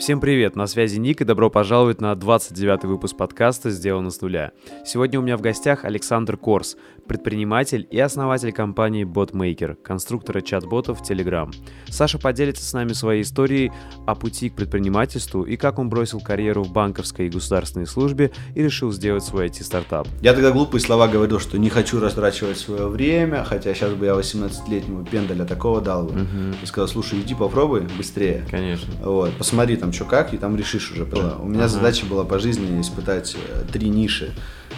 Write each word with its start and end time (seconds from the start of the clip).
Всем 0.00 0.18
привет, 0.18 0.56
на 0.56 0.66
связи 0.66 0.96
Ник 0.96 1.20
и 1.20 1.24
добро 1.24 1.50
пожаловать 1.50 2.00
на 2.00 2.14
29 2.14 2.84
выпуск 2.84 3.18
подкаста 3.18 3.68
«Сделано 3.68 4.08
с 4.08 4.18
нуля». 4.22 4.52
Сегодня 4.82 5.20
у 5.20 5.22
меня 5.22 5.36
в 5.36 5.42
гостях 5.42 5.84
Александр 5.84 6.38
Корс, 6.38 6.78
предприниматель 7.06 7.86
и 7.90 8.00
основатель 8.00 8.50
компании 8.50 9.04
BotMaker, 9.04 9.74
конструктора 9.74 10.40
чат-ботов 10.40 11.02
Telegram. 11.02 11.52
Саша 11.88 12.18
поделится 12.18 12.64
с 12.64 12.72
нами 12.72 12.94
своей 12.94 13.20
историей 13.20 13.72
о 14.06 14.14
пути 14.14 14.48
к 14.48 14.54
предпринимательству 14.54 15.42
и 15.42 15.58
как 15.58 15.78
он 15.78 15.90
бросил 15.90 16.20
карьеру 16.20 16.62
в 16.62 16.72
банковской 16.72 17.26
и 17.26 17.28
государственной 17.28 17.86
службе 17.86 18.32
и 18.54 18.62
решил 18.62 18.92
сделать 18.92 19.22
свой 19.22 19.48
IT-стартап. 19.48 20.08
Я 20.22 20.32
тогда 20.32 20.50
глупые 20.50 20.80
слова 20.80 21.08
говорил, 21.08 21.40
что 21.40 21.58
не 21.58 21.68
хочу 21.68 22.00
растрачивать 22.00 22.56
свое 22.56 22.86
время, 22.86 23.44
хотя 23.44 23.74
сейчас 23.74 23.92
бы 23.92 24.06
я 24.06 24.12
18-летнему 24.12 25.04
пендаля 25.04 25.44
такого 25.44 25.82
дал 25.82 26.04
бы. 26.04 26.12
Угу. 26.12 26.56
И 26.62 26.66
сказал, 26.66 26.88
слушай, 26.88 27.20
иди 27.20 27.34
попробуй 27.34 27.82
быстрее. 27.98 28.46
Конечно. 28.50 28.94
Вот, 29.02 29.36
посмотри 29.36 29.76
там, 29.76 29.89
что 29.92 30.04
как, 30.04 30.34
и 30.34 30.38
там 30.38 30.56
решишь 30.56 30.90
уже. 30.92 31.04
У 31.04 31.46
меня 31.46 31.64
ага. 31.64 31.68
задача 31.68 32.06
была 32.06 32.24
по 32.24 32.38
жизни 32.38 32.80
испытать 32.80 33.36
э, 33.36 33.64
три 33.72 33.88
ниши. 33.88 34.32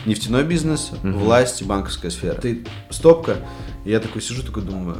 Нефтяной 0.07 0.45
бизнес, 0.45 0.93
угу. 0.93 1.13
власть 1.13 1.63
и 1.63 1.65
банковская 1.65 2.11
сфера. 2.11 2.35
Ты 2.35 2.67
стопка, 2.91 3.37
и 3.85 3.91
я 3.91 4.01
такой 4.01 4.23
сижу, 4.23 4.43
такой 4.43 4.63
думаю, 4.63 4.97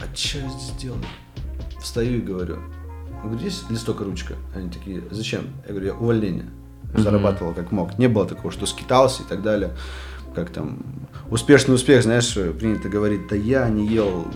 а 0.00 0.16
что 0.16 0.38
я 0.38 0.48
здесь 0.48 0.72
делаю? 0.78 1.02
Встаю 1.80 2.18
и 2.18 2.20
говорю, 2.20 2.58
говорю, 3.22 3.38
здесь 3.38 3.62
листок 3.70 4.00
и 4.00 4.04
ручка. 4.04 4.34
Они 4.54 4.70
такие, 4.70 5.02
зачем? 5.10 5.48
Я 5.66 5.70
говорю, 5.70 5.86
я 5.86 5.94
увольнение. 5.94 6.46
Зарабатывал 6.94 7.54
как 7.54 7.70
мог. 7.70 7.98
Не 7.98 8.08
было 8.08 8.26
такого, 8.26 8.52
что 8.52 8.66
скитался 8.66 9.22
и 9.22 9.26
так 9.26 9.42
далее. 9.42 9.76
Как 10.34 10.50
там, 10.50 10.78
успешный 11.30 11.74
успех, 11.74 12.02
знаешь, 12.02 12.32
принято 12.58 12.88
говорить, 12.88 13.26
да 13.28 13.36
я 13.36 13.68
не 13.68 13.86
ел 13.86 14.26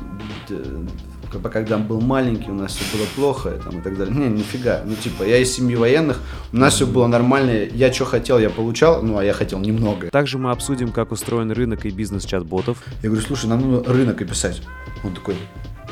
когда 1.41 1.79
был 1.79 2.01
маленький, 2.01 2.51
у 2.51 2.55
нас 2.55 2.75
все 2.75 2.97
было 2.97 3.07
плохо 3.15 3.51
там, 3.63 3.79
и 3.79 3.83
так 3.83 3.97
далее. 3.97 4.15
Не, 4.15 4.29
нифига. 4.29 4.83
Ну, 4.85 4.95
типа, 4.95 5.23
я 5.23 5.39
из 5.39 5.53
семьи 5.53 5.77
военных, 5.77 6.21
у 6.53 6.57
нас 6.57 6.75
все 6.75 6.87
было 6.87 7.07
нормально, 7.07 7.69
я 7.73 7.93
что 7.93 8.05
хотел, 8.05 8.39
я 8.39 8.51
получал, 8.51 9.03
ну, 9.03 9.19
а 9.19 9.25
я 9.25 9.33
хотел 9.33 9.61
немного. 9.61 10.11
Также 10.11 10.39
мы 10.39 10.51
обсудим, 10.51 10.93
как 10.93 11.13
устроен 11.13 11.51
рынок 11.51 11.87
и 11.87 11.91
бизнес 11.91 12.25
чат-ботов. 12.25 12.83
Я 13.03 13.09
говорю, 13.09 13.25
слушай, 13.25 13.47
нам 13.47 13.61
нужно 13.61 13.93
рынок 13.93 14.21
описать. 14.21 14.63
Он 15.03 15.15
такой, 15.15 15.37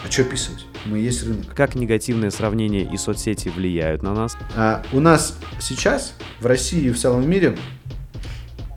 а 0.04 0.10
что 0.10 0.22
описывать? 0.22 0.66
Мы 0.84 0.98
есть 0.98 1.24
рынок. 1.24 1.54
Как 1.54 1.74
негативное 1.74 2.30
сравнение 2.30 2.82
и 2.82 2.96
соцсети 2.96 3.48
влияют 3.48 4.02
на 4.02 4.14
нас? 4.14 4.36
А, 4.56 4.82
у 4.92 5.00
нас 5.00 5.38
сейчас 5.60 6.14
в 6.40 6.46
России 6.46 6.86
и 6.86 6.90
в 6.90 6.98
целом 6.98 7.28
мире 7.28 7.56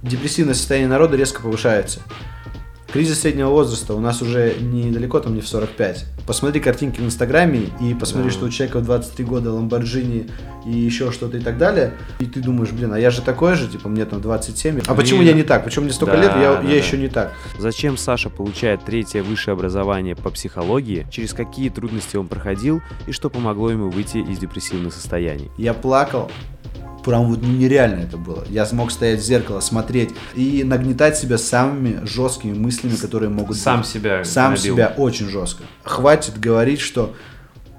депрессивное 0.03 0.53
состояние 0.53 0.89
народа 0.89 1.17
резко 1.17 1.41
повышается. 1.41 2.02
Кризис 2.95 3.19
среднего 3.19 3.49
возраста 3.49 3.93
у 3.93 3.99
нас 3.99 4.21
уже 4.21 4.55
недалеко, 4.57 5.19
там 5.19 5.35
не 5.35 5.41
в 5.41 5.47
45. 5.49 6.05
Посмотри 6.25 6.61
картинки 6.61 7.01
в 7.01 7.03
Инстаграме 7.03 7.63
и 7.81 7.93
посмотри, 7.93 8.29
да. 8.29 8.33
что 8.33 8.45
у 8.45 8.49
человека 8.49 8.79
в 8.79 8.85
23 8.85 9.25
года 9.25 9.51
Ламборджини 9.51 10.29
и 10.65 10.71
еще 10.71 11.11
что-то 11.11 11.35
и 11.35 11.41
так 11.41 11.57
далее. 11.57 11.91
И 12.19 12.25
ты 12.25 12.39
думаешь, 12.39 12.71
блин, 12.71 12.93
а 12.93 12.97
я 12.97 13.09
же 13.09 13.21
такой 13.21 13.55
же, 13.55 13.67
типа 13.67 13.89
мне 13.89 14.05
там 14.05 14.21
27. 14.21 14.83
А 14.88 14.95
почему 14.95 15.21
я 15.23 15.33
не 15.33 15.43
так? 15.43 15.66
Почему 15.66 15.83
мне 15.83 15.93
столько 15.93 16.16
да, 16.16 16.21
лет, 16.21 16.31
я, 16.35 16.53
да, 16.53 16.61
я 16.61 16.69
да. 16.69 16.73
еще 16.73 16.97
не 16.97 17.09
так? 17.09 17.33
Зачем 17.59 17.97
Саша 17.97 18.29
получает 18.29 18.85
третье 18.85 19.23
высшее 19.23 19.55
образование 19.55 20.16
по 20.16 20.29
психологии? 20.29 21.05
Через 21.11 21.33
какие 21.33 21.67
трудности 21.67 22.16
он 22.16 22.29
проходил 22.29 22.81
и 23.07 23.11
что 23.11 23.29
помогло 23.29 23.71
ему 23.71 23.89
выйти 23.89 24.19
из 24.19 24.38
депрессивных 24.38 24.93
состояний? 24.93 25.51
Я 25.57 25.73
плакал 25.73 26.31
прям 27.06 27.28
вот 27.28 27.42
нереально 27.42 28.02
это 28.02 28.17
было. 28.17 28.44
Я 28.50 28.66
смог 28.66 28.92
стоять 28.92 29.20
в 29.20 29.23
зеркало, 29.23 29.59
смотреть 29.59 30.09
и 30.34 30.64
нагнетать 30.64 31.17
себя 31.17 31.38
самыми 31.38 32.03
жесткими 32.06 32.58
мыслями, 32.58 32.95
которые 32.95 33.30
могут 33.30 33.58
Сам 33.58 33.81
быть. 33.81 33.89
себя 33.89 34.23
Сам 34.23 34.53
набил. 34.53 34.75
себя 34.75 34.94
очень 34.97 35.30
жестко. 35.30 35.64
Хватит 35.84 36.39
говорить, 36.39 36.80
что 36.80 37.14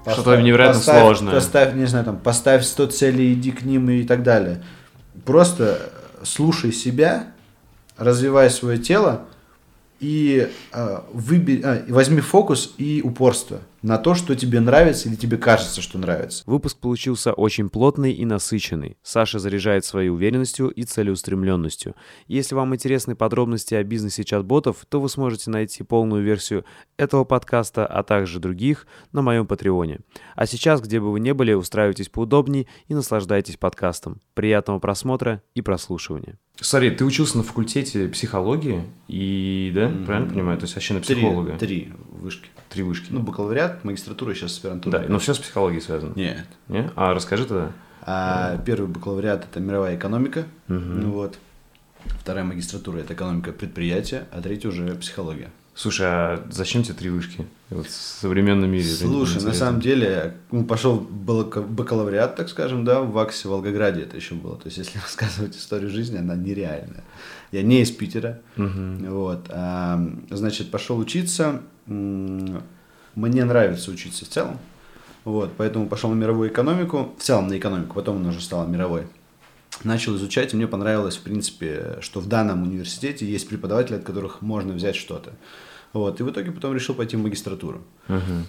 что-то 0.05 0.41
невероятно 0.41 0.79
поставь, 0.79 1.01
сложное. 1.01 1.33
Поставь, 1.33 1.73
не 1.75 1.85
знаю, 1.85 2.05
там, 2.05 2.17
поставь 2.17 2.63
100 2.63 2.87
целей, 2.87 3.33
иди 3.33 3.51
к 3.51 3.63
ним 3.63 3.89
и 3.89 4.03
так 4.03 4.23
далее. 4.23 4.63
Просто 5.25 5.91
слушай 6.23 6.71
себя, 6.71 7.27
развивай 7.97 8.49
свое 8.49 8.77
тело, 8.77 9.25
и 9.99 10.49
э, 10.71 10.99
выбери, 11.11 11.61
э, 11.63 11.91
возьми 11.91 12.21
фокус 12.21 12.73
и 12.77 13.01
упорство 13.03 13.59
на 13.81 13.97
то, 13.97 14.15
что 14.15 14.35
тебе 14.35 14.59
нравится 14.59 15.09
или 15.09 15.15
тебе 15.15 15.37
кажется, 15.37 15.81
что 15.81 15.97
нравится. 15.97 16.43
Выпуск 16.45 16.77
получился 16.79 17.33
очень 17.33 17.69
плотный 17.69 18.11
и 18.11 18.25
насыщенный. 18.25 18.97
Саша 19.03 19.39
заряжает 19.39 19.85
своей 19.85 20.09
уверенностью 20.09 20.69
и 20.69 20.83
целеустремленностью. 20.83 21.95
Если 22.27 22.55
вам 22.55 22.73
интересны 22.73 23.15
подробности 23.15 23.75
о 23.75 23.83
бизнесе 23.83 24.23
чат-ботов, 24.23 24.85
то 24.89 24.99
вы 24.99 25.09
сможете 25.09 25.51
найти 25.51 25.83
полную 25.83 26.23
версию 26.23 26.65
этого 26.97 27.23
подкаста, 27.23 27.85
а 27.85 28.03
также 28.03 28.39
других 28.39 28.87
на 29.11 29.21
моем 29.21 29.47
патреоне. 29.47 29.99
А 30.35 30.45
сейчас, 30.45 30.81
где 30.81 30.99
бы 30.99 31.11
вы 31.11 31.19
ни 31.19 31.31
были, 31.31 31.53
устраивайтесь 31.53 32.09
поудобнее 32.09 32.67
и 32.87 32.93
наслаждайтесь 32.93 33.57
подкастом. 33.57 34.21
Приятного 34.33 34.79
просмотра 34.79 35.41
и 35.55 35.61
прослушивания. 35.61 36.37
Смотри, 36.59 36.89
ты 36.91 37.05
учился 37.05 37.37
на 37.37 37.43
факультете 37.43 38.07
психологии 38.07 38.83
и, 39.07 39.71
да, 39.75 39.83
mm-hmm. 39.83 40.05
правильно 40.05 40.29
понимаю, 40.33 40.57
то 40.57 40.63
есть 40.63 40.73
вообще 40.75 40.95
на 40.95 41.01
психолога? 41.01 41.57
Три, 41.57 41.67
три 41.67 41.93
вышки. 42.09 42.49
Три 42.69 42.83
вышки. 42.83 43.07
Ну, 43.11 43.21
бакалавриат, 43.21 43.83
магистратура, 43.83 44.33
сейчас 44.33 44.51
аспирантура. 44.51 44.99
Да, 44.99 45.05
но 45.07 45.19
все 45.19 45.33
с 45.33 45.39
психологией 45.39 45.81
связано. 45.81 46.13
Нет. 46.15 46.45
Нет? 46.67 46.91
А 46.95 47.13
расскажи 47.13 47.45
тогда. 47.45 47.71
А, 48.01 48.57
первый 48.65 48.87
бакалавриат 48.87 49.45
это 49.45 49.59
мировая 49.59 49.95
экономика. 49.95 50.45
Угу. 50.69 50.75
Ну 50.77 51.11
вот. 51.11 51.37
Вторая 52.05 52.45
магистратура 52.45 52.99
это 52.99 53.13
экономика 53.13 53.51
предприятия, 53.51 54.27
а 54.31 54.41
третья 54.41 54.69
уже 54.69 54.95
психология. 54.95 55.49
Слушай, 55.77 56.07
а 56.09 56.43
зачем 56.49 56.81
тебе 56.81 56.95
три 56.95 57.11
вышки? 57.11 57.45
Вот 57.69 57.85
в 57.85 57.91
современном 57.91 58.71
мире. 58.71 58.83
Слушай, 58.83 59.43
на 59.43 59.53
самом 59.53 59.79
деле, 59.79 60.33
ну, 60.49 60.65
пошел 60.65 60.99
бакалавриат, 60.99 62.35
так 62.35 62.49
скажем, 62.49 62.83
да, 62.83 63.01
в 63.01 63.11
ВАКСе, 63.11 63.47
в 63.47 63.51
Волгограде 63.51 64.01
это 64.01 64.15
еще 64.15 64.33
было. 64.33 64.55
То 64.55 64.63
есть, 64.65 64.79
если 64.79 64.97
рассказывать 65.03 65.55
историю 65.55 65.91
жизни, 65.91 66.17
она 66.17 66.35
нереальная. 66.35 67.03
Я 67.51 67.61
не 67.61 67.83
из 67.83 67.91
Питера. 67.91 68.41
Угу. 68.57 69.05
Вот. 69.09 69.45
А, 69.49 70.03
значит, 70.31 70.71
пошел 70.71 70.97
учиться. 70.97 71.61
Мне 71.85 73.45
нравится 73.45 73.91
учиться 73.91 74.25
в 74.25 74.29
целом. 74.29 74.57
Вот, 75.25 75.51
поэтому 75.57 75.87
пошел 75.87 76.09
на 76.09 76.15
мировую 76.15 76.49
экономику, 76.49 77.13
в 77.19 77.21
целом 77.21 77.49
на 77.49 77.57
экономику, 77.57 77.93
потом 77.93 78.17
она 78.17 78.29
уже 78.29 78.41
стала 78.41 78.65
мировой. 78.65 79.03
Начал 79.83 80.15
изучать, 80.15 80.53
и 80.53 80.55
мне 80.55 80.67
понравилось, 80.67 81.17
в 81.17 81.21
принципе, 81.21 81.97
что 82.01 82.19
в 82.19 82.27
данном 82.27 82.63
университете 82.63 83.27
есть 83.27 83.47
преподаватели, 83.47 83.97
от 83.97 84.03
которых 84.03 84.41
можно 84.41 84.73
взять 84.73 84.95
что-то. 84.95 85.33
Вот, 85.97 86.19
и 86.19 86.23
в 86.23 86.29
итоге 86.29 86.51
потом 86.51 86.73
решил 86.73 86.93
пойти 86.93 87.17
в 87.17 87.23
магистратуру. 87.23 87.81
Uh-huh. 88.07 88.43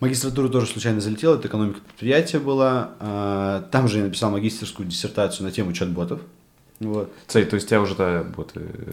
Магистратуру 0.00 0.48
тоже 0.48 0.66
случайно 0.66 1.00
залетел, 1.00 1.34
это 1.34 1.48
экономика 1.48 1.80
предприятия 1.80 2.38
была. 2.38 2.92
А, 3.00 3.68
там 3.70 3.88
же 3.88 3.98
я 3.98 4.04
написал 4.04 4.30
магистрскую 4.30 4.88
диссертацию 4.88 5.44
на 5.44 5.52
тему 5.52 5.72
чат-ботов. 5.72 6.20
Вот. 6.80 7.12
Цель, 7.26 7.46
то 7.46 7.56
есть 7.56 7.68
тебя 7.68 7.80
уже 7.80 7.96
да, 7.96 8.24
вот, 8.36 8.52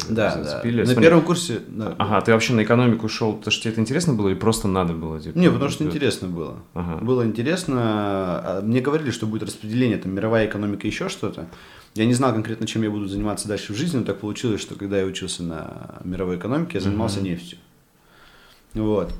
да, 0.09 0.43
зацепили? 0.43 0.83
Да. 0.83 0.93
На 0.95 1.01
первом 1.01 1.21
курсе... 1.21 1.61
Да. 1.67 1.95
Ага, 1.99 2.21
ты 2.21 2.31
вообще 2.31 2.53
на 2.53 2.63
экономику 2.63 3.07
шел, 3.07 3.33
потому 3.33 3.51
что 3.51 3.61
тебе 3.61 3.73
это 3.73 3.81
интересно 3.81 4.13
было 4.13 4.29
или 4.29 4.35
просто 4.35 4.67
надо 4.67 4.93
было? 4.93 5.21
Типа, 5.21 5.37
Не, 5.37 5.51
потому 5.51 5.69
что 5.69 5.83
это... 5.83 5.93
интересно 5.93 6.27
было. 6.27 6.57
Ага. 6.73 7.05
Было 7.05 7.23
интересно. 7.23 7.75
А, 7.77 8.61
мне 8.63 8.81
говорили, 8.81 9.11
что 9.11 9.27
будет 9.27 9.43
распределение, 9.43 9.99
там, 9.99 10.13
мировая 10.15 10.47
экономика, 10.47 10.87
еще 10.87 11.09
что-то. 11.09 11.47
Я 11.93 12.07
не 12.07 12.15
знал 12.15 12.33
конкретно, 12.33 12.65
чем 12.65 12.81
я 12.81 12.89
буду 12.89 13.07
заниматься 13.07 13.47
дальше 13.47 13.73
в 13.73 13.77
жизни, 13.77 13.99
но 13.99 14.03
так 14.03 14.19
получилось, 14.19 14.59
что 14.59 14.73
когда 14.73 14.97
я 14.97 15.05
учился 15.05 15.43
на 15.43 15.99
мировой 16.03 16.37
экономике, 16.37 16.71
я 16.73 16.81
занимался 16.81 17.19
угу. 17.19 17.27
нефтью. 17.27 17.59
Вот. 18.75 19.13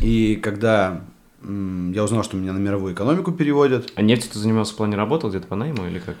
И 0.00 0.36
когда 0.36 1.02
я 1.42 2.04
узнал, 2.04 2.22
что 2.22 2.36
меня 2.36 2.52
на 2.52 2.58
мировую 2.58 2.92
экономику 2.92 3.32
переводят. 3.32 3.90
А 3.94 4.02
нефтью 4.02 4.30
ты 4.32 4.38
занимался 4.38 4.74
в 4.74 4.76
плане 4.76 4.96
работы 4.96 5.28
где-то 5.28 5.46
по 5.46 5.56
найму 5.56 5.86
или 5.86 5.98
как? 5.98 6.16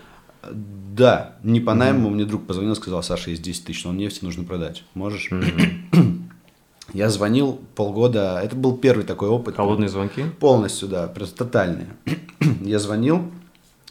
Да, 0.50 1.36
не 1.42 1.60
по 1.60 1.74
найму, 1.74 2.08
mm-hmm. 2.08 2.12
мне 2.12 2.24
друг 2.24 2.46
позвонил, 2.46 2.74
сказал, 2.74 3.02
Саша, 3.02 3.30
есть 3.30 3.42
10 3.42 3.64
тысяч, 3.64 3.84
но 3.84 3.92
нефти 3.92 4.24
нужно 4.24 4.44
продать. 4.44 4.84
Можешь? 4.94 5.30
Mm-hmm. 5.30 6.22
Я 6.94 7.10
звонил 7.10 7.60
полгода, 7.74 8.40
это 8.42 8.56
был 8.56 8.76
первый 8.76 9.04
такой 9.04 9.28
опыт. 9.28 9.56
Холодные 9.56 9.88
звонки? 9.88 10.24
Полностью, 10.40 10.88
да, 10.88 11.06
просто 11.06 11.44
тотальные. 11.44 11.88
я 12.62 12.78
звонил, 12.78 13.30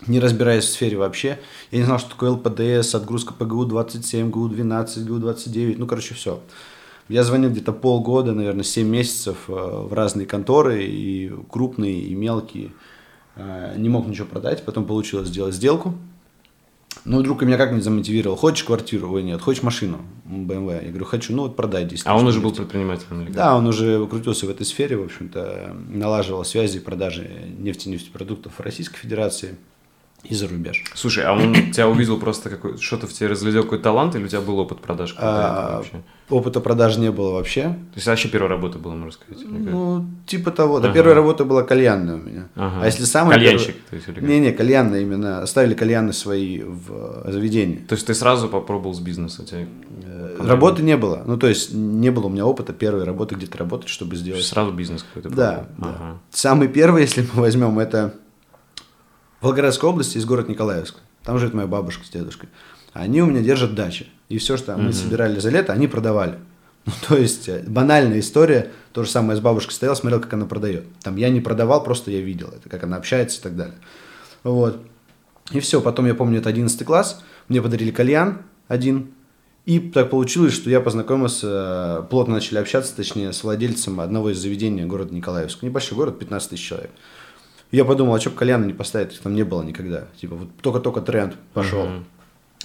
не 0.07 0.19
разбираясь 0.19 0.65
в 0.65 0.69
сфере 0.69 0.98
вообще. 0.98 1.39
Я 1.72 1.80
не 1.80 1.86
знал, 1.86 2.00
что 2.00 2.10
такое 2.10 2.31
ЛПДС, 2.31 2.95
отгрузка 2.95 3.33
ПГУ-27, 3.36 4.30
ГУ-12, 4.30 5.06
ГУ-29, 5.06 5.75
ну, 5.77 5.88
короче, 5.88 6.13
все. 6.13 6.42
Я 7.10 7.24
звонил 7.24 7.50
где-то 7.50 7.74
полгода, 7.74 8.34
наверное, 8.34 8.64
7 8.64 8.88
месяцев 8.88 9.38
э, 9.48 9.52
в 9.52 9.92
разные 9.94 10.26
конторы, 10.26 10.86
и 10.86 11.32
крупные, 11.50 12.00
и 12.00 12.16
мелкие. 12.16 12.72
Э, 13.36 13.74
не 13.76 13.90
мог 13.90 14.08
ничего 14.08 14.28
продать, 14.28 14.64
потом 14.64 14.86
получилось 14.86 15.28
сделать 15.28 15.56
сделку– 15.56 15.96
ну, 17.06 17.20
вдруг 17.20 17.42
меня 17.42 17.58
как-нибудь 17.58 17.84
замотивировал. 17.84 18.36
Хочешь 18.36 18.64
квартиру? 18.64 19.12
Ой, 19.12 19.24
нет. 19.24 19.42
Хочешь 19.42 19.64
машину? 19.64 20.00
BMW. 20.26 20.84
Я 20.84 20.90
говорю, 20.90 21.06
хочу. 21.06 21.34
Ну, 21.34 21.44
вот 21.44 21.56
продай 21.56 21.86
10 21.86 22.06
А 22.06 22.16
он 22.16 22.28
уже 22.28 22.40
был 22.40 22.52
предпринимателем? 22.52 23.22
Или 23.22 23.32
да, 23.32 23.56
он 23.56 23.66
уже 23.68 24.06
крутился 24.08 24.46
в 24.46 24.50
этой 24.50 24.66
сфере, 24.66 24.98
в 24.98 25.06
общем-то, 25.06 25.76
налаживал 25.90 26.44
связи 26.44 26.80
продажи 26.80 27.30
нефти 27.58 27.88
и 27.88 27.92
нефтепродуктов 27.92 28.54
в 28.58 28.60
Российской 28.60 29.00
Федерации. 29.00 29.56
И 30.24 30.36
за 30.36 30.48
рубеж. 30.48 30.83
Слушай, 30.94 31.24
а 31.25 31.33
он 31.33 31.71
тебя 31.71 31.88
увидел 31.88 32.19
просто 32.19 32.50
какой 32.50 32.77
что-то 32.77 33.07
в 33.07 33.13
тебе 33.13 33.30
разглядел 33.30 33.63
какой-то 33.63 33.83
талант, 33.83 34.16
или 34.16 34.25
у 34.25 34.27
тебя 34.27 34.42
был 34.42 34.60
опыт 34.60 34.80
продаж 34.80 35.16
А? 35.18 35.81
Опыта 36.30 36.60
продаж 36.60 36.98
не 36.98 37.10
было 37.12 37.31
вообще. 37.31 37.63
То 37.63 37.95
есть 37.95 38.06
вообще 38.06 38.27
первая 38.30 38.50
работа 38.50 38.77
была, 38.77 38.94
можно 38.94 39.12
сказать? 39.12 39.44
Ну, 39.50 40.06
типа 40.27 40.51
того. 40.51 40.80
Да, 40.80 40.88
Ага. 40.89 40.94
первая 40.94 41.16
работа 41.16 41.44
была 41.44 41.63
кальянная 41.63 42.16
у 42.16 42.19
меня. 42.19 42.50
Ага. 42.56 42.81
А 42.83 42.86
если 42.86 43.06
самая 43.06 43.36
Кальянщик, 43.38 43.75
то 43.89 43.95
есть, 43.95 44.07
или 44.07 44.16
как? 44.16 44.24
Не-не, 44.24 44.51
кальянная 44.51 45.01
именно. 45.01 45.44
Ставили 45.48 45.74
кальяны 45.74 46.13
свои 46.13 46.62
в 46.62 47.24
э, 47.25 47.31
заведении. 47.31 47.77
То 47.77 47.95
есть 47.95 48.06
ты 48.06 48.13
сразу 48.13 48.48
попробовал 48.48 48.94
с 48.94 49.00
бизнеса? 49.00 49.44
Тебе 49.44 49.68
Э? 50.04 50.38
Работы 50.39 50.83
не 50.83 50.98
было. 50.98 51.24
Ну, 51.25 51.38
то 51.38 51.48
есть, 51.48 51.74
не 51.74 52.12
было 52.12 52.27
у 52.27 52.30
меня 52.30 52.45
опыта 52.45 52.74
первой 52.74 53.04
работы 53.04 53.36
где-то 53.36 53.57
работать, 53.57 53.89
чтобы 53.89 54.15
сделать. 54.15 54.44
сразу 54.45 54.72
бизнес 54.72 55.04
какой-то 55.04 55.30
Да, 55.36 55.68
да. 55.77 55.88
Ага. 55.88 56.19
Самый 56.31 56.68
первый, 56.68 57.01
если 57.04 57.22
мы 57.33 57.42
возьмем, 57.42 57.80
это 57.80 58.13
Волгоградской 59.41 59.89
области, 59.89 60.18
из 60.18 60.25
города 60.25 60.50
Николаевск. 60.50 60.97
Там 61.24 61.38
живет 61.38 61.53
моя 61.53 61.68
бабушка 61.68 62.06
с 62.06 62.09
дедушкой. 62.09 62.50
Они 62.94 63.21
у 63.21 63.25
меня 63.25 63.41
держат 63.41 63.75
дачи. 63.75 64.07
И 64.30 64.38
все, 64.38 64.57
что 64.57 64.75
мы 64.77 64.94
собирали 64.94 65.39
за 65.39 65.50
лето, 65.50 65.74
они 65.74 65.88
продавали. 65.88 66.39
Ну, 66.86 66.94
то 67.07 67.18
есть, 67.18 67.50
э, 67.50 67.63
банальная 67.68 68.19
история. 68.19 68.71
То 68.94 69.03
же 69.03 69.09
самое 69.09 69.38
с 69.38 69.41
бабушкой 69.41 69.74
стоял, 69.74 69.95
смотрел, 69.95 70.21
как 70.21 70.33
она 70.33 70.45
продает. 70.45 70.86
Там 71.03 71.18
я 71.18 71.30
не 71.30 71.41
продавал, 71.41 71.83
просто 71.83 72.09
я 72.09 72.21
видел 72.21 72.47
это, 72.47 72.69
как 72.69 72.83
она 72.83 72.97
общается 72.97 73.39
и 73.39 73.44
так 73.44 73.56
далее. 73.56 73.75
Вот. 74.44 74.81
И 75.51 75.59
все, 75.59 75.81
потом 75.81 76.06
я 76.06 76.15
помню, 76.15 76.39
это 76.39 76.50
11 76.50 76.83
класс, 76.86 77.21
мне 77.47 77.62
подарили 77.62 77.91
кальян 77.91 78.44
один, 78.68 79.12
и 79.65 79.80
так 79.80 80.09
получилось, 80.09 80.53
что 80.53 80.69
я 80.69 80.80
познакомился, 80.80 82.01
э, 82.01 82.09
плотно 82.09 82.36
начали 82.36 82.57
общаться, 82.57 82.95
точнее, 82.95 83.33
с 83.33 83.44
владельцем 83.44 84.00
одного 84.00 84.31
из 84.31 84.39
заведений 84.39 84.83
города 84.86 85.13
Николаевск. 85.13 85.62
Небольшой 85.62 85.97
город, 85.97 86.18
15 86.18 86.50
тысяч 86.50 86.68
человек. 86.68 86.91
Я 87.71 87.86
подумал, 87.86 88.16
а 88.16 88.19
что 88.19 88.31
кальяна 88.31 88.66
не 88.66 88.74
поставить, 88.74 89.13
их 89.13 89.19
там 89.19 89.36
не 89.36 89.44
было 89.44 89.62
никогда. 89.62 90.07
Типа, 90.19 90.36
вот 90.36 90.50
только-только 90.62 91.01
тренд 91.01 91.36
пошел. 91.54 91.86
Мгм. 91.86 92.06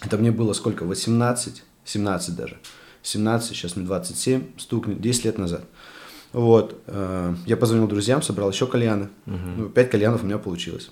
Это 0.03 0.17
мне 0.17 0.31
было 0.31 0.53
сколько, 0.55 0.85
18, 0.85 1.63
17 1.85 2.37
даже. 2.37 2.59
17, 3.03 3.49
сейчас 3.49 3.77
мне 3.77 3.85
27, 3.85 4.45
стукнет, 4.57 5.01
10 5.01 5.25
лет 5.27 5.39
назад. 5.39 5.65
Вот, 6.33 6.83
э, 6.87 7.35
я 7.47 7.57
позвонил 7.57 7.87
друзьям, 7.87 8.23
собрал 8.23 8.51
еще 8.51 8.67
кальяны. 8.67 9.09
Ну, 9.27 9.69
5 9.69 9.91
кальянов 9.91 10.23
у 10.23 10.27
меня 10.27 10.39
получилось. 10.39 10.91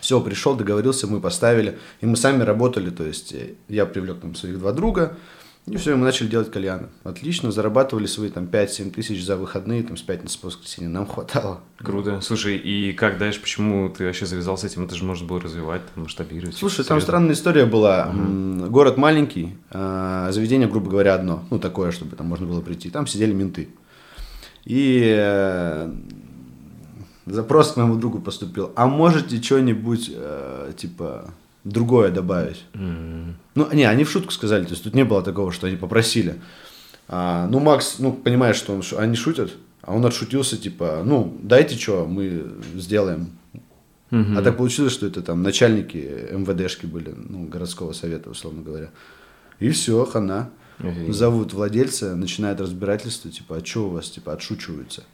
Все, 0.00 0.20
пришел, 0.20 0.56
договорился, 0.56 1.06
мы 1.06 1.20
поставили. 1.20 1.78
И 2.00 2.06
мы 2.06 2.16
сами 2.16 2.42
работали, 2.42 2.90
то 2.90 3.04
есть 3.04 3.32
э, 3.32 3.54
я 3.68 3.86
привлек 3.86 4.20
там 4.20 4.34
своих 4.34 4.58
два 4.58 4.72
друга, 4.72 5.16
и 5.66 5.76
все, 5.78 5.96
мы 5.96 6.04
начали 6.04 6.28
делать 6.28 6.50
кальяны. 6.50 6.88
Отлично, 7.04 7.50
зарабатывали 7.50 8.04
свои 8.06 8.28
там 8.28 8.44
5-7 8.44 8.90
тысяч 8.90 9.24
за 9.24 9.36
выходные, 9.38 9.82
там 9.82 9.96
с 9.96 10.02
пятницы 10.02 10.38
по 10.38 10.48
воскресенье, 10.48 10.90
нам 10.90 11.06
хватало. 11.06 11.60
Круто. 11.78 12.20
Слушай, 12.20 12.56
и 12.58 12.92
как 12.92 13.16
дальше, 13.18 13.40
почему 13.40 13.88
ты 13.88 14.04
вообще 14.04 14.26
завязал 14.26 14.58
с 14.58 14.64
этим? 14.64 14.84
Это 14.84 14.94
же 14.94 15.04
можно 15.04 15.26
было 15.26 15.40
развивать, 15.40 15.80
там, 15.94 16.04
масштабировать. 16.04 16.54
Слушай, 16.56 16.78
там 16.84 16.84
Серьезно? 16.98 17.00
странная 17.00 17.32
история 17.32 17.64
была. 17.64 18.08
М, 18.08 18.70
Город 18.70 18.96
маленький, 18.98 19.56
а 19.70 20.30
заведение, 20.32 20.68
грубо 20.68 20.90
говоря, 20.90 21.14
одно. 21.14 21.44
Ну, 21.50 21.58
такое, 21.58 21.92
чтобы 21.92 22.14
там 22.16 22.26
можно 22.26 22.46
было 22.46 22.60
прийти. 22.60 22.90
Там 22.90 23.06
сидели 23.06 23.32
менты. 23.32 23.68
И 24.66 25.14
э, 25.16 25.92
запрос 27.26 27.72
к 27.72 27.76
моему 27.76 27.96
другу 27.96 28.20
поступил. 28.20 28.72
А 28.76 28.86
можете 28.86 29.40
что-нибудь, 29.42 30.10
э, 30.12 30.72
типа, 30.76 31.30
другое 31.64 32.10
добавить? 32.10 32.64
М. 32.74 33.36
Ну, 33.54 33.72
не, 33.72 33.84
они 33.84 34.04
в 34.04 34.10
шутку 34.10 34.32
сказали, 34.32 34.64
то 34.64 34.70
есть 34.70 34.84
тут 34.84 34.94
не 34.94 35.04
было 35.04 35.22
такого, 35.22 35.52
что 35.52 35.66
они 35.66 35.76
попросили. 35.76 36.36
А, 37.08 37.48
ну, 37.48 37.60
Макс, 37.60 37.98
ну, 37.98 38.12
понимаешь, 38.12 38.56
что 38.56 38.72
он 38.72 38.82
они 38.98 39.16
шутят, 39.16 39.52
а 39.82 39.94
он 39.94 40.04
отшутился, 40.06 40.56
типа, 40.56 41.02
ну, 41.04 41.36
дайте 41.42 41.76
что, 41.76 42.06
мы 42.06 42.44
сделаем. 42.74 43.30
Мгм. 44.10 44.38
А 44.38 44.42
так 44.42 44.56
получилось, 44.56 44.92
что 44.92 45.06
это 45.06 45.22
там 45.22 45.42
начальники 45.42 46.28
МВДшки 46.32 46.86
были, 46.86 47.14
ну, 47.16 47.46
городского 47.46 47.92
совета, 47.92 48.30
условно 48.30 48.62
говоря. 48.62 48.90
И 49.58 49.70
все, 49.70 50.04
хана. 50.04 50.50
Офигеть. 50.78 51.14
Зовут 51.14 51.52
владельца, 51.52 52.16
начинает 52.16 52.60
разбирательство, 52.60 53.30
типа, 53.30 53.56
а 53.56 53.64
что 53.64 53.86
у 53.86 53.90
вас, 53.90 54.10
типа, 54.10 54.32
отшучиваются. 54.32 55.04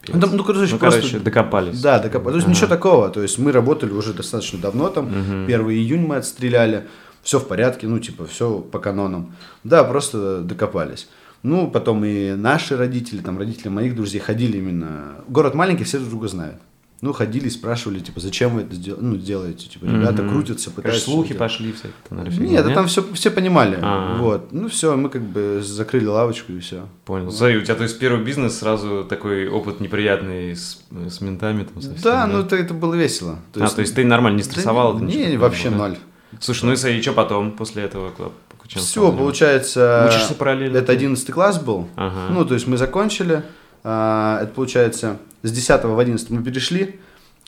Пипец. 0.00 0.14
Ну, 0.20 0.36
ну, 0.36 0.44
короче, 0.44 0.72
Ну, 0.72 0.78
просто- 0.78 1.00
короче, 1.00 1.18
докопались. 1.20 1.80
Да, 1.80 1.98
докопались. 1.98 2.32
То 2.32 2.36
есть 2.36 2.46
Ага. 2.46 2.54
ничего 2.54 2.66
такого. 2.68 3.08
То 3.10 3.22
есть 3.22 3.38
мы 3.38 3.52
работали 3.52 3.92
уже 3.92 4.12
достаточно 4.12 4.58
давно, 4.58 4.88
там, 4.88 5.06
Мгм. 5.06 5.46
1 5.46 5.70
июнь 5.70 6.04
мы 6.06 6.16
отстреляли, 6.16 6.86
все 7.22 7.38
в 7.38 7.46
порядке, 7.46 7.86
ну, 7.86 7.98
типа, 8.00 8.26
все 8.26 8.58
по 8.58 8.78
канонам. 8.80 9.34
Да, 9.64 9.84
просто 9.84 10.40
докопались. 10.40 11.08
Ну, 11.44 11.70
потом 11.70 12.04
и 12.04 12.32
наши 12.34 12.76
родители, 12.76 13.20
там, 13.20 13.38
родители 13.38 13.68
моих 13.68 13.94
друзей 13.96 14.20
ходили 14.20 14.58
именно... 14.58 15.16
Город 15.28 15.54
маленький, 15.54 15.84
все 15.84 15.98
друг 15.98 16.10
друга 16.10 16.28
знают. 16.28 16.56
Ну, 17.02 17.12
ходили, 17.12 17.48
спрашивали, 17.48 17.98
типа, 17.98 18.20
зачем 18.20 18.54
вы 18.54 18.60
это 18.62 18.76
дел- 18.76 18.96
ну, 19.00 19.16
делаете? 19.16 19.68
Типа, 19.68 19.86
ребята 19.86 20.22
Мгм. 20.22 20.30
крутятся, 20.30 20.70
пытаются... 20.70 21.02
слухи 21.04 21.30
что-то 21.30 21.38
пошли 21.40 21.72
всякие. 21.72 21.92
там, 22.08 22.18
наверное, 22.18 22.46
Нет, 22.46 22.64
да 22.64 22.74
там 22.74 22.86
все, 22.86 23.04
все 23.14 23.30
понимали. 23.32 23.76
А. 23.82 24.16
Вот. 24.18 24.52
Ну, 24.52 24.68
все, 24.68 24.94
мы 24.96 25.08
как 25.08 25.22
бы 25.22 25.60
закрыли 25.64 26.06
лавочку 26.06 26.52
и 26.52 26.60
все. 26.60 26.86
Понял. 27.04 27.32
Смотри, 27.32 27.56
у 27.56 27.62
тебя, 27.62 27.74
то 27.74 27.82
есть, 27.82 27.98
первый 27.98 28.24
бизнес, 28.24 28.56
сразу 28.56 29.04
такой 29.04 29.48
опыт 29.48 29.80
неприятный 29.80 30.54
с, 30.54 30.80
с 31.08 31.20
ментами 31.20 31.64
там 31.64 31.82
совсем, 31.82 32.00
Да, 32.04 32.26
ну, 32.28 32.38
это, 32.38 32.54
это 32.54 32.72
было 32.72 32.94
весело. 32.94 33.40
а, 33.56 33.68
то 33.68 33.80
есть 33.80 33.94
ты 33.96 34.04
нормально 34.04 34.36
не 34.36 34.44
стрессовал? 34.44 34.94
Да 34.94 35.04
не, 35.04 35.26
не, 35.26 35.36
вообще 35.36 35.70
было, 35.70 35.78
да? 35.78 35.88
ноль. 35.88 35.98
Слушай, 36.40 36.64
ну 36.66 36.72
и 36.72 36.76
смотри, 36.76 37.02
что 37.02 37.12
потом, 37.14 37.50
после 37.50 37.82
этого? 37.82 38.10
куда- 38.10 38.30
Все, 38.68 39.10
получается, 39.12 40.06
Учишься 40.08 40.34
параллельно? 40.34 40.76
это 40.78 40.92
11 40.92 41.30
класс 41.32 41.58
был. 41.60 41.88
Ага. 41.96 42.32
Ну, 42.32 42.44
то 42.44 42.54
есть 42.54 42.68
мы 42.68 42.76
закончили, 42.76 43.42
это 43.82 44.52
получается, 44.54 45.18
с 45.42 45.50
10 45.50 45.84
в 45.84 45.98
11 45.98 46.30
мы 46.30 46.42
перешли, 46.42 47.00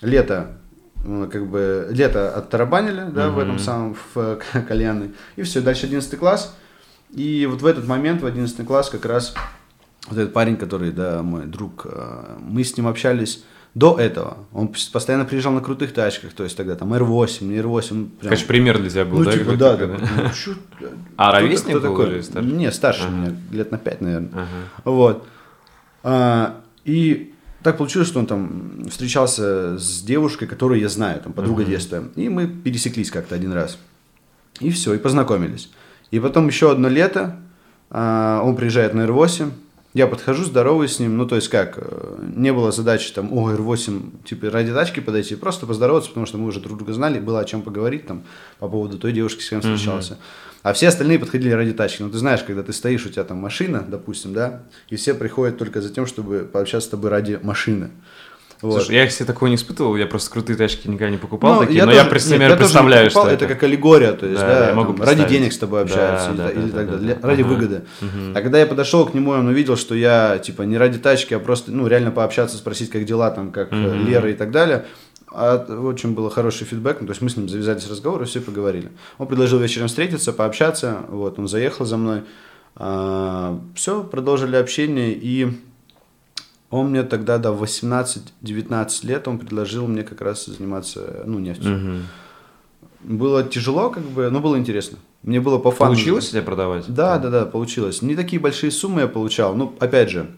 лето, 0.02 0.58
э, 1.04 1.28
как 1.30 1.46
бы, 1.48 1.88
лето 1.90 2.30
оттарабанили, 2.36 3.04
да, 3.10 3.28
в 3.28 3.32
Мгм. 3.32 3.40
этом 3.40 3.58
самом, 3.58 3.94
в 3.94 4.16
э, 4.16 4.38
кальянной, 4.68 5.12
и 5.36 5.42
все, 5.42 5.60
дальше 5.60 5.86
11 5.86 6.18
класс, 6.18 6.56
и 7.10 7.46
вот 7.50 7.62
в 7.62 7.66
этот 7.66 7.86
момент, 7.86 8.22
в 8.22 8.26
11 8.26 8.66
класс 8.66 8.90
как 8.90 9.04
раз 9.04 9.34
вот 10.08 10.18
этот 10.18 10.32
парень, 10.32 10.56
который, 10.56 10.90
да, 10.92 11.22
мой 11.22 11.46
друг, 11.46 11.86
э, 11.86 12.36
мы 12.40 12.64
с 12.64 12.76
ним 12.76 12.88
общались 12.88 13.44
до 13.74 13.98
этого, 13.98 14.36
он 14.52 14.66
пос- 14.68 14.92
постоянно 14.92 15.24
приезжал 15.24 15.52
на 15.52 15.60
крутых 15.60 15.92
тачках, 15.92 16.32
то 16.32 16.44
есть 16.44 16.56
тогда 16.56 16.74
там 16.76 16.92
R8, 16.94 17.44
не 17.44 17.56
R8, 17.58 17.86
ну, 17.94 18.04
прям- 18.06 18.30
Конечно, 18.30 18.46
пример 18.48 18.78
для 18.80 18.90
тебя 18.90 19.04
был, 19.04 19.18
ну, 19.18 19.24
да? 19.24 19.32
типа, 19.32 19.56
да, 19.56 19.76
да. 19.76 19.86
Ну, 19.86 19.98
чё, 20.32 20.54
А 21.16 21.32
ровесник 21.32 21.72
был 21.74 21.80
такой? 21.80 22.10
или 22.12 22.20
старше? 22.20 22.48
Не, 22.50 22.70
старше 22.72 23.08
меня, 23.08 23.34
лет 23.50 23.70
на 23.72 23.78
5, 23.78 24.00
наверное. 24.00 24.30
Вот. 24.84 25.26
А, 26.04 26.60
и 26.84 27.32
так 27.62 27.78
получилось, 27.78 28.08
что 28.08 28.20
он 28.20 28.26
там 28.26 28.84
встречался 28.90 29.78
с 29.78 30.02
девушкой, 30.02 30.46
которую 30.46 30.80
я 30.80 30.88
знаю, 30.88 31.20
там, 31.20 31.32
подруга 31.32 31.62
Мгм. 31.62 31.70
детства. 31.70 32.04
И 32.14 32.28
мы 32.28 32.46
пересеклись 32.46 33.10
как-то 33.10 33.34
один 33.34 33.52
раз. 33.52 33.78
И 34.60 34.70
все, 34.70 34.94
и 34.94 34.98
познакомились. 34.98 35.70
И 36.10 36.20
потом 36.20 36.46
еще 36.46 36.70
одно 36.70 36.88
лето, 36.88 37.36
а, 37.90 38.42
он 38.44 38.54
приезжает 38.54 38.92
на 38.94 39.06
R8, 39.06 39.50
я 39.94 40.06
подхожу, 40.08 40.44
здороваюсь 40.44 40.96
с 40.96 40.98
ним, 40.98 41.16
ну, 41.16 41.24
то 41.26 41.36
есть 41.36 41.48
как, 41.48 41.74
э, 41.76 42.16
не 42.36 42.52
было 42.52 42.72
задачи 42.72 43.12
там, 43.12 43.32
о, 43.32 43.52
R8, 43.52 44.24
типа, 44.24 44.50
ради 44.50 44.72
тачки 44.72 44.98
подойти, 44.98 45.36
просто 45.36 45.66
поздороваться, 45.66 46.08
потому 46.10 46.26
что 46.26 46.36
мы 46.36 46.48
уже 46.48 46.58
друг 46.60 46.78
друга 46.78 46.92
знали, 46.92 47.20
было 47.20 47.38
о 47.38 47.44
чем 47.44 47.62
поговорить 47.62 48.04
там 48.06 48.24
по 48.58 48.68
поводу 48.68 48.98
той 48.98 49.12
девушки, 49.12 49.40
с 49.42 49.48
кем 49.48 49.60
встречался. 49.60 50.18
А 50.64 50.72
все 50.72 50.88
остальные 50.88 51.18
подходили 51.18 51.50
ради 51.52 51.74
тачки. 51.74 52.02
Ну, 52.02 52.08
ты 52.10 52.16
знаешь, 52.16 52.42
когда 52.42 52.62
ты 52.62 52.72
стоишь, 52.72 53.04
у 53.04 53.10
тебя 53.10 53.22
там 53.24 53.36
машина, 53.36 53.84
допустим, 53.86 54.32
да, 54.32 54.62
и 54.88 54.96
все 54.96 55.12
приходят 55.12 55.58
только 55.58 55.82
за 55.82 55.90
тем, 55.90 56.06
чтобы 56.06 56.48
пообщаться 56.50 56.88
с 56.88 56.90
тобой 56.90 57.10
ради 57.10 57.38
машины. 57.42 57.90
Вот. 58.62 58.80
Слушай, 58.80 58.96
я, 58.96 59.06
кстати, 59.06 59.26
такого 59.26 59.50
не 59.50 59.56
испытывал, 59.56 59.94
я 59.94 60.06
просто 60.06 60.30
крутые 60.30 60.56
тачки 60.56 60.88
никогда 60.88 61.10
не 61.10 61.18
покупал 61.18 61.56
Ну, 61.56 61.66
такие, 61.66 61.84
но 61.84 61.90
я 61.92 61.98
тоже- 61.98 62.10
просто 62.10 62.28
нет, 62.30 62.36
примерно 62.38 62.52
я 62.54 62.56
представляю, 62.56 63.06
покупал, 63.08 63.24
что 63.26 63.34
это. 63.34 63.46
как 63.46 63.62
аллегория, 63.62 64.12
то 64.12 64.24
есть, 64.24 64.40
Да, 64.40 64.46
да, 64.60 64.68
я 64.68 64.74
могу 64.74 64.94
там, 64.94 65.06
ради 65.06 65.28
денег 65.28 65.52
с 65.52 65.58
тобой 65.58 65.80
Да, 65.80 65.84
общаются 65.84 66.30
или, 66.30 66.36
да, 66.38 66.50
или 66.50 66.70
да, 66.70 66.76
так 66.78 66.86
да, 66.86 66.96
далее, 66.96 67.18
да. 67.20 67.28
ради 67.28 67.42
Ага. 67.42 67.48
выгоды. 67.50 67.82
Мгм. 68.00 68.32
А 68.34 68.40
когда 68.40 68.58
я 68.58 68.64
подошел 68.64 69.04
к 69.04 69.12
нему, 69.12 69.32
он 69.32 69.46
увидел, 69.48 69.76
что 69.76 69.94
я, 69.94 70.38
типа, 70.38 70.62
не 70.62 70.78
ради 70.78 70.98
тачки, 70.98 71.34
а 71.34 71.40
просто, 71.40 71.72
ну, 71.72 71.86
реально 71.88 72.10
пообщаться, 72.10 72.56
спросить, 72.56 72.88
как 72.88 73.04
дела, 73.04 73.30
там, 73.32 73.52
как 73.52 73.70
Мгм. 73.70 74.06
Лера 74.06 74.30
и 74.30 74.34
так 74.34 74.50
далее, 74.50 74.86
а 75.34 75.58
очень 75.84 76.14
был 76.14 76.28
хороший 76.30 76.66
фидбэк, 76.66 77.00
ну, 77.00 77.06
то 77.06 77.12
есть 77.12 77.22
мы 77.22 77.28
с 77.28 77.36
ним 77.36 77.48
завязались 77.48 77.88
разговор 77.88 78.22
и 78.22 78.26
все 78.26 78.40
поговорили. 78.40 78.90
Он 79.18 79.26
предложил 79.26 79.58
вечером 79.58 79.88
встретиться, 79.88 80.32
пообщаться, 80.32 81.00
вот, 81.08 81.38
он 81.38 81.48
заехал 81.48 81.84
за 81.84 81.96
мной, 81.96 82.22
все, 83.74 84.04
продолжили 84.04 84.56
общение, 84.56 85.12
и 85.12 85.48
он 86.70 86.90
мне 86.90 87.02
тогда, 87.04 87.38
да, 87.38 87.52
в 87.52 87.62
18-19 87.62 89.06
лет 89.06 89.28
он 89.28 89.38
предложил 89.38 89.86
мне 89.86 90.02
как 90.02 90.20
раз 90.20 90.46
заниматься, 90.46 91.22
ну, 91.24 91.38
нефтью. 91.38 91.70
Мгм. 91.70 92.02
Было 93.04 93.44
тяжело, 93.44 93.90
как 93.90 94.02
бы, 94.02 94.30
но 94.30 94.40
было 94.40 94.58
интересно. 94.58 94.98
Мне 95.22 95.40
было 95.40 95.58
по 95.58 95.70
фану. 95.70 95.92
Получилось 95.92 96.30
тебе 96.30 96.42
продавать? 96.42 96.86
Да, 96.88 97.18
да, 97.18 97.30
да, 97.30 97.44
получилось. 97.46 98.02
Не 98.02 98.16
такие 98.16 98.40
большие 98.40 98.70
суммы 98.70 99.02
я 99.02 99.08
получал. 99.08 99.54
Ну, 99.54 99.74
опять 99.78 100.10
же, 100.10 100.30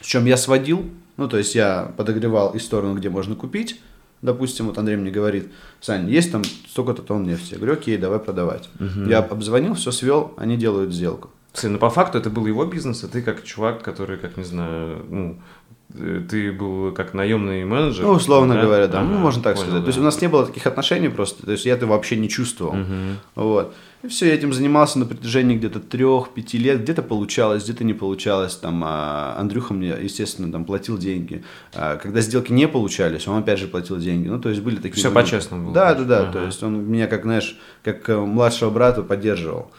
в 0.00 0.06
чем 0.06 0.24
я 0.24 0.36
сводил, 0.36 0.84
ну, 1.16 1.28
то 1.28 1.36
есть 1.36 1.54
я 1.54 1.92
подогревал 1.96 2.54
и 2.54 2.58
сторону, 2.58 2.94
где 2.94 3.10
можно 3.10 3.34
купить. 3.34 3.80
Допустим, 4.22 4.66
вот 4.66 4.78
Андрей 4.78 4.96
мне 4.96 5.10
говорит, 5.10 5.52
Сань, 5.80 6.08
есть 6.08 6.32
там 6.32 6.42
столько-то 6.44 7.02
тонн 7.02 7.24
нефти. 7.24 7.52
Я 7.52 7.58
говорю, 7.58 7.74
окей, 7.74 7.96
давай 7.96 8.18
продавать. 8.18 8.68
Мгм. 8.78 9.08
Я 9.08 9.18
обзвонил, 9.18 9.74
все 9.74 9.90
свел, 9.90 10.32
они 10.36 10.56
делают 10.56 10.92
сделку. 10.92 11.30
Слушай, 11.52 11.72
ну 11.72 11.78
по 11.78 11.90
факту 11.90 12.18
это 12.18 12.28
был 12.28 12.46
его 12.46 12.64
бизнес, 12.66 13.02
а 13.04 13.08
ты 13.08 13.22
как 13.22 13.42
чувак, 13.44 13.82
который, 13.82 14.18
как 14.18 14.36
не 14.36 14.44
знаю, 14.44 15.06
ну, 15.08 15.38
э, 15.94 16.22
ты 16.28 16.52
был 16.52 16.92
как 16.92 17.14
наемный 17.14 17.64
менеджер. 17.64 18.04
Ну, 18.04 18.12
условно 18.12 18.54
да? 18.54 18.62
говоря, 18.62 18.86
да. 18.88 19.00
Ага, 19.00 19.08
ну, 19.08 19.18
можно 19.18 19.42
так 19.42 19.54
понял, 19.54 19.68
сказать. 19.68 19.80
да. 19.80 19.84
То 19.84 19.88
есть 19.88 19.98
у 19.98 20.02
нас 20.02 20.20
не 20.20 20.28
было 20.28 20.44
таких 20.46 20.66
отношений 20.66 21.08
просто. 21.08 21.46
То 21.46 21.52
есть 21.52 21.64
я 21.64 21.74
это 21.74 21.86
вообще 21.86 22.16
не 22.16 22.28
чувствовал. 22.28 22.74
Мгм. 22.74 23.16
Вот. 23.36 23.74
И 24.06 24.08
все, 24.08 24.26
я 24.26 24.34
этим 24.34 24.52
занимался 24.52 25.00
на 25.00 25.04
протяжении 25.04 25.56
где-то 25.56 25.80
трех-пяти 25.80 26.58
лет. 26.58 26.82
Где-то 26.82 27.02
получалось, 27.02 27.64
где-то 27.64 27.82
не 27.82 27.92
получалось. 27.92 28.54
Там 28.54 28.82
а, 28.84 29.34
Андрюха 29.36 29.74
мне, 29.74 29.96
естественно, 30.00 30.52
там 30.52 30.64
платил 30.64 30.96
деньги. 30.96 31.42
А, 31.74 31.96
когда 31.96 32.20
сделки 32.20 32.52
не 32.52 32.68
получались, 32.68 33.26
он 33.26 33.38
опять 33.38 33.58
же 33.58 33.66
платил 33.66 33.96
деньги. 33.96 34.28
Ну, 34.28 34.40
то 34.40 34.48
есть 34.48 34.62
были 34.62 34.76
такие... 34.76 35.04
Моменты. 35.04 35.24
по-честному 35.24 35.64
было, 35.64 35.74
Да, 35.74 35.94
да, 35.94 36.04
да. 36.04 36.20
Ага. 36.20 36.32
То 36.32 36.44
есть 36.44 36.62
он 36.62 36.84
меня, 36.84 37.08
как, 37.08 37.22
знаешь, 37.22 37.58
как 37.82 38.08
э, 38.08 38.16
младшего 38.16 38.70
брата 38.70 39.02
поддерживал. 39.02 39.72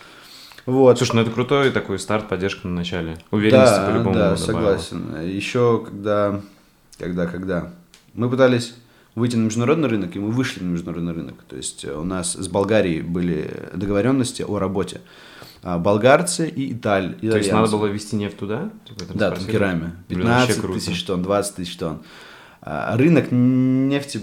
Вот. 0.65 0.97
Слушай, 0.97 1.15
ну 1.15 1.21
это 1.21 1.31
крутой 1.31 1.71
такой 1.71 1.97
старт, 1.97 2.27
поддержка 2.27 2.67
на 2.67 2.75
начале. 2.75 3.17
Уверенности 3.31 3.77
да, 3.77 3.87
по-любому 3.87 4.13
да, 4.13 4.35
добавила. 4.35 4.45
согласен. 4.45 5.21
Еще 5.25 5.83
когда, 5.85 6.41
когда, 6.99 7.27
когда 7.27 7.71
мы 8.13 8.29
пытались 8.29 8.75
выйти 9.17 9.35
на 9.35 9.45
международный 9.45 9.89
рынок, 9.89 10.15
и 10.15 10.19
мы 10.19 10.29
вышли 10.29 10.63
на 10.63 10.69
международный 10.69 11.13
рынок. 11.13 11.35
То 11.47 11.55
есть 11.55 11.83
э, 11.83 11.91
у 11.91 12.03
нас 12.03 12.33
с 12.33 12.47
Болгарией 12.47 13.01
были 13.01 13.49
договоренности 13.73 14.43
о 14.43 14.59
работе. 14.59 15.01
А, 15.63 15.79
Болгарцы 15.79 16.47
и 16.47 16.73
Италь. 16.73 17.15
То 17.19 17.37
есть 17.37 17.51
надо 17.51 17.71
было 17.71 17.87
вести 17.87 18.15
нефть 18.15 18.37
туда? 18.37 18.69
Типа, 18.85 19.13
Да, 19.15 19.31
танкерами. 19.31 19.93
Блин, 20.07 20.27
вообще 20.27 20.47
15 20.53 20.61
круто. 20.61 20.79
тысяч 20.79 21.03
тонн, 21.03 21.23
20 21.23 21.55
тысяч 21.55 21.75
тонн. 21.77 21.99
А, 22.61 22.95
Рынок 22.95 23.31
нефти 23.31 24.21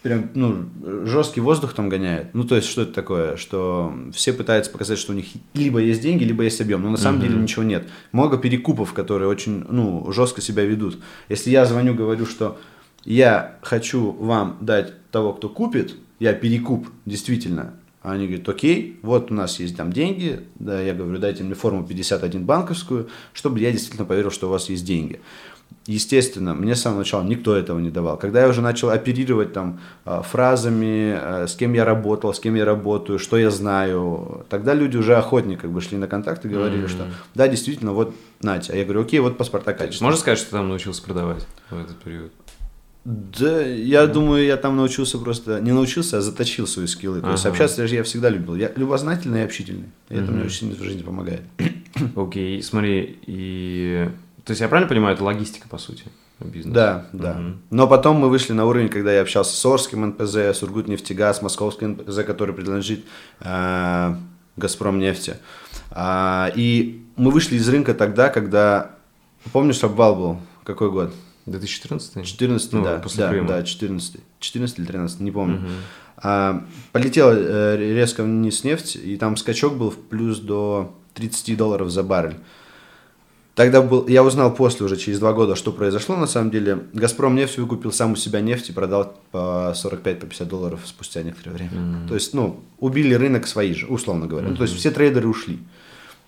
прям, 0.00 0.30
ну, 0.34 0.64
жесткий 1.04 1.40
воздух 1.40 1.74
там 1.74 1.90
гоняет. 1.90 2.32
Ну, 2.32 2.44
то 2.44 2.56
есть, 2.56 2.68
что 2.68 2.82
это 2.82 2.94
такое? 2.94 3.36
Что 3.36 3.92
все 4.14 4.32
пытаются 4.32 4.70
показать, 4.70 4.98
что 4.98 5.12
у 5.12 5.14
них 5.14 5.26
либо 5.52 5.78
есть 5.78 6.00
деньги, 6.00 6.24
либо 6.24 6.42
есть 6.42 6.60
объем. 6.62 6.82
Но 6.82 6.88
на 6.90 6.96
самом 6.96 7.20
деле 7.20 7.34
ничего 7.36 7.64
нет. 7.64 7.86
Много 8.12 8.38
перекупов, 8.38 8.94
которые 8.94 9.28
очень, 9.28 9.66
ну, 9.68 10.10
жестко 10.10 10.40
себя 10.40 10.64
ведут. 10.64 10.98
Если 11.28 11.50
я 11.50 11.66
звоню, 11.66 11.92
говорю, 11.92 12.24
что 12.24 12.58
я 13.06 13.56
хочу 13.62 14.12
вам 14.12 14.58
дать 14.60 14.92
того, 15.10 15.32
кто 15.32 15.48
купит, 15.48 15.94
я 16.18 16.34
перекуп, 16.34 16.88
действительно. 17.06 17.74
А 18.02 18.12
Они 18.12 18.26
говорят, 18.26 18.48
окей, 18.48 18.98
вот 19.02 19.30
у 19.30 19.34
нас 19.34 19.58
есть 19.58 19.76
там 19.76 19.92
деньги, 19.92 20.40
да, 20.56 20.80
я 20.80 20.94
говорю, 20.94 21.18
дайте 21.18 21.42
мне 21.42 21.54
форму 21.54 21.86
51 21.86 22.44
банковскую, 22.44 23.08
чтобы 23.32 23.60
я 23.60 23.72
действительно 23.72 24.04
поверил, 24.04 24.30
что 24.30 24.48
у 24.48 24.50
вас 24.50 24.68
есть 24.68 24.84
деньги. 24.84 25.20
Естественно, 25.86 26.54
мне 26.54 26.74
с 26.74 26.82
самого 26.82 27.00
начала 27.00 27.22
никто 27.22 27.54
этого 27.54 27.78
не 27.78 27.90
давал. 27.90 28.16
Когда 28.16 28.42
я 28.42 28.48
уже 28.48 28.60
начал 28.60 28.90
оперировать 28.90 29.52
там 29.52 29.80
а, 30.04 30.22
фразами, 30.22 31.16
а, 31.16 31.46
с 31.48 31.54
кем 31.54 31.72
я 31.74 31.84
работал, 31.84 32.34
с 32.34 32.40
кем 32.40 32.56
я 32.56 32.64
работаю, 32.64 33.18
что 33.18 33.36
я 33.36 33.50
знаю, 33.50 34.44
тогда 34.48 34.74
люди 34.74 34.96
уже 34.96 35.16
охотнее 35.16 35.56
как 35.56 35.70
бы 35.70 35.80
шли 35.80 35.96
на 35.96 36.08
контакт 36.08 36.44
и 36.44 36.48
говорили, 36.48 36.86
что 36.88 37.06
да, 37.34 37.46
действительно, 37.46 37.92
вот 37.92 38.14
Натя. 38.40 38.72
А 38.72 38.76
я 38.76 38.84
говорю, 38.84 39.02
окей, 39.02 39.20
вот 39.20 39.38
паспорта 39.38 39.74
качества. 39.74 40.04
Можно 40.04 40.20
сказать, 40.20 40.38
что 40.38 40.50
ты 40.50 40.56
там 40.56 40.68
научился 40.68 41.02
продавать 41.02 41.46
в 41.70 41.78
этот 41.78 41.96
период? 41.98 42.32
Да, 43.06 43.64
я 43.64 44.08
думаю, 44.08 44.44
я 44.44 44.56
там 44.56 44.76
научился 44.76 45.18
просто, 45.18 45.60
не 45.60 45.70
научился, 45.70 46.18
а 46.18 46.20
заточил 46.20 46.66
свои 46.66 46.88
скиллы. 46.88 47.20
То 47.20 47.30
есть 47.30 47.44
Ага. 47.46 47.52
общаться 47.52 47.84
я 47.84 48.02
всегда 48.02 48.30
любил. 48.30 48.56
Я 48.56 48.72
любознательный 48.74 49.42
и 49.42 49.44
общительный. 49.44 49.90
И 50.08 50.16
это 50.16 50.32
мне 50.32 50.42
очень 50.42 50.56
сильно 50.58 50.74
в 50.74 50.82
жизни 50.82 51.02
помогает. 51.02 51.42
Окей, 52.16 52.60
смотри, 52.64 53.16
и... 53.26 54.10
То 54.44 54.50
есть 54.50 54.60
я 54.60 54.66
правильно 54.66 54.88
понимаю, 54.88 55.14
это 55.14 55.22
логистика, 55.22 55.68
по 55.68 55.78
сути, 55.78 56.02
бизнес? 56.40 56.74
Да, 56.74 57.06
да. 57.12 57.40
Но 57.70 57.86
потом 57.86 58.16
мы 58.16 58.28
вышли 58.28 58.54
на 58.54 58.64
уровень, 58.66 58.88
когда 58.88 59.12
я 59.12 59.20
общался 59.20 59.56
с 59.56 59.64
Орским 59.64 60.04
НПЗ, 60.04 60.36
с 60.36 60.64
Ургутнефтегаз, 60.64 61.42
Московским 61.42 61.92
НПЗ, 61.92 62.24
который 62.24 62.56
принадлежит 62.56 63.04
э, 63.40 64.16
Газпром 64.56 64.98
нефти. 64.98 65.36
А, 65.92 66.50
и 66.56 67.04
мы 67.14 67.30
вышли 67.30 67.54
из 67.54 67.68
рынка 67.68 67.94
тогда, 67.94 68.30
когда, 68.30 68.96
помнишь, 69.52 69.84
обвал 69.84 70.16
был? 70.16 70.40
Какой 70.64 70.90
год? 70.90 71.14
2014? 71.46 72.24
14 72.24 72.72
Ну, 72.72 72.84
да, 72.84 72.98
после 72.98 73.24
да, 73.24 73.30
Крыма. 73.30 73.48
да, 73.48 73.62
14 73.62 74.20
14 74.40 74.78
или 74.78 74.86
13, 74.86 75.20
не 75.20 75.30
помню. 75.30 75.68
А, 76.18 76.64
полетела 76.92 77.32
э, 77.34 77.76
резко 77.76 78.22
вниз 78.22 78.64
нефть, 78.64 78.96
и 78.96 79.16
там 79.16 79.36
скачок 79.36 79.76
был 79.76 79.90
в 79.90 79.96
плюс 79.96 80.38
до 80.38 80.94
30 81.14 81.56
долларов 81.56 81.90
за 81.90 82.02
баррель. 82.02 82.38
Тогда 83.54 83.80
был, 83.80 84.06
я 84.06 84.22
узнал 84.22 84.54
после, 84.54 84.84
уже 84.84 84.98
через 84.98 85.18
два 85.18 85.32
года, 85.32 85.56
что 85.56 85.72
произошло 85.72 86.14
на 86.16 86.26
самом 86.26 86.50
деле. 86.50 86.84
Газпром 86.92 87.34
нефть 87.34 87.56
выкупил 87.56 87.90
сам 87.90 88.12
у 88.12 88.16
себя 88.16 88.42
нефть 88.42 88.68
и 88.68 88.72
продал 88.72 89.18
по 89.30 89.72
45-50 89.74 90.44
долларов 90.44 90.80
спустя 90.84 91.22
некоторое 91.22 91.52
время. 91.52 92.06
То 92.06 92.14
есть, 92.14 92.34
ну, 92.34 92.60
убили 92.78 93.14
рынок 93.14 93.46
свои 93.46 93.72
же, 93.72 93.86
условно 93.86 94.26
говоря. 94.26 94.48
Ну, 94.48 94.56
то 94.56 94.62
есть, 94.64 94.76
все 94.76 94.90
трейдеры 94.90 95.26
ушли. 95.26 95.58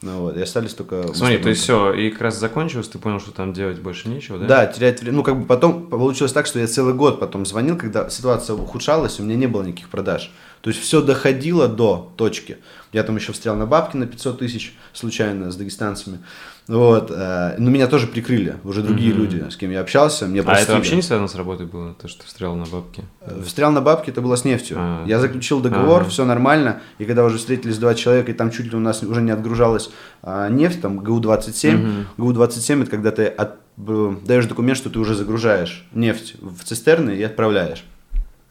Ну, 0.01 0.21
вот, 0.21 0.37
и 0.37 0.41
остались 0.41 0.75
только... 0.75 1.13
Смотри, 1.13 1.39
то 1.39 1.49
есть 1.49 1.63
все, 1.63 1.93
и 1.93 2.11
как 2.11 2.23
раз 2.23 2.39
закончилось, 2.39 2.89
ты 2.89 2.99
понял, 2.99 3.19
что 3.19 3.33
там 3.33 3.53
делать 3.53 3.81
больше 3.81 4.09
нечего, 4.09 4.39
да? 4.39 4.47
Да, 4.47 4.67
терять 4.67 5.01
время. 5.01 5.17
Ну, 5.17 5.23
как 5.25 5.41
бы 5.41 5.45
потом 5.45 5.89
получилось 5.89 6.33
так, 6.33 6.47
что 6.47 6.61
я 6.61 6.69
целый 6.69 6.95
год 6.95 7.19
потом 7.19 7.45
звонил, 7.45 7.77
когда 7.77 8.09
ситуация 8.09 8.55
ухудшалась, 8.55 9.19
у 9.19 9.25
меня 9.25 9.35
не 9.35 9.49
было 9.49 9.65
никаких 9.65 9.89
продаж. 9.89 10.31
То 10.61 10.71
есть 10.71 10.81
все 10.81 11.03
доходило 11.03 11.67
до 11.67 12.13
точки. 12.17 12.59
Я 12.93 13.03
там 13.03 13.17
еще 13.17 13.33
встрял 13.33 13.57
на 13.57 13.67
бабки 13.67 13.97
на 13.97 14.07
500 14.07 14.39
тысяч 14.39 14.77
случайно 14.93 15.51
с 15.51 15.57
дагестанцами. 15.57 16.21
Вот. 16.69 17.11
э, 17.11 17.55
Но 17.59 17.71
меня 17.71 17.87
тоже 17.87 18.07
прикрыли. 18.07 18.57
Уже 18.63 18.83
другие 18.83 19.11
люди, 19.13 19.43
с 19.51 19.57
кем 19.57 19.71
я 19.71 19.81
общался, 19.81 20.27
мне 20.27 20.41
А 20.41 20.45
простили. 20.45 20.65
это 20.69 20.75
вообще 20.77 20.97
не 20.97 21.03
связано 21.03 21.27
с 21.27 21.35
работой 21.35 21.65
было, 21.67 21.95
то, 21.95 22.09
что 22.09 22.21
ты 22.21 22.27
встрял 22.27 22.55
на 22.57 22.67
бабки? 22.67 23.03
Э, 23.23 23.43
Встрял 23.45 23.73
на 23.73 23.81
бабки, 23.81 24.11
это 24.11 24.21
было 24.21 24.37
с 24.37 24.45
нефтью. 24.45 24.77
А. 24.79 25.05
Я 25.07 25.19
заключил 25.19 25.61
договор, 25.61 26.03
Ага. 26.03 26.11
все 26.11 26.25
нормально. 26.27 26.81
И 26.99 27.05
когда 27.07 27.25
уже 27.25 27.39
встретились 27.39 27.79
два 27.79 27.95
человека, 27.95 28.33
и 28.33 28.35
там 28.35 28.51
чуть 28.51 28.67
ли 28.67 28.77
у 28.77 28.81
нас 28.81 29.03
уже 29.03 29.23
не 29.23 29.31
отгружалась 29.31 29.91
а, 30.23 30.49
нефть, 30.51 30.83
там 30.83 30.99
ГУ-27. 30.99 32.05
ГУ-27 32.19 32.83
это 32.83 32.91
когда 32.91 33.11
ты 33.13 33.25
от- 33.27 33.57
даешь 33.79 34.45
документ, 34.47 34.77
что 34.77 34.91
ты 34.91 34.99
уже 34.99 35.15
загружаешь 35.15 35.87
нефть 35.95 36.35
в 36.41 36.65
цистерны 36.65 37.13
и 37.13 37.23
отправляешь. 37.23 37.85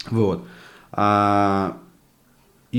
Вот. 0.10 0.44
А, 0.92 1.78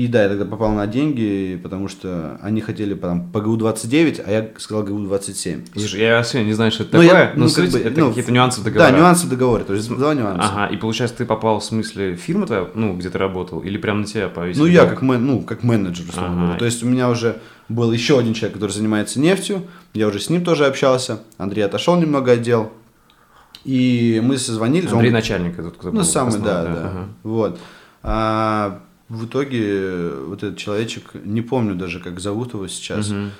и 0.03 0.07
да, 0.07 0.23
я 0.23 0.29
тогда 0.29 0.45
попал 0.45 0.71
на 0.73 0.85
деньги, 0.87 1.59
потому 1.61 1.87
что 1.87 2.39
они 2.41 2.61
хотели 2.61 2.93
потом 2.93 3.29
по 3.31 3.41
ГУ-29, 3.41 4.23
а 4.25 4.31
я 4.31 4.49
сказал 4.57 4.83
ГУ-27. 4.83 5.67
Слушай, 5.73 6.01
я 6.01 6.17
вообще 6.17 6.43
не 6.45 6.53
знаю, 6.53 6.71
что 6.71 6.83
это 6.83 6.97
Ну, 6.97 7.03
я- 7.03 7.09
такое, 7.09 7.31
ну, 7.35 7.39
но 7.39 7.45
как 7.45 7.53
суть 7.55 7.71
бы, 7.73 7.79
это 7.79 7.99
ну, 7.99 8.07
какие-то 8.09 8.31
нюансы 8.31 8.61
договора. 8.63 8.91
Да, 8.91 8.97
нюансы 8.97 9.25
в 9.27 9.29
договоре, 9.29 9.63
то 9.63 9.73
есть 9.73 9.89
два 9.89 10.13
нюанса. 10.13 10.49
Ага, 10.53 10.73
и 10.73 10.77
получается, 10.77 11.17
ты 11.17 11.25
попал 11.25 11.59
в 11.59 11.63
смысле 11.63 12.15
фирма 12.15 12.45
твоя, 12.47 12.67
ну, 12.75 12.95
где 12.95 13.09
ты 13.09 13.17
работал, 13.17 13.59
или 13.59 13.77
прям 13.77 14.01
на 14.01 14.05
тебя 14.07 14.29
повесили? 14.29 14.61
Ну, 14.61 14.67
я 14.69 14.85
как, 14.85 15.01
мен, 15.01 15.25
ну, 15.25 15.41
как 15.41 15.63
менеджер, 15.63 16.05
условно 16.09 16.49
Ага. 16.51 16.59
То 16.59 16.65
есть 16.65 16.83
у 16.83 16.87
меня 16.87 17.09
уже 17.09 17.37
был 17.67 17.91
еще 17.91 18.19
один 18.19 18.33
человек, 18.33 18.53
который 18.55 18.71
занимается 18.71 19.19
нефтью. 19.19 19.63
Я 19.93 20.07
уже 20.07 20.19
с 20.19 20.29
ним 20.29 20.43
тоже 20.43 20.65
общался. 20.65 21.19
Андрей 21.37 21.63
отошел 21.65 21.95
немного 21.97 22.31
отдел. 22.31 22.71
И 23.65 24.21
мы 24.23 24.37
созвонились. 24.37 24.91
Андрей 24.91 25.09
он- 25.09 25.13
начальник 25.15 25.59
этот, 25.59 25.75
кто 25.77 25.91
Ну, 25.91 26.03
самый, 26.03 26.29
основной, 26.29 26.51
да, 26.53 26.63
да. 26.63 26.71
ага. 26.89 27.07
Вот. 27.23 27.59
А 28.01 28.79
в 29.09 29.25
итоге 29.25 29.59
э, 29.65 30.25
вот 30.27 30.43
этот 30.43 30.57
человечек, 30.57 31.11
не 31.13 31.41
помню 31.41 31.75
даже, 31.75 31.99
как 31.99 32.19
зовут 32.19 32.53
его 32.53 32.67
сейчас. 32.67 33.09
Мгм. 33.09 33.31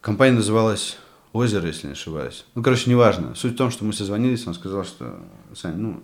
Компания 0.00 0.36
называлась 0.36 0.98
«Озеро», 1.32 1.66
если 1.66 1.86
не 1.86 1.92
ошибаюсь. 1.92 2.44
Ну, 2.54 2.62
короче, 2.62 2.90
неважно. 2.90 3.34
Суть 3.34 3.52
в 3.54 3.56
том, 3.56 3.70
что 3.70 3.84
мы 3.84 3.92
созвонились, 3.92 4.46
он 4.46 4.54
сказал, 4.54 4.84
что, 4.84 5.18
Сань, 5.54 5.76
ну, 5.76 6.02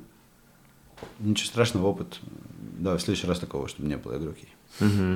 ничего 1.18 1.46
страшного, 1.46 1.86
опыт. 1.86 2.18
Давай 2.78 2.98
в 2.98 3.02
следующий 3.02 3.26
раз 3.26 3.38
такого, 3.38 3.68
чтобы 3.68 3.88
не 3.88 3.96
было. 3.96 4.12
Я 4.12 4.18
говорю, 4.18 4.36
окей. 4.36 4.48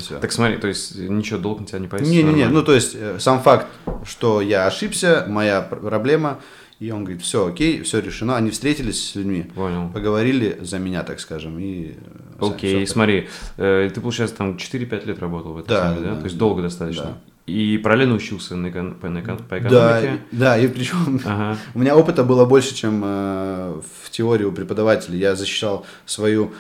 Всё. 0.01 0.19
Так 0.19 0.33
смотри, 0.33 0.59
то 0.59 0.67
есть 0.67 0.97
ничего, 0.99 1.39
долг 1.39 1.61
на 1.61 1.67
тебя 1.67 1.79
не 1.79 1.87
повесит? 1.89 2.11
Не-не-не, 2.11 2.49
ну 2.49 2.63
то 2.63 2.75
есть 2.75 2.95
э, 2.95 3.19
сам 3.21 3.41
факт, 3.41 3.69
что 4.05 4.41
я 4.41 4.67
ошибся, 4.67 5.27
моя 5.29 5.63
пр- 5.63 5.81
проблема, 5.81 6.41
и 6.81 6.91
он 6.91 7.05
говорит, 7.05 7.23
все 7.23 7.47
окей, 7.47 7.83
все 7.83 8.01
решено. 8.01 8.37
Они 8.37 8.51
встретились 8.51 9.11
с 9.11 9.15
людьми, 9.15 9.47
Понял. 9.55 9.91
поговорили 9.91 10.59
за 10.61 10.79
меня, 10.79 11.03
так 11.03 11.21
скажем, 11.21 11.59
и... 11.59 11.95
э, 12.41 12.45
Окей, 12.47 12.87
смотри, 12.87 13.29
э, 13.57 13.91
ты, 13.95 14.01
получается, 14.01 14.37
там 14.37 14.57
4-5 14.57 15.07
лет 15.07 15.19
работал 15.19 15.53
в 15.53 15.59
этой 15.59 15.69
Да, 15.69 15.95
да? 15.95 16.01
да, 16.01 16.17
То 16.17 16.25
есть 16.25 16.37
да. 16.37 16.41
долго 16.41 16.63
достаточно. 16.63 17.05
Да. 17.05 17.19
И 17.47 17.77
параллельно 17.79 18.15
учился 18.15 18.57
на 18.57 18.69
экон- 18.69 18.95
по, 18.95 19.09
на 19.11 19.19
экон- 19.19 19.37
по 19.39 19.61
Да, 19.61 20.01
экономике? 20.01 20.23
и- 20.33 20.37
да, 20.37 20.59
и 20.59 20.67
причем 20.67 21.21
Ага. 21.25 21.59
у 21.75 21.79
меня 21.79 21.95
опыта 21.97 22.25
было 22.25 22.45
больше, 22.47 22.75
чем 22.75 23.03
э, 23.05 23.81
в 24.03 24.11
теории 24.11 24.45
у 24.45 24.53
преподавателей. 24.53 25.19
Я 25.19 25.37
защищал 25.37 25.85
свою 26.07 26.53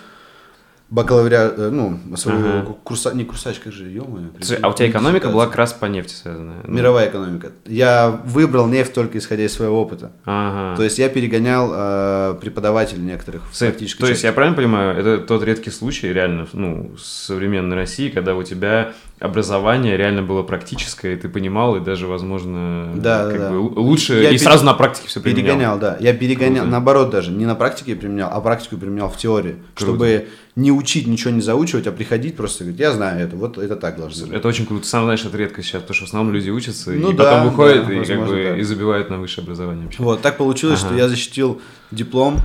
бакалавриат, 0.90 1.54
э, 1.58 1.70
ну, 1.70 1.98
свою 2.16 2.38
Ага. 2.38 2.62
ку- 2.66 2.74
курса, 2.74 3.12
не 3.14 3.24
курсач, 3.24 3.58
как 3.58 3.72
же, 3.72 3.90
ё 3.90 4.06
а 4.62 4.68
у 4.68 4.72
тебя 4.74 4.90
экономика 4.90 5.28
была 5.28 5.46
как 5.46 5.56
раз 5.56 5.72
по 5.72 5.86
нефти 5.86 6.12
связанная? 6.14 6.58
Ну, 6.64 6.72
Мировая 6.74 7.08
экономика. 7.08 7.52
Я 7.66 8.20
выбрал 8.24 8.66
нефть 8.68 8.92
только 8.92 9.18
исходя 9.18 9.44
из 9.44 9.52
своего 9.52 9.80
опыта. 9.80 10.12
Ага. 10.24 10.76
То 10.76 10.82
есть 10.84 10.98
я 10.98 11.08
перегонял 11.08 11.70
э, 11.74 12.34
преподавателей 12.40 13.02
некоторых 13.02 13.42
в 13.50 13.58
То 13.58 13.66
есть 13.66 13.98
части. 13.98 14.26
я 14.26 14.32
правильно 14.32 14.56
понимаю, 14.56 14.96
это 14.98 15.18
тот 15.18 15.42
редкий 15.42 15.70
случай 15.70 16.12
реально 16.12 16.46
ну, 16.52 16.94
современной 16.98 17.76
России, 17.76 18.08
когда 18.10 18.34
у 18.34 18.42
тебя 18.42 18.92
образование 19.20 19.96
реально 19.96 20.22
было 20.22 20.42
практическое, 20.42 21.14
и 21.14 21.16
ты 21.16 21.28
понимал, 21.28 21.76
и 21.76 21.80
даже, 21.80 22.06
возможно, 22.06 22.92
Да, 22.96 23.30
как 23.30 23.38
да, 23.38 23.50
бы 23.50 23.56
лучше, 23.58 24.14
Я 24.14 24.20
и 24.30 24.32
пере- 24.32 24.38
сразу 24.38 24.64
на 24.66 24.74
практике 24.74 25.08
все 25.08 25.20
применял. 25.20 25.44
Перегонял, 25.46 25.78
да. 25.78 25.96
Я 26.00 26.12
перегонял, 26.12 26.56
Круто. 26.64 26.70
наоборот 26.70 27.10
даже, 27.10 27.30
не 27.30 27.46
на 27.46 27.54
практике 27.54 27.94
применял, 27.96 28.28
а 28.32 28.40
практику 28.40 28.76
применял 28.76 29.08
в 29.08 29.16
теории. 29.16 29.56
Круто. 29.74 29.92
Чтобы 29.92 30.26
не 30.56 30.72
учить, 30.72 31.06
ничего 31.06 31.30
не 31.30 31.40
заучивать, 31.40 31.86
а 31.86 31.92
приходить 31.92 32.36
просто 32.36 32.64
говорить, 32.64 32.80
я 32.80 32.92
знаю 32.92 33.24
это, 33.24 33.36
вот 33.36 33.56
это 33.56 33.76
так 33.76 33.96
должно 33.96 34.26
быть. 34.26 34.36
Это 34.36 34.46
очень 34.48 34.66
круто. 34.66 34.86
Сам 34.86 35.04
знаешь, 35.04 35.24
это 35.24 35.36
редко 35.38 35.62
сейчас, 35.62 35.82
потому 35.82 35.94
что 35.94 36.04
в 36.04 36.08
основном 36.08 36.34
люди 36.34 36.50
учатся, 36.50 36.90
Ну 36.90 37.10
и 37.12 37.14
да, 37.14 37.24
потом 37.24 37.48
выходят 37.50 37.86
да, 37.86 37.92
и, 37.94 37.98
как 38.00 38.08
возможно, 38.08 38.34
бы, 38.36 38.42
да. 38.42 38.56
и 38.58 38.62
забивают 38.62 39.10
на 39.10 39.18
высшее 39.18 39.44
образование 39.44 39.84
вообще. 39.84 40.02
Вот, 40.02 40.20
так 40.22 40.36
получилось, 40.36 40.80
Ага. 40.80 40.88
что 40.88 40.98
я 40.98 41.08
защитил 41.08 41.60
диплом 41.90 42.38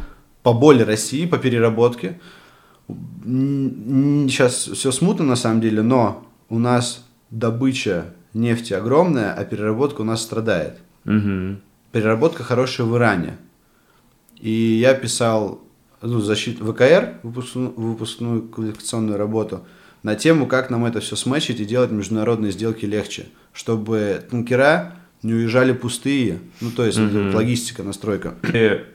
по 0.44 0.54
боли 0.54 0.84
России, 0.84 1.26
по 1.26 1.38
переработке. 1.38 2.20
Сейчас 3.24 4.68
все 4.74 4.92
смутно 4.92 5.26
на 5.26 5.36
самом 5.36 5.62
деле, 5.62 5.82
но 5.82 6.26
у 6.50 6.60
нас 6.60 7.06
добыча 7.30 8.14
нефти 8.34 8.74
огромная, 8.74 9.34
а 9.34 9.46
переработка 9.46 10.02
у 10.02 10.04
нас 10.04 10.22
страдает. 10.22 10.78
Мгм. 11.06 11.62
Переработка 11.92 12.44
хорошая 12.44 12.88
в 12.88 12.96
Иране. 12.96 13.38
И 14.40 14.52
я 14.52 14.94
писал 14.94 15.62
ну, 16.02 16.20
защиту 16.20 16.72
ВКР, 16.72 17.16
выпускную, 17.24 17.74
выпускную 17.76 18.44
квалификационную 18.44 19.18
работу, 19.18 19.66
на 20.02 20.16
тему, 20.16 20.48
как 20.48 20.70
нам 20.70 20.86
это 20.86 21.02
все 21.02 21.16
смачить 21.16 21.60
и 21.60 21.66
делать 21.66 21.92
международные 21.92 22.52
сделки 22.52 22.86
легче, 22.86 23.26
чтобы 23.52 24.24
танкера 24.30 24.96
не 25.24 25.34
уезжали 25.34 25.74
пустые, 25.74 26.40
ну 26.62 26.72
то 26.72 26.86
есть 26.86 26.98
Мгм. 26.98 27.26
вот 27.26 27.36
логистика, 27.36 27.84
настройка. 27.84 28.36
И 28.54 28.86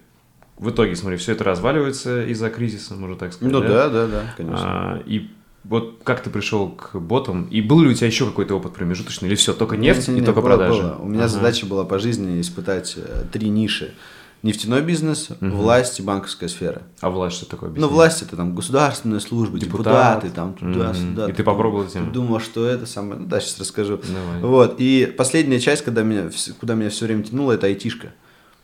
в 0.57 0.71
итоге, 0.71 0.97
смотри, 0.97 1.19
все 1.19 1.33
это 1.33 1.45
разваливается 1.45 2.25
из-за 2.27 2.49
кризиса, 2.49 2.95
можно 2.95 3.17
так 3.17 3.35
сказать. 3.35 3.53
Ну 3.53 3.61
да, 3.61 3.91
да, 3.91 4.07
да, 4.07 4.23
конечно. 4.37 4.95
А, 4.95 5.03
и 5.05 5.29
вот 5.65 6.01
как 6.05 6.23
ты 6.23 6.31
пришел 6.31 6.69
к 6.71 6.95
ботам? 6.99 7.45
И 7.51 7.61
был 7.61 7.81
ли 7.83 7.89
у 7.89 7.95
тебя 7.95 8.07
еще 8.07 8.27
какой-то 8.27 8.55
опыт 8.57 8.73
промежуточный? 8.75 9.29
Или 9.29 9.35
все, 9.37 9.53
только 9.53 9.77
нефть 9.77 10.09
Не, 10.09 10.21
и 10.21 10.25
только 10.25 10.41
было, 10.41 10.51
продажи? 10.51 10.83
было. 10.83 10.97
У 11.01 11.07
меня 11.07 11.21
Ага. 11.25 11.29
задача 11.29 11.67
была 11.67 11.85
по 11.85 11.99
жизни 11.99 12.41
испытать 12.41 12.95
э, 12.97 13.25
три 13.33 13.49
ниши. 13.49 13.95
Нефтяной 14.43 14.83
бизнес, 14.83 15.31
Мгм. 15.41 15.53
власть 15.57 16.01
и 16.01 16.03
банковская 16.03 16.49
сфера. 16.49 16.83
А 17.01 17.09
власть 17.09 17.37
что 17.37 17.47
такое? 17.47 17.71
Ну, 17.71 17.77
Объясни. 17.77 17.95
власть 17.95 18.21
это 18.23 18.37
там 18.37 18.55
государственная 18.55 19.21
служба, 19.21 19.59
Депутат. 19.59 20.23
депутаты, 20.23 20.31
там 20.35 20.53
туда-сюда. 20.53 21.31
И 21.31 21.33
ты 21.33 21.43
попробовал 21.43 21.85
этим? 21.87 22.13
Думал, 22.13 22.41
что 22.41 22.67
это 22.67 22.85
самое. 22.85 23.21
Ну 23.21 23.27
да, 23.27 23.41
сейчас 23.41 23.59
расскажу. 23.61 24.01
Давай. 24.07 24.43
Вот. 24.43 24.75
И 24.77 25.07
последняя 25.17 25.61
часть, 25.61 25.83
когда 25.83 26.03
меня, 26.03 26.29
куда 26.61 26.75
меня 26.75 26.91
все 26.91 27.07
время 27.07 27.23
тянуло, 27.23 27.53
это 27.53 27.69
айтишка. 27.69 28.13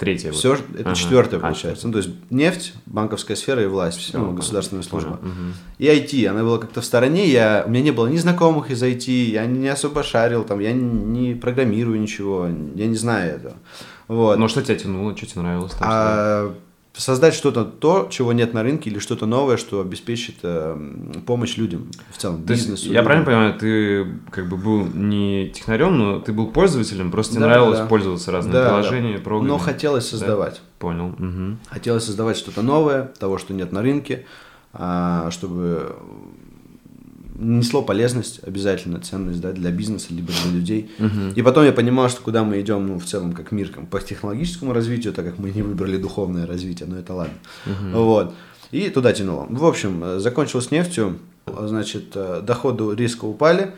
Вот. 0.00 0.34
Все, 0.34 0.54
это 0.54 0.64
Ага. 0.86 0.94
четвертая 0.94 1.38
А, 1.40 1.42
получается. 1.42 1.86
Ну, 1.86 1.92
то 1.92 1.98
есть 1.98 2.10
нефть, 2.30 2.74
банковская 2.86 3.36
сфера 3.36 3.62
и 3.62 3.66
власть, 3.66 3.98
Всё, 3.98 4.18
ну, 4.18 4.32
государственная 4.32 4.82
служба. 4.82 5.18
Мгм. 5.22 5.54
И 5.78 5.86
IT, 5.86 6.26
она 6.26 6.42
была 6.42 6.58
как-то 6.58 6.80
в 6.80 6.84
стороне, 6.84 7.28
я, 7.28 7.64
у 7.66 7.70
меня 7.70 7.82
не 7.82 7.90
было 7.90 8.06
ни 8.06 8.16
знакомых 8.16 8.70
из 8.70 8.82
IT, 8.82 9.10
я 9.30 9.46
не 9.46 9.68
особо 9.68 10.02
шарил, 10.02 10.44
там, 10.44 10.60
я 10.60 10.72
не 10.72 11.34
программирую 11.34 12.00
ничего, 12.00 12.46
я 12.74 12.86
не 12.86 12.96
знаю 12.96 13.36
этого. 13.36 13.54
Вот. 14.08 14.38
Но 14.38 14.48
что 14.48 14.62
тебя 14.62 14.76
тянуло, 14.76 15.16
что 15.16 15.26
тебе 15.26 15.42
нравилось? 15.42 15.72
там, 15.72 15.88
А 15.88 16.54
создать 16.92 17.34
что-то 17.34 17.64
то, 17.64 18.08
чего 18.10 18.32
нет 18.32 18.52
на 18.52 18.62
рынке, 18.62 18.90
или 18.90 18.98
что-то 18.98 19.24
новое, 19.26 19.56
что 19.56 19.80
обеспечит 19.80 20.36
э, 20.42 20.76
помощь 21.26 21.56
людям 21.56 21.88
в 22.12 22.18
целом, 22.18 22.42
То 22.44 22.52
есть, 22.52 22.64
бизнесу. 22.64 22.84
я 22.86 22.90
людям. 22.90 23.04
правильно 23.04 23.26
понимаю, 23.26 23.54
ты 23.58 24.06
как 24.30 24.48
бы 24.48 24.56
был 24.56 24.84
не 24.86 25.48
технарем, 25.54 25.96
но 25.98 26.18
ты 26.20 26.32
был 26.32 26.48
пользователем, 26.48 27.10
просто 27.10 27.34
Да, 27.34 27.40
нравилось 27.46 27.78
да. 27.78 27.86
пользоваться 27.86 28.32
разными 28.32 28.54
Да, 28.54 28.64
да. 28.64 28.68
приложениями, 28.70 29.16
программами. 29.18 29.48
Но 29.48 29.58
хотелось 29.58 30.08
создавать. 30.08 30.60
Понял. 30.78 31.14
Мгм. 31.16 31.58
Хотелось 31.68 32.04
создавать 32.04 32.36
что-то 32.36 32.62
новое, 32.62 33.12
того, 33.18 33.38
что 33.38 33.54
нет 33.54 33.70
на 33.72 33.82
рынке, 33.82 34.26
а, 34.72 35.30
чтобы 35.30 35.96
несло 37.40 37.82
полезность 37.82 38.40
обязательно, 38.46 39.00
ценность 39.00 39.40
да, 39.40 39.52
для 39.52 39.70
бизнеса, 39.70 40.08
либо 40.10 40.32
для 40.44 40.52
людей. 40.52 40.90
Мгм. 40.98 41.30
И 41.30 41.42
потом 41.42 41.64
я 41.64 41.72
понимал, 41.72 42.08
что 42.08 42.22
куда 42.22 42.44
мы 42.44 42.60
идем, 42.60 42.86
ну, 42.86 42.98
в 42.98 43.04
целом, 43.04 43.32
как 43.32 43.50
мир, 43.52 43.68
как 43.70 43.88
по 43.88 44.00
технологическому 44.00 44.72
развитию, 44.72 45.12
так 45.12 45.24
как 45.24 45.38
мы 45.38 45.50
не 45.50 45.62
выбрали 45.62 45.96
духовное 45.96 46.46
развитие, 46.46 46.88
но 46.88 46.98
это 46.98 47.14
ладно. 47.14 47.34
Вот. 47.92 48.34
И 48.70 48.88
туда 48.90 49.12
тянуло. 49.12 49.46
В 49.48 49.64
общем, 49.64 50.00
э, 50.04 50.18
закончил 50.20 50.60
с 50.60 50.70
нефтью, 50.70 51.18
значит, 51.46 52.12
э, 52.14 52.40
доходы 52.46 52.94
резко 52.94 53.24
упали. 53.24 53.72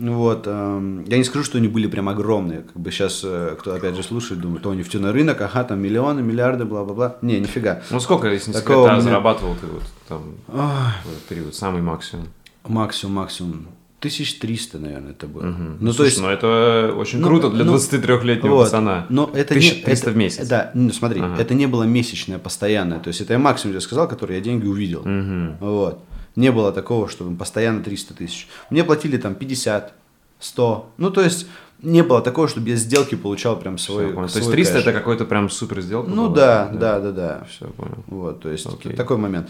Вот. 0.00 0.44
эм, 0.46 1.04
Я 1.04 1.18
не 1.18 1.22
скажу, 1.24 1.44
что 1.44 1.58
они 1.58 1.68
были 1.68 1.86
прям 1.86 2.08
огромные. 2.08 2.62
Как 2.62 2.76
бы 2.76 2.90
сейчас, 2.90 3.20
э, 3.22 3.54
кто 3.58 3.74
опять 3.74 3.94
же 3.94 4.02
слушает, 4.02 4.40
думает, 4.40 4.66
о, 4.66 4.74
нефтяной 4.74 5.12
рынок, 5.12 5.40
ага, 5.40 5.62
там 5.62 5.80
миллионы, 5.80 6.22
миллиарды, 6.22 6.64
бла-бла-бла. 6.64 7.18
Не, 7.22 7.38
нифига. 7.38 7.82
Ну 7.90 8.00
сколько, 8.00 8.28
если 8.28 8.50
не 8.50 8.56
секрет, 8.56 8.78
а, 8.78 8.92
меня- 8.94 9.00
зарабатывал 9.00 9.54
ты 9.60 9.66
вот 9.68 9.82
там 10.08 10.22
Ой, 10.48 10.60
в 11.04 11.12
этот 11.12 11.22
период, 11.28 11.54
самый 11.54 11.82
максимум? 11.82 12.26
Максимум, 12.64 13.14
максимум. 13.16 13.66
1300, 14.00 14.78
наверное, 14.80 15.12
это 15.12 15.28
было. 15.28 15.42
Мгм. 15.44 15.76
Ну, 15.80 15.90
то 15.90 15.94
Слушай, 15.98 16.08
есть... 16.08 16.20
ну 16.22 16.28
это 16.28 16.92
очень 16.96 17.20
Ну, 17.20 17.28
круто 17.28 17.50
для 17.50 17.64
ну, 17.64 17.76
23-летнего 17.76 18.54
Вот. 18.54 18.64
пацана. 18.64 19.06
Но 19.10 19.30
это 19.32 19.54
не, 19.54 19.60
1300 19.70 20.06
это- 20.06 20.10
в 20.10 20.16
месяц. 20.16 20.48
Да, 20.48 20.72
ну, 20.74 20.90
смотри, 20.90 21.20
Ага. 21.20 21.40
это 21.40 21.54
не 21.54 21.66
было 21.66 21.84
месячное, 21.84 22.40
постоянное. 22.40 22.98
То 22.98 23.08
есть 23.08 23.20
это 23.20 23.34
я 23.34 23.38
максимум 23.38 23.74
тебе 23.74 23.80
сказал, 23.80 24.08
который 24.08 24.34
я 24.36 24.42
деньги 24.42 24.66
увидел. 24.66 25.02
Мгм. 25.04 25.56
Вот. 25.60 26.00
Не 26.34 26.50
было 26.50 26.72
такого, 26.72 27.08
чтобы 27.08 27.36
постоянно 27.36 27.84
300 27.84 28.14
тысяч. 28.14 28.48
Мне 28.70 28.82
платили 28.82 29.18
там 29.18 29.36
50, 29.36 29.92
100. 30.40 30.90
Ну, 30.96 31.10
то 31.10 31.20
есть 31.20 31.46
не 31.80 32.02
было 32.02 32.20
такого, 32.22 32.48
чтобы 32.48 32.70
я 32.70 32.76
сделки 32.76 33.14
получал 33.14 33.56
прям 33.56 33.78
свой 33.78 34.06
Всё, 34.06 34.14
понял. 34.14 34.26
То 34.26 34.32
свой 34.32 34.40
есть 34.42 34.50
300 34.52 34.72
кэш. 34.74 34.82
это 34.82 34.92
какой-то 34.92 35.24
прям 35.26 35.48
супер 35.48 35.80
сделка? 35.80 36.10
Ну 36.10 36.24
была? 36.28 36.34
да, 36.34 36.68
да, 36.72 36.98
да, 37.00 37.12
да. 37.12 37.46
Все, 37.50 37.66
понял. 37.68 38.02
Вот, 38.08 38.40
то 38.40 38.50
есть 38.50 38.66
Окей. 38.66 38.94
такой 38.94 39.16
момент. 39.16 39.48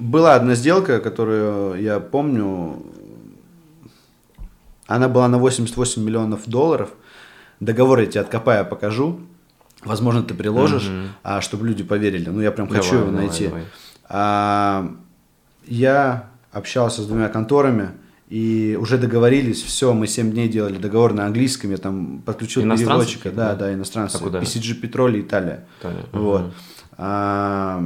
Была 0.00 0.34
одна 0.34 0.54
сделка, 0.54 0.98
которую 0.98 1.80
я 1.82 2.00
помню, 2.00 2.82
она 4.86 5.08
была 5.08 5.28
на 5.28 5.38
88 5.38 6.02
миллионов 6.02 6.48
долларов. 6.48 6.90
Договор 7.60 8.00
я 8.00 8.06
тебе 8.06 8.22
откопаю, 8.22 8.64
покажу. 8.66 9.20
Возможно, 9.84 10.22
ты 10.22 10.32
приложишь, 10.34 10.88
Мгм. 10.88 11.08
а, 11.22 11.40
чтобы 11.42 11.66
люди 11.66 11.84
поверили. 11.84 12.28
Ну, 12.30 12.40
я 12.40 12.50
прям 12.50 12.66
Давай, 12.68 12.82
хочу 12.82 12.96
его 12.96 13.06
давай, 13.10 13.26
найти. 13.26 13.46
давай. 13.48 13.64
А, 14.08 14.90
я 15.66 16.30
общался 16.52 17.02
с 17.02 17.06
двумя 17.06 17.28
конторами, 17.28 17.90
и 18.30 18.78
уже 18.80 18.96
договорились, 18.98 19.62
все, 19.62 19.92
мы 19.92 20.06
7 20.06 20.30
дней 20.32 20.48
делали 20.48 20.78
договор 20.78 21.12
на 21.12 21.26
английском, 21.26 21.70
я 21.70 21.76
там 21.76 22.22
подключил 22.24 22.62
переводчика, 22.62 23.30
да, 23.30 23.48
какие-то? 23.50 23.56
да, 23.66 23.74
иностранцы, 23.74 24.16
А 24.16 24.18
куда? 24.20 24.40
PCG 24.40 24.80
Petrol, 24.80 25.20
Италия. 25.20 25.66
Таня. 25.82 26.04
Вот. 26.12 26.40
Мгм. 26.42 26.52
А, 26.98 27.82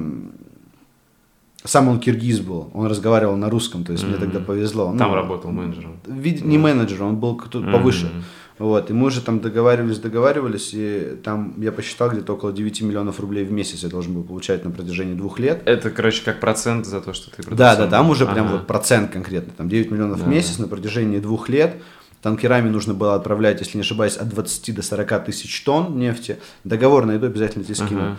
сам 1.65 1.89
он 1.89 1.99
киргиз 2.01 2.41
был, 2.41 2.71
он 2.75 2.87
разговаривал 2.87 3.37
на 3.37 3.49
русском, 3.49 3.85
то 3.85 3.93
есть 3.93 4.05
мне 4.05 4.15
Мгм. 4.17 4.21
тогда 4.21 4.41
повезло. 4.41 4.95
Там 4.99 5.09
Ну, 5.11 5.15
работал 5.15 5.51
менеджером. 5.51 5.99
вид- 6.07 6.45
Не 6.45 6.59
менеджер, 6.59 7.03
он 7.03 7.17
был 7.17 7.37
кто- 7.37 7.61
Мгм. 7.61 7.73
повыше. 7.73 8.11
Вот, 8.59 8.89
и 8.89 8.93
мы 8.93 9.07
уже 9.07 9.21
там 9.21 9.41
договаривались, 9.41 9.99
договаривались, 9.99 10.71
и 10.75 11.17
там 11.25 11.55
я 11.59 11.73
посчитал 11.73 12.11
где-то 12.11 12.35
около 12.35 12.53
9 12.53 12.83
миллионов 12.83 13.19
рублей 13.19 13.45
в 13.45 13.51
месяц 13.51 13.83
я 13.83 13.89
должен 13.89 14.15
был 14.15 14.23
получать 14.23 14.65
на 14.65 14.71
протяжении 14.71 15.15
двух 15.15 15.41
лет. 15.41 15.63
Это, 15.65 15.91
короче, 15.91 16.23
как 16.25 16.39
процент 16.39 16.87
за 16.87 17.01
то, 17.01 17.13
что 17.15 17.31
ты 17.31 17.39
Да, 17.43 17.49
продавал. 17.49 17.77
да, 17.79 17.87
там 17.89 18.11
уже 18.11 18.27
прям 18.27 18.47
Ага. 18.47 18.57
вот 18.59 18.67
процент 18.69 19.11
конкретно, 19.11 19.53
там 19.57 19.69
9 19.69 19.91
миллионов 19.91 20.19
Да, 20.21 20.25
в 20.27 20.29
месяц 20.29 20.59
на 20.59 20.69
протяжении 20.69 21.19
двух 21.19 21.49
лет. 21.49 21.83
Танкерами 22.23 22.69
нужно 22.71 22.95
было 22.95 23.17
отправлять, 23.17 23.59
если 23.61 23.77
не 23.77 23.83
ошибаюсь, 23.83 24.17
от 24.17 24.29
20 24.29 24.71
до 24.73 24.83
40 24.83 25.19
тысяч 25.19 25.63
тонн 25.65 25.99
нефти. 25.99 26.39
Договор 26.63 27.07
найду, 27.07 27.27
обязательно 27.27 27.65
тебе 27.65 27.75
скину. 27.75 28.01
Ага. 28.03 28.17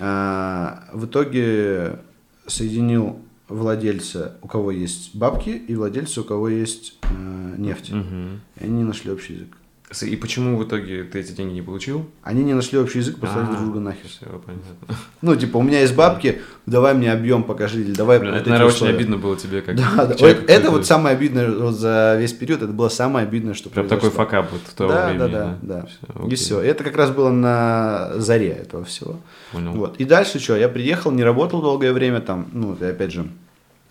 А, 0.00 0.84
в 0.94 1.04
итоге 1.04 1.98
соединил 2.46 3.18
владельца, 3.48 4.36
у 4.42 4.48
кого 4.48 4.70
есть 4.70 5.14
бабки, 5.14 5.50
и 5.50 5.74
владельца, 5.74 6.20
у 6.20 6.24
кого 6.24 6.48
есть 6.48 6.98
э, 7.02 7.54
нефть. 7.58 7.92
Мгм. 7.92 8.40
И 8.60 8.64
они 8.64 8.84
нашли 8.84 9.12
общий 9.12 9.34
язык. 9.34 9.56
И 10.02 10.16
почему 10.16 10.58
в 10.58 10.64
итоге 10.66 11.04
ты 11.04 11.20
эти 11.20 11.30
деньги 11.30 11.54
не 11.54 11.62
получил? 11.62 12.06
Они 12.24 12.42
не 12.42 12.54
нашли 12.54 12.76
общий 12.76 12.98
язык, 12.98 13.18
послали 13.20 13.44
А, 13.44 13.50
друг 13.50 13.60
друга 13.62 13.78
нахер. 13.80 14.08
Все, 14.08 14.26
понятно. 14.26 14.64
Ну, 15.22 15.36
типа, 15.36 15.58
у 15.58 15.62
меня 15.62 15.80
есть 15.80 15.94
бабки, 15.94 16.40
давай 16.66 16.92
мне 16.92 17.12
объем 17.12 17.44
покажи, 17.44 17.80
или 17.82 17.92
давай 17.92 18.18
Блин, 18.18 18.32
вот 18.32 18.40
это, 18.40 18.50
наверное, 18.50 18.72
очень 18.74 18.88
обидно 18.88 19.16
было 19.16 19.36
тебе, 19.36 19.62
как 19.62 19.76
Да, 19.96 20.06
да. 20.06 20.14
это 20.28 20.70
вот 20.72 20.86
самое 20.86 21.14
обидное 21.16 21.50
вот 21.52 21.76
за 21.76 22.16
весь 22.18 22.32
период, 22.32 22.62
это 22.62 22.72
было 22.72 22.88
самое 22.88 23.26
обидное, 23.28 23.54
что 23.54 23.70
Прям 23.70 23.86
такой 23.86 24.10
факап 24.10 24.50
вот 24.50 24.60
в 24.64 24.74
то 24.74 24.88
да, 24.88 25.06
время. 25.06 25.18
да, 25.20 25.28
да, 25.28 25.58
да. 25.62 25.86
Всё, 25.86 26.22
и 26.22 26.26
окей. 26.26 26.36
все. 26.36 26.60
Это 26.60 26.82
как 26.82 26.96
раз 26.96 27.10
было 27.12 27.30
на 27.30 28.10
заре 28.16 28.48
этого 28.50 28.84
всего. 28.84 29.20
Понял. 29.52 29.72
Вот. 29.72 29.96
И 29.98 30.04
дальше 30.04 30.40
что? 30.40 30.56
Я 30.56 30.68
приехал, 30.68 31.12
не 31.12 31.22
работал 31.22 31.62
долгое 31.62 31.92
время 31.92 32.20
там, 32.20 32.48
ну, 32.52 32.76
я 32.80 32.88
опять 32.88 33.12
же, 33.12 33.28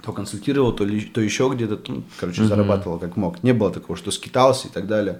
то 0.03 0.11
консультировал, 0.11 0.73
то, 0.73 0.83
ли- 0.83 1.01
то 1.01 1.21
еще 1.21 1.49
где-то, 1.53 1.79
ну, 1.89 2.03
короче, 2.19 2.41
Мгм. 2.41 2.49
зарабатывал 2.49 2.99
как 2.99 3.15
мог. 3.15 3.41
Не 3.43 3.53
было 3.53 3.71
такого, 3.71 3.97
что 3.97 4.11
скитался 4.11 4.67
и 4.67 4.71
так 4.71 4.87
далее. 4.87 5.19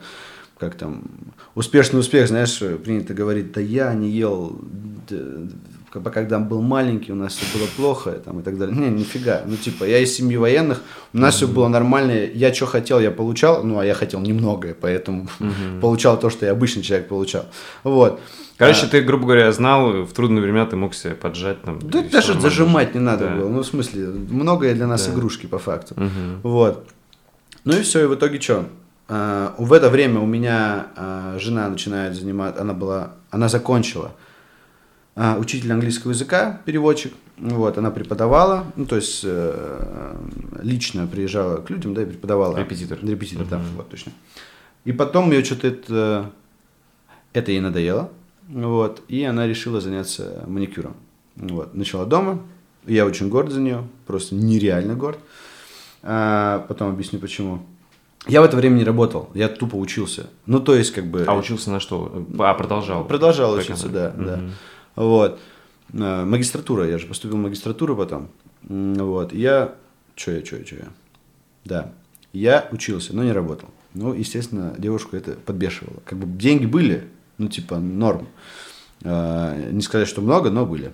Как 0.58 0.76
там, 0.76 1.04
успешный 1.54 2.00
успех, 2.00 2.28
знаешь, 2.30 2.58
принято 2.84 3.14
говорить, 3.14 3.52
да 3.52 3.60
я 3.60 3.94
не 3.94 4.10
ел, 4.10 4.58
д- 5.10 5.16
д- 5.18 5.52
когда 6.12 6.40
был 6.40 6.62
маленький, 6.62 7.12
у 7.12 7.16
нас 7.16 7.36
все 7.36 7.58
было 7.58 7.68
плохо 7.76 8.12
там, 8.12 8.40
и 8.40 8.44
так 8.44 8.58
далее. 8.58 8.76
Не, 8.76 8.90
нифига. 8.90 9.42
Ну, 9.46 9.56
типа, 9.58 9.84
я 9.86 10.00
из 10.00 10.14
семьи 10.16 10.38
военных, 10.38 10.82
у 11.14 11.18
нас 11.18 11.36
все 11.36 11.48
было 11.48 11.68
нормально, 11.68 12.12
я 12.34 12.54
что 12.54 12.66
хотел, 12.68 13.00
я 13.02 13.12
получал, 13.12 13.64
ну, 13.64 13.80
а 13.80 13.86
я 13.86 13.94
хотел 13.94 14.22
немногое, 14.22 14.74
поэтому 14.80 15.28
получал 15.82 16.18
то, 16.20 16.30
что 16.30 16.46
и 16.46 16.50
обычный 16.50 16.84
человек 16.84 17.08
получал. 17.10 17.46
Вот. 17.84 18.20
Короче, 18.58 18.86
А, 18.86 18.90
ты, 18.90 19.02
грубо 19.02 19.24
говоря, 19.26 19.52
знал, 19.52 20.04
в 20.04 20.14
трудные 20.14 20.42
времена 20.42 20.66
ты 20.66 20.78
мог 20.78 20.94
себя 20.96 21.16
поджать 21.16 21.62
там. 21.64 21.80
Да 21.80 22.02
даже 22.02 22.28
нормально 22.34 22.42
зажимать 22.42 22.94
не 22.96 23.02
надо 23.02 23.26
Да. 23.26 23.36
было. 23.36 23.50
Ну, 23.50 23.60
в 23.60 23.66
смысле, 23.66 24.06
многое 24.30 24.74
для 24.74 24.88
нас 24.88 25.06
Да. 25.06 25.12
игрушки 25.14 25.46
по 25.48 25.60
факту. 25.60 25.96
Мгм. 25.98 26.40
Вот. 26.44 26.88
Ну 27.66 27.76
и 27.78 27.82
все, 27.82 28.04
и 28.04 28.06
в 28.06 28.16
итоге 28.16 28.40
что? 28.40 28.66
В 29.08 29.74
это 29.74 29.90
время 29.90 30.20
у 30.20 30.26
меня 30.26 30.88
а, 30.96 31.38
жена 31.40 31.70
начинает 31.70 32.16
заниматься, 32.16 32.62
она 32.62 32.74
была, 32.74 33.12
она 33.30 33.50
закончила 33.50 34.12
а, 35.16 35.38
учитель 35.38 35.72
английского 35.72 36.12
языка, 36.12 36.62
переводчик, 36.66 37.14
вот, 37.38 37.78
она 37.78 37.92
преподавала, 37.92 38.66
ну, 38.76 38.86
то 38.86 38.96
есть 38.96 39.22
э, 39.24 40.16
лично 40.62 41.06
приезжала 41.06 41.58
к 41.58 41.70
людям, 41.70 41.94
да, 41.94 42.04
и 42.04 42.06
преподавала. 42.06 42.58
Репетитор. 42.58 42.98
Репетитор, 43.02 43.46
да, 43.46 43.62
вот, 43.76 43.90
точно. 43.90 44.14
И 44.86 44.94
потом 44.94 45.32
ее 45.32 45.44
что-то 45.44 45.68
это, 45.68 46.32
это 47.34 47.52
ей 47.52 47.60
надоело, 47.60 48.10
вот, 48.48 49.04
и 49.08 49.24
она 49.24 49.48
решила 49.48 49.82
заняться 49.82 50.44
маникюром. 50.48 50.96
Вот, 51.36 51.74
начала 51.76 52.06
дома, 52.06 52.42
я 52.86 53.06
очень 53.06 53.30
горд 53.30 53.52
за 53.52 53.60
нее, 53.60 53.88
просто 54.08 54.36
нереально 54.36 54.96
горд. 54.96 55.20
А, 56.04 56.66
потом 56.68 56.90
объясню 56.92 57.20
почему. 57.20 57.66
Я 58.28 58.42
в 58.42 58.44
это 58.46 58.58
время 58.58 58.76
не 58.76 58.84
работал, 58.84 59.30
я 59.34 59.48
тупо 59.48 59.76
учился. 59.76 60.30
Ну, 60.46 60.60
то 60.60 60.76
есть, 60.76 60.92
как 60.92 61.06
бы... 61.06 61.26
А 61.28 61.36
учился 61.36 61.70
на 61.70 61.80
что? 61.80 62.26
А, 62.40 62.54
продолжал? 62.56 63.06
Продолжал 63.06 63.54
учиться, 63.54 63.88
да, 63.88 64.14
угу. 64.16 64.26
да. 64.26 64.40
Вот. 64.96 65.40
А, 65.94 66.26
магистратура, 66.26 66.88
я 66.88 66.98
же 66.98 67.06
поступил 67.06 67.38
в 67.38 67.42
магистратуру 67.42 67.96
потом. 67.96 68.30
Вот. 68.64 69.32
Я... 69.34 69.76
Че 70.16 70.38
я, 70.38 70.42
че 70.42 70.58
я, 70.58 70.64
че 70.64 70.76
я? 70.76 70.88
Да. 71.66 71.94
Я 72.34 72.68
учился, 72.72 73.16
но 73.16 73.24
не 73.24 73.32
работал. 73.32 73.70
Ну, 73.94 74.14
естественно, 74.14 74.74
девушку 74.78 75.16
это 75.16 75.34
подбешивало. 75.34 75.98
Как 76.06 76.18
бы 76.18 76.26
деньги 76.26 76.66
были, 76.66 77.08
ну, 77.38 77.48
типа, 77.48 77.78
норм. 77.78 78.28
А, 79.04 79.56
не 79.72 79.82
сказать, 79.82 80.08
что 80.08 80.22
много, 80.22 80.50
но 80.50 80.66
были. 80.66 80.94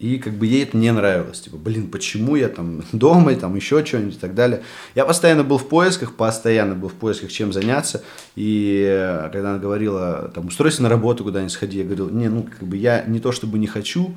И 0.00 0.16
как 0.16 0.32
бы 0.32 0.46
ей 0.46 0.62
это 0.62 0.78
не 0.78 0.90
нравилось. 0.90 1.42
Типа, 1.42 1.58
блин, 1.58 1.90
почему 1.90 2.34
я 2.34 2.48
там 2.48 2.82
дома, 2.92 3.32
и 3.32 3.36
там 3.36 3.54
еще 3.54 3.84
что-нибудь 3.84 4.16
и 4.16 4.18
так 4.18 4.34
далее. 4.34 4.62
Я 4.94 5.04
постоянно 5.04 5.44
был 5.44 5.58
в 5.58 5.68
поисках, 5.68 6.14
постоянно 6.14 6.74
был 6.74 6.88
в 6.88 6.94
поисках, 6.94 7.30
чем 7.30 7.52
заняться. 7.52 8.02
И 8.34 8.82
э, 8.88 9.28
когда 9.30 9.50
она 9.50 9.58
говорила, 9.58 10.30
там, 10.34 10.46
устройся 10.46 10.82
на 10.82 10.88
работу 10.88 11.22
куда-нибудь 11.22 11.52
сходи, 11.52 11.78
я 11.78 11.84
говорил, 11.84 12.08
не, 12.08 12.28
ну, 12.28 12.44
как 12.44 12.66
бы 12.66 12.78
я 12.78 13.04
не 13.04 13.20
то 13.20 13.30
чтобы 13.30 13.58
не 13.58 13.66
хочу, 13.66 14.16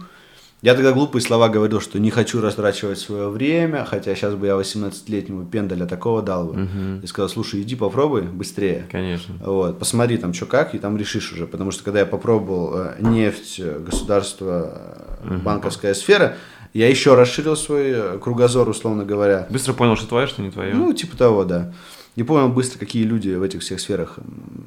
я 0.63 0.75
тогда 0.75 0.93
глупые 0.93 1.21
слова 1.21 1.49
говорил, 1.49 1.81
что 1.81 1.99
не 1.99 2.09
хочу 2.09 2.39
растрачивать 2.39 2.97
свое 2.97 3.27
время, 3.27 3.83
хотя 3.83 4.15
сейчас 4.15 4.33
бы 4.35 4.47
я 4.47 4.53
18-летнему 4.53 5.45
пендаля 5.45 5.85
такого 5.85 6.21
дал 6.21 6.45
бы. 6.45 6.63
Угу. 6.63 7.03
И 7.03 7.07
сказал, 7.07 7.27
слушай, 7.27 7.61
иди 7.61 7.75
попробуй 7.75 8.21
быстрее. 8.21 8.87
Конечно. 8.89 9.35
Вот, 9.45 9.77
посмотри 9.77 10.15
там, 10.15 10.33
что 10.33 10.45
как, 10.45 10.73
и 10.73 10.79
там 10.79 10.95
решишь 10.95 11.33
уже. 11.33 11.47
Потому 11.47 11.71
что 11.71 11.83
когда 11.83 11.99
я 11.99 12.05
попробовал 12.05 12.71
э, 12.75 12.95
нефть, 13.01 13.59
государство, 13.61 15.02
угу. 15.23 15.35
банковская 15.37 15.93
сфера, 15.93 16.35
я 16.73 16.89
еще 16.89 17.15
расширил 17.15 17.55
свой 17.55 17.91
э, 17.91 18.17
кругозор, 18.19 18.67
условно 18.67 19.05
говоря. 19.05 19.47
Быстро 19.49 19.73
понял, 19.73 19.95
что 19.95 20.07
твое, 20.07 20.27
что 20.27 20.41
не 20.41 20.51
твое. 20.51 20.73
Ну, 20.73 20.91
типа 20.93 21.15
того, 21.15 21.43
да. 21.43 21.73
И 22.15 22.23
понял 22.23 22.49
быстро, 22.49 22.79
какие 22.79 23.03
люди 23.03 23.29
в 23.29 23.43
этих 23.43 23.61
всех 23.61 23.79
сферах 23.79 24.17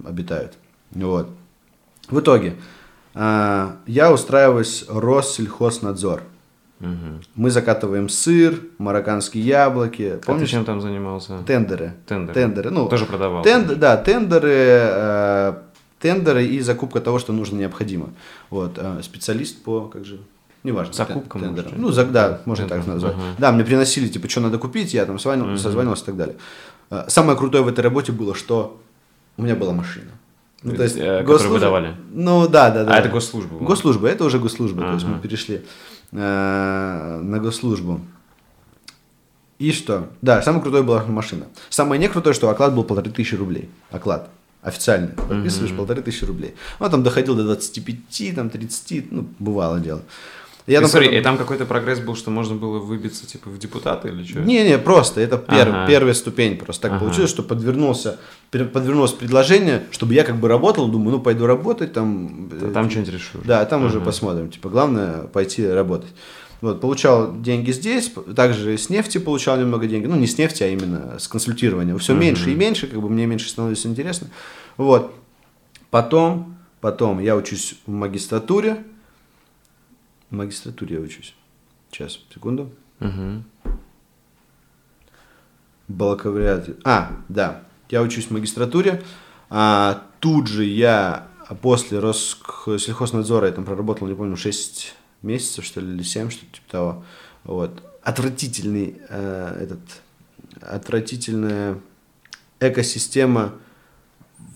обитают. 0.06 0.54
Вот. 0.92 1.28
В 2.08 2.20
итоге, 2.20 2.54
а, 3.14 3.76
я 3.86 4.12
устраиваюсь 4.12 4.84
Россельхознадзор. 4.88 6.22
Угу. 6.80 6.88
Мы 7.36 7.50
закатываем 7.50 8.08
сыр, 8.08 8.60
марокканские 8.78 9.44
яблоки. 9.44 10.20
Помнишь, 10.24 10.42
а 10.42 10.46
ты 10.46 10.52
чем 10.52 10.64
там 10.64 10.80
занимался? 10.80 11.38
Тендеры. 11.46 11.94
Тендеры. 12.06 12.34
Тендеры. 12.34 12.70
Ну, 12.70 12.88
Тоже 12.88 13.06
продавал. 13.06 13.42
Тенд, 13.42 13.78
да, 13.78 13.96
тендеры, 13.96 14.52
э, 14.52 15.54
тендеры 15.98 16.44
и 16.44 16.60
закупка 16.60 17.00
того, 17.00 17.18
что 17.18 17.32
нужно 17.32 17.56
необходимо. 17.56 18.10
Вот, 18.50 18.72
э, 18.76 19.00
специалист 19.02 19.62
по, 19.62 19.88
как 19.88 20.04
же, 20.04 20.20
неважно. 20.66 20.92
Закупка, 20.92 21.38
тендером. 21.38 21.72
Ну, 21.76 21.90
за, 21.90 22.05
да, 22.05 22.40
можно 22.44 22.68
Тендер. 22.68 22.85
так 22.85 22.94
назвать. 22.94 23.14
Ага. 23.14 23.24
Да, 23.38 23.52
мне 23.52 23.64
приносили, 23.64 24.09
типа, 24.09 24.29
что 24.29 24.40
надо 24.40 24.59
купить, 24.59 24.92
я 24.92 25.07
там 25.07 25.18
созванивался, 25.18 25.55
угу. 25.55 25.62
созванивался 25.62 26.02
и 26.02 26.07
так 26.07 26.16
далее. 26.16 26.37
Э, 26.90 27.05
самое 27.09 27.38
крутое 27.38 27.62
в 27.64 27.68
этой 27.68 27.81
работе 27.81 28.12
было, 28.12 28.35
что 28.35 28.81
у 29.37 29.42
меня 29.42 29.55
была 29.55 29.72
машина. 29.72 30.11
Ну, 30.62 30.74
то 30.74 30.83
есть, 30.83 30.96
э, 30.96 31.22
госслужба... 31.22 31.55
выдавали? 31.55 31.94
Ну, 32.12 32.48
да, 32.48 32.70
да, 32.70 32.85
да. 32.85 32.94
А 32.94 32.98
это 32.98 33.09
госслужба 33.09 33.57
была? 33.57 33.66
Госслужба, 33.66 34.09
это 34.09 34.24
уже 34.24 34.38
госслужба, 34.38 34.83
ага. 34.83 34.90
то 34.90 34.94
есть 34.94 35.07
мы 35.07 35.20
перешли 35.20 35.64
э, 36.12 37.20
на 37.22 37.38
госслужбу. 37.38 38.00
И 39.59 39.72
что? 39.72 40.09
Да, 40.20 40.42
самое 40.42 40.62
крутое 40.62 40.83
была 40.83 41.05
машина. 41.05 41.46
Самое 41.70 42.00
не 42.00 42.09
крутое, 42.09 42.35
что 42.35 42.50
оклад 42.50 42.74
был 42.74 42.85
полторы 42.85 43.11
тысячи 43.11 43.35
рублей. 43.35 43.70
Оклад 43.90 44.29
официальный. 44.66 45.09
Подписываешь 45.09 45.70
mm-hmm. 45.70 45.76
полторы 45.76 46.02
тысячи 46.02 46.24
рублей. 46.24 46.55
Ну, 46.81 46.90
там 46.90 47.02
доходил 47.05 47.37
до 47.37 47.44
25, 47.44 48.35
там 48.35 48.50
30, 48.50 49.12
ну, 49.12 49.29
бывало 49.38 49.79
дело. 49.79 50.02
Я 50.66 50.81
там 50.81 50.88
смотри, 50.88 51.09
потом... 51.09 51.20
и 51.20 51.22
там 51.22 51.38
какой-то 51.38 51.64
прогресс 51.64 52.00
был, 52.00 52.16
что 52.16 52.31
можно 52.31 52.57
было 52.57 52.79
выбиться 52.79 53.24
типа 53.26 53.50
в 53.50 53.59
депутаты 53.59 54.09
или 54.09 54.24
что? 54.24 54.40
Не-не, 54.40 54.79
просто 54.79 55.20
это 55.20 55.38
пер... 55.38 55.68
ага. 55.68 55.87
первая 55.87 56.14
ступень. 56.14 56.57
Просто 56.57 56.83
так 56.83 56.92
ага. 56.92 57.05
получилось, 57.05 57.31
что 57.31 57.44
подвернулся, 57.44 58.18
подвернулось 58.50 59.12
предложение, 59.12 59.85
чтобы 59.92 60.14
я 60.14 60.24
как 60.24 60.37
бы 60.37 60.48
работал, 60.48 60.88
думаю, 60.88 61.16
ну 61.16 61.20
пойду 61.20 61.46
работать 61.46 61.92
там. 61.92 62.50
Там 62.74 62.90
что-нибудь 62.90 63.14
решу. 63.14 63.38
Да, 63.44 63.64
там 63.64 63.83
ага. 63.83 63.90
уже 63.90 64.00
посмотрим. 64.00 64.50
Типа 64.50 64.68
главное 64.68 65.22
пойти 65.29 65.66
работать. 65.66 66.11
Вот, 66.62 66.81
получал 66.81 67.40
деньги 67.40 67.70
здесь, 67.70 68.11
также 68.35 68.79
с 68.79 68.88
нефти 68.88 69.18
получал 69.18 69.59
немного 69.59 69.87
денег, 69.87 70.09
ну 70.09 70.16
не 70.16 70.26
с 70.26 70.38
нефти, 70.38 70.62
а 70.62 70.68
именно 70.68 71.18
с 71.18 71.29
консультирования. 71.29 71.96
Все 71.98 72.14
uh 72.14 72.18
меньше 72.18 72.50
и 72.50 72.55
меньше, 72.55 72.87
как 72.87 73.00
бы 73.00 73.11
мне 73.11 73.26
меньше 73.26 73.48
становилось 73.48 73.85
интересно. 73.85 74.29
Вот. 74.79 75.14
Потом, 75.90 76.57
потом 76.81 77.20
я 77.20 77.37
учусь 77.37 77.76
в 77.87 77.90
магистратуре, 77.90 78.79
в 80.30 80.34
магистратуре 80.34 80.96
я 80.96 81.00
учусь. 81.00 81.34
Сейчас, 81.90 82.18
секунду. 82.32 82.70
Угу. 83.00 83.42
Бакалавриат. 85.88 86.76
А, 86.84 87.12
да. 87.28 87.62
Я 87.88 88.02
учусь 88.02 88.26
в 88.26 88.30
магистратуре. 88.32 89.02
А, 89.50 90.02
тут 90.20 90.48
же 90.48 90.64
я 90.64 91.28
после 91.62 92.00
Россельхознадзора 92.00 93.46
я 93.46 93.52
там 93.52 93.64
проработал, 93.64 94.08
не 94.08 94.14
помню, 94.14 94.36
6 94.36 94.94
месяцев, 95.22 95.64
что 95.64 95.80
ли, 95.80 95.92
или 95.92 96.02
7, 96.02 96.30
что-то 96.30 96.52
типа 96.52 96.70
того. 96.70 97.04
Вот. 97.44 97.82
Отвратительный 98.02 99.00
э, 99.08 99.58
этот, 99.62 99.80
отвратительная 100.60 101.80
экосистема 102.60 103.54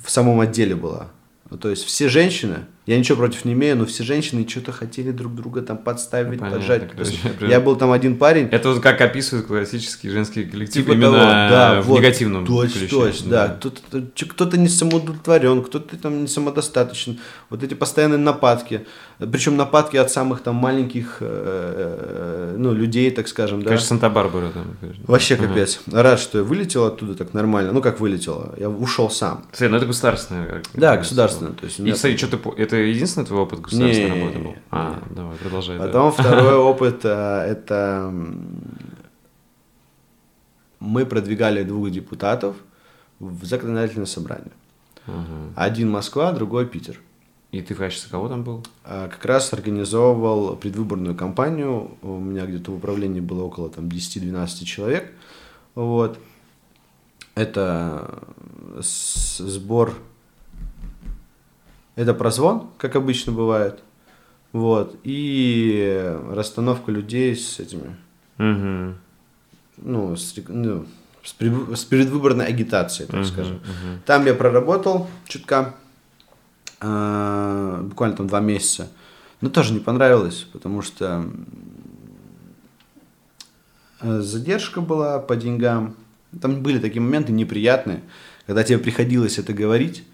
в 0.02 0.10
самом 0.10 0.40
отделе 0.40 0.74
была. 0.74 1.10
Ну, 1.50 1.58
то 1.58 1.68
есть 1.68 1.84
все 1.84 2.08
женщины, 2.08 2.66
я 2.90 2.98
ничего 2.98 3.18
против 3.18 3.44
не 3.44 3.52
имею, 3.52 3.76
но 3.76 3.86
все 3.86 4.02
женщины 4.02 4.44
что-то 4.48 4.72
хотели 4.72 5.12
друг 5.12 5.32
друга 5.32 5.62
там 5.62 5.78
подставить, 5.78 6.40
Понятно, 6.40 6.58
поджать. 6.58 6.90
Короче, 6.90 7.16
я 7.42 7.60
был 7.60 7.76
там 7.76 7.92
один 7.92 8.16
парень. 8.18 8.48
Это 8.50 8.70
вот 8.70 8.82
как 8.82 9.00
описывают 9.00 9.46
классический 9.46 10.10
женский 10.10 10.42
коллектив 10.44 10.82
типа 10.82 10.94
именно 10.94 11.12
того, 11.12 11.24
да, 11.24 11.82
в 11.82 11.86
вот, 11.86 12.00
негативном 12.00 12.44
точно, 12.44 12.80
ключе. 12.80 12.90
Точно, 12.90 13.30
да. 13.30 13.58
да. 13.92 14.00
Кто-то, 14.28 14.58
не 14.58 14.66
самоудовлетворен, 14.66 15.62
кто-то 15.62 15.96
там 15.98 16.22
не 16.22 16.26
самодостаточен. 16.26 17.20
Вот 17.48 17.62
эти 17.62 17.74
постоянные 17.74 18.18
нападки. 18.18 18.84
Причем 19.18 19.56
нападки 19.56 19.96
от 19.96 20.10
самых 20.10 20.40
там 20.40 20.56
маленьких 20.56 21.18
э, 21.20 22.54
э, 22.54 22.56
ну, 22.58 22.72
людей, 22.72 23.12
так 23.12 23.28
скажем. 23.28 23.62
Конечно, 23.62 23.84
да. 23.84 23.88
Санта-Барбара 23.88 24.50
там. 24.50 24.76
Конечно. 24.80 25.04
Вообще 25.06 25.34
ага. 25.34 25.46
капец. 25.46 25.80
Рад, 25.92 26.18
что 26.18 26.38
я 26.38 26.44
вылетел 26.44 26.86
оттуда 26.86 27.14
так 27.14 27.34
нормально. 27.34 27.70
Ну, 27.70 27.82
как 27.82 28.00
вылетел? 28.00 28.52
Я 28.58 28.68
ушел 28.68 29.10
сам. 29.10 29.44
Смотри, 29.52 29.68
ну 29.68 29.76
это 29.76 29.86
государственное. 29.86 30.62
Да, 30.74 30.96
государственное. 30.96 31.52
То 31.52 31.66
есть, 31.66 31.78
И, 31.78 31.92
кстати, 31.92 32.16
что 32.16 32.36
ты... 32.36 32.38
Это 32.56 32.79
единственный 32.88 33.26
твой 33.26 33.40
опыт 33.40 33.60
государственной 33.60 34.10
не, 34.10 34.20
работы 34.20 34.38
был? 34.38 34.54
А, 34.70 35.02
не. 35.08 35.14
давай, 35.14 35.36
продолжай. 35.36 35.78
Потом 35.78 36.14
да. 36.16 36.22
второй 36.22 36.54
опыт 36.54 37.00
а, 37.04 37.44
это 37.44 38.12
мы 40.80 41.06
продвигали 41.06 41.62
двух 41.62 41.90
депутатов 41.90 42.56
в 43.18 43.44
законодательное 43.44 44.06
собрание. 44.06 44.52
Угу. 45.06 45.54
Один 45.56 45.90
Москва, 45.90 46.32
другой 46.32 46.66
Питер. 46.66 47.00
И 47.52 47.60
ты 47.62 47.74
в 47.74 47.78
качестве 47.78 48.10
кого 48.10 48.28
там 48.28 48.44
был? 48.44 48.64
А, 48.84 49.08
как 49.08 49.24
раз 49.24 49.52
организовывал 49.52 50.56
предвыборную 50.56 51.14
кампанию. 51.14 51.90
У 52.02 52.18
меня 52.18 52.46
где-то 52.46 52.70
в 52.70 52.76
управлении 52.76 53.20
было 53.20 53.42
около 53.42 53.68
там, 53.68 53.86
10-12 53.86 54.64
человек. 54.64 55.12
Вот. 55.74 56.18
Это 57.34 58.22
сбор 58.78 59.94
это 62.00 62.14
прозвон, 62.14 62.70
как 62.78 62.96
обычно 62.96 63.30
бывает. 63.32 63.80
Вот. 64.52 64.96
И 65.04 66.16
расстановка 66.30 66.90
людей 66.90 67.36
с 67.36 67.60
этими. 67.60 67.94
Угу. 68.38 68.94
Ну, 69.82 70.16
с, 70.16 70.34
ну, 70.48 70.86
с, 71.22 71.34
пред, 71.34 71.78
с 71.78 71.84
предвыборной 71.84 72.46
агитацией, 72.46 73.06
так 73.06 73.20
угу, 73.20 73.26
скажем. 73.26 73.56
Угу. 73.56 74.00
Там 74.06 74.24
я 74.24 74.32
проработал 74.32 75.10
чутка, 75.26 75.74
э, 76.80 77.80
буквально 77.82 78.16
там 78.16 78.26
два 78.28 78.40
месяца. 78.40 78.88
Но 79.42 79.50
тоже 79.50 79.74
не 79.74 79.80
понравилось, 79.80 80.46
потому 80.52 80.80
что 80.80 81.26
задержка 84.00 84.80
была 84.80 85.18
по 85.18 85.36
деньгам. 85.36 85.96
Там 86.40 86.62
были 86.62 86.78
такие 86.78 87.02
моменты 87.02 87.32
неприятные, 87.32 88.02
когда 88.46 88.64
тебе 88.64 88.78
приходилось 88.78 89.38
это 89.38 89.52
говорить, 89.52 90.04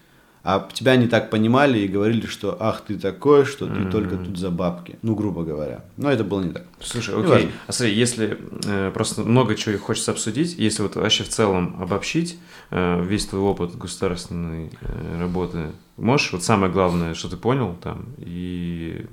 а 0.49 0.65
тебя 0.71 0.95
не 0.95 1.07
так 1.07 1.29
понимали 1.29 1.79
и 1.79 1.89
говорили, 1.89 2.25
что 2.25 2.55
ах, 2.57 2.79
ты 2.87 2.97
такой, 2.97 3.43
что 3.43 3.65
ты 3.65 3.81
mm-hmm. 3.81 3.91
только 3.91 4.15
тут 4.15 4.37
за 4.37 4.49
бабки. 4.49 4.97
Ну, 5.01 5.13
грубо 5.13 5.43
говоря. 5.43 5.83
Но 5.97 6.09
это 6.09 6.23
было 6.23 6.41
не 6.41 6.53
так. 6.53 6.63
Слушай, 6.79 7.15
окей. 7.15 7.29
Важно. 7.29 7.51
А 7.67 7.71
смотри, 7.73 7.95
если 7.95 8.39
э, 8.65 8.91
просто 8.93 9.23
много 9.23 9.55
чего 9.55 9.77
хочется 9.77 10.11
обсудить, 10.11 10.57
если 10.57 10.83
вот 10.83 10.95
вообще 10.95 11.25
в 11.25 11.27
целом 11.27 11.75
обобщить 11.81 12.39
э, 12.69 13.03
весь 13.03 13.25
твой 13.25 13.41
опыт 13.41 13.77
государственной 13.77 14.71
э, 14.79 15.19
работы, 15.19 15.73
можешь 15.97 16.31
вот 16.31 16.43
самое 16.43 16.71
главное, 16.71 17.13
что 17.13 17.27
ты 17.27 17.35
понял 17.35 17.75
там, 17.83 18.05
и 18.17 19.05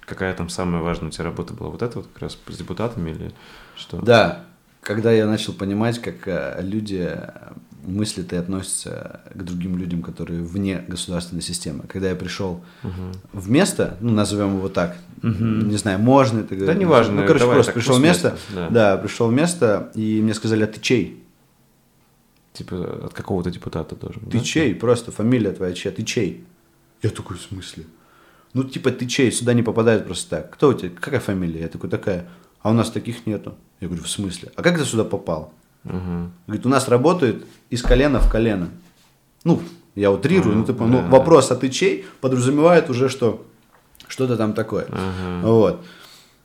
какая 0.00 0.34
там 0.34 0.50
самая 0.50 0.82
важная 0.82 1.08
у 1.08 1.10
тебя 1.10 1.24
работа 1.24 1.54
была? 1.54 1.70
Вот 1.70 1.80
это 1.80 2.00
вот 2.00 2.08
как 2.12 2.24
раз 2.24 2.38
с 2.46 2.56
депутатами 2.58 3.08
или 3.08 3.32
что? 3.74 4.02
Да, 4.02 4.44
когда 4.82 5.12
я 5.12 5.26
начал 5.26 5.54
понимать, 5.54 5.98
как 5.98 6.28
э, 6.28 6.58
люди 6.60 7.10
мыслят 7.86 8.32
и 8.32 8.36
относятся 8.36 9.20
к 9.34 9.42
другим 9.42 9.76
людям, 9.76 10.02
которые 10.02 10.42
вне 10.42 10.84
государственной 10.88 11.42
системы. 11.42 11.84
Когда 11.88 12.10
я 12.10 12.14
пришел 12.14 12.64
угу. 12.82 12.92
в 13.32 13.50
место, 13.50 13.96
ну, 14.00 14.12
назовем 14.12 14.56
его 14.56 14.68
так, 14.68 14.96
угу. 15.22 15.32
не 15.32 15.76
знаю, 15.76 15.98
можно 15.98 16.40
это 16.40 16.54
говорить. 16.54 16.74
Да, 16.74 16.80
неважно. 16.80 17.22
Ну, 17.22 17.26
короче, 17.26 17.46
просто 17.46 17.72
пришел 17.72 17.96
в 17.96 18.00
место, 18.00 18.36
да. 18.54 18.68
да, 18.70 18.96
пришел 18.96 19.28
в 19.28 19.32
место, 19.32 19.90
и 19.94 20.20
мне 20.22 20.34
сказали, 20.34 20.64
а 20.64 20.66
ты 20.66 20.80
чей? 20.80 21.22
Типа 22.52 23.06
от 23.06 23.14
какого-то 23.14 23.50
депутата 23.50 23.96
должен. 23.96 24.22
Ты 24.26 24.38
да? 24.38 24.44
чей? 24.44 24.74
Просто 24.74 25.10
фамилия 25.10 25.52
твоя 25.52 25.72
чья? 25.72 25.90
Ты 25.90 26.04
чей? 26.04 26.44
Я 27.02 27.10
такой, 27.10 27.36
в 27.36 27.42
смысле? 27.42 27.84
Ну, 28.54 28.62
типа, 28.62 28.92
ты 28.92 29.06
чей? 29.06 29.32
Сюда 29.32 29.52
не 29.52 29.62
попадает 29.62 30.04
просто 30.04 30.30
так. 30.30 30.50
Кто 30.54 30.68
у 30.68 30.74
тебя? 30.74 30.90
Какая 30.90 31.20
фамилия? 31.20 31.62
Я 31.62 31.68
такой, 31.68 31.90
такая. 31.90 32.28
А 32.62 32.70
у 32.70 32.72
нас 32.72 32.90
таких 32.90 33.26
нету. 33.26 33.56
Я 33.80 33.88
говорю, 33.88 34.04
в 34.04 34.08
смысле? 34.08 34.52
А 34.54 34.62
как 34.62 34.78
ты 34.78 34.84
сюда 34.84 35.04
попал? 35.04 35.52
Угу. 35.84 36.30
Говорит, 36.46 36.66
у 36.66 36.68
нас 36.68 36.88
работает 36.88 37.44
из 37.70 37.82
колена 37.82 38.20
в 38.20 38.30
колено. 38.30 38.68
Ну, 39.44 39.60
я 39.94 40.10
утрирую, 40.10 40.56
ну, 40.56 40.64
типа, 40.64 40.86
ну, 40.86 41.02
да, 41.02 41.08
вопрос, 41.08 41.50
а 41.50 41.56
ты 41.56 41.68
чей, 41.68 42.04
подразумевает 42.20 42.90
уже, 42.90 43.08
что 43.08 43.44
что-то 44.08 44.36
там 44.36 44.52
такое. 44.52 44.86
Ага. 44.90 45.46
Вот. 45.46 45.84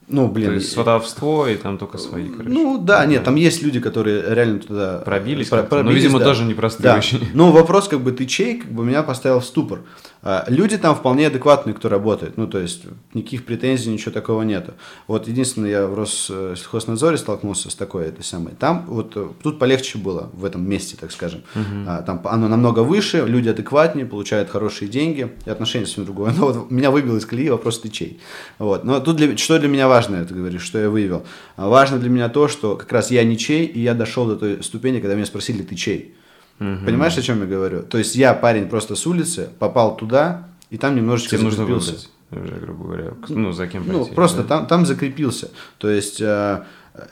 Ну, 0.10 0.28
блин. 0.28 0.48
То 0.48 0.54
есть 0.56 0.72
сватовство 0.72 1.48
и 1.48 1.56
там 1.56 1.78
только 1.78 2.00
свои, 2.00 2.30
короче. 2.30 2.50
Ну, 2.50 2.80
да, 2.80 3.06
нет, 3.06 3.24
там 3.24 3.36
есть 3.36 3.62
люди, 3.62 3.80
которые 3.80 4.34
реально 4.34 4.60
туда... 4.60 4.98
Пробились, 5.06 5.50
про, 5.50 5.62
пробились, 5.62 5.94
ну, 5.94 5.96
видимо, 5.96 6.20
да. 6.20 6.26
тоже 6.26 6.46
непростые 6.46 6.92
да. 6.92 6.98
очень. 6.98 7.30
Ну, 7.36 7.52
вопрос, 7.52 7.88
как 7.88 8.02
бы, 8.02 8.12
ты 8.12 8.26
чей, 8.26 8.60
как 8.60 8.72
бы, 8.72 8.84
меня 8.84 9.04
поставил 9.04 9.40
в 9.40 9.46
ступор. 9.46 9.82
А, 10.22 10.46
люди 10.48 10.78
там 10.78 10.96
вполне 10.96 11.28
адекватные, 11.28 11.74
кто 11.74 11.88
работает. 11.88 12.38
Ну, 12.38 12.48
то 12.48 12.60
есть, 12.60 12.84
никаких 13.14 13.46
претензий, 13.46 13.90
ничего 13.90 14.12
такого 14.12 14.42
нету. 14.42 14.74
Вот, 15.08 15.28
единственное, 15.28 15.70
я 15.70 15.88
в 15.88 15.98
Россельхознадзоре 15.98 17.18
столкнулся 17.18 17.70
с 17.70 17.76
такой 17.76 18.08
этой 18.08 18.24
самой. 18.24 18.54
Там, 18.60 18.86
вот, 18.88 19.14
э, 19.16 19.30
тут 19.42 19.60
полегче 19.60 19.98
было 19.98 20.30
в 20.34 20.44
этом 20.44 20.68
месте, 20.68 20.98
так 21.00 21.12
скажем. 21.12 21.44
Угу. 21.56 22.04
Там 22.06 22.22
оно 22.26 22.48
намного 22.50 22.82
выше, 22.82 23.24
люди 23.26 23.50
адекватнее, 23.50 24.06
получают 24.06 24.50
хорошие 24.50 24.90
деньги, 24.90 25.32
и 25.46 25.50
отношения 25.50 25.86
совсем 25.86 26.06
другое. 26.06 26.34
Но 26.38 26.52
вот 26.52 26.72
меня 26.72 26.92
выбил 26.92 27.16
из 27.16 27.26
колеи 27.26 27.50
вопрос, 27.50 27.80
ты 27.80 27.90
чей. 27.90 28.20
Вот. 28.58 28.84
Но 28.84 29.00
тут 29.00 29.16
для, 29.16 29.38
что 29.38 29.58
для 29.58 29.70
меня 29.70 29.88
важно, 29.88 30.26
ты 30.26 30.34
говоришь, 30.34 30.64
что 30.64 30.80
я 30.80 30.90
выявил? 30.90 31.24
А 31.56 31.70
важно 31.70 31.98
для 31.98 32.10
меня 32.10 32.28
то, 32.28 32.50
что 32.50 32.76
как 32.76 32.92
раз 32.92 33.10
я 33.10 33.24
не 33.24 33.38
чей, 33.38 33.66
и 33.66 33.80
я 33.80 33.94
дошел 33.94 34.26
до 34.28 34.36
той 34.36 34.64
ступени, 34.64 35.00
когда 35.00 35.16
меня 35.16 35.26
спросили, 35.26 35.64
ты 35.64 35.76
чей. 35.76 36.14
Угу. 36.60 36.86
Понимаешь, 36.86 37.18
о 37.18 37.22
чем 37.22 37.40
я 37.40 37.46
говорю? 37.46 37.84
То 37.84 37.98
есть 37.98 38.16
я 38.16 38.34
парень 38.34 38.68
просто 38.68 38.96
с 38.96 39.08
улицы, 39.08 39.50
попал 39.60 39.96
туда, 39.96 40.48
и 40.70 40.78
там 40.78 40.96
немножечко 40.96 41.38
Тебе 41.38 41.46
нужно 41.46 41.66
выбрать, 41.66 42.10
уже, 42.32 42.56
грубо 42.56 42.84
говоря, 42.84 43.14
ну, 43.30 43.52
за 43.52 43.68
кем 43.68 43.84
пойти. 43.84 43.98
Ну, 43.98 44.06
просто 44.08 44.44
да? 44.44 44.48
там, 44.48 44.68
там 44.68 44.86
закрепился. 44.86 45.50
То 45.78 45.90
есть, 45.90 46.22
э, 46.22 46.64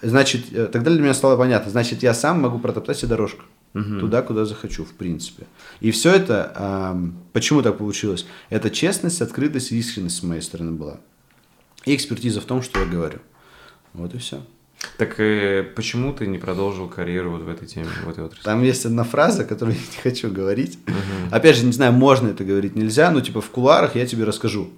значит, 0.02 0.52
э, 0.52 0.68
тогда 0.68 0.92
для 0.92 1.02
меня 1.02 1.14
стало 1.14 1.38
понятно, 1.38 1.72
значит, 1.72 2.04
я 2.04 2.14
сам 2.14 2.42
могу 2.42 2.60
протоптать 2.60 2.98
себе 2.98 3.10
дорожку. 3.10 3.44
Угу. 3.74 4.00
Туда, 4.00 4.22
куда 4.22 4.46
захочу, 4.46 4.84
в 4.84 4.94
принципе. 4.94 5.46
И 5.82 5.92
все 5.92 6.12
это, 6.14 6.98
почему 7.34 7.62
так 7.62 7.78
получилось? 7.78 8.26
Это 8.50 8.72
честность, 8.72 9.22
открытость 9.22 9.72
и 9.72 9.78
искренность 9.78 10.18
с 10.18 10.24
моей 10.24 10.42
стороны 10.42 10.72
была. 10.72 10.98
И 11.86 11.96
экспертиза 11.96 12.42
в 12.42 12.46
том, 12.46 12.62
что 12.62 12.80
я 12.80 12.86
говорю. 12.86 13.20
Вот 13.94 14.14
и 14.16 14.18
все. 14.18 14.42
Так 14.98 15.20
э, 15.20 15.64
почему 15.76 16.14
ты 16.14 16.28
не 16.28 16.38
продолжил 16.38 16.88
карьеру 16.88 17.32
вот 17.32 17.42
в 17.42 17.50
этой 17.50 17.68
теме, 17.68 17.88
в 18.06 18.10
этой 18.10 18.24
отрасли? 18.24 18.44
Там 18.44 18.64
есть 18.64 18.86
одна 18.86 19.04
фраза, 19.04 19.44
которую 19.44 19.76
я 19.76 19.82
не 19.96 20.02
хочу 20.02 20.32
говорить. 20.32 20.80
Угу. 20.88 21.36
Опять 21.36 21.58
же, 21.58 21.66
не 21.66 21.72
знаю, 21.72 21.94
можно 21.94 22.30
это 22.30 22.44
говорить, 22.44 22.76
нельзя, 22.76 23.12
но 23.12 23.22
типа 23.22 23.42
в 23.42 23.50
куларах 23.50 23.96
я 23.96 24.06
тебе 24.06 24.24
расскажу. 24.24 24.70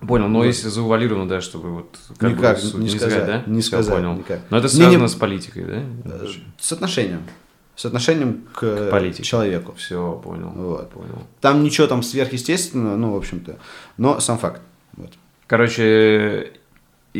Понял, 0.00 0.28
но 0.28 0.40
вот. 0.40 0.44
если 0.44 0.68
заувалировано, 0.68 1.26
да, 1.26 1.40
чтобы 1.40 1.70
вот 1.70 1.98
как 2.18 2.32
никак, 2.32 2.60
бы, 2.60 2.78
не, 2.78 2.84
не 2.84 2.88
сказать, 2.90 3.14
сказать, 3.14 3.44
да? 3.46 3.50
Не 3.50 3.62
сказать, 3.62 3.94
понял. 3.94 4.14
никак. 4.14 4.40
Но 4.50 4.58
это 4.58 4.68
связано 4.68 5.02
не, 5.02 5.08
с 5.08 5.14
политикой, 5.14 5.64
да? 5.64 5.82
Э, 6.04 6.26
с 6.58 6.72
отношением. 6.72 7.22
С 7.76 7.86
отношением 7.86 8.44
к, 8.52 8.60
к 8.60 8.90
политике. 8.90 9.22
человеку. 9.22 9.74
Все, 9.76 10.20
понял. 10.22 10.50
Вот. 10.50 10.90
понял. 10.90 11.26
Там 11.40 11.62
ничего 11.62 11.86
там 11.86 12.02
сверхъестественного, 12.02 12.96
ну, 12.96 13.12
в 13.12 13.16
общем-то, 13.16 13.58
но 13.96 14.20
сам 14.20 14.38
факт. 14.38 14.60
Вот. 14.96 15.12
Короче, 15.46 16.52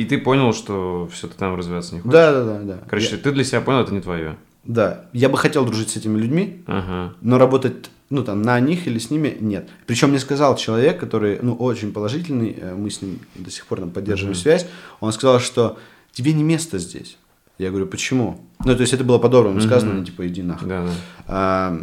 и 0.01 0.05
ты 0.05 0.19
понял, 0.19 0.53
что 0.53 1.09
все, 1.13 1.29
ты 1.29 1.35
там 1.35 1.57
развиваться 1.57 1.95
не 1.95 2.01
хочешь? 2.01 2.13
Да, 2.13 2.33
да, 2.33 2.45
да. 2.45 2.61
да. 2.61 2.79
Короче, 2.89 3.17
я... 3.17 3.19
ты 3.19 3.33
для 3.33 3.45
себя 3.45 3.61
понял, 3.61 3.81
это 3.81 3.95
не 3.95 4.01
твое. 4.01 4.37
Да. 4.65 5.07
Я 5.13 5.29
бы 5.29 5.39
хотел 5.39 5.65
дружить 5.65 5.91
с 5.91 5.97
этими 5.97 6.19
людьми, 6.19 6.63
ага. 6.67 7.15
но 7.21 7.39
работать 7.39 7.91
ну, 8.11 8.23
там, 8.23 8.43
на 8.43 8.59
них 8.61 8.87
или 8.87 8.99
с 8.99 9.11
ними 9.11 9.37
нет. 9.41 9.69
Причем 9.87 10.11
мне 10.11 10.19
сказал 10.19 10.57
человек, 10.57 11.01
который, 11.01 11.39
ну, 11.43 11.55
очень 11.55 11.93
положительный, 11.93 12.57
э, 12.59 12.75
мы 12.75 12.91
с 12.91 13.03
ним 13.03 13.19
до 13.35 13.51
сих 13.51 13.67
пор 13.67 13.81
там 13.81 13.91
поддерживаем 13.91 14.37
uh 14.37 14.41
связь, 14.41 14.67
он 15.01 15.13
сказал, 15.13 15.41
что 15.41 15.79
тебе 16.13 16.33
не 16.33 16.45
место 16.45 16.79
здесь. 16.79 17.19
Я 17.59 17.71
говорю, 17.71 17.87
почему? 17.87 18.41
Ну, 18.65 18.75
то 18.75 18.81
есть 18.83 18.93
это 18.93 19.03
было 19.03 19.19
по-доброму 19.19 19.61
сказано, 19.61 20.01
uh 20.01 20.05
типа, 20.05 20.27
иди 20.29 20.43
нахуй. 20.43 20.69
Да, 20.69 20.85
да. 20.85 20.93
А, 21.27 21.81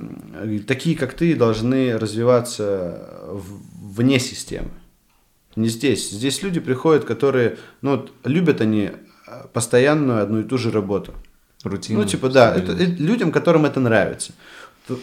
такие, 0.65 0.95
как 0.95 1.13
ты, 1.13 1.35
должны 1.35 1.97
развиваться 1.97 3.09
в, 3.27 3.97
вне 3.97 4.19
системы. 4.19 4.69
Не 5.55 5.67
здесь. 5.67 6.09
Здесь 6.09 6.41
люди 6.43 6.59
приходят, 6.59 7.05
которые, 7.05 7.57
ну, 7.81 8.07
любят 8.23 8.61
они 8.61 8.91
э, 9.27 9.45
постоянную 9.53 10.23
одну 10.23 10.39
и 10.39 10.43
ту 10.43 10.57
же 10.57 10.71
работу. 10.71 11.13
Рутину. 11.63 12.01
Ну, 12.01 12.05
типа, 12.05 12.29
да, 12.29 12.53
это, 12.53 12.73
это, 12.73 12.83
людям, 12.83 13.31
которым 13.31 13.65
это 13.65 13.79
нравится. 13.79 14.33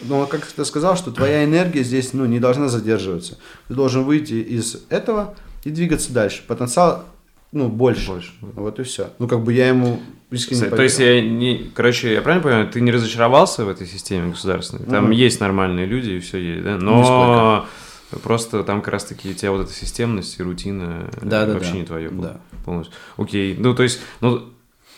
Но 0.03 0.27
как 0.27 0.45
ты 0.45 0.63
сказал, 0.63 0.95
что 0.95 1.11
твоя 1.11 1.43
энергия 1.43 1.83
здесь, 1.83 2.13
ну, 2.13 2.25
не 2.25 2.39
должна 2.39 2.67
задерживаться. 2.67 3.37
Ты 3.67 3.73
должен 3.73 4.03
выйти 4.03 4.33
из 4.33 4.77
этого 4.89 5.35
и 5.63 5.71
двигаться 5.71 6.13
дальше. 6.13 6.43
Потенциал, 6.47 7.05
ну, 7.51 7.67
больше. 7.67 8.11
Больше. 8.11 8.31
Вот 8.41 8.79
и 8.79 8.83
все. 8.83 9.09
Ну, 9.17 9.27
как 9.27 9.43
бы 9.43 9.53
я 9.53 9.69
ему 9.69 9.99
искренне 10.29 10.69
То 10.69 10.83
есть, 10.83 10.99
я 10.99 11.19
не, 11.21 11.71
короче, 11.73 12.13
я 12.13 12.21
правильно 12.21 12.43
понимаю, 12.43 12.69
ты 12.69 12.79
не 12.79 12.91
разочаровался 12.91 13.65
в 13.65 13.69
этой 13.69 13.87
системе 13.87 14.29
государственной? 14.29 14.85
Там 14.85 15.09
mm-hmm. 15.09 15.15
есть 15.15 15.39
нормальные 15.39 15.87
люди 15.87 16.11
и 16.11 16.19
все 16.19 16.37
есть, 16.37 16.63
да? 16.63 16.77
Но... 16.77 16.99
Нисколько 16.99 17.65
Просто 18.23 18.63
там 18.63 18.81
как 18.81 18.93
раз-таки 18.93 19.31
у 19.31 19.33
тебя 19.33 19.51
вот 19.51 19.61
эта 19.61 19.73
системность 19.73 20.39
и 20.39 20.43
рутина 20.43 21.09
да, 21.21 21.45
да, 21.45 21.53
вообще 21.53 21.71
да. 21.71 21.77
не 21.77 21.85
твое 21.85 22.09
да. 22.09 22.41
полностью. 22.65 22.93
Окей, 23.17 23.55
ну 23.57 23.73
то 23.73 23.83
есть, 23.83 24.01
ну 24.19 24.51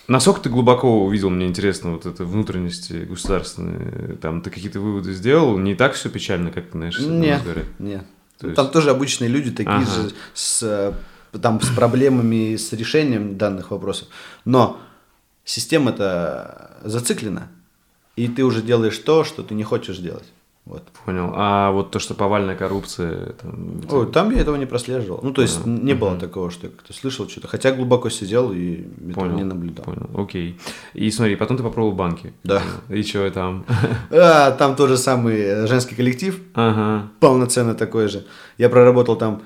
насколько 0.08 0.42
ты 0.42 0.50
глубоко 0.50 1.06
увидел, 1.06 1.30
мне 1.30 1.48
интересно, 1.48 1.92
вот 1.92 2.06
это 2.06 2.26
внутренности 2.26 3.06
государственные, 3.06 4.18
там 4.18 4.42
ты 4.42 4.50
какие-то 4.50 4.80
выводы 4.80 5.14
сделал, 5.14 5.58
не 5.58 5.76
так 5.76 5.94
все 5.94 6.10
печально, 6.10 6.52
как, 6.52 6.66
знаешь, 6.72 7.00
нет, 7.00 7.42
нет. 7.80 8.06
То 8.40 8.48
есть... 8.48 8.56
Там 8.56 8.70
тоже 8.70 8.90
обычные 8.90 9.30
люди 9.30 9.52
такие 9.52 9.76
ага. 9.76 9.86
же 9.86 10.12
с 10.34 10.94
там 11.42 11.60
с 11.62 11.70
проблемами 11.70 12.56
с 12.56 12.72
решением 12.74 13.38
данных 13.38 13.72
вопросов, 13.72 14.08
но 14.46 14.80
система-то 15.46 16.78
зациклена, 16.84 17.48
и 18.16 18.28
ты 18.28 18.44
уже 18.44 18.62
делаешь 18.62 18.98
то, 19.00 19.24
что 19.24 19.42
ты 19.44 19.56
не 19.56 19.64
хочешь 19.64 19.98
делать. 19.98 20.32
Вот. 20.66 20.84
Понял. 21.06 21.34
А 21.36 21.72
вот 21.72 21.92
то, 21.92 22.00
что 22.00 22.14
повальная 22.14 22.56
коррупция... 22.56 23.34
Там, 23.34 23.80
где... 23.80 23.96
Ой, 23.96 24.12
там 24.12 24.32
я 24.32 24.40
этого 24.40 24.56
не 24.56 24.66
прослеживал. 24.66 25.20
Ну, 25.22 25.34
то 25.34 25.42
есть, 25.42 25.62
Понял. 25.62 25.84
не 25.84 25.94
было 25.94 26.16
такого, 26.16 26.52
что 26.52 26.68
я 26.68 26.72
как-то 26.72 26.94
слышал 26.94 27.28
что-то. 27.28 27.50
Хотя 27.50 27.74
глубоко 27.74 28.10
сидел 28.10 28.54
и 28.54 28.86
этого 29.10 29.26
не 29.26 29.44
наблюдал. 29.44 29.84
Понял, 29.84 30.10
окей. 30.16 30.58
И 30.94 31.12
смотри, 31.12 31.36
потом 31.36 31.58
ты 31.58 31.64
попробовал 31.64 31.96
банки. 31.96 32.34
Да. 32.44 32.62
И 32.90 33.04
что 33.04 33.30
там? 33.32 33.66
А, 34.12 34.52
там 34.52 34.76
тоже 34.76 34.98
самый 34.98 35.68
женский 35.68 35.96
коллектив. 35.96 36.40
Ага. 36.54 37.10
Полноценно 37.20 37.76
такой 37.76 38.08
же. 38.08 38.26
Я 38.58 38.70
проработал 38.70 39.18
там 39.18 39.42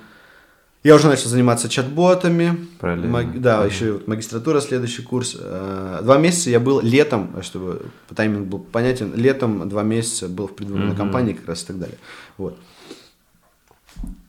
я 0.84 0.96
уже 0.96 1.08
начал 1.08 1.30
заниматься 1.30 1.70
чат-ботами. 1.70 2.68
Правильно. 2.80 3.08
Маг... 3.08 3.42
Да, 3.42 3.64
mm 3.64 3.70
еще 3.70 3.92
вот 3.94 4.08
магистратура, 4.08 4.62
следующий 4.62 5.02
курс. 5.02 5.36
Э, 5.40 6.00
два 6.04 6.18
месяца 6.18 6.50
я 6.50 6.60
был 6.60 6.80
летом, 6.82 7.36
чтобы 7.42 7.88
тайминг 8.16 8.48
был 8.48 8.60
понятен, 8.60 9.14
летом 9.16 9.68
два 9.68 9.84
месяца 9.84 10.28
был 10.28 10.48
в 10.48 10.56
предвыборной 10.56 10.94
mm-hmm. 10.94 10.98
кампании 10.98 11.34
как 11.34 11.48
раз 11.48 11.64
и 11.64 11.68
так 11.68 11.80
далее. 11.80 11.98
Вот. 12.38 12.58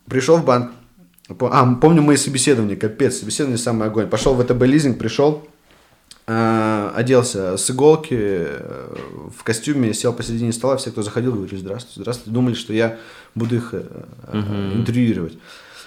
Пришел 0.07 0.39
в 0.39 0.45
банк. 0.45 0.73
А, 1.29 1.75
помню 1.75 2.01
мои 2.01 2.17
собеседования, 2.17 2.77
капец, 2.77 3.19
собеседование 3.19 3.59
самый 3.59 3.89
огонь. 3.89 4.09
Пошел 4.09 4.35
в 4.35 4.43
ВТБ 4.43 4.63
лизинг, 4.63 4.99
пришел, 4.99 5.47
э, 6.27 6.91
оделся 6.95 7.59
с 7.59 7.71
иголки, 7.71 8.17
э, 8.19 8.97
в 9.37 9.45
костюме, 9.45 9.93
сел 9.93 10.15
посередине 10.15 10.53
стола, 10.53 10.79
все, 10.79 10.91
кто 10.91 11.03
заходил, 11.03 11.33
говорили, 11.33 11.57
здравствуйте, 11.57 12.01
здравствуйте, 12.01 12.31
думали, 12.31 12.55
что 12.55 12.73
я 12.73 12.99
буду 13.35 13.57
их 13.57 13.75
mm-hmm. 13.75 14.77
интервьюировать. 14.77 15.39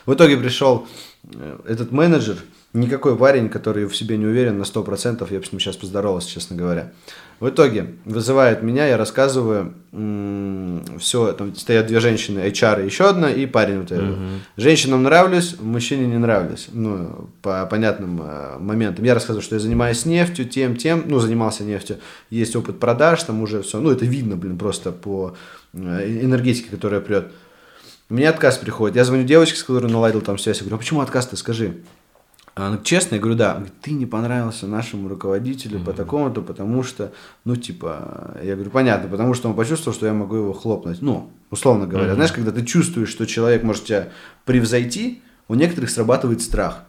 В 0.06 0.14
итоге 0.14 0.38
пришел 0.38 0.88
э, 1.24 1.60
этот 1.68 1.92
менеджер, 1.92 2.38
Никакой 2.74 3.18
парень, 3.18 3.50
который 3.50 3.86
в 3.86 3.94
себе 3.94 4.16
не 4.16 4.26
уверен 4.26 4.58
на 4.58 4.64
100%, 4.64 5.28
я 5.30 5.40
бы 5.40 5.46
с 5.46 5.52
ним 5.52 5.60
сейчас 5.60 5.76
поздоровался, 5.76 6.30
честно 6.30 6.56
говоря. 6.56 6.94
В 7.42 7.50
итоге 7.50 7.96
вызывает 8.06 8.64
меня, 8.64 8.88
я 8.88 8.96
рассказываю, 8.96 9.74
все, 10.98 11.34
там 11.34 11.54
стоят 11.54 11.88
две 11.88 12.00
женщины, 12.00 12.40
HR 12.40 12.84
и 12.84 12.86
еще 12.86 13.10
одна, 13.10 13.30
и 13.30 13.46
парень 13.46 13.80
вот 13.80 13.92
этот. 13.92 14.06
Uh-huh. 14.06 14.38
Женщинам 14.56 15.04
нравлюсь, 15.04 15.58
мужчине 15.60 16.08
не 16.08 16.18
нравлюсь, 16.18 16.70
ну, 16.72 17.30
по 17.42 17.66
понятным 17.66 18.22
э, 18.24 18.58
моментам. 18.60 19.04
Я 19.04 19.16
рассказываю, 19.16 19.44
что 19.44 19.56
я 19.56 19.60
занимаюсь 19.60 20.06
нефтью, 20.06 20.46
тем, 20.46 20.78
тем, 20.78 21.04
ну, 21.08 21.20
занимался 21.20 21.66
нефтью, 21.66 21.98
есть 22.30 22.56
опыт 22.56 22.80
продаж, 22.80 23.22
там 23.24 23.42
уже 23.42 23.64
все, 23.64 23.82
ну, 23.82 23.92
это 23.92 24.06
видно, 24.06 24.38
блин, 24.38 24.58
просто 24.58 24.94
по 24.94 25.36
э, 25.74 25.78
энергетике, 26.22 26.70
которая 26.70 27.02
прет. 27.02 27.34
У 28.12 28.14
меня 28.14 28.32
отказ 28.32 28.58
приходит, 28.58 28.98
я 28.98 29.06
звоню 29.06 29.24
девочке, 29.24 29.58
с 29.58 29.64
которой 29.64 29.90
наладил 29.90 30.20
там 30.20 30.38
связь, 30.38 30.58
я 30.58 30.64
говорю, 30.64 30.76
а 30.76 30.80
почему 30.80 31.00
отказ-то, 31.00 31.38
скажи? 31.38 31.78
Она 32.56 32.78
честно, 32.84 33.16
я 33.16 33.22
говорю, 33.22 33.38
да. 33.38 33.54
Говорит, 33.54 33.74
ты 33.82 33.92
не 33.92 34.06
понравился 34.06 34.68
нашему 34.68 35.08
руководителю 35.08 35.80
mm-hmm. 35.80 35.86
по 35.86 35.94
такому-то, 35.94 36.42
потому 36.42 36.84
что, 36.84 37.14
ну, 37.46 37.56
типа, 37.56 38.36
я 38.44 38.56
говорю, 38.56 38.70
понятно, 38.70 39.08
потому 39.08 39.34
что 39.34 39.48
он 39.48 39.56
почувствовал, 39.56 39.96
что 39.96 40.08
я 40.08 40.14
могу 40.14 40.36
его 40.36 40.52
хлопнуть. 40.52 41.02
Ну, 41.02 41.32
условно 41.52 41.88
говоря. 41.88 42.10
Mm-hmm. 42.10 42.16
Знаешь, 42.16 42.32
когда 42.34 42.52
ты 42.52 42.66
чувствуешь, 42.66 43.08
что 43.08 43.26
человек 43.26 43.64
может 43.64 43.86
тебя 43.86 44.10
превзойти, 44.44 45.22
у 45.48 45.56
некоторых 45.56 45.90
срабатывает 45.90 46.42
страх. 46.42 46.84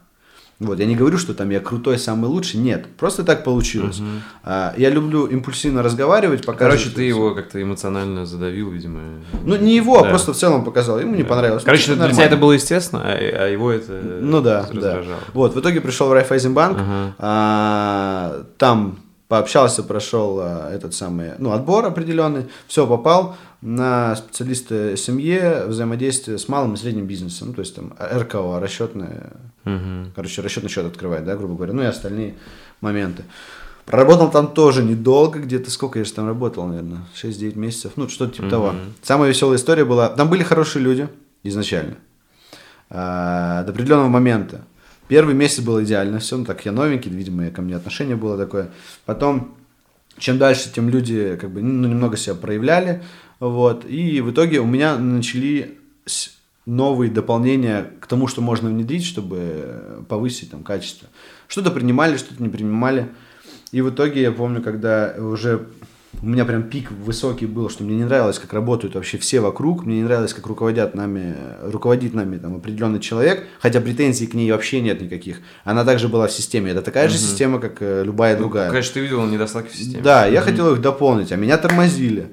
Вот, 0.62 0.78
я 0.78 0.86
не 0.86 0.96
говорю, 0.96 1.18
что 1.18 1.34
там 1.34 1.50
я 1.50 1.60
крутой, 1.60 1.98
самый 1.98 2.26
лучший, 2.26 2.60
нет, 2.60 2.86
просто 2.96 3.24
так 3.24 3.44
получилось. 3.44 3.98
Угу. 3.98 4.08
А, 4.44 4.74
я 4.76 4.90
люблю 4.90 5.26
импульсивно 5.26 5.82
разговаривать, 5.82 6.46
показывать. 6.46 6.82
Короче, 6.82 6.94
ты 6.94 7.02
его 7.02 7.34
как-то 7.34 7.60
эмоционально 7.60 8.26
задавил, 8.26 8.70
видимо. 8.70 9.00
Ну, 9.44 9.56
не 9.56 9.74
его, 9.74 9.98
а 9.98 10.02
да. 10.02 10.08
а 10.08 10.10
просто 10.10 10.32
в 10.32 10.36
целом 10.36 10.64
показал, 10.64 11.00
ему 11.00 11.14
не 11.14 11.24
понравилось. 11.24 11.64
Короче, 11.64 11.92
ну, 11.92 11.96
для 11.96 12.12
тебя 12.12 12.26
это 12.26 12.36
было 12.36 12.52
естественно, 12.52 13.02
а, 13.04 13.12
а 13.12 13.48
его 13.48 13.70
это 13.72 14.00
Ну 14.20 14.40
да, 14.40 14.66
да. 14.72 15.02
Вот, 15.34 15.54
в 15.54 15.60
итоге 15.60 15.80
пришел 15.80 16.08
в 16.08 16.12
Райфайзенбанк, 16.12 16.78
ага. 16.78 17.14
а, 17.18 18.44
там 18.58 18.98
пообщался, 19.32 19.82
прошел 19.82 20.40
а, 20.40 20.70
этот 20.70 20.92
самый, 20.94 21.32
ну, 21.38 21.52
отбор 21.52 21.86
определенный, 21.86 22.48
все, 22.66 22.86
попал 22.86 23.36
на 23.62 24.14
специалиста 24.16 24.96
семье, 24.96 25.64
взаимодействие 25.66 26.36
с 26.36 26.48
малым 26.48 26.74
и 26.74 26.76
средним 26.76 27.06
бизнесом, 27.06 27.48
ну, 27.48 27.54
то 27.54 27.60
есть 27.60 27.74
там 27.74 27.94
РКО, 27.98 28.60
расчетное, 28.60 29.30
угу. 29.64 30.10
короче, 30.14 30.42
расчетный 30.42 30.70
счет 30.70 30.86
открывать, 30.86 31.24
да, 31.24 31.36
грубо 31.36 31.54
говоря, 31.54 31.72
ну 31.72 31.82
и 31.82 31.86
остальные 31.86 32.34
моменты. 32.80 33.24
Проработал 33.84 34.30
там 34.30 34.52
тоже 34.52 34.82
недолго, 34.82 35.40
где-то 35.40 35.70
сколько 35.70 35.98
я 35.98 36.04
же 36.04 36.12
там 36.12 36.28
работал, 36.28 36.66
наверное, 36.66 37.00
6-9 37.20 37.58
месяцев, 37.58 37.92
ну, 37.96 38.08
что-то 38.08 38.34
типа 38.34 38.44
угу. 38.44 38.50
того. 38.50 38.74
Самая 39.02 39.30
веселая 39.30 39.56
история 39.56 39.84
была, 39.84 40.08
там 40.08 40.28
были 40.28 40.42
хорошие 40.42 40.82
люди 40.82 41.08
изначально, 41.42 41.96
а, 42.90 43.64
до 43.64 43.72
определенного 43.72 44.08
момента. 44.08 44.64
Первый 45.08 45.34
месяц 45.34 45.60
был 45.60 45.82
идеально, 45.82 46.20
все, 46.20 46.36
ну 46.36 46.44
так, 46.44 46.64
я 46.64 46.72
новенький, 46.72 47.10
видимо, 47.10 47.50
ко 47.50 47.60
мне 47.60 47.76
отношение 47.76 48.16
было 48.16 48.38
такое. 48.38 48.70
Потом, 49.04 49.56
чем 50.16 50.38
дальше, 50.38 50.72
тем 50.72 50.88
люди 50.88 51.36
как 51.40 51.50
бы 51.50 51.60
ну, 51.60 51.88
немного 51.88 52.16
себя 52.16 52.34
проявляли, 52.34 53.02
вот, 53.40 53.84
и 53.84 54.20
в 54.20 54.30
итоге 54.30 54.60
у 54.60 54.66
меня 54.66 54.96
начали 54.96 55.76
новые 56.66 57.10
дополнения 57.10 57.90
к 58.00 58.06
тому, 58.06 58.28
что 58.28 58.40
можно 58.40 58.68
внедрить, 58.68 59.04
чтобы 59.04 60.04
повысить 60.08 60.50
там 60.50 60.62
качество. 60.62 61.08
Что-то 61.48 61.70
принимали, 61.70 62.16
что-то 62.16 62.42
не 62.42 62.48
принимали. 62.48 63.08
И 63.72 63.80
в 63.80 63.90
итоге 63.90 64.22
я 64.22 64.32
помню, 64.32 64.62
когда 64.62 65.14
уже 65.18 65.66
у 66.20 66.26
меня 66.26 66.44
прям 66.44 66.64
пик 66.64 66.92
высокий 66.92 67.46
был, 67.46 67.70
что 67.70 67.84
мне 67.84 67.96
не 67.96 68.04
нравилось, 68.04 68.38
как 68.38 68.52
работают 68.52 68.94
вообще 68.94 69.18
все 69.18 69.40
вокруг, 69.40 69.84
мне 69.84 69.96
не 69.96 70.02
нравилось, 70.02 70.34
как 70.34 70.46
руководят 70.46 70.94
нами, 70.94 71.34
руководит 71.62 72.14
нами 72.14 72.36
там 72.36 72.56
определенный 72.56 73.00
человек, 73.00 73.46
хотя 73.60 73.80
претензий 73.80 74.26
к 74.26 74.34
ней 74.34 74.50
вообще 74.52 74.80
нет 74.80 75.00
никаких. 75.00 75.38
Она 75.64 75.84
также 75.84 76.08
была 76.08 76.28
в 76.28 76.32
системе, 76.32 76.72
это 76.72 76.82
такая 76.82 77.08
же 77.08 77.16
угу. 77.16 77.22
система, 77.22 77.58
как 77.58 77.78
э, 77.80 78.04
любая 78.04 78.34
ну, 78.34 78.42
другая. 78.42 78.70
Конечно, 78.70 78.94
ты 78.94 79.00
видел 79.00 79.26
недостатки 79.26 79.72
в 79.72 79.76
системе. 79.76 80.02
Да, 80.02 80.24
угу. 80.24 80.32
я 80.32 80.40
хотел 80.42 80.72
их 80.72 80.80
дополнить, 80.80 81.32
а 81.32 81.36
меня 81.36 81.56
тормозили. 81.58 82.28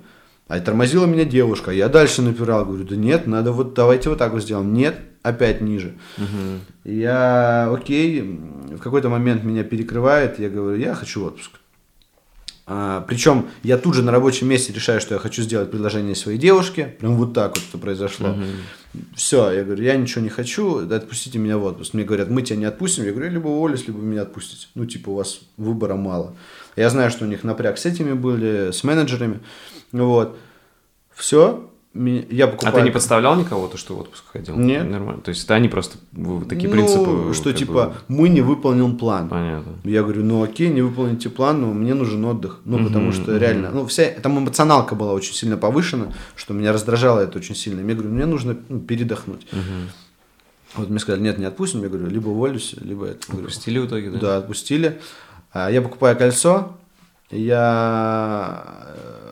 А 0.49 0.59
тормозила 0.59 1.05
меня 1.05 1.25
девушка, 1.25 1.69
я 1.69 1.89
дальше 1.89 2.23
напирал, 2.23 2.65
говорю, 2.65 2.83
да 2.83 2.95
нет, 2.95 3.27
надо 3.27 3.51
вот, 3.51 3.75
давайте 3.75 4.09
вот 4.09 4.17
так 4.17 4.33
вот 4.33 4.41
сделаем. 4.41 4.73
Нет, 4.73 4.99
опять 5.21 5.61
ниже. 5.61 5.93
Угу. 6.17 6.91
Я, 6.91 7.69
окей, 7.71 8.21
в 8.21 8.79
какой-то 8.79 9.09
момент 9.09 9.43
меня 9.43 9.63
перекрывает, 9.63 10.39
я 10.39 10.49
говорю, 10.49 10.79
я 10.79 10.95
хочу 10.95 11.23
отпуск. 11.23 11.51
А, 12.65 13.01
причем 13.07 13.47
я 13.61 13.77
тут 13.77 13.93
же 13.93 14.01
на 14.01 14.11
рабочем 14.11 14.47
месте 14.47 14.73
решаю, 14.73 15.01
что 15.01 15.13
я 15.13 15.19
хочу 15.19 15.43
сделать 15.43 15.69
предложение 15.69 16.15
своей 16.15 16.39
девушке. 16.39 16.95
Прям 16.99 17.15
вот 17.15 17.33
так 17.33 17.55
вот 17.55 17.63
это 17.69 17.77
произошло. 17.77 18.29
Угу. 18.29 19.03
Все, 19.15 19.51
я 19.51 19.63
говорю, 19.63 19.83
я 19.83 19.97
ничего 19.97 20.21
не 20.21 20.29
хочу, 20.29 20.87
отпустите 20.87 21.37
меня 21.37 21.59
в 21.59 21.63
отпуск. 21.63 21.93
Мне 21.93 22.05
говорят, 22.05 22.31
мы 22.31 22.41
тебя 22.41 22.57
не 22.57 22.65
отпустим. 22.65 23.05
Я 23.05 23.11
говорю, 23.11 23.29
либо 23.29 23.47
уволюсь, 23.47 23.85
либо 23.85 23.99
меня 23.99 24.23
отпустите. 24.23 24.65
Ну, 24.73 24.87
типа, 24.87 25.09
у 25.09 25.15
вас 25.15 25.41
выбора 25.57 25.95
мало. 25.95 26.35
Я 26.75 26.89
знаю, 26.89 27.11
что 27.11 27.25
у 27.25 27.27
них 27.27 27.43
напряг 27.43 27.77
с 27.77 27.85
этими 27.85 28.13
были, 28.13 28.71
с 28.71 28.83
менеджерами. 28.83 29.41
Вот. 29.91 30.37
Все, 31.13 31.69
я 31.93 32.47
покупаю. 32.47 32.75
А 32.75 32.77
ты 32.77 32.83
не 32.83 32.91
подставлял 32.91 33.35
никого, 33.35 33.67
то, 33.67 33.77
что 33.77 33.95
в 33.95 34.01
отпуск 34.01 34.23
ходил? 34.31 34.55
Нет. 34.57 34.87
Нормально. 34.87 35.21
То 35.21 35.29
есть 35.29 35.43
это 35.43 35.55
они 35.55 35.69
просто 35.69 35.97
такие 36.47 36.69
ну, 36.69 36.71
принципы. 36.71 37.33
что 37.33 37.51
типа 37.51 37.73
бы... 37.73 37.93
мы 38.07 38.29
не 38.29 38.41
выполним 38.41 38.97
план. 38.97 39.27
Понятно. 39.27 39.73
Я 39.83 40.03
говорю, 40.03 40.23
ну 40.23 40.43
окей, 40.43 40.69
не 40.69 40.81
выполните 40.81 41.29
план, 41.29 41.61
но 41.61 41.73
мне 41.73 41.95
нужен 41.95 42.23
отдых. 42.25 42.61
Ну, 42.65 42.85
потому 42.85 43.11
что 43.11 43.37
реально, 43.37 43.71
ну, 43.71 43.85
вся, 43.87 44.11
там 44.21 44.37
эмоционалка 44.37 44.95
была 44.95 45.13
очень 45.13 45.33
сильно 45.33 45.57
повышена, 45.57 46.13
что 46.35 46.53
меня 46.53 46.71
раздражало 46.71 47.21
это 47.21 47.39
очень 47.39 47.55
сильно. 47.55 47.85
Я 47.85 47.95
говорю, 47.95 48.11
мне 48.11 48.25
нужно 48.25 48.57
ну, 48.69 48.79
передохнуть. 48.79 49.47
Вот 50.75 50.87
мне 50.89 50.99
сказали, 50.99 51.23
нет, 51.23 51.39
не 51.39 51.45
отпустим. 51.45 51.81
Я 51.81 51.89
говорю, 51.89 52.07
либо 52.07 52.29
уволюсь, 52.29 52.75
либо 52.79 53.07
это. 53.07 53.33
Отпустили 53.33 53.79
в 53.79 53.87
итоге, 53.87 54.11
да? 54.11 54.19
Да, 54.19 54.37
отпустили. 54.37 55.01
А 55.51 55.71
я 55.71 55.81
покупаю 55.81 56.15
кольцо, 56.15 56.77
я, 57.31 58.63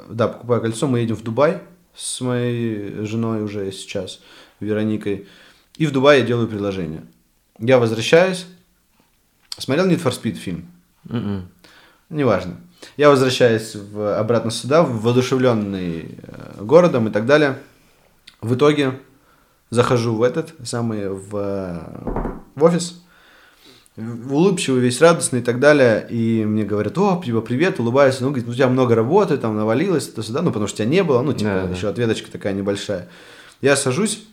да, 0.09 0.27
покупаю 0.27 0.61
кольцо, 0.61 0.87
мы 0.87 0.99
едем 0.99 1.15
в 1.15 1.23
Дубай 1.23 1.61
с 1.95 2.21
моей 2.21 3.05
женой 3.05 3.43
уже 3.43 3.71
сейчас, 3.71 4.19
Вероникой. 4.59 5.27
И 5.75 5.85
в 5.85 5.91
Дубае 5.91 6.21
я 6.21 6.25
делаю 6.25 6.47
предложение. 6.47 7.03
Я 7.59 7.79
возвращаюсь. 7.79 8.45
Смотрел 9.57 9.87
Need 9.87 10.03
for 10.03 10.11
Speed 10.11 10.35
фильм? 10.35 10.69
Mm-mm. 11.05 11.17
М-м. 11.17 11.49
Неважно. 12.09 12.57
Я 12.95 13.09
возвращаюсь 13.09 13.75
в, 13.75 14.17
обратно 14.17 14.51
сюда, 14.51 14.83
воодушевленный 14.83 16.17
э, 16.21 16.63
городом 16.63 17.07
и 17.07 17.11
так 17.11 17.25
далее. 17.25 17.57
В 18.41 18.55
итоге 18.55 18.99
захожу 19.69 20.15
в 20.15 20.23
этот 20.23 20.53
самый, 20.63 21.09
в, 21.09 21.31
в 22.55 22.63
офис, 22.63 23.03
улыбчивый, 23.97 24.81
весь 24.81 25.01
радостный 25.01 25.39
и 25.39 25.43
так 25.43 25.59
далее. 25.59 26.07
И 26.09 26.45
мне 26.45 26.63
говорят, 26.63 26.97
о, 26.97 27.21
типа, 27.23 27.41
привет, 27.41 27.79
улыбаюсь. 27.79 28.19
Ну, 28.19 28.27
говорит, 28.27 28.47
у 28.47 28.53
тебя 28.53 28.67
много 28.67 28.95
работы, 28.95 29.37
там 29.37 29.55
навалилось, 29.55 30.07
то 30.07 30.21
сюда, 30.21 30.41
ну, 30.41 30.49
потому 30.49 30.67
что 30.67 30.77
тебя 30.77 30.87
не 30.87 31.03
было, 31.03 31.21
ну, 31.21 31.33
типа, 31.33 31.63
да, 31.65 31.69
еще 31.69 31.83
да. 31.83 31.89
ответочка 31.89 32.31
такая 32.31 32.53
небольшая. 32.53 33.09
Я 33.61 33.75
сажусь, 33.75 34.23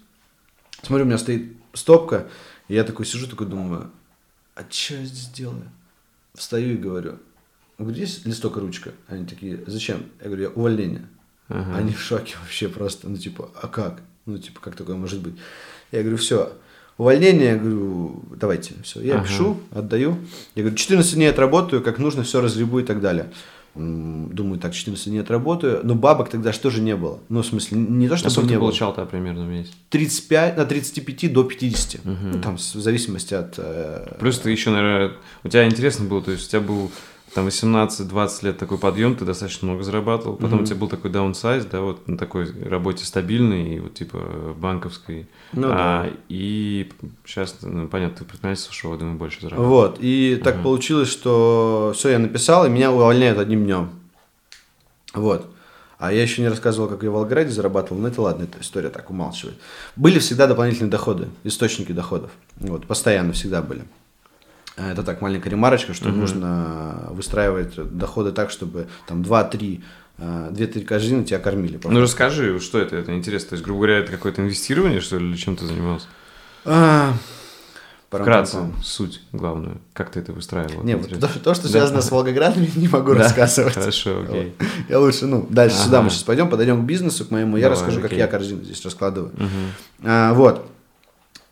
смотрю, 0.83 1.07
у 1.07 1.09
меня 1.09 1.18
стоит 1.18 1.53
стопка, 1.72 2.27
и 2.68 2.74
я 2.74 2.85
такой 2.85 3.07
сижу, 3.07 3.27
такой 3.27 3.46
думаю, 3.46 3.90
а 4.55 4.64
что 4.68 4.94
я 4.94 5.05
здесь 5.05 5.29
делаю? 5.29 5.70
Встаю 6.35 6.74
и 6.74 6.77
говорю, 6.77 7.18
где 7.79 8.03
есть 8.03 8.27
листок 8.27 8.59
и 8.59 8.61
ручка? 8.61 8.92
Они 9.09 9.24
такие, 9.24 9.61
зачем? 9.66 10.05
Я 10.20 10.27
говорю, 10.27 10.42
я 10.42 10.50
увольнение. 10.50 11.09
Ага. 11.48 11.77
Они 11.77 11.92
в 11.92 12.00
шоке 12.00 12.37
вообще 12.40 12.68
просто, 12.68 13.09
ну, 13.09 13.16
типа, 13.16 13.50
а 13.61 13.68
как? 13.68 14.03
Ну, 14.27 14.38
типа, 14.38 14.61
как 14.61 14.77
такое 14.77 14.96
может 14.96 15.20
быть? 15.20 15.35
Я 15.90 16.00
говорю, 16.00 16.16
все, 16.16 16.53
Увольнение, 16.96 17.50
я 17.50 17.57
говорю, 17.57 18.22
давайте, 18.37 18.74
все, 18.85 19.00
я 19.00 19.16
ага. 19.16 19.24
пишу, 19.24 19.57
отдаю. 19.72 20.16
Я 20.54 20.62
говорю, 20.62 20.76
14 20.76 21.14
дней 21.14 21.26
отработаю, 21.26 21.83
как 21.83 21.98
нужно, 21.98 22.22
все 22.22 22.40
разгребу 22.40 22.78
и 22.78 22.85
так 22.85 23.00
далее. 23.00 23.30
Думаю, 23.74 24.61
так, 24.61 24.72
14 24.72 25.09
дней 25.09 25.18
отработаю, 25.18 25.80
но 25.83 25.96
бабок 25.96 26.28
тогда 26.28 26.52
же 26.52 26.80
не 26.80 26.94
было. 26.94 27.18
Ну, 27.28 27.42
в 27.42 27.46
смысле, 27.46 27.78
не 27.78 28.09
то, 28.09 28.16
что 28.16 28.28
а 28.28 28.42
не 28.44 28.50
ты 28.50 28.59
получал-то 28.59 29.04
примерно 29.04 29.44
в 29.44 29.48
месяц? 29.48 29.72
35, 29.90 30.57
на 30.57 30.64
35 30.64 31.33
до 31.33 31.42
50. 31.42 31.94
Угу. 32.04 32.14
Ну, 32.22 32.40
там, 32.40 32.57
в 32.57 32.61
зависимости 32.61 33.35
от... 33.35 33.54
Э, 33.59 34.16
Плюс 34.20 34.38
ты 34.38 34.52
еще, 34.52 34.70
наверное, 34.70 35.14
у 35.42 35.48
тебя 35.48 35.66
интересно 35.66 36.04
было, 36.04 36.22
то 36.22 36.30
есть 36.30 36.46
у 36.46 36.50
тебя 36.50 36.61
был 36.61 36.92
там 37.34 37.48
18-20 37.48 38.44
лет 38.44 38.58
такой 38.58 38.78
подъем, 38.78 39.16
ты 39.16 39.24
достаточно 39.24 39.66
много 39.66 39.82
зарабатывал, 39.82 40.36
потом 40.36 40.60
mm-hmm. 40.60 40.62
у 40.62 40.66
тебя 40.66 40.76
был 40.76 40.88
такой 40.88 41.10
даунсайз, 41.10 41.64
да, 41.66 41.80
вот 41.80 42.06
на 42.06 42.16
такой 42.16 42.50
работе 42.62 43.04
стабильной, 43.04 43.80
вот 43.80 43.94
типа 43.94 44.54
банковской, 44.56 45.28
ну, 45.52 45.68
а, 45.70 46.04
да. 46.04 46.10
и 46.28 46.90
сейчас, 47.24 47.56
ну, 47.62 47.88
понятно, 47.88 48.18
ты 48.18 48.24
предпринимательство 48.24 48.72
шоу, 48.72 48.96
думаю, 48.96 49.18
больше 49.18 49.40
зарабатывал. 49.40 49.68
Вот, 49.68 49.98
и 50.00 50.40
так 50.42 50.56
uh-huh. 50.56 50.62
получилось, 50.62 51.08
что 51.08 51.92
все, 51.96 52.10
я 52.10 52.18
написал, 52.18 52.66
и 52.66 52.70
меня 52.70 52.92
увольняют 52.92 53.38
одним 53.38 53.64
днем. 53.64 53.90
Вот. 55.12 55.50
А 55.98 56.12
я 56.12 56.22
еще 56.22 56.42
не 56.42 56.48
рассказывал, 56.48 56.88
как 56.88 57.02
я 57.02 57.10
в 57.10 57.14
Волгограде 57.14 57.50
зарабатывал, 57.50 58.00
но 58.00 58.08
это 58.08 58.20
ладно, 58.20 58.44
эта 58.44 58.60
история 58.60 58.90
так 58.90 59.10
умалчивает. 59.10 59.56
Были 59.96 60.18
всегда 60.18 60.46
дополнительные 60.46 60.90
доходы, 60.90 61.28
источники 61.44 61.92
доходов. 61.92 62.30
Вот, 62.56 62.86
постоянно 62.86 63.32
всегда 63.32 63.62
были. 63.62 63.84
Это 64.76 65.02
так, 65.02 65.20
маленькая 65.20 65.50
ремарочка, 65.50 65.94
что 65.94 66.08
угу. 66.08 66.18
нужно 66.18 67.08
выстраивать 67.10 67.74
доходы 67.96 68.32
так, 68.32 68.50
чтобы 68.50 68.88
там 69.06 69.22
2-3 69.22 69.82
2-3 70.18 70.84
корзины 70.84 71.24
тебя 71.24 71.40
кормили. 71.40 71.76
Просто. 71.76 71.90
Ну 71.90 72.00
расскажи, 72.00 72.60
что 72.60 72.78
это, 72.78 72.94
это 72.94 73.16
интересно. 73.16 73.50
То 73.50 73.54
есть, 73.54 73.64
грубо 73.64 73.80
говоря, 73.80 73.98
это 73.98 74.12
какое-то 74.12 74.42
инвестирование, 74.42 75.00
что 75.00 75.18
ли, 75.18 75.28
или 75.28 75.37
чем 75.37 75.56
ты 75.56 75.66
занимался? 75.66 76.06
А, 76.64 77.14
Вкратце, 78.10 78.70
суть 78.82 79.22
главную. 79.32 79.80
Как 79.92 80.10
ты 80.10 80.20
это 80.20 80.32
выстраивал? 80.32 80.84
Не, 80.84 80.96
вот 80.96 81.08
то, 81.08 81.28
то, 81.40 81.54
что 81.54 81.64
да. 81.64 81.68
связано 81.68 82.00
с 82.00 82.10
Волгоградом, 82.10 82.66
не 82.76 82.88
могу 82.88 83.12
да? 83.12 83.20
рассказывать. 83.20 83.74
Хорошо, 83.74 84.22
окей. 84.22 84.54
Вот. 84.58 84.68
Я 84.88 85.00
лучше, 85.00 85.26
ну, 85.26 85.46
дальше 85.50 85.76
ага. 85.76 85.84
сюда 85.84 86.02
мы 86.02 86.10
сейчас 86.10 86.22
пойдем, 86.22 86.48
подойдем 86.48 86.82
к 86.82 86.87
бизнесу, 86.87 87.24
к 87.24 87.30
моему, 87.30 87.56
я 87.56 87.68
расскажу, 87.68 87.98
окей. 87.98 88.10
как 88.10 88.18
я 88.18 88.26
корзину 88.26 88.62
здесь 88.62 88.84
раскладываю. 88.84 89.32
Угу. 89.32 90.04
А, 90.04 90.33
вот. 90.35 90.66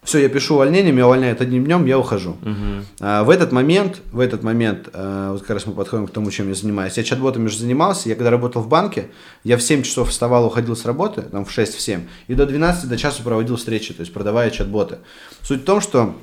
Все, 0.02 0.18
я 0.18 0.28
пишу 0.28 0.54
увольнение, 0.54 0.92
меня 0.92 1.06
увольняют 1.06 1.40
одним 1.40 1.64
днем, 1.64 1.86
я 1.86 1.96
ухожу. 1.96 2.30
Угу. 2.42 2.84
А, 3.00 3.22
в 3.22 3.30
этот 3.30 3.52
момент, 3.52 4.00
в 4.10 4.18
этот 4.18 4.42
момент, 4.42 4.88
а, 4.92 5.32
вот 5.32 5.42
как 5.42 5.50
раз 5.50 5.66
мы 5.66 5.74
подходим 5.74 6.08
к 6.08 6.10
тому, 6.10 6.28
чем 6.32 6.48
я 6.48 6.54
занимаюсь. 6.54 6.96
Я 6.96 7.04
чат-ботами 7.04 7.46
уже 7.46 7.58
занимался, 7.58 8.08
я 8.08 8.16
когда 8.16 8.30
работал 8.30 8.62
в 8.62 8.68
банке, 8.68 9.10
я 9.44 9.56
в 9.56 9.62
7 9.62 9.82
часов 9.84 10.08
вставал, 10.08 10.44
уходил 10.44 10.74
с 10.74 10.84
работы, 10.84 11.22
там 11.22 11.44
в 11.44 11.52
6, 11.52 11.76
в 11.76 11.80
7, 11.80 12.00
и 12.26 12.34
до 12.34 12.46
12, 12.46 12.88
до 12.88 12.96
часу 12.96 13.22
проводил 13.22 13.54
встречи, 13.54 13.94
то 13.94 14.00
есть 14.00 14.12
продавая 14.12 14.50
чат-боты. 14.50 14.98
Суть 15.42 15.62
в 15.62 15.64
том, 15.64 15.80
что 15.80 16.16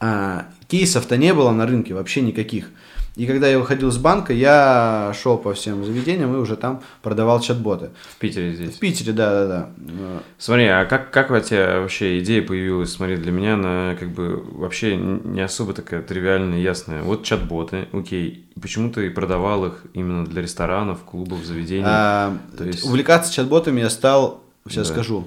а, 0.00 0.46
кейсов-то 0.68 1.18
не 1.18 1.34
было 1.34 1.50
на 1.50 1.66
рынке 1.66 1.92
вообще 1.92 2.22
никаких. 2.22 2.70
И 3.16 3.26
когда 3.26 3.48
я 3.48 3.58
выходил 3.58 3.90
с 3.90 3.96
банка, 3.96 4.34
я 4.34 5.12
шел 5.20 5.38
по 5.38 5.54
всем 5.54 5.82
заведениям 5.84 6.34
и 6.34 6.38
уже 6.38 6.54
там 6.54 6.82
продавал 7.00 7.40
чат-боты. 7.40 7.90
В 8.10 8.16
Питере 8.16 8.52
здесь? 8.52 8.74
В 8.74 8.78
Питере, 8.78 9.12
да, 9.12 9.46
да, 9.46 9.68
да. 9.78 10.22
Смотри, 10.36 10.66
а 10.66 10.84
как, 10.84 11.10
как 11.10 11.30
у 11.30 11.40
тебя 11.40 11.80
вообще 11.80 12.18
идея 12.18 12.42
появилась? 12.42 12.92
Смотри, 12.92 13.16
для 13.16 13.32
меня 13.32 13.54
она 13.54 13.96
как 13.98 14.10
бы 14.10 14.44
вообще 14.52 14.96
не 14.96 15.40
особо 15.40 15.72
такая 15.72 16.02
тривиальная, 16.02 16.58
ясная. 16.58 17.02
Вот 17.02 17.24
чат-боты, 17.24 17.88
окей. 17.92 18.46
Почему 18.60 18.90
ты 18.90 19.10
продавал 19.10 19.64
их 19.64 19.84
именно 19.94 20.26
для 20.26 20.42
ресторанов, 20.42 21.02
клубов, 21.04 21.42
заведений? 21.42 21.84
А, 21.86 22.36
То 22.58 22.64
есть... 22.64 22.84
Увлекаться 22.84 23.32
чат-ботами 23.32 23.80
я 23.80 23.88
стал, 23.88 24.44
сейчас 24.68 24.88
да. 24.88 24.94
скажу, 24.94 25.26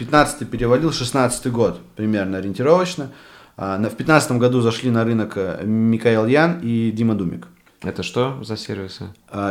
15-й 0.00 0.46
перевалил, 0.46 0.90
16-й 0.90 1.50
год 1.50 1.80
примерно 1.94 2.38
ориентировочно. 2.38 3.12
А, 3.60 3.76
в 3.76 3.80
2015 3.80 4.32
году 4.32 4.60
зашли 4.60 4.90
на 4.90 5.04
рынок 5.04 5.32
э, 5.34 5.64
Микаэл 5.64 6.26
Ян 6.26 6.60
и 6.62 6.92
Дима 6.92 7.16
Думик. 7.16 7.48
Это 7.82 8.04
что 8.04 8.42
за 8.44 8.56
сервисы? 8.56 9.06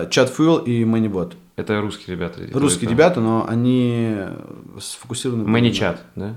Чат 0.10 0.34
Fuel 0.38 0.64
и 0.64 0.84
ManyBot. 0.84 1.34
Это 1.58 1.82
русские 1.82 2.16
ребята? 2.16 2.42
Русские 2.54 2.90
ребята, 2.90 3.20
но 3.20 3.46
они 3.48 4.16
сфокусированы... 4.80 5.44
ManyChat, 5.44 5.98
да? 6.16 6.36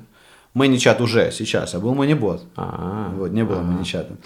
ManyChat 0.55 1.01
уже 1.01 1.31
сейчас, 1.31 1.75
а 1.75 1.81
был 1.81 1.95
ManyBot. 1.95 2.41
А-а-а. 2.57 3.15
Вот, 3.15 3.31
не 3.31 3.45
было 3.45 3.61
ManyChat. 3.61 4.17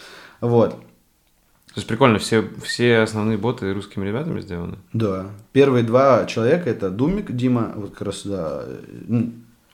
Вот. 0.41 0.71
То 0.71 1.81
есть 1.81 1.89
прикольно, 1.89 2.19
все, 2.19 2.49
все 2.63 3.01
основные 3.01 3.37
боты 3.37 3.75
русскими 3.75 4.07
ребятами 4.07 4.41
сделаны? 4.41 4.77
Да. 4.95 5.27
Первые 5.53 5.85
два 5.85 6.25
человека 6.25 6.71
это 6.71 6.89
Думик, 6.89 7.33
Дима, 7.33 7.73
вот 7.75 7.91
как 7.91 8.03
раз 8.03 8.25
да, 8.25 8.65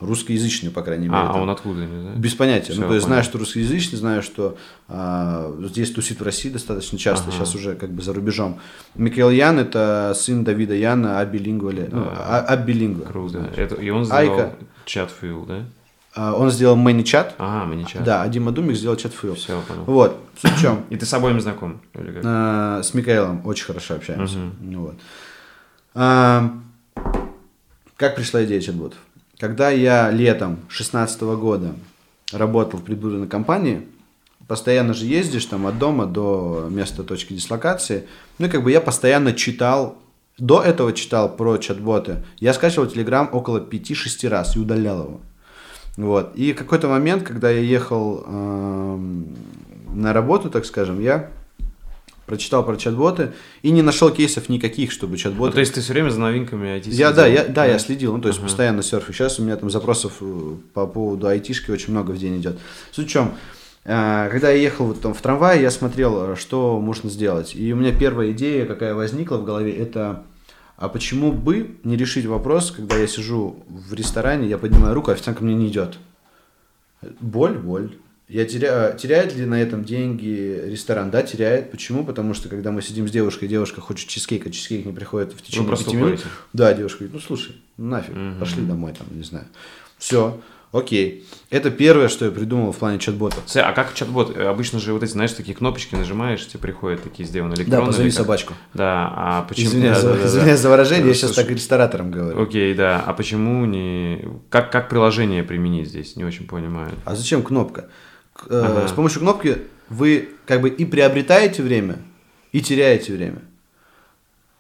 русскоязычный, 0.01 0.71
по 0.71 0.83
крайней 0.83 1.09
мере. 1.09 1.21
А, 1.21 1.31
а 1.31 1.41
он 1.41 1.51
откуда? 1.51 1.81
Да? 1.81 2.19
Без 2.19 2.35
понятия. 2.35 2.73
Все, 2.73 2.81
ну, 2.81 2.89
то 2.89 2.95
есть, 2.95 3.07
знаю, 3.07 3.23
что 3.23 3.39
русскоязычный, 3.39 3.99
знаю, 3.99 4.23
что 4.23 4.57
а, 4.89 5.55
здесь 5.61 5.91
тусит 5.93 6.21
в 6.21 6.25
России 6.25 6.49
достаточно 6.49 6.99
часто, 6.99 7.29
ага. 7.29 7.37
сейчас 7.37 7.55
уже 7.55 7.75
как 7.75 7.91
бы 7.91 8.03
за 8.03 8.13
рубежом. 8.13 8.59
Микаэл 8.95 9.31
Ян– 9.31 9.59
это 9.61 10.13
сын 10.17 10.43
Давида 10.43 10.75
Яна, 10.75 11.21
абилингвале. 11.21 11.89
Ну, 11.93 12.05
да. 12.05 12.45
Ну, 12.49 12.55
абилингва. 12.55 13.05
Круто. 13.05 13.51
Это, 13.57 13.75
и 13.77 13.91
он 13.91 14.05
сделал 14.05 14.21
Айка. 14.21 14.55
чат 14.87 15.11
Fuel, 15.21 15.47
да? 15.47 15.65
А, 16.15 16.35
он 16.35 16.51
сделал 16.51 16.77
ManyChat. 16.77 17.35
Ага, 17.39 17.73
ManyChat. 17.73 18.03
Да, 18.03 18.23
а 18.23 18.29
Дима 18.29 18.53
Думик 18.53 18.77
сделал 18.77 18.97
чат 18.97 19.13
Fuel. 19.13 19.35
Все, 19.35 19.61
понял. 19.69 19.85
Вот, 19.85 20.19
суть 20.41 20.53
в 20.53 20.61
чем. 20.61 20.85
И 20.91 20.97
ты 20.97 21.07
с 21.07 21.15
обоими 21.15 21.39
знаком? 21.39 21.81
Или 21.95 22.13
как? 22.13 22.23
А, 22.25 22.83
с 22.83 22.95
Микаэлом 22.95 23.47
очень 23.47 23.67
хорошо 23.67 23.95
общаемся. 23.95 24.39
Угу. 24.39 24.81
Вот. 24.81 24.95
А, 25.95 26.51
как 27.97 28.17
пришла 28.17 28.43
идея 28.45 28.61
чат-ботов? 28.61 28.99
Когда 29.41 29.71
я 29.71 30.11
летом 30.11 30.57
2016 30.69 31.23
года 31.23 31.75
работал 32.31 32.79
в 32.79 32.85
предвыборной 32.85 33.27
компании, 33.27 33.87
постоянно 34.47 34.93
же 34.93 35.07
ездишь 35.07 35.47
там 35.47 35.67
от 35.67 35.79
дома 35.79 36.05
до 36.05 36.69
места 36.71 37.05
точки 37.05 37.33
дислокации, 37.33 38.05
ну 38.39 38.47
и 38.47 38.49
как 38.51 38.63
бы 38.63 38.71
я 38.71 38.83
постоянно 38.83 39.33
читал, 39.33 39.97
до 40.37 40.61
этого 40.61 40.93
читал 40.93 41.35
про 41.35 41.57
чат-боты, 41.57 42.23
я 42.39 42.53
скачивал 42.53 42.87
Telegram 42.87 43.31
около 43.31 43.61
5-6 43.61 44.29
раз 44.29 44.57
и 44.57 44.59
удалял 44.59 45.05
его. 45.05 45.21
Вот. 45.97 46.37
И 46.37 46.53
какой-то 46.53 46.89
момент, 46.89 47.23
когда 47.23 47.49
я 47.49 47.61
ехал 47.61 48.23
э, 48.27 48.99
на 49.95 50.13
работу, 50.13 50.51
так 50.51 50.67
скажем, 50.67 51.01
я 51.01 51.31
прочитал 52.31 52.65
про 52.65 52.77
чат-боты 52.77 53.33
и 53.63 53.73
не 53.73 53.83
нашел 53.83 54.11
кейсов 54.11 54.49
никаких, 54.49 54.93
чтобы 54.93 55.17
чат-боты... 55.17 55.51
Ну, 55.51 55.55
то 55.55 55.61
есть 55.61 55.75
ты 55.75 55.81
все 55.81 55.93
время 55.93 56.11
за 56.11 56.21
новинками 56.21 56.79
IT 56.79 56.91
я, 56.91 57.11
да, 57.11 57.27
я, 57.27 57.45
да, 57.45 57.67
я 57.67 57.81
следил, 57.81 58.15
ну, 58.15 58.23
то 58.23 58.29
есть 58.29 58.39
uh-huh. 58.39 58.45
постоянно 58.45 58.85
серфю. 58.85 59.13
Сейчас 59.13 59.41
у 59.41 59.43
меня 59.43 59.57
там 59.57 59.69
запросов 59.69 60.13
э, 60.21 60.55
по 60.73 60.87
поводу 60.87 61.27
айтишки 61.27 61.73
очень 61.73 61.91
много 61.91 62.13
в 62.13 62.19
день 62.19 62.39
идет. 62.39 62.57
Суть 62.93 63.09
в 63.09 63.11
чем, 63.11 63.35
э, 63.85 64.29
когда 64.31 64.51
я 64.51 64.63
ехал 64.63 64.87
вот 64.87 65.01
там 65.01 65.13
в 65.13 65.21
трамвае, 65.21 65.61
я 65.61 65.73
смотрел, 65.73 66.37
что 66.37 66.79
можно 66.79 67.11
сделать. 67.11 67.57
И 67.57 67.73
у 67.73 67.77
меня 67.77 67.93
первая 67.93 68.31
идея, 68.31 68.65
какая 68.65 68.95
возникла 68.95 69.39
в 69.39 69.45
голове, 69.45 69.73
это 69.73 70.23
а 70.77 70.89
почему 70.89 71.33
бы 71.33 71.77
не 71.83 71.97
решить 71.97 72.27
вопрос, 72.27 72.71
когда 72.71 72.97
я 72.97 73.09
сижу 73.09 73.57
в 73.69 73.93
ресторане, 73.93 74.49
я 74.49 74.57
поднимаю 74.57 74.95
руку, 74.95 75.11
а 75.11 75.15
официант 75.15 75.39
ко 75.39 75.45
мне 75.45 75.55
не 75.55 75.67
идет? 75.67 75.99
Боль, 77.19 77.59
боль. 77.59 77.91
Я 78.31 78.45
теряю, 78.45 78.97
теряет 78.97 79.35
ли 79.35 79.45
на 79.45 79.61
этом 79.61 79.85
деньги 79.85 80.63
ресторан? 80.67 81.11
Да, 81.11 81.23
теряет. 81.23 81.73
Почему? 81.73 82.05
Потому 82.05 82.33
что 82.33 82.49
когда 82.49 82.71
мы 82.71 82.81
сидим 82.81 83.09
с 83.09 83.11
девушкой, 83.11 83.49
девушка 83.49 83.81
хочет 83.81 84.09
чизкейк, 84.09 84.47
а 84.47 84.51
чизкейк 84.51 84.87
не 84.87 84.93
приходит 84.93 85.33
в 85.33 85.43
течение 85.43 85.77
пяти 85.77 85.97
минут. 85.97 86.21
Да, 86.53 86.73
девушка 86.73 86.99
говорит, 87.01 87.15
ну 87.15 87.21
слушай, 87.21 87.57
ну 87.77 87.89
нафиг, 87.89 88.15
угу. 88.15 88.39
пошли 88.39 88.63
домой, 88.63 88.95
там, 88.97 89.09
не 89.11 89.25
знаю. 89.25 89.47
Все. 89.99 90.41
Окей. 90.71 91.27
Это 91.51 91.73
первое, 91.73 92.07
что 92.07 92.27
я 92.27 92.31
придумал 92.31 92.71
в 92.71 92.77
плане 92.77 93.01
чат-бота. 93.01 93.39
А 93.57 93.73
как 93.73 93.95
чат-бот? 93.95 94.39
Обычно 94.39 94.79
же 94.79 94.93
вот 94.93 95.03
эти, 95.03 95.11
знаешь, 95.11 95.33
такие 95.33 95.57
кнопочки 95.57 95.97
нажимаешь, 95.97 96.47
тебе 96.47 96.61
приходят 96.61 97.03
такие 97.03 97.29
сделаны 97.29 97.55
электронные. 97.55 97.81
Да, 97.81 97.87
позови 97.87 98.11
собачку. 98.13 98.55
Да, 98.75 99.13
а 99.13 99.43
почему... 99.49 99.67
Извиняюсь, 99.67 99.97
да, 99.97 100.03
за, 100.03 100.15
да, 100.15 100.27
извиняюсь 100.27 100.61
да. 100.61 100.63
за 100.63 100.71
выражение, 100.71 101.09
я 101.09 101.15
сейчас 101.15 101.33
так 101.33 101.51
ресторатором 101.51 102.13
говорю. 102.13 102.41
Окей, 102.41 102.73
да. 102.75 103.03
А 103.05 103.13
почему 103.13 103.67
не... 103.67 104.25
Как, 104.49 104.71
как 104.71 104.89
приложение 104.89 105.43
применить 105.43 105.89
здесь? 105.89 106.15
Не 106.15 106.23
очень 106.25 106.47
понимаю. 106.47 106.93
А 107.05 107.17
зачем 107.17 107.43
кнопка? 107.43 107.89
Э, 108.49 108.63
ага. 108.65 108.89
С 108.89 108.93
помощью 108.93 109.21
кнопки 109.21 109.59
вы 109.89 110.31
как 110.47 110.61
бы 110.61 110.69
и 110.69 110.85
приобретаете 110.85 111.63
время, 111.63 111.99
и 112.53 112.61
теряете 112.61 113.13
время. 113.13 113.43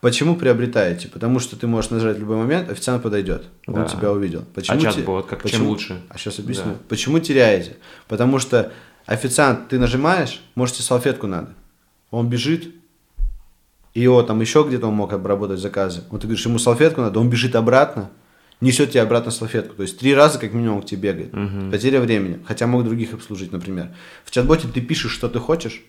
Почему 0.00 0.34
приобретаете? 0.34 1.08
Потому 1.08 1.40
что 1.40 1.56
ты 1.56 1.66
можешь 1.66 1.90
нажать 1.90 2.16
в 2.16 2.20
любой 2.20 2.36
момент, 2.36 2.70
официант 2.70 3.02
подойдет, 3.02 3.44
он 3.66 3.86
тебя 3.86 4.10
увидел. 4.10 4.44
Почему 4.54 4.78
а 4.78 4.80
чат-бот, 4.80 5.26
как 5.26 5.42
почему? 5.42 5.58
чем 5.58 5.68
лучше? 5.68 6.00
А 6.08 6.16
сейчас 6.16 6.38
объясню. 6.38 6.72
Да. 6.72 6.78
Почему 6.88 7.18
теряете? 7.18 7.76
Потому 8.08 8.38
что 8.38 8.72
официант, 9.04 9.68
ты 9.68 9.78
нажимаешь, 9.78 10.42
можете 10.54 10.82
салфетку 10.82 11.26
надо. 11.26 11.54
Он 12.10 12.28
бежит, 12.28 12.74
и 13.92 14.00
его 14.00 14.22
там 14.22 14.40
еще 14.40 14.64
где-то 14.66 14.86
он 14.86 14.94
мог 14.94 15.12
обработать 15.12 15.60
заказы. 15.60 16.02
Вот 16.10 16.22
ты 16.22 16.26
говоришь, 16.26 16.46
ему 16.46 16.58
салфетку 16.58 17.02
надо, 17.02 17.20
он 17.20 17.28
бежит 17.28 17.54
обратно, 17.54 18.10
несет 18.60 18.90
тебе 18.90 19.02
обратно 19.02 19.30
салфетку. 19.30 19.74
То 19.74 19.82
есть 19.82 19.98
три 19.98 20.14
раза 20.14 20.38
как 20.38 20.52
минимум 20.52 20.82
к 20.82 20.86
тебе 20.86 21.12
бегает. 21.12 21.34
Угу. 21.34 21.70
Потеря 21.70 22.00
времени. 22.00 22.40
Хотя 22.46 22.66
мог 22.66 22.84
других 22.84 23.14
обслужить, 23.14 23.52
например. 23.52 23.88
В 24.24 24.30
чат-боте 24.30 24.68
ты 24.68 24.80
пишешь, 24.80 25.12
что 25.12 25.28
ты 25.28 25.38
хочешь, 25.38 25.82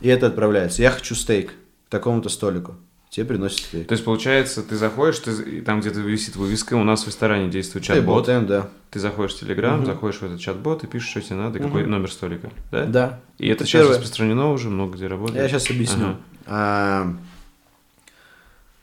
и 0.00 0.08
это 0.08 0.26
отправляется. 0.26 0.82
Я 0.82 0.90
хочу 0.90 1.14
стейк 1.14 1.50
к 1.88 1.90
такому-то 1.90 2.28
столику. 2.28 2.76
Тебе 3.10 3.26
приносят 3.26 3.58
стейк. 3.58 3.88
То 3.88 3.92
есть, 3.92 4.04
получается, 4.04 4.62
ты 4.62 4.74
заходишь, 4.76 5.18
ты, 5.18 5.60
там 5.60 5.80
где-то 5.80 6.00
висит 6.00 6.34
вывеска, 6.34 6.74
у 6.74 6.84
нас 6.84 7.04
в 7.04 7.08
ресторане 7.08 7.50
действует 7.50 7.84
чат-бот. 7.84 8.26
Hey, 8.26 8.46
да. 8.46 8.70
Ты 8.90 9.00
заходишь 9.00 9.34
в 9.34 9.40
Телеграм, 9.40 9.80
угу. 9.80 9.86
заходишь 9.86 10.20
в 10.20 10.22
этот 10.22 10.40
чат-бот 10.40 10.84
и 10.84 10.86
пишешь, 10.86 11.10
что 11.10 11.20
тебе 11.20 11.36
надо, 11.36 11.58
угу. 11.58 11.66
какой 11.66 11.84
номер 11.84 12.10
столика. 12.10 12.50
Да? 12.70 12.86
Да. 12.86 13.20
И 13.38 13.48
это, 13.48 13.64
это 13.64 13.66
сейчас 13.66 13.82
первое. 13.82 13.96
распространено 13.96 14.50
уже, 14.50 14.70
много 14.70 14.96
где 14.96 15.08
работает. 15.08 15.42
Я 15.42 15.48
сейчас 15.48 15.70
объясню. 15.70 16.06
Ага. 16.06 16.18
А, 16.46 17.16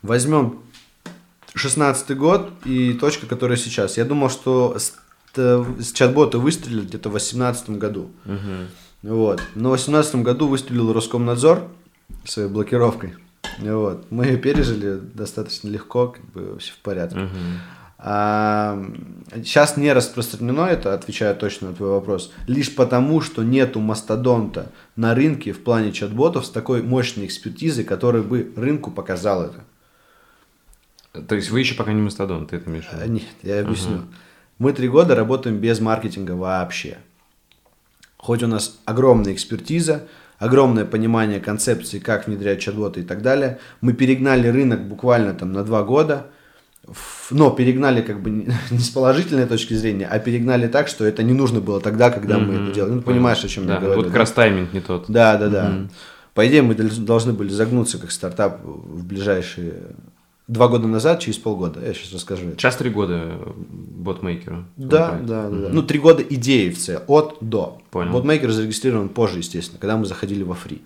возьмем 0.04 0.60
16 1.56 2.18
год 2.18 2.52
и 2.66 2.94
точка, 2.94 3.26
которая 3.26 3.58
сейчас. 3.58 3.98
Я 3.98 4.06
думал, 4.06 4.30
что 4.30 4.78
с, 4.78 4.94
с 5.36 5.92
чат-бота 5.92 6.40
выстрелили 6.40 6.82
где-то 6.82 7.10
в 7.10 7.14
2018 7.14 7.72
году. 7.72 8.12
Угу. 8.26 9.14
Вот. 9.14 9.42
Но 9.56 9.70
в 9.70 9.74
2018 9.74 10.16
году 10.18 10.48
выстрелил 10.48 10.94
Роскомнадзор 10.94 11.68
своей 12.26 12.50
блокировкой. 12.50 13.16
Вот. 13.60 14.06
Мы 14.10 14.26
ее 14.26 14.38
пережили 14.38 15.00
достаточно 15.14 15.70
легко, 15.70 16.10
как 16.10 16.26
бы 16.32 16.60
все 16.60 16.74
в 16.74 16.78
порядке. 16.78 17.20
Угу. 17.20 17.30
А, 18.02 18.82
сейчас 19.36 19.76
не 19.76 19.92
распространено 19.92 20.62
это, 20.62 20.94
отвечаю 20.94 21.36
точно 21.36 21.70
на 21.70 21.76
твой 21.76 21.90
вопрос, 21.90 22.32
лишь 22.48 22.74
потому, 22.74 23.20
что 23.20 23.44
нету 23.44 23.82
мастодонта 23.82 24.72
на 24.96 25.14
рынке 25.14 25.52
в 25.52 25.62
плане 25.62 25.92
чат-ботов 25.92 26.46
с 26.46 26.50
такой 26.50 26.82
мощной 26.82 27.26
экспертизой, 27.26 27.84
который 27.84 28.22
бы 28.22 28.54
рынку 28.56 28.90
показал 28.90 29.44
это. 29.44 29.66
То 31.12 31.36
есть 31.36 31.50
вы 31.50 31.60
еще 31.60 31.76
пока 31.76 31.94
не 31.94 32.02
мастодон, 32.02 32.46
ты 32.46 32.58
это 32.58 32.70
имеешь 32.70 32.86
в 32.86 32.94
виду? 32.94 33.04
А, 33.04 33.08
нет, 33.08 33.24
я 33.42 33.62
объясню. 33.62 33.96
Ага. 33.96 34.06
Мы 34.60 34.74
три 34.74 34.88
года 34.88 35.16
работаем 35.16 35.58
без 35.58 35.80
маркетинга 35.80 36.34
вообще. 36.34 36.98
Хоть 38.18 38.44
у 38.44 38.48
нас 38.48 38.78
огромная 38.86 39.34
экспертиза, 39.34 40.04
огромное 40.38 40.86
понимание 40.86 41.40
концепции, 41.40 42.00
как 42.00 42.28
внедрять 42.28 42.60
чат-боты 42.60 43.02
и 43.02 43.04
так 43.04 43.22
далее, 43.22 43.60
мы 43.82 43.94
перегнали 43.94 44.48
рынок 44.50 44.84
буквально 44.88 45.34
там 45.34 45.54
на 45.54 45.64
два 45.64 45.84
года. 45.84 46.28
но 47.32 47.52
перегнали 47.52 48.02
как 48.02 48.22
бы 48.22 48.30
не 48.72 48.80
с 48.80 48.90
положительной 48.90 49.46
точки 49.48 49.74
зрения, 49.74 50.08
а 50.08 50.20
перегнали 50.20 50.68
так, 50.68 50.88
что 50.90 51.06
это 51.06 51.24
не 51.24 51.34
нужно 51.34 51.62
было 51.62 51.80
тогда, 51.80 52.12
когда 52.12 52.36
mm-hmm. 52.36 52.46
мы 52.46 52.54
это 52.56 52.74
делали. 52.74 52.92
Ну, 52.92 53.02
понимаешь, 53.02 53.44
о 53.44 53.48
чем 53.48 53.66
да, 53.66 53.76
я 53.76 53.80
говорю. 53.80 54.02
Вот 54.02 54.08
как 54.08 54.16
раз 54.16 54.32
тайминг 54.32 54.74
не 54.74 54.82
тот. 54.82 55.06
Да, 55.08 55.38
да, 55.38 55.48
да. 55.48 55.70
Mm-hmm. 55.70 55.90
По 56.34 56.48
идее, 56.48 56.62
мы 56.62 56.76
должны 56.76 57.34
были 57.34 57.50
загнуться 57.50 57.98
как 57.98 58.12
стартап 58.12 58.62
в 58.64 59.06
ближайшие 59.06 59.96
два 60.50 60.68
года 60.68 60.88
назад, 60.88 61.20
через 61.22 61.38
полгода. 61.38 61.80
Я 61.80 61.94
сейчас 61.94 62.12
расскажу. 62.12 62.52
Сейчас 62.52 62.76
три 62.76 62.90
года 62.90 63.40
ботмейкеру. 63.56 64.66
Да, 64.76 65.20
да, 65.22 65.44
да, 65.44 65.50
да. 65.50 65.70
Ну, 65.72 65.84
три 65.84 66.00
года 66.00 66.24
идеи 66.24 66.70
в 66.70 66.80
C, 66.80 67.02
от 67.08 67.38
до. 67.40 67.80
Понял. 67.92 68.12
Ботмейкер 68.12 68.52
зарегистрирован 68.52 69.10
позже, 69.10 69.38
естественно, 69.38 69.80
когда 69.80 69.96
мы 69.96 70.06
заходили 70.06 70.44
во 70.44 70.56
фри. 70.56 70.82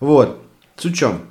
Вот. 0.00 0.36
Суть 0.76 0.94
в 0.94 0.96
чем? 0.96 1.22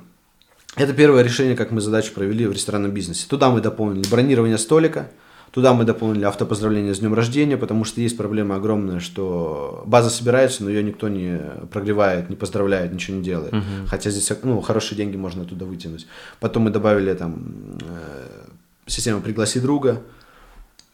Это 0.76 0.94
первое 0.94 1.22
решение, 1.22 1.54
как 1.54 1.70
мы 1.70 1.82
задачу 1.82 2.14
провели 2.14 2.46
в 2.46 2.52
ресторанном 2.52 2.92
бизнесе. 2.92 3.26
Туда 3.28 3.50
мы 3.50 3.60
дополнили 3.60 4.08
бронирование 4.08 4.56
столика, 4.56 5.10
туда 5.52 5.74
мы 5.74 5.84
дополнили 5.84 6.24
автопоздравление 6.24 6.94
с 6.94 6.98
днем 6.98 7.14
рождения, 7.14 7.56
потому 7.56 7.84
что 7.84 8.00
есть 8.00 8.16
проблема 8.16 8.56
огромная, 8.56 8.98
что 9.00 9.84
база 9.86 10.10
собирается, 10.10 10.64
но 10.64 10.70
ее 10.70 10.82
никто 10.82 11.08
не 11.08 11.38
прогревает, 11.70 12.30
не 12.30 12.36
поздравляет, 12.36 12.92
ничего 12.92 13.18
не 13.18 13.22
делает. 13.22 13.52
Uh-huh. 13.52 13.86
Хотя 13.86 14.10
здесь 14.10 14.30
ну, 14.42 14.60
хорошие 14.62 14.96
деньги 14.96 15.16
можно 15.16 15.42
оттуда 15.42 15.66
вытянуть. 15.66 16.06
Потом 16.40 16.64
мы 16.64 16.70
добавили 16.70 17.14
там 17.14 17.78
э, 17.82 18.46
систему 18.86 19.20
«Пригласи 19.20 19.60
друга», 19.60 20.02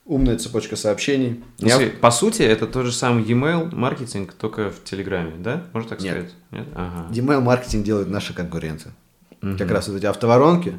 умная 0.04 0.38
цепочка 0.38 0.74
сообщений. 0.74 1.44
Ну, 1.60 1.68
Я... 1.68 1.90
По 2.00 2.10
сути, 2.10 2.42
это 2.42 2.66
тот 2.66 2.86
же 2.86 2.92
самый 2.92 3.22
e-mail 3.24 3.72
маркетинг, 3.74 4.32
только 4.32 4.70
в 4.70 4.82
Телеграме, 4.82 5.34
да? 5.38 5.64
Можно 5.72 5.90
так 5.90 6.00
Нет. 6.00 6.14
сказать? 6.14 6.34
Нет. 6.50 6.66
Ага. 6.74 7.14
E-mail 7.14 7.40
маркетинг 7.40 7.84
делают 7.84 8.08
наши 8.08 8.34
конкуренты. 8.34 8.90
Угу. 9.42 9.56
Как 9.56 9.70
раз 9.70 9.86
вот 9.86 9.98
эти 9.98 10.06
автоворонки. 10.06 10.74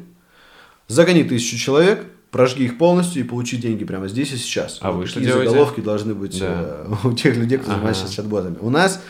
Загони 0.88 1.22
тысячу 1.22 1.56
человек, 1.56 2.04
прожги 2.30 2.64
их 2.64 2.78
полностью 2.78 3.22
и 3.22 3.24
получи 3.26 3.56
деньги 3.56 3.84
прямо 3.84 4.08
здесь 4.08 4.32
и 4.32 4.36
сейчас. 4.36 4.78
А 4.80 4.92
вот 4.92 5.00
вы 5.00 5.06
что 5.06 5.20
делаете? 5.20 5.50
заголовки 5.50 5.80
должны 5.80 6.14
быть 6.14 6.38
да. 6.38 6.84
Э, 6.84 6.94
у 7.04 7.12
тех 7.12 7.36
людей, 7.36 7.58
кто 7.58 7.68
ага. 7.68 7.76
занимается 7.76 8.12
чат-ботами. 8.12 8.56
У 8.60 8.70
нас 8.70 9.00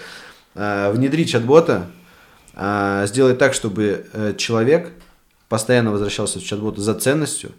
э, 0.54 0.92
внедрить 0.92 1.30
чат-бота, 1.30 1.86
э, 2.54 3.04
сделать 3.06 3.38
так, 3.38 3.54
чтобы 3.54 4.06
э, 4.12 4.34
человек 4.36 4.92
постоянно 5.48 5.90
возвращался 5.90 6.38
в 6.38 6.44
чат-бот 6.44 6.78
за 6.78 6.94
ценностью 6.94 7.52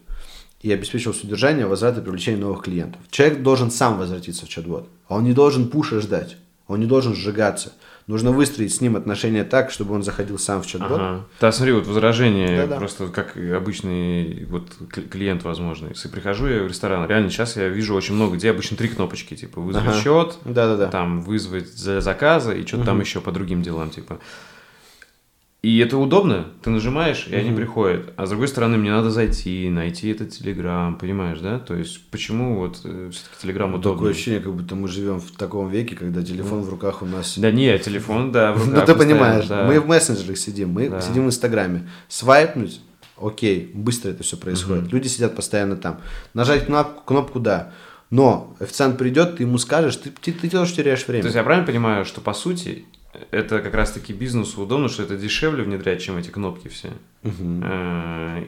и 0.62 0.72
обеспечивал 0.72 1.14
содержание, 1.14 1.66
возврат 1.66 1.98
и 1.98 2.00
привлечение 2.00 2.40
новых 2.40 2.62
клиентов. 2.62 3.00
Человек 3.10 3.42
должен 3.42 3.70
сам 3.70 3.98
возвратиться 3.98 4.46
в 4.46 4.48
чат-бот, 4.48 4.88
а 5.08 5.16
он 5.16 5.24
не 5.24 5.32
должен 5.32 5.68
пуша 5.68 6.00
ждать, 6.00 6.36
он 6.66 6.80
не 6.80 6.86
должен 6.86 7.14
сжигаться. 7.14 7.72
Нужно 8.12 8.30
выстроить 8.30 8.74
с 8.74 8.82
ним 8.82 8.94
отношения 8.94 9.42
так, 9.42 9.70
чтобы 9.70 9.94
он 9.94 10.02
заходил 10.02 10.38
сам 10.38 10.62
в 10.62 10.66
чат-бот. 10.66 11.00
Ага. 11.00 11.24
Да, 11.40 11.50
смотри, 11.50 11.72
вот 11.72 11.86
возражение, 11.86 12.58
Да-да. 12.58 12.76
просто 12.76 13.06
как 13.06 13.38
обычный 13.38 14.44
вот 14.50 14.66
клиент, 15.10 15.44
возможно. 15.44 15.88
Если 15.88 16.08
прихожу 16.08 16.46
я 16.46 16.62
в 16.62 16.66
ресторан, 16.66 17.08
реально 17.08 17.30
сейчас 17.30 17.56
я 17.56 17.68
вижу 17.68 17.94
очень 17.94 18.14
много, 18.14 18.36
где 18.36 18.50
обычно 18.50 18.76
три 18.76 18.88
кнопочки, 18.88 19.34
типа 19.34 19.62
вызвать 19.62 19.86
ага. 19.86 20.00
счет, 20.02 20.36
Да-да-да. 20.44 20.88
там 20.88 21.22
вызвать 21.22 21.72
за 21.72 22.02
заказы 22.02 22.60
и 22.60 22.66
что-то 22.66 22.82
угу. 22.82 22.86
там 22.86 23.00
еще 23.00 23.22
по 23.22 23.32
другим 23.32 23.62
делам, 23.62 23.88
типа. 23.88 24.18
И 25.62 25.78
это 25.78 25.96
удобно, 25.96 26.48
ты 26.60 26.70
нажимаешь, 26.70 27.28
и 27.28 27.30
mm-hmm. 27.30 27.38
они 27.38 27.56
приходят. 27.56 28.12
А 28.16 28.26
с 28.26 28.30
другой 28.30 28.48
стороны, 28.48 28.78
мне 28.78 28.90
надо 28.90 29.10
зайти, 29.10 29.70
найти 29.70 30.08
этот 30.08 30.30
Телеграм, 30.30 30.98
понимаешь, 30.98 31.38
да? 31.38 31.60
То 31.60 31.76
есть, 31.76 32.04
почему 32.10 32.56
вот 32.58 32.80
э, 32.82 33.10
все-таки 33.12 33.42
Телеграм 33.42 33.70
ну, 33.70 33.78
удобно? 33.78 33.98
Такое 33.98 34.10
ощущение, 34.10 34.40
как 34.40 34.52
будто 34.54 34.74
мы 34.74 34.88
живем 34.88 35.20
в 35.20 35.30
таком 35.30 35.70
веке, 35.70 35.94
когда 35.94 36.20
телефон 36.20 36.62
в 36.62 36.68
руках 36.68 37.02
у 37.02 37.06
нас... 37.06 37.38
Да 37.38 37.52
не, 37.52 37.78
телефон, 37.78 38.32
да, 38.32 38.52
в 38.52 38.66
руках. 38.66 38.74
Ну 38.74 38.86
ты 38.86 38.98
понимаешь, 38.98 39.48
мы 39.48 39.78
в 39.78 39.86
мессенджерах 39.86 40.36
сидим, 40.36 40.70
мы 40.70 41.00
сидим 41.00 41.26
в 41.26 41.26
Инстаграме. 41.28 41.88
Свайпнуть, 42.08 42.80
окей, 43.16 43.70
быстро 43.72 44.10
это 44.10 44.24
все 44.24 44.36
происходит. 44.36 44.92
Люди 44.92 45.06
сидят 45.06 45.36
постоянно 45.36 45.76
там. 45.76 46.00
Нажать 46.34 46.66
кнопку, 46.66 47.02
кнопку 47.04 47.38
«да». 47.38 47.72
Но 48.10 48.54
официант 48.58 48.98
придет, 48.98 49.36
ты 49.36 49.44
ему 49.44 49.56
скажешь, 49.56 49.96
ты, 49.96 50.10
ты, 50.10 50.32
ты 50.32 50.50
тоже 50.50 50.74
теряешь 50.74 51.06
время. 51.06 51.22
То 51.22 51.28
есть 51.28 51.36
я 51.36 51.44
правильно 51.44 51.66
понимаю, 51.66 52.04
что 52.04 52.20
по 52.20 52.34
сути 52.34 52.84
это 53.30 53.60
как 53.60 53.74
раз-таки 53.74 54.12
бизнесу 54.12 54.62
удобно, 54.62 54.88
что 54.88 55.02
это 55.02 55.16
дешевле 55.16 55.62
внедрять, 55.62 56.02
чем 56.02 56.16
эти 56.16 56.30
кнопки 56.30 56.68
все. 56.68 56.88
Угу. 57.24 57.62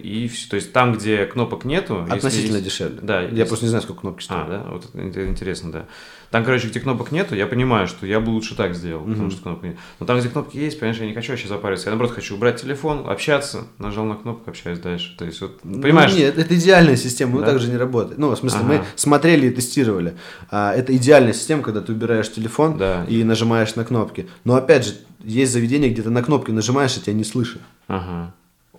И 0.03 0.31
то 0.51 0.57
есть 0.57 0.73
там, 0.73 0.95
где 0.95 1.27
кнопок 1.27 1.65
нету... 1.65 2.07
Относительно 2.09 2.57
есть, 2.57 2.65
дешевле. 2.67 2.99
Да. 3.03 3.23
Я 3.23 3.29
есть, 3.29 3.49
просто 3.49 3.67
не 3.67 3.69
знаю, 3.69 3.83
сколько 3.83 4.01
кнопки 4.01 4.25
стоят. 4.25 4.49
А, 4.49 4.51
да? 4.51 4.71
Вот 4.71 4.87
это 4.95 5.27
интересно, 5.29 5.73
да. 5.73 5.87
Там, 6.35 6.45
короче, 6.45 6.67
где 6.67 6.81
кнопок 6.81 7.13
нету, 7.13 7.37
я 7.37 7.47
понимаю, 7.47 7.87
что 7.87 8.09
я 8.09 8.19
бы 8.19 8.31
лучше 8.31 8.57
так 8.57 8.75
сделал, 8.75 9.03
угу. 9.03 9.13
потому 9.13 9.31
что 9.31 9.41
кнопки 9.41 9.67
нет. 9.67 9.77
Но 10.01 10.07
там, 10.07 10.19
где 10.19 10.29
кнопки 10.29 10.57
есть, 10.57 10.81
понимаешь, 10.81 10.99
я 10.99 11.07
не 11.07 11.15
хочу 11.15 11.31
вообще 11.31 11.47
запариваться. 11.47 11.87
Я, 11.87 11.91
наоборот, 11.93 12.13
хочу 12.13 12.35
убрать 12.35 12.61
телефон, 12.61 13.09
общаться, 13.09 13.69
нажал 13.79 14.05
на 14.05 14.17
кнопку, 14.17 14.51
общаюсь 14.51 14.81
дальше. 14.81 15.15
То 15.17 15.27
есть, 15.27 15.41
вот, 15.41 15.61
ну, 15.63 15.81
понимаешь? 15.81 16.11
Ну, 16.11 16.19
нет, 16.19 16.37
это 16.37 16.57
идеальная 16.57 16.97
система, 16.97 17.39
да? 17.39 17.47
так 17.47 17.61
же 17.61 17.71
не 17.71 17.77
работает. 17.77 18.19
Ну, 18.19 18.31
в 18.31 18.37
смысле, 18.37 18.59
ага. 18.65 18.69
мы 18.69 18.85
смотрели 18.97 19.47
и 19.47 19.51
тестировали. 19.51 20.17
А, 20.51 20.75
это 20.75 20.97
идеальная 20.97 21.35
система, 21.35 21.63
когда 21.63 21.81
ты 21.81 21.93
убираешь 21.93 22.33
телефон 22.33 22.79
да. 22.79 23.05
и 23.09 23.23
нажимаешь 23.23 23.77
на 23.77 23.85
кнопки. 23.85 24.29
Но, 24.43 24.57
опять 24.57 24.87
же, 24.87 24.95
есть 25.23 25.53
заведение, 25.53 25.89
где 25.91 26.03
ты 26.03 26.11
на 26.11 26.25
кнопки 26.25 26.51
нажимаешь, 26.51 26.97
а 26.97 27.01
тебя 27.01 27.13
не 27.13 27.23
слышит. 27.23 27.61
Ага 27.87 28.35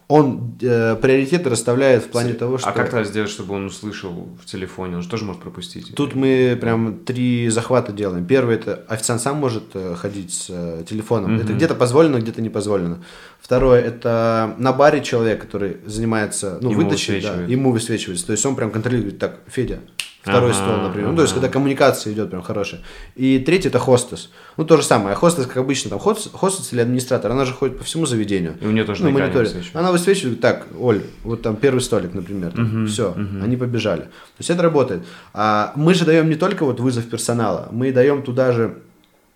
он 0.08 0.56
э, 0.62 0.96
приоритеты 0.96 1.50
расставляет 1.50 2.04
в 2.04 2.10
плане 2.10 2.34
того, 2.34 2.56
а 2.56 2.60
что... 2.60 2.70
А 2.70 2.72
как 2.74 2.92
тогда 2.92 3.04
сделать, 3.06 3.30
чтобы 3.30 3.56
он 3.56 3.66
услышал 3.66 4.30
в 4.40 4.46
телефоне? 4.46 4.98
Он 4.98 5.02
же 5.02 5.10
тоже 5.10 5.26
может 5.26 5.42
пропустить. 5.42 5.96
Тут 5.96 6.14
мы 6.14 6.58
прям 6.62 7.00
три 7.00 7.50
захвата 7.50 7.92
делаем. 7.92 8.26
Первый– 8.26 8.56
это 8.58 8.84
официант 8.88 9.22
сам 9.22 9.38
может 9.38 9.64
э, 9.74 9.96
ходить 9.96 10.32
с 10.32 10.48
э, 10.50 10.84
телефоном. 10.88 11.36
Угу. 11.36 11.44
Это 11.44 11.54
где-то 11.54 11.74
позволено, 11.74 12.20
где-то 12.20 12.42
не 12.42 12.50
позволено. 12.50 13.04
Второе– 13.40 13.82
это 13.82 14.54
на 14.60 14.74
баре 14.74 15.02
человек, 15.02 15.42
который 15.42 15.78
занимается, 15.86 16.60
ну, 16.62 16.70
ему 16.70 16.84
вытащить, 16.84 17.24
да, 17.24 17.42
ему 17.42 17.72
высвечивается. 17.72 18.28
То 18.28 18.34
есть 18.34 18.46
он 18.46 18.56
прям 18.56 18.70
контролирует, 18.70 19.18
так, 19.18 19.40
Федя, 19.48 19.80
второй 20.26 20.52
ага, 20.52 20.60
стол, 20.60 20.78
например. 20.78 21.06
Ага. 21.06 21.12
Ну, 21.12 21.16
то 21.18 21.22
есть, 21.22 21.34
когда 21.34 21.50
коммуникация 21.50 22.14
идет 22.14 22.30
прям 22.30 22.42
хорошая. 22.42 22.82
И 23.16 23.40
третий 23.40 23.68
это 23.68 23.80
хостес. 23.80 24.32
Ну, 24.58 24.66
то 24.66 24.78
же 24.78 24.84
самое. 24.84 25.14
А 25.14 25.16
хостес, 25.16 25.46
как 25.46 25.58
обычно, 25.58 25.92
там 25.92 26.00
хостес, 26.00 26.32
хостес 26.34 26.74
или 26.74 26.82
администратор, 26.82 27.32
она 27.32 27.46
же 27.46 27.54
ходит 27.54 27.78
по 27.78 27.84
всему 27.84 28.06
заведению. 28.06 28.56
И 28.60 28.66
у 28.66 28.72
нее 28.72 28.84
тоже 28.84 29.04
ну, 29.04 29.12
мониторит. 29.12 29.56
Она 29.74 29.92
высвечивает, 29.92 30.42
так, 30.42 30.66
Оль, 30.80 31.04
вот 31.24 31.42
там 31.42 31.56
первый 31.56 31.80
столик, 31.80 32.14
например. 32.14 32.52
Там, 32.52 32.82
угу, 32.82 32.88
все, 32.88 33.12
угу. 33.12 33.44
они 33.44 33.56
побежали. 33.56 34.02
То 34.02 34.40
есть, 34.40 34.50
это 34.50 34.64
работает. 34.64 35.04
А 35.34 35.72
мы 35.76 35.94
же 35.94 36.06
даем 36.06 36.28
не 36.28 36.36
только 36.36 36.66
вот 36.66 36.80
вызов 36.80 37.06
персонала, 37.06 37.70
мы 37.72 37.92
даем 37.92 38.24
туда 38.24 38.52
же 38.52 38.82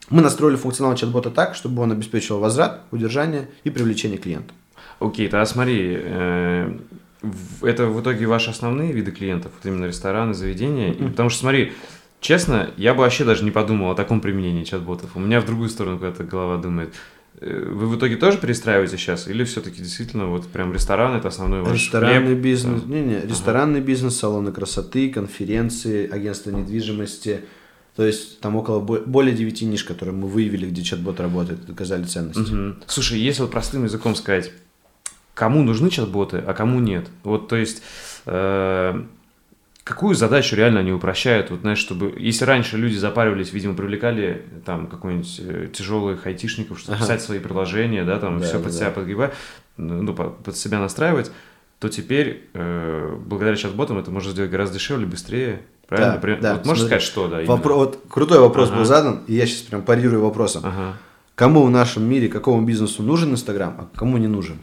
мы 0.09 0.23
настроили 0.23 0.55
функционал 0.55 0.95
чат-бота 0.95 1.29
так, 1.29 1.53
чтобы 1.53 1.83
он 1.83 1.91
обеспечивал 1.91 2.39
возврат, 2.39 2.81
удержание 2.89 3.47
и 3.63 3.69
привлечение 3.69 4.17
клиента. 4.17 4.53
Окей, 4.99 5.29
тогда 5.29 5.45
смотри, 5.45 5.95
э, 5.97 6.77
это 7.61 7.87
в 7.87 8.01
итоге 8.01 8.25
ваши 8.25 8.49
основные 8.49 8.91
виды 8.91 9.11
клиентов, 9.11 9.51
вот 9.55 9.69
именно 9.69 9.85
рестораны, 9.85 10.33
заведения. 10.33 10.91
Mm-hmm. 10.91 11.09
Потому 11.11 11.29
что, 11.29 11.41
смотри, 11.41 11.73
честно, 12.21 12.71
я 12.77 12.93
бы 12.93 13.01
вообще 13.01 13.25
даже 13.25 13.43
не 13.43 13.51
подумал 13.51 13.91
о 13.91 13.95
таком 13.95 14.21
применении 14.21 14.63
чат-ботов. 14.63 15.11
У 15.15 15.19
меня 15.19 15.41
в 15.41 15.45
другую 15.45 15.69
сторону 15.69 15.97
куда-то 15.97 16.23
голова 16.23 16.57
думает. 16.57 16.93
Э, 17.41 17.69
вы 17.71 17.87
в 17.87 17.97
итоге 17.97 18.15
тоже 18.15 18.37
перестраиваете 18.37 18.97
сейчас? 18.97 19.27
Или 19.27 19.43
все-таки 19.43 19.81
действительно 19.81 20.27
вот 20.27 20.47
прям 20.47 20.73
ресторан 20.73 21.15
это 21.17 21.27
основной 21.27 21.61
ваш 21.61 21.73
Ресторанный 21.73 22.27
хлеб? 22.27 22.39
бизнес. 22.39 22.83
Не, 22.85 23.01
не, 23.01 23.21
ресторанный 23.21 23.79
ага. 23.79 23.87
бизнес, 23.87 24.17
салоны 24.17 24.51
красоты, 24.51 25.09
конференции, 25.09 26.09
агентство 26.09 26.51
недвижимости. 26.51 27.41
То 27.95 28.05
есть 28.05 28.39
там 28.39 28.55
около 28.55 28.79
более 28.79 29.35
9 29.35 29.61
ниш, 29.63 29.83
которые 29.83 30.15
мы 30.15 30.29
выявили, 30.29 30.67
где 30.67 30.83
чат-бот 30.83 31.19
работает, 31.19 31.65
доказали 31.65 32.03
ценность. 32.03 32.49
Угу. 32.49 32.75
Слушай, 32.87 33.19
если 33.19 33.41
вот 33.41 33.51
простым 33.51 33.83
языком 33.83 34.15
сказать, 34.15 34.53
кому 35.39 35.63
нужны 35.63 35.89
чат-боты, 35.89 36.43
а 36.45 36.53
кому 36.53 36.81
нет. 36.81 37.07
Вот, 37.23 37.47
то 37.47 37.55
есть, 37.55 37.81
э, 38.25 39.01
какую 39.85 40.13
задачу 40.13 40.57
реально 40.57 40.81
они 40.81 40.91
упрощают? 40.91 41.49
Вот, 41.49 41.61
знаешь, 41.61 41.77
чтобы, 41.77 42.13
если 42.17 42.43
раньше 42.43 42.75
люди 42.75 42.97
запаривались, 42.97 43.53
видимо, 43.53 43.73
привлекали 43.73 44.43
там 44.65 44.87
какой-нибудь 44.87 45.39
э, 45.39 45.69
тяжелых 45.71 46.27
айтишников, 46.27 46.77
чтобы 46.77 46.97
ага. 46.97 47.05
писать 47.05 47.21
свои 47.21 47.39
приложения, 47.39 48.03
да, 48.03 48.19
там 48.19 48.39
да, 48.39 48.45
все 48.45 48.57
да, 48.57 48.63
под 48.65 48.73
да. 48.73 48.77
себя 48.77 48.91
подгибать, 48.91 49.33
ну, 49.77 50.13
под 50.13 50.57
себя 50.57 50.79
настраивать, 50.79 51.31
то 51.79 51.87
теперь, 51.87 52.49
э, 52.53 53.15
благодаря 53.25 53.55
чат-ботам, 53.55 53.97
это 53.97 54.11
можно 54.11 54.31
сделать 54.31 54.51
гораздо 54.51 54.75
дешевле, 54.75 55.05
быстрее, 55.05 55.61
Правильно? 55.87 56.19
Да, 56.21 56.37
да. 56.39 56.53
Вот 56.55 56.65
можешь 56.67 56.83
сказать, 56.83 57.01
что, 57.01 57.27
да? 57.29 57.41
Вопро... 57.45 57.75
Вот 57.75 58.03
крутой 58.09 58.41
вопрос 58.41 58.67
ага. 58.67 58.77
был 58.77 58.85
задан, 58.85 59.21
и 59.25 59.33
я 59.33 59.47
сейчас 59.47 59.61
прям 59.61 59.81
парирую 59.83 60.21
вопросом. 60.21 60.63
Ага. 60.65 60.97
Кому 61.33 61.63
в 61.63 61.71
нашем 61.71 62.03
мире, 62.03 62.27
какому 62.27 62.61
бизнесу 62.61 63.01
нужен 63.01 63.31
Инстаграм, 63.31 63.73
а 63.79 63.97
кому 63.97 64.17
не 64.17 64.27
нужен? 64.27 64.59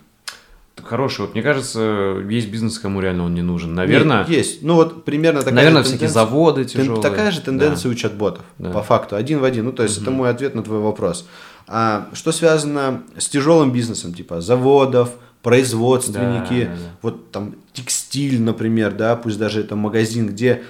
Хороший. 0.82 1.22
Вот 1.22 1.34
мне 1.34 1.42
кажется, 1.42 2.22
есть 2.28 2.48
бизнес, 2.48 2.78
кому 2.78 3.00
реально 3.00 3.24
он 3.24 3.34
не 3.34 3.42
нужен. 3.42 3.74
Наверное. 3.74 4.20
Нет, 4.20 4.28
есть. 4.28 4.62
Ну 4.62 4.74
вот 4.74 5.04
примерно 5.04 5.40
такая 5.40 5.54
Наверное, 5.54 5.82
же 5.82 5.88
всякие 5.88 6.08
заводы 6.08 6.64
тяжелые. 6.64 7.02
Такая 7.02 7.30
же 7.30 7.40
тенденция 7.40 7.88
да. 7.88 7.92
у 7.92 7.94
чат-ботов, 7.94 8.44
да. 8.58 8.70
по 8.70 8.82
факту, 8.82 9.16
один 9.16 9.40
в 9.40 9.44
один. 9.44 9.64
Ну 9.64 9.72
то 9.72 9.82
есть 9.82 9.96
угу. 9.98 10.02
это 10.04 10.10
мой 10.10 10.30
ответ 10.30 10.54
на 10.54 10.62
твой 10.62 10.80
вопрос. 10.80 11.26
А 11.66 12.08
что 12.12 12.32
связано 12.32 13.02
с 13.16 13.28
тяжелым 13.28 13.72
бизнесом, 13.72 14.14
типа 14.14 14.40
заводов, 14.40 15.10
производственники, 15.42 16.64
Да, 16.64 16.70
да, 16.70 16.76
да. 16.76 16.90
вот 17.02 17.30
там 17.30 17.54
текстиль, 17.72 18.40
например, 18.40 18.92
да, 18.92 19.14
пусть 19.14 19.38
даже 19.38 19.60
это 19.60 19.76
магазин, 19.76 20.26
где 20.26 20.64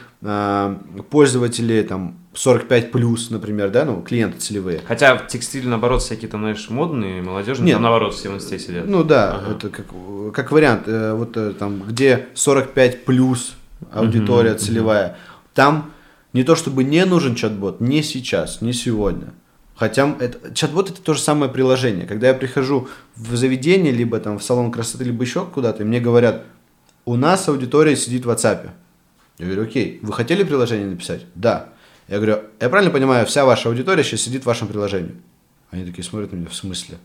пользователи 1.11 1.83
там 1.83 2.17
45 2.35 2.93
плюс, 2.93 3.31
например, 3.31 3.71
да, 3.71 3.85
ну, 3.85 4.03
клиенты 4.03 4.39
целевые. 4.39 4.81
Хотя 4.87 5.17
в 5.17 5.27
текстиле, 5.27 5.69
наоборот, 5.69 6.03
всякие 6.03 6.29
там, 6.29 6.41
знаешь, 6.41 6.69
модные, 6.69 7.23
молодежные, 7.23 7.67
Нет. 7.67 7.75
там, 7.77 7.83
наоборот, 7.83 8.15
все 8.15 8.31
в 8.31 8.35
инсте 8.35 8.59
сидят. 8.59 8.87
Ну 8.87 9.05
да, 9.05 9.35
Ага. 9.37 9.53
это 9.53 9.69
как, 9.71 9.87
как 10.35 10.53
вариант, 10.53 10.83
э, 10.87 11.13
вот 11.15 11.37
э, 11.37 11.53
там, 11.59 11.83
где 11.83 12.27
45 12.35 13.05
плюс 13.05 13.57
аудитория 13.93 14.51
Мгм, 14.51 14.59
целевая, 14.59 15.17
там 15.55 15.93
не 16.33 16.45
то 16.45 16.55
чтобы 16.55 16.85
не 16.85 17.05
нужен 17.05 17.35
чат-бот, 17.35 17.81
не 17.81 18.03
сейчас, 18.03 18.61
не 18.61 18.73
сегодня. 18.73 19.33
Хотя 19.75 20.15
это, 20.21 20.53
чат-бот 20.55 20.91
это 20.91 21.03
то 21.03 21.15
же 21.15 21.21
самое 21.21 21.51
приложение. 21.51 22.07
Когда 22.07 22.29
я 22.29 22.35
прихожу 22.35 22.89
в 23.15 23.37
заведение, 23.37 23.93
либо 23.93 24.19
там 24.21 24.39
в 24.39 24.43
салон 24.43 24.71
красоты, 24.71 25.05
либо 25.05 25.23
еще 25.23 25.45
куда-то, 25.47 25.83
и 25.83 25.87
мне 25.87 26.01
говорят, 26.01 26.45
у 27.05 27.17
нас 27.17 27.49
аудитория 27.49 27.95
сидит 27.97 28.25
в 28.25 28.31
WhatsApp. 28.31 28.71
Я 29.39 29.47
говорю, 29.47 29.65
окей, 29.65 29.99
вы 30.03 30.13
хотели 30.13 30.45
приложение 30.45 30.87
написать? 30.87 31.27
Да. 31.35 31.71
Я 32.09 32.17
говорю, 32.17 32.41
я 32.61 32.69
правильно 32.69 32.93
понимаю, 32.93 33.27
вся 33.27 33.45
ваша 33.45 33.69
аудитория 33.69 34.03
сейчас 34.05 34.23
сидит 34.23 34.45
в 34.45 34.47
вашем 34.47 34.69
приложении? 34.69 35.17
Они 35.71 35.85
такие 35.85 36.05
смотрят 36.05 36.33
на 36.33 36.37
меня, 36.37 36.49
в 36.49 36.55
смысле? 36.55 36.99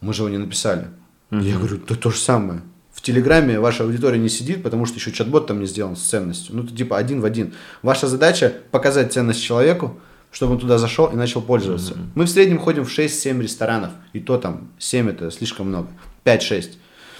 Мы 0.00 0.12
же 0.14 0.22
его 0.22 0.28
не 0.28 0.38
написали. 0.38 0.88
Я 1.30 1.56
говорю, 1.56 1.78
да 1.88 1.94
то 1.94 2.10
же 2.10 2.18
самое. 2.18 2.62
В 2.92 3.02
Телеграме 3.02 3.60
ваша 3.60 3.84
аудитория 3.84 4.18
не 4.18 4.28
сидит, 4.28 4.62
потому 4.62 4.84
что 4.84 4.96
еще 4.96 5.12
чат-бот 5.12 5.46
там 5.46 5.60
не 5.60 5.66
сделан 5.66 5.96
с 5.96 6.02
ценностью. 6.02 6.54
Ну, 6.54 6.64
это 6.64 6.76
типа 6.76 6.98
один 6.98 7.20
в 7.20 7.24
один. 7.24 7.54
Ваша 7.82 8.08
задача 8.08 8.52
показать 8.70 9.12
ценность 9.12 9.42
человеку, 9.42 9.98
чтобы 10.30 10.52
он 10.52 10.58
туда 10.58 10.76
зашел 10.76 11.06
и 11.06 11.16
начал 11.16 11.40
пользоваться. 11.40 11.96
Мы 12.14 12.24
в 12.24 12.30
среднем 12.30 12.58
ходим 12.58 12.84
в 12.84 12.90
6-7 12.90 13.40
ресторанов, 13.40 13.92
и 14.12 14.20
то 14.20 14.38
там 14.38 14.70
7 14.78 15.08
это 15.08 15.30
слишком 15.30 15.68
много. 15.68 15.88
5-6. 16.24 16.72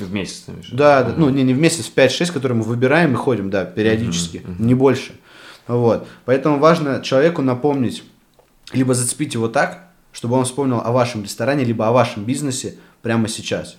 В 0.05 0.13
месяц, 0.13 0.45
ты? 0.47 0.53
Да, 0.73 1.03
да, 1.03 1.15
ну 1.17 1.29
не, 1.31 1.43
не 1.43 1.55
в 1.55 1.59
месяц, 1.59 1.87
в 1.87 1.95
5-6, 1.97 2.33
которые 2.33 2.59
мы 2.59 2.65
выбираем 2.65 3.13
и 3.13 3.17
ходим, 3.17 3.51
да, 3.51 3.65
периодически, 3.65 4.43
не 4.59 4.75
больше. 4.75 5.13
Вот. 5.67 6.07
Поэтому 6.25 6.59
важно 6.59 7.01
человеку 7.01 7.43
напомнить, 7.43 8.03
либо 8.73 8.95
зацепить 8.95 9.35
его 9.35 9.49
так, 9.49 9.91
чтобы 10.13 10.37
он 10.37 10.45
вспомнил 10.45 10.81
о 10.85 10.91
вашем 10.93 11.23
ресторане, 11.23 11.65
либо 11.65 11.87
о 11.87 11.93
вашем 11.93 12.25
бизнесе 12.25 12.77
прямо 13.03 13.29
сейчас. 13.29 13.77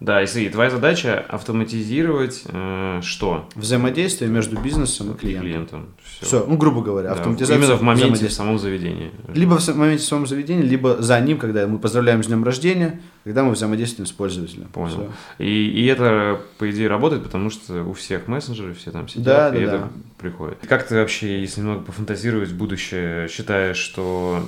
Да, 0.00 0.22
и 0.22 0.48
твоя 0.48 0.70
задача 0.70 1.24
автоматизировать 1.28 2.44
э, 2.46 3.00
что? 3.02 3.48
Взаимодействие 3.56 4.30
между 4.30 4.60
бизнесом 4.60 5.12
и 5.12 5.16
клиентом. 5.16 5.42
Клиентом. 5.44 5.86
Всё. 6.04 6.26
Все, 6.26 6.46
ну, 6.46 6.56
грубо 6.56 6.82
говоря, 6.82 7.08
Да, 7.08 7.14
автоматизация 7.16 7.56
Именно 7.56 7.74
в 7.74 7.82
моменте, 7.82 8.28
в 8.28 8.32
самом 8.32 8.60
заведении. 8.60 9.10
Либо 9.34 9.58
в 9.58 9.76
моменте 9.76 10.04
в 10.04 10.06
своем 10.06 10.26
заведении, 10.26 10.62
либо 10.62 11.02
за 11.02 11.18
ним, 11.20 11.38
когда 11.38 11.66
мы 11.66 11.80
поздравляем 11.80 12.22
с 12.22 12.28
днем 12.28 12.44
рождения, 12.44 13.00
когда 13.24 13.42
мы 13.42 13.52
взаимодействуем 13.52 14.06
с 14.06 14.12
пользователем. 14.12 14.68
Понял. 14.68 15.12
И, 15.38 15.66
и 15.68 15.86
это, 15.86 16.40
по 16.58 16.70
идее, 16.70 16.86
работает, 16.86 17.24
потому 17.24 17.50
что 17.50 17.82
у 17.82 17.92
всех 17.92 18.28
мессенджеры 18.28 18.74
все 18.74 18.92
там 18.92 19.08
сидят, 19.08 19.24
Да, 19.24 19.48
и 19.48 19.64
да, 19.64 19.72
это 19.72 19.78
да. 19.78 19.88
приходит. 20.16 20.58
Как 20.68 20.86
ты 20.86 20.94
вообще, 20.94 21.40
если 21.40 21.60
немного 21.60 21.82
пофантазировать 21.82 22.52
будущее, 22.52 23.26
считаешь, 23.26 23.78
что 23.78 24.46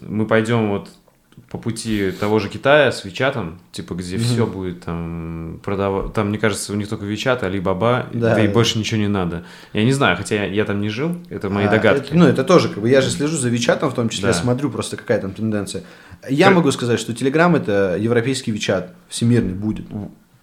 мы 0.00 0.26
пойдем 0.26 0.70
вот 0.70 0.88
по 1.50 1.58
пути 1.58 2.10
того 2.12 2.38
же 2.38 2.48
Китая 2.48 2.90
с 2.92 3.04
Вичатом, 3.04 3.60
типа, 3.72 3.94
где 3.94 4.18
все 4.18 4.46
будет 4.46 4.80
там 4.84 5.60
продавать, 5.62 6.12
там, 6.12 6.28
мне 6.28 6.38
кажется, 6.38 6.72
у 6.72 6.76
них 6.76 6.88
только 6.88 7.04
Вичат, 7.04 7.42
Алибаба, 7.42 8.06
Да, 8.12 8.34
да, 8.34 8.42
и 8.44 8.46
да. 8.46 8.52
больше 8.52 8.78
ничего 8.78 9.00
не 9.00 9.08
надо. 9.08 9.44
Я 9.72 9.84
не 9.84 9.92
знаю, 9.92 10.16
хотя 10.16 10.34
я, 10.36 10.44
я 10.46 10.64
там 10.64 10.80
не 10.80 10.88
жил, 10.88 11.16
это 11.30 11.50
мои 11.50 11.66
А, 11.66 11.70
догадки. 11.70 12.06
это- 12.08 12.16
ну, 12.16 12.26
это 12.26 12.44
тоже, 12.44 12.68
как 12.68 12.78
бы, 12.82 12.88
я 12.88 13.00
же 13.00 13.10
слежу 13.10 13.36
за 13.36 13.48
Вичатом, 13.48 13.90
в 13.90 13.94
том 13.94 14.08
числе, 14.08 14.28
Да. 14.28 14.32
смотрю 14.34 14.70
просто, 14.70 14.96
какая 14.96 15.20
там 15.20 15.32
тенденция. 15.32 15.82
Я 16.28 16.46
Как- 16.46 16.56
могу 16.56 16.70
сказать, 16.72 16.98
что 17.00 17.12
Телеграм 17.14 17.54
это 17.56 17.96
европейский 18.00 18.50
Вичат, 18.52 18.94
всемирный 19.08 19.54
будет. 19.54 19.88
Ты- 19.88 19.96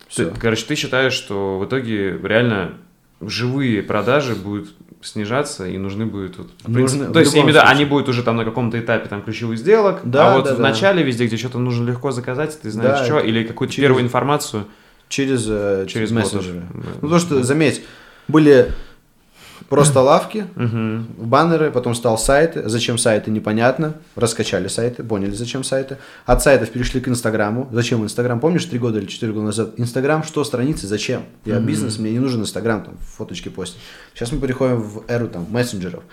Все. 0.07 0.33
короче, 0.39 0.65
ты 0.65 0.75
считаешь, 0.75 1.13
что 1.13 1.57
в 1.57 1.65
итоге 1.65 2.17
реально 2.21 2.73
живые 3.21 3.81
продажи 3.83 4.35
будут 4.35 4.75
снижаться 5.03 5.67
и 5.67 5.77
нужны 5.77 6.05
будут 6.05 6.37
вот, 6.37 6.47
Нужны 6.67 6.73
принципе- 6.73 7.11
то 7.13 7.19
есть 7.19 7.31
случае. 7.31 7.59
они 7.61 7.85
будут 7.85 8.09
уже 8.09 8.23
там 8.23 8.35
на 8.37 8.45
каком-то 8.45 8.79
этапе 8.79 9.07
там 9.09 9.21
ключевых 9.21 9.57
сделок, 9.57 10.01
Да, 10.03 10.33
а 10.33 10.37
вот 10.37 10.45
да, 10.45 10.53
в 10.53 10.57
да. 10.57 10.63
начале 10.63 11.03
везде, 11.03 11.25
где 11.27 11.37
что-то 11.37 11.59
нужно 11.59 11.87
легко 11.87 12.11
заказать, 12.11 12.59
ты 12.61 12.69
знаешь 12.71 12.99
Да, 12.99 13.05
что, 13.05 13.19
или 13.19 13.43
какую-то 13.43 13.73
через- 13.73 13.85
первую 13.87 14.03
информацию 14.03 14.65
Через, 15.09 15.45
э, 15.47 15.85
через 15.87 16.09
через 16.09 16.11
ботов. 16.11 16.33
мессенджеры. 16.33 16.63
Да. 16.73 16.89
Ну, 17.01 17.09
то, 17.09 17.19
что, 17.19 17.43
заметь, 17.43 17.83
были 18.27 18.71
просто 19.71 20.01
лавки, 20.11 20.45
баннеры, 21.17 21.71
потом 21.71 21.95
стал 21.95 22.17
сайты. 22.17 22.67
Зачем 22.67 22.97
сайты, 22.97 23.31
непонятно. 23.31 23.93
Раскачали 24.15 24.67
сайты, 24.67 25.01
поняли, 25.01 25.31
зачем 25.31 25.63
сайты. 25.63 25.97
От 26.25 26.43
сайтов 26.43 26.69
перешли 26.69 26.99
к 26.99 27.07
Инстаграму. 27.07 27.69
Зачем 27.71 28.03
Инстаграм? 28.03 28.39
Помнишь, 28.41 28.65
три 28.65 28.77
года 28.79 28.99
или 28.99 29.05
четыре 29.05 29.31
года 29.31 29.45
назад? 29.45 29.73
Инстаграм, 29.77 30.23
что 30.23 30.43
страницы, 30.43 30.87
зачем? 30.87 31.23
Я 31.45 31.59
бизнес, 31.59 31.97
мне 31.99 32.11
не 32.11 32.19
нужен 32.19 32.41
Инстаграм, 32.41 32.83
там, 32.83 32.97
фоточки 32.99 33.47
постить. 33.47 33.79
Сейчас 34.13 34.33
мы 34.33 34.39
переходим 34.39 34.81
в 34.81 35.05
эру 35.07 35.29
там 35.29 35.47
мессенджеров. 35.49 36.03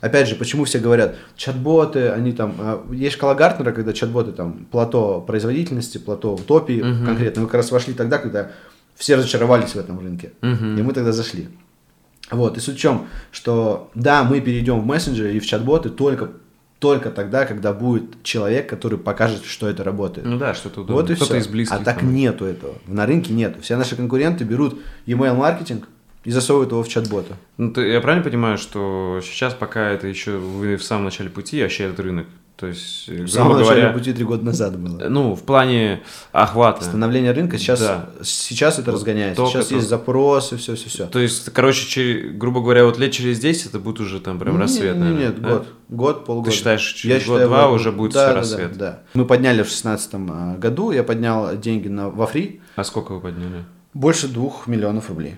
Опять 0.00 0.28
же, 0.28 0.36
почему 0.36 0.64
все 0.64 0.78
говорят, 0.78 1.16
чат-боты, 1.36 2.10
они 2.10 2.32
там, 2.32 2.54
а, 2.58 2.86
есть 2.92 3.16
шкала 3.16 3.34
Гартнера, 3.34 3.72
когда 3.72 3.92
чат-боты 3.92 4.32
там, 4.32 4.66
плато 4.70 5.20
производительности, 5.20 5.98
плато 5.98 6.32
утопии 6.32 6.80
конкретно. 7.04 7.42
Мы 7.42 7.48
как 7.48 7.56
раз 7.56 7.72
вошли 7.72 7.92
тогда, 7.92 8.18
когда 8.18 8.52
все 8.94 9.16
разочаровались 9.16 9.74
в 9.74 9.76
этом 9.76 9.98
рынке. 9.98 10.32
И 10.78 10.82
мы 10.82 10.92
тогда 10.92 11.10
зашли. 11.12 11.48
Вот, 12.30 12.56
и 12.56 12.60
суть 12.60 12.76
в 12.76 12.80
чем, 12.80 13.08
что 13.32 13.90
да, 13.94 14.22
мы 14.24 14.40
перейдем 14.40 14.80
в 14.80 14.86
мессенджеры 14.86 15.32
и 15.34 15.40
в 15.40 15.46
чат-боты 15.46 15.88
только, 15.90 16.30
только 16.78 17.10
тогда, 17.10 17.44
когда 17.44 17.72
будет 17.72 18.22
человек, 18.22 18.68
который 18.68 18.98
покажет, 18.98 19.44
что 19.44 19.68
это 19.68 19.82
работает. 19.84 20.26
Ну 20.26 20.38
да, 20.38 20.54
что-то 20.54 20.80
удобно. 20.82 20.94
вот 20.94 21.10
и 21.10 21.14
Кто-то 21.14 21.32
все. 21.34 21.40
из 21.40 21.48
близких. 21.48 21.76
а 21.76 21.84
так 21.84 22.00
там. 22.00 22.14
нету 22.14 22.44
этого. 22.44 22.74
На 22.86 23.04
рынке 23.06 23.32
нету. 23.32 23.60
Все 23.62 23.76
наши 23.76 23.96
конкуренты 23.96 24.44
берут 24.44 24.80
email 25.06 25.34
маркетинг 25.34 25.88
и 26.24 26.30
засовывают 26.30 26.70
его 26.72 26.82
в 26.82 26.88
чат-бота. 26.88 27.34
Ну, 27.56 27.72
ты- 27.72 27.88
я 27.88 28.00
правильно 28.00 28.24
понимаю, 28.24 28.58
что 28.58 29.20
сейчас 29.24 29.54
пока 29.54 29.88
это 29.90 30.06
еще 30.06 30.36
вы 30.36 30.76
в 30.76 30.82
самом 30.84 31.04
начале 31.04 31.30
пути, 31.30 31.62
вообще 31.62 31.84
этот 31.84 32.00
рынок, 32.00 32.26
то 32.60 32.66
есть, 32.66 33.04
э, 33.08 33.24
грубо 33.24 33.54
начале 33.56 33.80
говоря, 33.80 33.92
пути 33.94 34.12
три 34.12 34.24
года 34.24 34.44
назад 34.44 34.78
было. 34.78 35.08
ну, 35.08 35.34
в 35.34 35.42
плане 35.44 36.02
охвата. 36.30 36.84
Становление 36.84 37.32
рынка 37.32 37.56
сейчас, 37.56 37.80
Да. 37.80 38.10
сейчас 38.22 38.78
это 38.78 38.92
разгоняется. 38.92 39.36
Только 39.42 39.52
сейчас 39.58 39.66
то- 39.68 39.74
есть 39.76 39.88
запросы, 39.88 40.56
все, 40.58 40.74
все, 40.76 40.88
все. 40.90 41.06
То 41.06 41.18
есть, 41.20 41.50
короче, 41.52 41.86
чер- 41.88 42.30
грубо 42.32 42.60
говоря, 42.60 42.84
вот 42.84 42.98
лет 42.98 43.12
через 43.12 43.38
10 43.40 43.66
это 43.70 43.78
будет 43.78 44.00
уже 44.00 44.20
там 44.20 44.38
прям 44.38 44.58
рассвет, 44.58 44.94
Нет, 44.94 44.98
наверное, 44.98 45.22
нет, 45.28 45.40
да? 45.40 45.48
год, 45.48 45.66
год, 45.88 46.24
полгода. 46.26 46.50
Ты 46.50 46.56
считаешь, 46.56 46.82
через 46.92 47.26
год-два 47.26 47.68
вот- 47.68 47.76
уже 47.80 47.92
будет 47.92 48.12
да, 48.12 48.24
все 48.26 48.34
да, 48.34 48.38
рассвет? 48.40 48.72
Да, 48.76 48.90
да. 48.90 48.98
Мы 49.14 49.24
подняли 49.24 49.62
в 49.62 49.68
шестнадцатом 49.68 50.58
году, 50.60 50.90
я 50.90 51.02
поднял 51.02 51.56
деньги 51.56 51.88
на, 51.88 52.10
во 52.10 52.26
фри, 52.26 52.60
А 52.76 52.84
сколько 52.84 53.14
вы 53.14 53.20
подняли? 53.20 53.64
больше 53.94 54.28
двух 54.28 54.66
миллионов 54.66 55.08
рублей. 55.08 55.36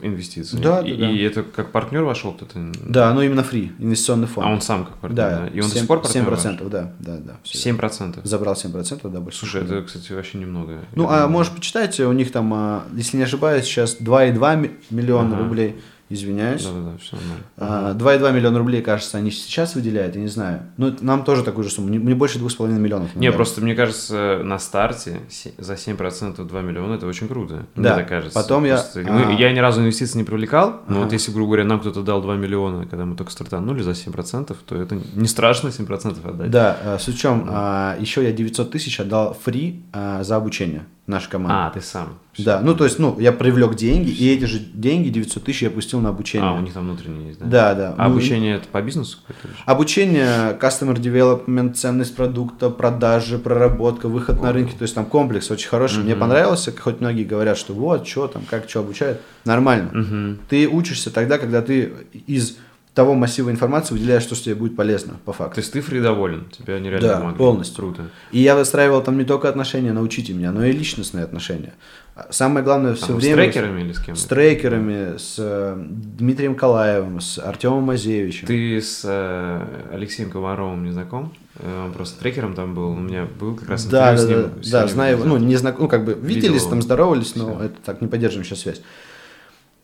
Инвестиции. 0.00 0.56
Да, 0.56 0.80
и, 0.80 0.92
да, 0.92 1.06
да. 1.06 1.10
и 1.10 1.18
это 1.22 1.42
как 1.42 1.70
партнер 1.72 2.02
вошел 2.02 2.32
кто-то? 2.32 2.72
Да, 2.86 3.12
ну 3.12 3.20
именно 3.20 3.42
фри, 3.42 3.72
инвестиционный 3.78 4.26
фонд. 4.26 4.46
А 4.46 4.50
он 4.50 4.60
сам 4.60 4.84
как 4.86 4.96
партнер, 4.96 5.16
да, 5.16 5.40
да? 5.40 5.46
И 5.48 5.60
он 5.60 5.68
до 5.68 5.72
7, 5.74 5.78
сих 5.80 5.86
пор 5.88 6.00
партнер 6.02 6.22
7%, 6.24 6.68
да, 6.68 6.92
да, 6.98 7.16
да. 7.18 7.36
всё. 7.42 7.58
7%. 7.58 8.20
Забрал 8.24 8.54
7%, 8.54 9.10
да, 9.10 9.20
больше. 9.20 9.38
Слушай, 9.40 9.62
это, 9.64 9.82
кстати, 9.82 10.12
вообще 10.12 10.38
немного. 10.38 10.80
Ну, 10.94 11.04
а 11.08 11.14
думаю. 11.14 11.28
можешь 11.30 11.52
почитать, 11.52 11.98
у 12.00 12.12
них 12.12 12.32
там, 12.32 12.52
а, 12.54 12.84
если 12.94 13.16
не 13.18 13.24
ошибаюсь, 13.24 13.64
сейчас 13.64 13.96
2,2 14.00 14.56
ми- 14.56 14.70
миллиона 14.90 15.34
Ага. 15.36 15.44
рублей, 15.44 15.76
извиняюсь. 16.12 16.64
Да-да-да, 16.64 16.98
все 16.98 17.16
нормально. 17.16 17.44
А, 17.56 17.94
2,2 17.94 18.32
миллиона 18.32 18.58
рублей, 18.58 18.82
кажется, 18.82 19.18
они 19.18 19.30
сейчас 19.30 19.74
выделяют, 19.74 20.14
я 20.16 20.22
не 20.22 20.28
знаю. 20.28 20.62
Ну, 20.76 20.94
нам 21.00 21.24
тоже 21.24 21.42
такую 21.42 21.64
же 21.64 21.70
сумму, 21.70 21.88
не, 21.88 21.98
не 21.98 22.14
больше 22.14 22.38
2,5 22.38 22.68
миллионов. 22.78 23.14
Не, 23.14 23.32
просто 23.32 23.60
мне 23.60 23.74
кажется, 23.74 24.40
на 24.44 24.58
старте 24.58 25.20
за 25.58 25.74
7% 25.74 26.44
2 26.44 26.60
миллиона 26.62 26.94
это 26.94 27.06
очень 27.06 27.28
круто. 27.28 27.66
Да, 27.74 27.94
Мне 27.94 28.02
так 28.02 28.08
кажется. 28.08 28.38
потом 28.38 28.64
я- 28.64 28.74
Просто 28.76 29.00
мы- 29.00 29.24
а. 29.24 29.32
я 29.32 29.52
ни 29.52 29.58
разу 29.58 29.80
инвестиций 29.80 30.18
не 30.18 30.24
привлекал, 30.24 30.82
но 30.88 31.02
вот 31.02 31.12
если, 31.12 31.32
грубо 31.32 31.48
говоря, 31.48 31.64
нам 31.64 31.80
кто-то 31.80 32.02
дал 32.02 32.22
2 32.22 32.36
миллиона, 32.36 32.86
когда 32.86 33.04
мы 33.04 33.16
только 33.16 33.32
стартанули 33.32 33.82
за 33.82 33.94
7%, 33.94 34.56
то 34.66 34.76
это 34.76 34.98
не 35.14 35.28
страшно 35.28 35.68
7% 35.68 36.26
отдать. 36.26 36.50
Да, 36.50 36.76
а, 36.84 36.98
чем, 36.98 37.46
а, 37.48 37.96
еще 38.00 38.22
я 38.22 38.32
900 38.32 38.70
тысяч 38.70 38.98
отдал 39.00 39.36
фри 39.42 39.84
а, 39.92 40.22
за 40.24 40.36
обучение 40.36 40.86
нашей 41.12 41.30
команды. 41.30 41.54
А, 41.56 41.70
ты 41.70 41.80
сам. 41.80 42.14
Всё. 42.32 42.44
Да, 42.44 42.60
ну 42.60 42.74
то 42.74 42.84
есть, 42.84 42.98
ну, 42.98 43.18
я 43.20 43.30
привлек 43.30 43.74
деньги, 43.74 44.08
и 44.10 44.32
эти 44.34 44.44
же 44.44 44.58
деньги, 44.58 45.10
900 45.10 45.44
тысяч, 45.44 45.62
я 45.62 45.70
пустил 45.70 46.00
на 46.00 46.08
обучение. 46.08 46.48
А, 46.48 46.54
у 46.54 46.60
них 46.60 46.72
там 46.72 46.84
внутреннее 46.84 47.28
есть, 47.28 47.40
да? 47.40 47.46
Да, 47.46 47.74
да. 47.74 47.94
А 47.98 48.08
Ну, 48.08 48.14
обучение 48.14 48.56
это 48.56 48.68
по 48.68 48.80
бизнесу? 48.80 49.18
Обучение, 49.66 50.56
customer 50.60 50.94
development, 50.94 51.74
ценность 51.74 52.16
продукта, 52.16 52.70
продажи, 52.70 53.38
проработка, 53.38 54.08
выход 54.08 54.42
на 54.42 54.52
рынке, 54.52 54.74
то 54.76 54.82
есть 54.82 54.94
там 54.94 55.04
комплекс 55.06 55.50
очень 55.50 55.68
хороший. 55.68 56.02
Мне 56.02 56.16
понравился, 56.16 56.72
хоть 56.76 57.00
многие 57.00 57.24
говорят, 57.24 57.58
что 57.58 57.74
вот, 57.74 58.06
что 58.06 58.26
там, 58.28 58.42
как, 58.48 58.68
что 58.68 58.80
обучают. 58.80 59.20
Нормально. 59.44 59.90
Мгм. 59.92 60.38
Ты 60.48 60.68
учишься 60.68 61.10
тогда, 61.10 61.38
когда 61.38 61.62
ты 61.62 61.92
из 62.26 62.56
того 62.94 63.14
массива 63.14 63.50
информации 63.50 63.94
выделяешь 63.94 64.24
то, 64.26 64.34
что 64.34 64.44
тебе 64.44 64.54
будет 64.54 64.76
полезно, 64.76 65.14
по 65.24 65.32
факту. 65.32 65.54
То 65.54 65.60
есть 65.60 65.72
ты 65.72 65.80
фри 65.80 66.00
доволен, 66.00 66.44
тебя 66.50 66.78
нереально 66.78 67.08
Да, 67.08 67.16
помогли. 67.18 67.38
полностью. 67.38 67.76
Круто. 67.76 68.02
И 68.32 68.40
я 68.40 68.54
выстраивал 68.54 69.02
там 69.02 69.16
не 69.16 69.24
только 69.24 69.48
отношения, 69.48 69.92
научите 69.92 70.34
меня, 70.34 70.52
но 70.52 70.64
и 70.64 70.72
личностные 70.72 71.24
отношения. 71.24 71.72
А 72.14 72.26
Самое 72.30 72.62
главное 72.62 72.94
все 72.94 73.06
Там, 73.06 73.16
время... 73.16 73.34
С 73.34 73.54
трекерами 73.54 73.80
или 73.80 73.92
с 73.92 73.98
кем? 73.98 74.14
С 74.16 74.24
трекерами, 74.26 75.16
с 75.16 75.36
э, 75.38 75.82
Дмитрием 76.18 76.54
Калаевым, 76.54 77.22
с 77.22 77.38
Артемом 77.38 77.84
Мазевичем. 77.84 78.46
Ты 78.46 78.78
с 78.82 79.00
э, 79.04 79.66
Алексеем 79.94 80.28
Комаровым 80.30 80.84
не 80.84 80.90
знаком? 80.92 81.32
Э, 81.56 81.84
Он 81.86 81.92
просто 81.94 82.20
трекером 82.20 82.54
там 82.54 82.74
был. 82.74 82.90
У 82.90 82.96
меня 82.96 83.26
был 83.40 83.54
как 83.54 83.70
раз 83.70 83.86
Да, 83.86 84.12
интервью 84.12 84.36
да, 84.36 84.42
с 84.42 84.50
да, 84.50 84.50
ним. 84.50 84.52
да, 84.58 84.62
сегодня 84.68 84.88
знаю 84.92 85.16
его, 85.16 85.24
ну, 85.24 85.38
не 85.38 85.56
знак... 85.56 85.78
ну, 85.78 85.88
как 85.88 86.04
бы 86.04 86.12
виделись, 86.12 86.52
Видел 86.52 86.68
там 86.68 86.82
здоровались, 86.82 87.34
но 87.36 87.54
Всё. 87.56 87.64
это 87.64 87.76
так, 87.82 88.02
не 88.02 88.08
поддерживааем 88.08 88.44
сейчас 88.44 88.60
связь. 88.60 88.82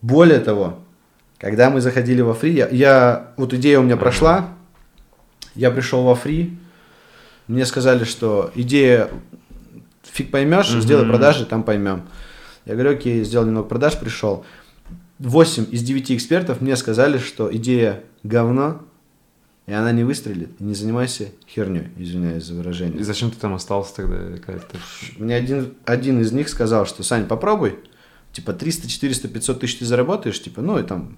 Более 0.03 0.41
того, 0.41 0.79
когда 1.39 1.71
мы 1.71 1.81
заходили 1.81 2.21
во 2.21 2.35
фри, 2.35 2.53
я, 2.53 2.69
я- 2.69 3.33
вот 3.37 3.53
идея 3.55 3.79
у 3.81 3.83
меня 3.83 3.97
прошла, 3.97 4.49
я 5.55 5.71
пришел 5.71 6.03
во 6.05 6.15
фри, 6.15 6.59
мне 7.47 7.65
сказали, 7.67 8.05
что 8.05 8.51
идея 8.55 9.09
фиг 10.03 10.31
поймешь, 10.31 10.71
Мгм. 10.71 10.81
сделай 10.83 11.07
продажи, 11.07 11.47
там 11.47 11.63
поймем. 11.63 12.03
Я 12.65 12.75
говорю, 12.75 12.91
окей, 12.93 13.25
сделал 13.25 13.47
немного 13.47 13.67
продаж, 13.69 13.99
пришел. 13.99 14.45
8 15.19 15.67
из 15.71 15.83
9 15.83 16.13
экспертов 16.17 16.61
мне 16.61 16.77
сказали, 16.77 17.19
что 17.19 17.55
идея 17.57 18.03
говно, 18.23 18.83
и 19.67 19.73
она 19.73 19.91
не 19.93 20.05
выстрелит, 20.05 20.51
и 20.61 20.65
не 20.65 20.75
занимайся 20.75 21.29
херней, 21.49 21.89
извиняюсь 21.97 22.45
за 22.45 22.55
выражение. 22.55 23.01
И 23.01 23.03
зачем 23.03 23.31
ты 23.31 23.37
там 23.39 23.55
остался 23.55 23.95
тогда? 23.97 24.17
Ты... 24.17 24.79
Мне 25.19 25.35
один, 25.37 25.75
один 25.85 26.21
из 26.21 26.33
них 26.33 26.49
сказал, 26.49 26.87
что, 26.87 27.03
Сань, 27.03 27.27
попробуй, 27.27 27.79
типа 28.33 28.53
300, 28.53 28.89
400, 28.89 29.29
500 29.29 29.61
тысяч 29.61 29.77
ты 29.79 29.85
заработаешь, 29.85 30.41
типа, 30.43 30.63
ну 30.63 30.79
и 30.79 30.83
там 30.83 31.17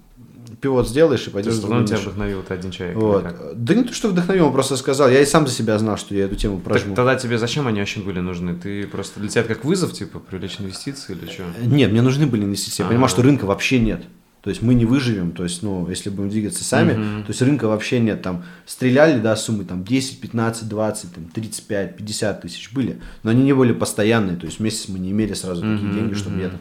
пивот 0.60 0.88
сделаешь 0.88 1.22
и 1.22 1.24
То 1.26 1.30
пойдешь 1.30 1.52
есть 1.52 1.62
потом 1.62 1.84
тебя 1.84 1.98
вдохновил 1.98 2.42
ты 2.42 2.54
один 2.54 2.70
человек. 2.70 2.96
или 2.96 3.02
Вот. 3.04 3.24
Да 3.54 3.74
не 3.74 3.84
то, 3.84 3.92
что 3.94 4.08
вдохновил, 4.08 4.46
он 4.46 4.52
просто 4.52 4.76
сказал, 4.76 5.08
я 5.10 5.20
и 5.20 5.26
сам 5.26 5.46
за 5.46 5.52
себя 5.54 5.78
знал, 5.78 5.96
что 5.96 6.14
я 6.14 6.24
эту 6.26 6.36
тему 6.36 6.56
Так 6.56 6.64
прожму. 6.64 6.94
тогда 6.94 7.16
тебе 7.16 7.38
зачем 7.38 7.66
они 7.66 7.80
вообще 7.80 8.00
были 8.00 8.20
нужны? 8.20 8.54
Ты 8.54 8.86
просто 8.86 9.20
для 9.20 9.28
тебя 9.28 9.42
как 9.44 9.64
вызов, 9.64 9.92
типа, 9.92 10.18
привлечь 10.18 10.56
инвестиции 10.60 11.14
или 11.16 11.30
что? 11.30 11.44
Нет, 11.64 11.90
мне 11.90 12.02
нужны 12.02 12.26
были 12.26 12.44
инвестиции. 12.44 12.82
Я 12.82 12.86
Ага. 12.86 12.92
понимал, 12.94 13.08
что 13.08 13.22
рынка 13.22 13.44
вообще 13.46 13.78
нет. 13.80 14.02
То 14.42 14.48
есть 14.48 14.62
мы 14.62 14.72
не 14.72 14.86
выживем, 14.86 15.32
то 15.32 15.42
есть, 15.42 15.62
ну, 15.62 15.86
если 15.90 16.08
будем 16.08 16.30
двигаться 16.30 16.64
сами, 16.64 16.94
Мгм. 16.94 17.24
то 17.24 17.28
есть 17.30 17.42
рынка 17.42 17.68
вообще 17.68 18.00
нет. 18.00 18.22
Там 18.22 18.42
стреляли, 18.64 19.20
да, 19.20 19.36
суммы 19.36 19.64
там 19.66 19.84
10, 19.84 20.18
15, 20.22 20.66
20, 20.66 21.14
там 21.14 21.24
35, 21.24 21.96
50 21.96 22.40
тысяч 22.40 22.72
были, 22.72 23.00
но 23.22 23.32
они 23.32 23.42
не 23.42 23.52
были 23.52 23.74
постоянные, 23.74 24.36
то 24.38 24.46
есть 24.46 24.58
месяц 24.58 24.88
мы 24.88 24.98
не 24.98 25.10
имели 25.10 25.34
сразу 25.34 25.60
такие 25.60 25.84
Мгм, 25.88 25.92
деньги, 25.92 26.14
чтобы 26.14 26.36
мгм. 26.36 26.40
я 26.44 26.48
там 26.48 26.60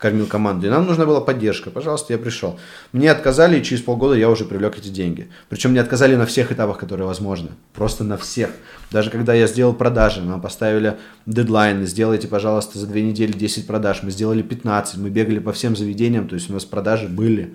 кормил 0.00 0.26
команду. 0.26 0.66
И 0.66 0.70
нам 0.70 0.86
нужна 0.86 1.06
была 1.06 1.20
поддержка. 1.20 1.70
Пожалуйста, 1.70 2.12
я 2.12 2.18
пришел. 2.18 2.58
Мне 2.92 3.10
отказали, 3.10 3.58
и 3.58 3.62
через 3.62 3.82
полгода 3.82 4.14
я 4.14 4.30
уже 4.30 4.44
привлек 4.44 4.78
эти 4.78 4.88
деньги. 4.88 5.30
Причем 5.48 5.70
мне 5.70 5.80
отказали 5.80 6.16
на 6.16 6.26
всех 6.26 6.50
этапах, 6.50 6.78
которые 6.78 7.06
возможны. 7.06 7.50
Просто 7.74 8.02
на 8.02 8.16
всех. 8.16 8.50
Даже 8.90 9.10
когда 9.10 9.34
я 9.34 9.46
сделал 9.46 9.74
продажи, 9.74 10.22
нам 10.22 10.40
поставили 10.40 10.96
дедлайн, 11.26 11.86
сделайте, 11.86 12.26
пожалуйста, 12.26 12.78
за 12.78 12.86
две 12.86 13.02
недели 13.02 13.32
10 13.32 13.66
продаж. 13.66 14.02
Мы 14.02 14.10
сделали 14.10 14.42
15, 14.42 14.96
мы 14.96 15.10
бегали 15.10 15.38
по 15.38 15.52
всем 15.52 15.76
заведениям, 15.76 16.26
то 16.26 16.34
есть 16.34 16.50
у 16.50 16.54
нас 16.54 16.64
продажи 16.64 17.06
были. 17.06 17.54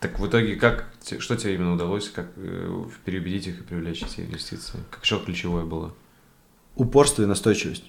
Так 0.00 0.20
в 0.20 0.26
итоге 0.28 0.54
как, 0.54 0.86
что 1.18 1.36
тебе 1.36 1.54
именно 1.54 1.74
удалось, 1.74 2.08
как 2.08 2.26
э, 2.36 2.84
переубедить 3.04 3.48
их 3.48 3.60
и 3.60 3.62
привлечь 3.64 4.02
эти 4.02 4.20
инвестиции? 4.20 4.78
Как 4.90 5.04
что 5.04 5.18
ключевое 5.18 5.64
было? 5.64 5.92
Упорство 6.76 7.22
и 7.22 7.26
настойчивость. 7.26 7.84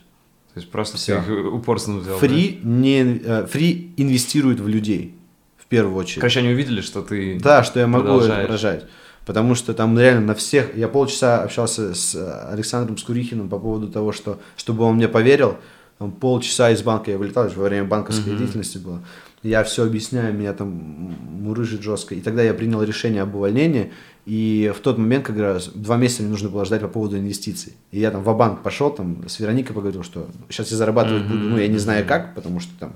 То 0.59 0.61
есть 0.61 0.71
просто 0.71 0.97
их 0.97 1.53
упорственно 1.53 1.99
взял, 1.99 2.17
Фри, 2.17 2.59
не, 2.63 3.21
э, 3.23 3.45
фри 3.45 3.93
инвестирует 3.95 4.59
в 4.59 4.67
людей, 4.67 5.15
в 5.57 5.67
первую 5.67 5.95
да? 5.95 5.99
очередь. 6.01 6.19
Короче, 6.19 6.39
они 6.39 6.49
увидели, 6.49 6.81
что 6.81 7.01
ты... 7.01 7.39
Да, 7.39 7.63
что 7.63 7.79
я 7.79 7.87
могу 7.87 8.19
это 8.19 8.41
выражать. 8.41 8.85
Потому 9.25 9.55
что 9.55 9.73
там 9.73 9.97
реально 9.97 10.21
на 10.25 10.35
всех... 10.35 10.75
Я 10.75 10.89
полчаса 10.89 11.43
общался 11.43 11.93
с 11.93 12.13
э, 12.13 12.49
Александром 12.51 12.97
Скурихиным 12.97 13.47
по 13.47 13.57
поводу 13.57 13.87
того, 13.87 14.11
что 14.11 14.41
чтобы 14.57 14.83
он 14.83 14.95
мне 14.95 15.07
поверил. 15.07 15.55
Там 15.97 16.11
полчаса 16.11 16.71
из 16.71 16.81
банка 16.81 17.11
я 17.11 17.17
вылетал, 17.17 17.47
во 17.55 17.63
время 17.63 17.85
банковской 17.85 18.33
Мгм. 18.33 18.39
деятельности 18.39 18.79
было. 18.79 19.01
Я 19.43 19.63
все 19.63 19.85
объясняю, 19.85 20.33
меня 20.33 20.53
там 20.53 20.69
мурыжит 20.69 21.81
жестко. 21.81 22.13
И 22.15 22.21
тогда 22.21 22.43
я 22.43 22.53
принял 22.53 22.83
решение 22.83 23.21
об 23.21 23.35
увольнении. 23.35 23.91
И 24.25 24.71
в 24.75 24.79
тот 24.81 24.97
момент, 24.97 25.25
как 25.25 25.37
раз 25.37 25.69
два 25.69 25.95
месяца 25.97 26.21
мне 26.23 26.31
нужно 26.31 26.49
было 26.49 26.65
ждать 26.65 26.81
по 26.81 26.87
поводу 26.89 27.17
инвестиций. 27.17 27.73
И 27.91 27.99
я 27.99 28.11
там 28.11 28.21
в 28.21 28.37
банк 28.37 28.61
пошел, 28.61 28.89
там 28.91 29.27
с 29.27 29.39
Вероникой 29.39 29.73
поговорил, 29.73 30.03
что 30.03 30.27
сейчас 30.49 30.71
я 30.71 30.77
зарабатывать 30.77 31.23
буду, 31.23 31.39
ну, 31.39 31.57
я 31.57 31.67
не 31.67 31.77
знаю 31.77 32.05
как, 32.05 32.35
потому 32.35 32.59
что 32.59 32.71
там 32.79 32.93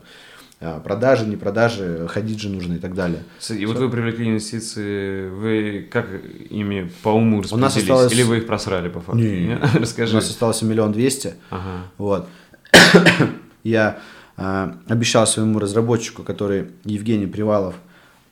а, 0.59 0.79
продажи, 0.79 1.25
не 1.25 1.35
продажи, 1.37 2.07
ходить 2.09 2.39
же 2.39 2.49
нужно 2.49 2.73
и 2.73 2.77
так 2.77 2.93
далее. 2.93 3.23
И 3.49 3.65
вот 3.65 3.77
вы 3.77 3.89
привлекли 3.89 4.27
инвестиции, 4.29 5.29
вы 5.29 5.87
как 5.91 6.07
ими 6.49 6.91
по 7.01 7.09
уму 7.09 7.37
У 7.37 7.57
нас 7.57 7.75
распределились? 7.75 7.79
осталось- 7.89 8.13
Или 8.13 8.23
вы 8.23 8.37
их 8.39 8.45
просрали 8.47 8.89
по 8.89 8.99
факту? 8.99 9.17
Не. 9.17 9.45
Не? 9.47 9.55
У 9.75 9.79
Расскажи. 9.79 10.13
нас 10.13 10.29
остался 10.29 10.65
миллион 10.65 10.91
двести. 10.91 11.33
Ага. 11.49 11.85
Вот. 11.97 12.27
Я 13.63 13.99
обещал 14.35 15.27
своему 15.27 15.59
разработчику, 15.59 16.23
который 16.23 16.67
Евгений 16.85 17.27
Привалов, 17.27 17.75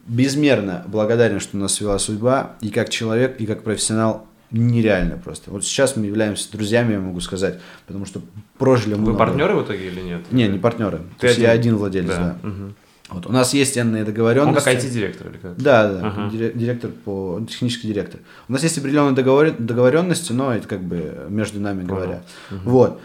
безмерно 0.07 0.83
благодарен, 0.87 1.39
что 1.39 1.57
нас 1.57 1.75
свела 1.75 1.99
судьба, 1.99 2.53
и 2.61 2.69
как 2.69 2.89
человек, 2.89 3.39
и 3.39 3.45
как 3.45 3.63
профессионал 3.63 4.27
нереально 4.49 5.17
просто. 5.17 5.51
Вот 5.51 5.63
сейчас 5.63 5.95
мы 5.95 6.05
являемся 6.07 6.51
друзьями, 6.51 6.93
я 6.93 6.99
могу 6.99 7.21
сказать, 7.21 7.59
потому 7.87 8.05
что 8.05 8.21
прожили 8.57 8.95
мы... 8.95 8.99
Вы 8.99 9.03
много. 9.11 9.17
партнеры 9.19 9.55
в 9.55 9.63
итоге 9.63 9.87
или 9.87 10.01
нет? 10.01 10.31
Не, 10.31 10.47
не 10.47 10.57
партнеры. 10.59 10.99
Ты 11.19 11.21
То 11.21 11.27
есть 11.27 11.39
я 11.39 11.51
один? 11.51 11.59
один 11.61 11.75
владелец, 11.77 12.09
да. 12.09 12.35
Мгм. 12.43 12.75
Вот. 13.11 13.27
У 13.27 13.31
нас 13.31 13.53
есть 13.53 13.77
энные 13.77 14.01
Он 14.01 14.05
договоренности. 14.07 14.63
как 14.65 14.73
IT-директор 14.75 15.27
или 15.29 15.37
как? 15.37 15.57
Да, 15.57 15.87
да, 15.91 15.99
Ага. 16.07 16.29
дире- 16.33 16.53
директор 16.53 16.89
по 17.05 17.41
технический 17.49 17.87
директор. 17.89 18.21
У 18.49 18.53
нас 18.53 18.63
есть 18.63 18.77
определенные 18.77 19.13
договор- 19.15 19.55
договоренности, 19.57 20.31
но 20.31 20.53
это 20.53 20.67
как 20.67 20.81
бы 20.81 21.27
между 21.29 21.59
нами 21.59 21.81
Понял. 21.85 21.95
говоря. 21.95 22.21
Вот. 22.63 22.99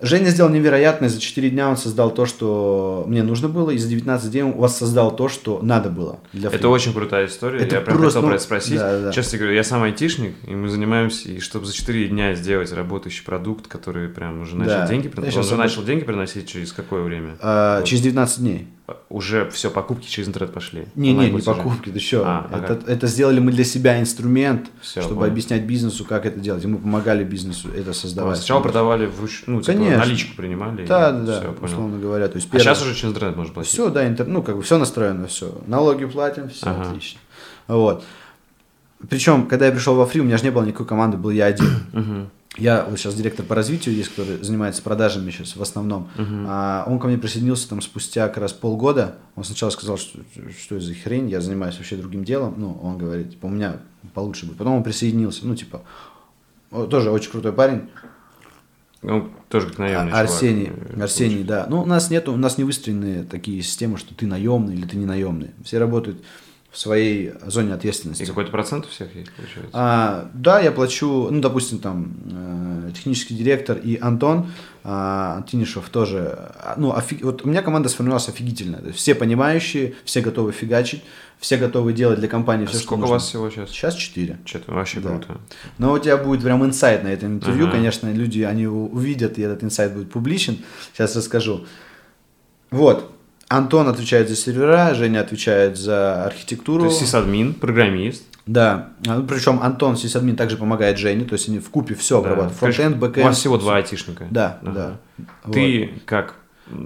Женя 0.00 0.30
сделал 0.30 0.50
невероятное. 0.50 1.08
За 1.08 1.20
4 1.20 1.50
дня 1.50 1.68
он 1.68 1.76
создал 1.76 2.10
то, 2.10 2.26
что 2.26 3.04
мне 3.06 3.22
нужно 3.22 3.48
было, 3.48 3.70
и 3.70 3.78
за 3.78 3.88
19 3.88 4.30
дней 4.30 4.42
он 4.42 4.52
воссоздал 4.52 5.14
то, 5.14 5.28
что 5.28 5.60
надо 5.62 5.88
было 5.90 6.18
для 6.32 6.50
Это 6.50 6.68
очень 6.68 6.92
крутая 6.92 7.26
история. 7.26 7.60
Это 7.60 7.76
я 7.76 7.80
прям 7.80 7.96
просто, 7.98 8.18
хотел 8.18 8.22
ну, 8.22 8.28
про 8.28 8.34
это 8.34 8.44
спросить. 8.44 8.78
да, 8.78 9.00
да. 9.00 9.12
Честно 9.12 9.38
говорю, 9.38 9.54
я 9.54 9.64
сам 9.64 9.82
айтишник, 9.82 10.34
и 10.46 10.54
мы 10.54 10.68
занимаемся, 10.68 11.30
и 11.30 11.40
чтобы 11.40 11.66
за 11.66 11.72
4 11.72 12.08
дня 12.08 12.34
сделать 12.34 12.72
работающий 12.72 13.24
продукт, 13.24 13.66
который 13.68 14.08
прям 14.08 14.42
уже 14.42 14.56
начал 14.56 14.70
Да. 14.80 14.86
деньги 14.88 15.08
приносить. 15.08 15.36
Он 15.36 15.44
же 15.44 15.56
начал 15.56 15.82
деньги 15.82 16.04
приносить 16.04 16.48
через 16.48 16.72
какое 16.72 17.02
время? 17.02 17.36
А, 17.40 17.78
Вот. 17.78 17.86
Через 17.86 18.02
19 18.02 18.38
дней. 18.40 18.68
Уже 19.08 19.50
все, 19.50 19.68
покупки 19.70 20.06
через 20.08 20.28
интернет 20.28 20.52
пошли. 20.54 20.86
Не, 20.94 21.12
не, 21.12 21.30
не 21.30 21.40
покупки, 21.40 21.90
ты 21.90 21.98
что? 21.98 22.22
А, 22.24 22.46
ага. 22.52 22.74
это, 22.74 22.90
это 22.92 23.06
сделали 23.08 23.40
мы 23.40 23.50
для 23.50 23.64
себя 23.64 24.00
инструмент, 24.00 24.68
Всё, 24.80 25.00
чтобы 25.02 25.20
понял. 25.22 25.32
объяснять 25.32 25.62
бизнесу, 25.64 26.04
как 26.04 26.24
это 26.24 26.38
делать. 26.38 26.62
И 26.62 26.68
мы 26.68 26.78
помогали 26.78 27.24
бизнесу 27.24 27.68
это 27.76 27.90
А, 27.90 27.94
создавать. 27.94 28.36
Сначала 28.38 28.60
продавали 28.60 29.06
вруч... 29.06 29.42
ну, 29.46 29.60
типа, 29.60 29.72
Конечно. 29.78 29.98
наличку 29.98 30.36
принимали. 30.36 30.86
Да, 30.86 31.10
да, 31.10 31.18
да, 31.20 31.40
всё, 31.40 31.52
понял. 31.52 31.72
условно 31.72 31.98
говоря. 31.98 32.28
То 32.28 32.36
есть 32.36 32.48
А 32.54 32.58
сейчас 32.60 32.80
уже 32.82 32.94
через 32.94 33.10
интернет 33.10 33.36
можно 33.36 33.52
платить. 33.54 33.72
Все, 33.72 33.90
да, 33.90 34.06
интер... 34.06 34.28
ну, 34.28 34.42
как 34.44 34.54
бы 34.56 34.62
все 34.62 34.78
настроено, 34.78 35.26
все. 35.26 35.52
Налоги 35.66 36.04
платим, 36.04 36.48
все 36.48 36.66
Ага. 36.66 36.88
отлично. 36.90 37.18
Вот. 37.66 38.04
Причем, 39.08 39.46
когда 39.48 39.66
я 39.66 39.72
пришел 39.72 39.96
во 39.96 40.06
фри, 40.06 40.20
у 40.20 40.24
меня 40.24 40.38
же 40.38 40.44
не 40.44 40.50
было 40.50 40.62
никакой 40.64 40.86
команды, 40.86 41.16
был 41.16 41.30
я 41.30 41.46
один. 41.46 42.30
Я 42.58 42.84
вот 42.88 42.98
сейчас 42.98 43.14
директор 43.14 43.44
по 43.44 43.54
развитию 43.54 43.94
есть, 43.94 44.10
который 44.10 44.42
занимается 44.42 44.82
продажами 44.82 45.30
сейчас 45.30 45.56
в 45.56 45.62
основном. 45.62 46.08
Мгм. 46.16 46.46
А 46.48 46.84
он 46.86 46.98
ко 46.98 47.06
мне 47.06 47.18
присоединился 47.18 47.68
там 47.68 47.82
спустя 47.82 48.28
как 48.28 48.38
раз 48.38 48.52
полгода. 48.52 49.16
Он 49.34 49.44
сначала 49.44 49.70
сказал, 49.70 49.98
что, 49.98 50.20
что 50.58 50.76
это 50.76 50.84
за 50.84 50.94
хрень, 50.94 51.28
я 51.28 51.40
занимаюсь 51.40 51.76
вообще 51.76 51.96
другим 51.96 52.24
делом. 52.24 52.54
Ну, 52.56 52.78
он 52.82 52.96
говорит, 52.96 53.30
типа, 53.32 53.46
у 53.46 53.50
меня 53.50 53.76
получше 54.14 54.46
будет. 54.46 54.58
Потом 54.58 54.74
он 54.74 54.82
присоединился, 54.82 55.46
ну, 55.46 55.54
типа, 55.54 55.82
тоже 56.70 57.10
очень 57.10 57.30
крутой 57.30 57.52
парень. 57.52 57.82
Он 59.02 59.30
тоже 59.48 59.68
как 59.68 59.78
наемный 59.78 60.12
А- 60.12 60.20
Арсений, 60.20 60.72
э, 60.74 61.02
Арсений, 61.02 61.44
да. 61.44 61.66
Ну, 61.68 61.82
у 61.82 61.86
нас 61.86 62.10
нету, 62.10 62.32
у 62.32 62.36
нас 62.36 62.58
не 62.58 62.64
выстроены 62.64 63.24
такие 63.24 63.62
системы, 63.62 63.98
что 63.98 64.14
ты 64.14 64.26
наемный 64.26 64.74
или 64.74 64.86
ты 64.86 64.96
не 64.96 65.04
наемный. 65.04 65.50
Все 65.64 65.78
работают 65.78 66.24
в 66.76 66.78
своей 66.78 67.32
зоне 67.46 67.72
ответственности. 67.72 68.24
И 68.24 68.26
какой-то 68.26 68.50
процент 68.50 68.84
у 68.84 68.88
всех 68.90 69.14
есть, 69.16 69.32
получается? 69.32 69.70
А, 69.72 70.30
да, 70.34 70.60
я 70.60 70.70
плачу, 70.70 71.28
ну, 71.30 71.40
допустим, 71.40 71.78
там, 71.78 72.12
э, 72.30 72.90
технический 72.94 73.34
директор 73.34 73.78
и 73.78 73.96
Антон 73.98 74.48
а, 74.84 75.38
Антинишев 75.38 75.88
тоже, 75.88 76.36
а, 76.60 76.74
ну, 76.76 76.92
офиг- 76.92 77.24
вот 77.24 77.46
у 77.46 77.48
меня 77.48 77.62
команда 77.62 77.88
сформировалась 77.88 78.28
офигительно, 78.28 78.76
То 78.76 78.88
есть 78.88 78.98
все 78.98 79.14
понимающие, 79.14 79.94
все 80.04 80.20
готовы 80.20 80.52
фигачить, 80.52 81.02
все 81.38 81.56
готовы 81.56 81.94
делать 81.94 82.18
для 82.20 82.28
компании 82.28 82.66
все, 82.66 82.74
что 82.76 82.80
А 82.80 82.82
Сколько 82.82 82.98
у 82.98 83.00
нужно. 83.00 83.14
вас 83.14 83.24
всего 83.26 83.48
сейчас? 83.50 83.70
Сейчас 83.70 83.94
четыре. 83.94 84.38
Что-то 84.44 84.72
вообще 84.74 85.00
Да. 85.00 85.08
круто. 85.08 85.40
Но 85.78 85.94
у 85.94 85.98
тебя 85.98 86.18
будет 86.18 86.42
прям 86.42 86.62
инсайт 86.62 87.02
на 87.04 87.08
этом 87.08 87.36
интервью, 87.36 87.64
Ага. 87.68 87.76
конечно, 87.76 88.12
люди, 88.12 88.42
они 88.42 88.66
у- 88.66 88.88
увидят, 88.88 89.38
и 89.38 89.42
этот 89.42 89.64
инсайт 89.64 89.94
будет 89.94 90.10
публичен. 90.10 90.58
Сейчас 90.92 91.16
расскажу. 91.16 91.64
Вот, 92.70 93.10
Антон 93.48 93.88
отвечает 93.88 94.28
за 94.28 94.36
сервера, 94.36 94.92
Женя 94.94 95.20
отвечает 95.20 95.76
за 95.76 96.24
архитектуру. 96.24 96.84
То 96.84 96.88
есть 96.88 97.00
сисадмин, 97.00 97.54
программист. 97.54 98.24
Да, 98.46 98.90
А, 99.08 99.16
ну, 99.16 99.26
причем 99.26 99.60
Антон, 99.62 99.96
сисадмин, 99.96 100.36
также 100.36 100.56
помогает 100.56 100.98
Жене, 100.98 101.24
то 101.24 101.32
есть 101.34 101.48
они 101.48 101.58
в 101.58 101.68
купе 101.70 101.94
все 101.94 102.14
Да. 102.20 102.28
обрабатывают. 102.30 102.58
Фронтенд, 102.58 102.96
У 102.96 103.00
вас 103.00 103.08
бэкэнд. 103.10 103.34
всего 103.36 103.58
два 103.58 103.76
айтишника. 103.76 104.26
Да, 104.30 104.58
Ага. 104.62 104.72
да. 105.18 105.22
Ты 105.52 105.94
как 106.06 106.34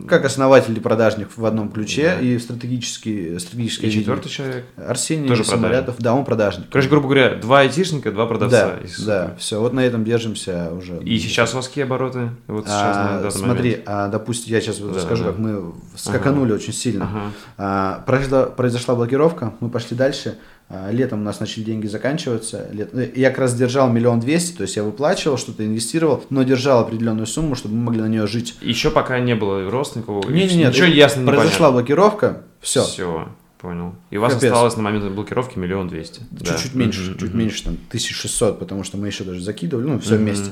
как 0.09 0.25
основатель 0.25 0.77
и 0.77 0.81
продажник 0.81 1.29
в 1.37 1.45
одном 1.47 1.71
ключе 1.71 2.19
и 2.21 2.39
стратегический, 2.39 3.39
стратегический 3.39 3.87
И 3.87 3.91
четвертый 3.91 4.29
человек. 4.29 4.65
Арсений 4.77 5.29
Тоже 5.29 5.45
Самолетов, 5.45 5.97
да, 5.99 6.15
он 6.15 6.25
продажник. 6.25 6.67
Короче, 6.71 6.89
грубо 6.89 7.05
говоря, 7.09 7.37
два 7.37 7.61
айтишника, 7.61 8.13
два 8.13 8.27
продавца. 8.27 8.77
да, 8.81 8.87
И 8.87 9.05
да, 9.07 9.35
все, 9.39 9.59
вот 9.61 9.73
на 9.73 9.81
этом 9.81 10.05
держимся 10.05 10.71
уже. 10.73 10.99
И 11.03 11.19
сейчас 11.19 11.55
у 11.55 11.57
вас 11.57 11.69
какие 11.69 11.85
обороты? 11.85 12.31
Вот 12.47 12.67
сейчас 12.67 12.97
А, 12.97 13.21
на 13.23 13.31
смотри, 13.31 13.71
момент. 13.71 13.83
а, 13.87 14.09
допустим, 14.09 14.53
я 14.53 14.61
сейчас 14.61 14.81
вот 14.81 14.93
Да, 14.93 15.01
скажу, 15.01 15.25
да. 15.25 15.31
как 15.31 15.39
мы 15.39 15.73
скаканули 15.97 16.53
очень 16.53 16.73
сильно. 16.75 17.05
Ага. 17.07 17.21
А, 17.59 18.03
произошла, 18.07 18.45
произошла 18.47 18.95
блокировка, 18.95 19.55
мы 19.61 19.71
пошли 19.71 19.97
дальше. 19.97 20.37
А, 20.73 20.91
летом 20.93 21.21
у 21.23 21.25
нас 21.25 21.41
начали 21.41 21.65
деньги 21.65 21.89
заканчиваться. 21.89 22.69
Лет- 22.73 22.91
ну, 22.95 23.01
Я 23.17 23.31
как 23.31 23.41
раз 23.41 23.55
держал 23.55 23.91
миллион 23.91 24.21
двести, 24.21 24.57
то 24.57 24.63
есть 24.63 24.77
я 24.77 24.85
выплачивал, 24.85 25.37
что-то 25.37 25.67
инвестировал, 25.67 26.25
но 26.31 26.45
держал 26.45 26.79
определенную 26.79 27.27
сумму, 27.27 27.57
чтобы 27.57 27.75
мы 27.75 27.83
могли 27.87 28.03
на 28.03 28.07
нее 28.07 28.27
жить. 28.29 28.55
Еще 28.63 28.93
пока 28.93 29.19
не 29.19 29.35
было 29.35 29.69
роста 29.69 29.99
никакого. 29.99 30.31
Не, 30.31 30.47
не, 30.47 30.55
нет, 30.59 30.73
Ничего 30.73 30.87
ясно 30.87 31.21
не 31.23 31.27
произошла 31.27 31.73
блокировка, 31.73 32.43
все. 32.61 32.85
Все, 32.85 33.29
понял. 33.59 33.97
И 34.11 34.17
у 34.17 34.21
вас 34.21 34.35
Капец. 34.35 34.53
осталось 34.53 34.77
на 34.77 34.83
момент 34.85 35.11
блокировки 35.13 35.59
миллион 35.59 35.89
двести. 35.89 36.21
Чуть-чуть 36.39 36.73
Да. 36.75 36.79
меньше, 36.79 37.11
Мгм, 37.11 37.19
чуть 37.19 37.35
меньше, 37.35 37.65
там, 37.65 37.77
1600, 37.89 38.61
потому 38.61 38.85
что 38.85 38.97
мы 38.97 39.09
еще 39.09 39.25
даже 39.25 39.41
закидывали, 39.43 39.87
ну, 39.87 39.99
все 39.99 40.15
Мгм. 40.15 40.23
вместе. 40.25 40.51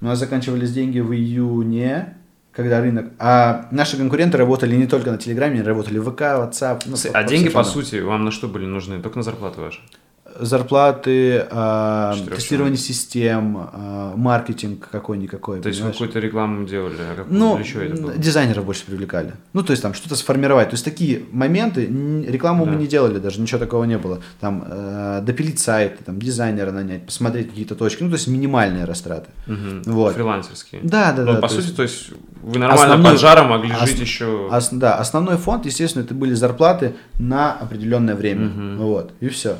У 0.00 0.04
нас 0.04 0.20
заканчивались 0.20 0.70
деньги 0.72 1.00
в 1.00 1.12
июне, 1.12 2.16
когда 2.52 2.80
рынок... 2.80 3.12
А 3.18 3.68
наши 3.70 3.96
конкуренты 3.96 4.36
работали 4.36 4.74
не 4.76 4.86
только 4.86 5.10
на 5.10 5.18
Телеграме, 5.18 5.54
они 5.54 5.62
работали 5.62 5.98
в 5.98 6.10
ВК, 6.10 6.20
WhatsApp. 6.20 6.82
ну, 6.86 6.96
А 7.12 7.24
деньги, 7.24 7.48
по 7.48 7.64
сути, 7.64 8.00
вам 8.00 8.24
на 8.24 8.30
что 8.30 8.48
были 8.48 8.66
нужны? 8.66 9.00
Только 9.00 9.18
на 9.18 9.22
зарплату 9.22 9.60
вашу? 9.60 9.80
Зарплаты, 10.38 11.46
Четырёх 11.50 12.36
тестирование 12.36 12.76
систем, 12.76 13.68
а, 13.72 14.14
маркетинг 14.16 14.88
какой-никакой. 14.90 15.60
То 15.60 15.68
есть 15.68 15.80
вы 15.80 15.84
понимаешь? 15.90 15.96
какую-то 15.98 16.18
рекламу 16.20 16.66
делали? 16.66 16.94
А 17.12 17.16
как 17.16 17.26
Ну, 17.30 17.62
чего 17.62 17.82
это 17.82 18.00
было? 18.02 18.12
дизайнеров 18.16 18.64
больше 18.64 18.84
привлекали. 18.86 19.32
Ну, 19.52 19.62
то 19.62 19.72
есть 19.72 19.82
там 19.82 19.94
что-то 19.94 20.16
сформировать. 20.16 20.70
То 20.70 20.74
есть 20.74 20.84
такие 20.84 21.22
моменты, 21.32 21.86
рекламу 22.26 22.64
Да. 22.64 22.72
мы 22.72 22.76
не 22.78 22.86
делали 22.86 23.18
даже, 23.18 23.40
ничего 23.40 23.58
такого 23.58 23.84
не 23.84 23.98
было. 23.98 24.20
Там 24.40 24.64
э, 24.66 25.20
допилить 25.22 25.58
сайт, 25.58 25.98
там 26.04 26.18
дизайнера 26.20 26.70
нанять, 26.70 27.06
посмотреть 27.06 27.48
какие-то 27.50 27.74
точки. 27.74 28.02
Ну, 28.02 28.10
то 28.10 28.16
есть 28.16 28.28
минимальные 28.28 28.84
растраты. 28.84 29.30
Мгм. 29.46 29.82
Вот. 29.86 30.14
Фрилансерские. 30.14 30.80
Да, 30.84 31.12
да, 31.12 31.24
Ну, 31.24 31.32
да. 31.34 31.40
по 31.40 31.48
то 31.48 31.54
сути, 31.54 31.64
есть 31.64 31.76
то 31.76 31.82
есть 31.82 32.10
вы 32.42 32.58
нормально 32.58 32.84
основной- 32.94 33.10
под 33.12 33.20
жаром 33.20 33.48
могли 33.48 33.72
ос- 33.72 33.88
жить 33.88 34.00
еще... 34.00 34.48
ос- 34.50 34.70
да, 34.72 34.94
основной 34.96 35.36
фонд, 35.36 35.66
естественно, 35.66 36.02
это 36.04 36.14
были 36.14 36.34
зарплаты 36.34 36.94
на 37.18 37.52
определенное 37.52 38.14
время. 38.14 38.46
Мгм. 38.46 38.78
Вот, 38.78 39.12
и 39.20 39.28
все. 39.28 39.56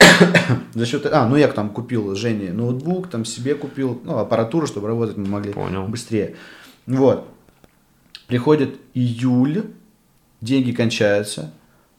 За 0.74 0.86
счет... 0.86 1.06
А, 1.06 1.28
ну 1.28 1.36
я 1.36 1.48
там 1.48 1.70
купил 1.70 2.14
Жене 2.14 2.52
ноутбук, 2.52 3.08
там 3.08 3.24
себе 3.24 3.54
купил, 3.54 4.00
ну, 4.04 4.18
аппаратуру, 4.18 4.66
чтобы 4.66 4.88
работать 4.88 5.16
мы 5.16 5.26
могли 5.26 5.52
Понял. 5.52 5.86
быстрее. 5.86 6.36
Вот. 6.86 7.28
Приходит 8.26 8.76
июль, 8.94 9.64
деньги 10.40 10.72
кончаются. 10.72 11.52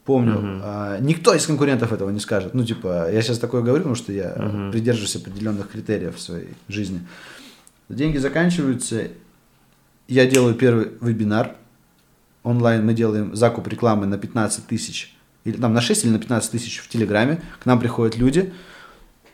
Помню, 0.04 0.32
Мгм. 0.40 0.60
а, 0.64 0.98
никто 0.98 1.32
из 1.34 1.46
конкурентов 1.46 1.92
этого 1.92 2.10
не 2.10 2.18
скажет. 2.20 2.54
Ну, 2.54 2.64
типа, 2.64 3.10
я 3.12 3.22
сейчас 3.22 3.38
такое 3.38 3.62
говорю, 3.62 3.82
потому 3.84 3.94
что 3.94 4.12
я 4.12 4.34
Мгм. 4.36 4.72
придерживаюсь 4.72 5.14
определенных 5.16 5.70
критериев 5.70 6.16
в 6.16 6.20
своей 6.20 6.48
жизни. 6.68 7.00
Деньги 7.88 8.18
заканчиваются, 8.18 9.08
я 10.08 10.26
делаю 10.26 10.54
первый 10.54 10.92
вебинар 11.00 11.54
онлайн, 12.42 12.84
мы 12.84 12.94
делаем 12.94 13.36
закуп 13.36 13.68
рекламы 13.68 14.06
на 14.06 14.18
15 14.18 14.66
тысяч, 14.66 15.14
или 15.44 15.56
там 15.56 15.72
на 15.74 15.80
6 15.80 16.04
или 16.04 16.10
на 16.12 16.18
15 16.18 16.50
тысяч 16.50 16.78
в 16.80 16.88
Телеграме, 16.88 17.40
к 17.60 17.66
нам 17.66 17.80
приходят 17.80 18.16
люди, 18.16 18.52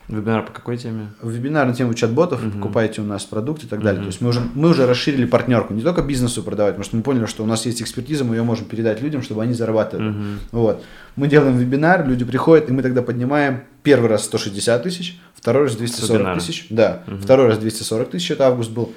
Вебинар 0.07 0.43
по 0.43 0.51
какой 0.51 0.75
теме? 0.75 1.09
вебинар 1.21 1.67
на 1.67 1.75
тему 1.75 1.93
чат-ботов, 1.93 2.41
Мгм. 2.41 2.53
покупайте 2.53 2.99
у 3.01 3.03
нас 3.05 3.25
продукт 3.25 3.63
и 3.63 3.67
так 3.67 3.83
далее. 3.83 4.01
Мгм. 4.01 4.05
То 4.05 4.07
есть 4.07 4.21
мы 4.21 4.29
уже, 4.29 4.41
мы 4.55 4.69
уже 4.69 4.87
расширили 4.87 5.25
партнерку, 5.25 5.71
не 5.75 5.83
только 5.83 6.01
бизнесу 6.01 6.41
продавать, 6.41 6.73
потому 6.73 6.83
что 6.85 6.95
мы 6.97 7.03
поняли, 7.03 7.27
что 7.27 7.43
у 7.43 7.45
нас 7.45 7.63
есть 7.67 7.79
экспертиза, 7.83 8.23
мы 8.23 8.35
ее 8.35 8.41
можем 8.41 8.65
передать 8.65 9.01
людям, 9.03 9.21
чтобы 9.21 9.43
они 9.43 9.53
зарабатывали. 9.53 10.09
Мгм. 10.09 10.39
Вот. 10.51 10.83
Мы 11.15 11.27
делаем 11.27 11.57
вебинар, 11.59 12.07
люди 12.07 12.25
приходят, 12.25 12.69
и 12.69 12.73
мы 12.73 12.81
тогда 12.81 13.03
поднимаем 13.03 13.61
первый 13.83 14.09
раз 14.09 14.23
160 14.25 14.81
тысяч, 14.81 15.19
второй 15.35 15.65
раз 15.65 15.75
240 15.75 16.17
вебинара. 16.21 16.39
тысяч. 16.39 16.65
Да, 16.71 17.03
Мгм. 17.05 17.21
второй 17.21 17.47
раз 17.49 17.59
240 17.59 18.09
тысяч, 18.09 18.31
это 18.31 18.47
август 18.47 18.71
был. 18.71 18.91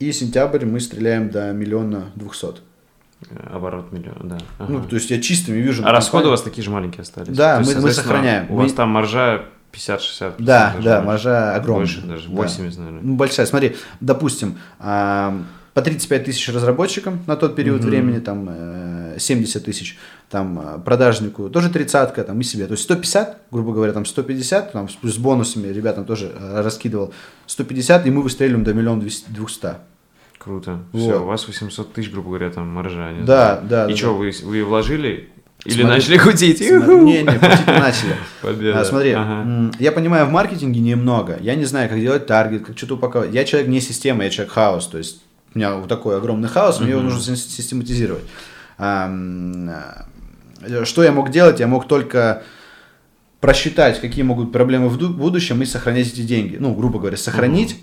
И 0.00 0.10
сентябрь 0.10 0.64
мы 0.66 0.80
стреляем 0.80 1.30
до 1.30 1.52
миллиона 1.52 2.06
двухсот. 2.16 2.60
Оборот 3.52 3.92
миллион, 3.92 4.16
да. 4.28 4.38
Ага. 4.58 4.72
Ну, 4.72 4.82
то 4.84 4.94
есть 4.96 5.10
я 5.10 5.20
чистыми 5.20 5.58
вижу. 5.58 5.82
а 5.82 5.86
на 5.86 5.92
расходы 5.92 6.24
у 6.24 6.30
компанию. 6.30 6.30
вас 6.32 6.42
такие 6.42 6.62
же 6.64 6.70
маленькие 6.70 7.02
остались? 7.02 7.36
Да, 7.36 7.54
То 7.56 7.60
есть, 7.62 7.74
мы- 7.76 7.80
мы 7.82 7.92
сохраняем. 7.92 8.46
У 8.50 8.54
Мы- 8.56 8.62
вас 8.64 8.72
там 8.72 8.88
маржа 8.90 9.44
50-60%. 9.72 10.34
Да, 10.44 10.72
даже 10.74 10.84
да, 10.84 11.00
маржа 11.02 11.54
огромная. 11.54 11.86
Больше 11.86 12.00
даже, 12.02 12.28
Да. 12.28 12.34
80, 12.34 12.78
наверное. 12.78 13.00
Ну, 13.02 13.14
большая. 13.14 13.46
Смотри, 13.46 13.76
допустим, 14.00 14.58
по 15.74 15.80
35 15.82 16.24
тысяч 16.24 16.48
разработчикам 16.52 17.20
на 17.26 17.34
тот 17.36 17.56
период 17.56 17.80
Мгм. 17.80 17.88
времени, 17.90 18.18
там 18.18 18.46
э, 18.50 19.16
70 19.18 19.64
тысяч, 19.64 19.96
там 20.28 20.58
а, 20.58 20.78
продажнику 20.78 21.48
тоже 21.48 21.70
тридцатка, 21.70 22.24
там 22.24 22.38
и 22.40 22.44
себе. 22.44 22.66
То 22.66 22.72
есть 22.72 22.82
150, 22.84 23.38
грубо 23.50 23.72
говоря, 23.72 23.92
там 23.94 24.04
150, 24.04 24.72
там 24.72 24.88
с- 24.90 25.16
бонусами 25.16 25.68
ребятам 25.68 26.04
тоже 26.04 26.30
э, 26.38 26.60
раскидывал 26.60 27.14
150, 27.46 28.06
и 28.06 28.10
мы 28.10 28.20
выстреливаем 28.20 28.64
до 28.64 28.74
миллиона 28.74 29.02
двухста. 29.28 29.78
Круто. 30.42 30.80
Вот. 30.92 31.00
Все, 31.02 31.22
у 31.22 31.26
вас 31.26 31.46
800 31.46 31.92
тысяч, 31.92 32.10
грубо 32.10 32.28
говоря, 32.30 32.50
там 32.50 32.68
маржа. 32.68 33.12
не 33.12 33.22
Да, 33.24 33.54
знаю. 33.56 33.68
да, 33.68 33.86
И 33.86 33.90
да, 33.90 33.96
что, 33.96 34.06
да. 34.08 34.12
вы, 34.14 34.32
вы 34.42 34.64
вложили? 34.64 35.28
Или 35.64 35.74
Смотри- 35.82 35.84
начали 35.90 36.16
худеть? 36.16 36.60
Не, 36.60 37.22
не, 37.22 37.24
пути 37.24 37.62
начали. 37.66 38.16
Победа. 38.40 38.80
А, 38.80 38.84
смотри, 38.84 39.12
Ага. 39.12 39.70
я 39.78 39.92
понимаю 39.92 40.26
в 40.26 40.30
маркетинге 40.32 40.80
немного. 40.80 41.38
Я 41.40 41.54
не 41.54 41.64
знаю, 41.64 41.88
как 41.88 42.00
делать 42.00 42.26
таргет, 42.26 42.64
как 42.66 42.76
что-то 42.76 42.94
упаковать. 42.96 43.32
Я 43.32 43.44
человек 43.44 43.68
не 43.68 43.80
система, 43.80 44.24
я 44.24 44.30
человек 44.30 44.52
хаос. 44.52 44.88
То 44.88 44.98
есть 44.98 45.22
у 45.54 45.58
меня 45.58 45.76
вот 45.76 45.88
такой 45.88 46.16
огромный 46.16 46.48
хаос, 46.48 46.80
мне 46.80 46.90
его 46.90 47.00
нужно 47.00 47.20
сис- 47.20 47.48
систематизировать. 47.48 48.24
А, 48.78 49.08
Что 50.84 51.04
я 51.04 51.12
мог 51.12 51.30
делать? 51.30 51.60
Я 51.60 51.66
мог 51.68 51.86
только 51.86 52.42
просчитать, 53.40 54.00
какие 54.00 54.22
могут 54.24 54.52
проблемы 54.52 54.88
в 54.88 54.96
ду- 54.96 55.10
будущем 55.12 55.62
и 55.62 55.66
сохранять 55.66 56.08
эти 56.08 56.22
деньги. 56.22 56.56
Ну, 56.58 56.74
грубо 56.74 56.98
говоря, 56.98 57.16
сохранить 57.16 57.76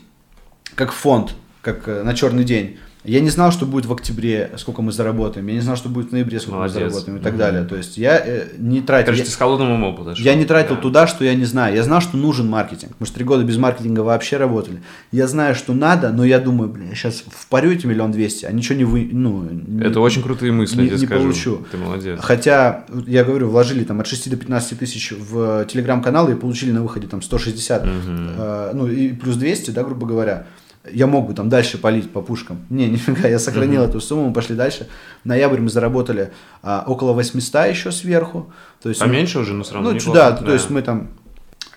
как 0.76 0.92
фонд, 0.94 1.34
как 1.62 1.88
э, 1.88 2.04
на 2.04 2.14
черный 2.14 2.44
день. 2.44 2.78
Я 3.06 3.22
не 3.22 3.30
знал, 3.30 3.50
что 3.54 3.66
будет 3.66 3.86
в 3.86 3.94
октябре, 3.94 4.52
сколько 4.58 4.82
мы 4.82 4.92
заработаем. 4.92 5.48
Я 5.48 5.54
не 5.54 5.62
знал, 5.62 5.78
что 5.78 5.88
будет 5.88 6.10
в 6.10 6.12
ноябре, 6.12 6.38
сколько 6.42 6.58
Молодец. 6.58 6.76
мы 6.76 6.90
заработаем 6.90 7.18
и 7.18 7.22
так 7.22 7.32
Мгм. 7.32 7.40
далее. 7.40 7.64
То 7.64 7.78
есть 7.78 7.98
я 7.98 8.18
э, 8.24 8.48
не 8.58 8.82
тратил. 8.82 9.06
Короче, 9.06 9.22
я- 9.22 9.26
ты 9.26 9.32
с 9.32 9.36
холодным 9.38 9.72
умом 9.72 9.96
подошел. 9.96 10.24
я 10.26 10.36
не 10.36 10.44
тратил 10.44 10.76
Да. 10.76 10.82
туда, 10.82 11.08
что 11.08 11.24
я 11.24 11.34
не 11.34 11.46
знаю. 11.46 11.74
Я 11.76 11.84
знал, 11.84 12.02
что 12.02 12.18
нужен 12.18 12.50
маркетинг. 12.50 12.92
Мы 13.00 13.06
же 13.06 13.14
три 13.14 13.24
года 13.24 13.46
без 13.46 13.56
маркетинга 13.56 14.02
вообще 14.02 14.36
работали. 14.36 14.82
Я 15.14 15.28
знаю, 15.28 15.56
что 15.56 15.74
надо, 15.74 16.12
но 16.12 16.26
я 16.26 16.40
думаю, 16.40 16.70
блин, 16.70 16.90
я 16.90 16.96
сейчас 16.96 17.24
впарю 17.26 17.72
эти 17.72 17.86
миллион 17.86 18.12
двести, 18.12 18.44
а 18.46 18.52
ничего 18.52 18.78
не 18.78 18.84
вы... 18.84 19.08
Ну, 19.10 19.44
не- 19.50 19.82
Это 19.86 20.02
очень 20.02 20.22
крутые 20.22 20.52
мысли, 20.52 20.82
не- 20.82 20.88
я 20.88 20.92
не 20.98 20.98
скажу. 21.06 21.22
получу. 21.22 21.66
Ты 21.72 21.78
молодец. 21.78 22.20
Хотя, 22.22 22.84
я 23.08 23.24
говорю, 23.24 23.48
вложили 23.50 23.86
там 23.86 24.02
от 24.02 24.08
6 24.08 24.30
до 24.30 24.36
15 24.36 24.76
тысяч 24.78 25.14
в 25.14 25.66
телеграм-канал 25.72 26.30
и 26.30 26.36
получили 26.36 26.72
на 26.74 26.82
выходе 26.84 27.08
там 27.08 27.22
160, 27.22 27.86
Мгм. 27.86 28.30
э, 28.38 28.72
ну 28.74 28.88
и 28.88 29.14
плюс 29.14 29.38
200, 29.38 29.72
да, 29.72 29.86
грубо 29.86 30.06
говоря. 30.06 30.48
Я 30.94 31.08
мог 31.08 31.28
бы 31.28 31.34
там 31.34 31.50
дальше 31.50 31.78
полить 31.78 32.12
по 32.12 32.22
пушкам. 32.22 32.66
Не, 32.70 32.90
нифига, 32.90 33.28
я 33.28 33.40
сохранил 33.40 33.84
эту 33.84 34.02
сумму, 34.02 34.28
мы 34.28 34.34
пошли 34.34 34.56
дальше. 34.56 34.88
Ноябрь 35.24 35.60
мы 35.60 35.70
заработали 35.70 36.32
а, 36.62 36.84
около 36.88 37.14
800 37.14 37.68
еще 37.68 37.92
сверху. 37.92 38.52
То 38.82 38.90
есть, 38.90 39.02
Поменьше 39.02 39.40
уже, 39.40 39.54
но 39.54 39.64
все 39.64 39.76
равно 39.76 39.90
ну, 39.90 39.96
неплохо. 39.96 40.18
да, 40.18 40.32
то 40.32 40.54
есть 40.54 40.70
мы 40.70 40.82
там... 40.82 41.10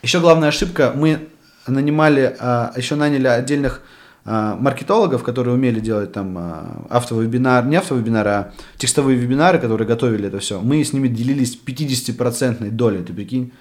Еще 0.02 0.20
главная 0.20 0.48
ошибка, 0.48 0.92
мы 0.94 1.28
нанимали, 1.66 2.36
а, 2.38 2.72
еще 2.76 2.94
наняли 2.94 3.26
отдельных 3.26 3.82
а, 4.24 4.56
маркетологов, 4.56 5.24
которые 5.24 5.54
умели 5.54 5.80
делать 5.80 6.12
там 6.12 6.36
а, 6.38 6.86
автовебинар, 6.90 7.66
не 7.66 7.76
автовебинар, 7.76 8.28
а 8.28 8.52
текстовые 8.76 9.18
вебинары, 9.18 9.58
которые 9.58 9.86
готовили 9.86 10.28
это 10.28 10.38
все. 10.38 10.60
Мы 10.60 10.84
с 10.84 10.92
ними 10.92 11.08
делились 11.08 11.58
50% 11.64 12.70
долей, 12.70 13.02
ты 13.02 13.12
прикинь. 13.12 13.52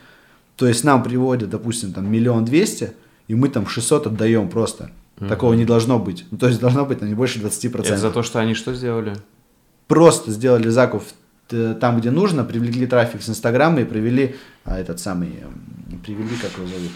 То 0.56 0.68
есть 0.68 0.84
нам 0.84 1.02
приводят, 1.02 1.50
допустим, 1.50 1.94
там 1.94 2.12
миллион 2.12 2.46
двести, 2.46 2.94
и 3.28 3.34
мы 3.34 3.50
там 3.50 3.66
600 3.66 4.08
отдаем 4.08 4.50
просто. 4.50 4.92
Такого 5.30 5.54
не 5.54 5.66
должно 5.66 6.00
быть. 6.00 6.26
Ну, 6.32 6.38
то 6.38 6.48
есть 6.48 6.60
должно 6.60 6.86
быть 6.86 7.02
ну, 7.02 7.08
не 7.08 7.14
больше 7.14 7.40
20%. 7.40 7.80
Это 7.82 7.98
за 7.98 8.12
то, 8.12 8.24
что 8.24 8.40
они 8.40 8.54
что 8.54 8.74
сделали? 8.74 9.14
Просто 9.88 10.32
сделали 10.32 10.70
закуп 10.70 11.04
т- 11.48 11.74
там, 11.76 12.00
где 12.00 12.12
нужно, 12.12 12.44
привлекли 12.44 12.88
трафик 12.88 13.22
с 13.22 13.30
Инстаграма 13.30 13.82
и 13.82 13.86
провели 13.86 14.36
а, 14.66 14.80
этот 14.80 15.00
самый, 15.00 15.34
привели, 16.06 16.36
как 16.42 16.52
его 16.58 16.68
зовут, 16.68 16.92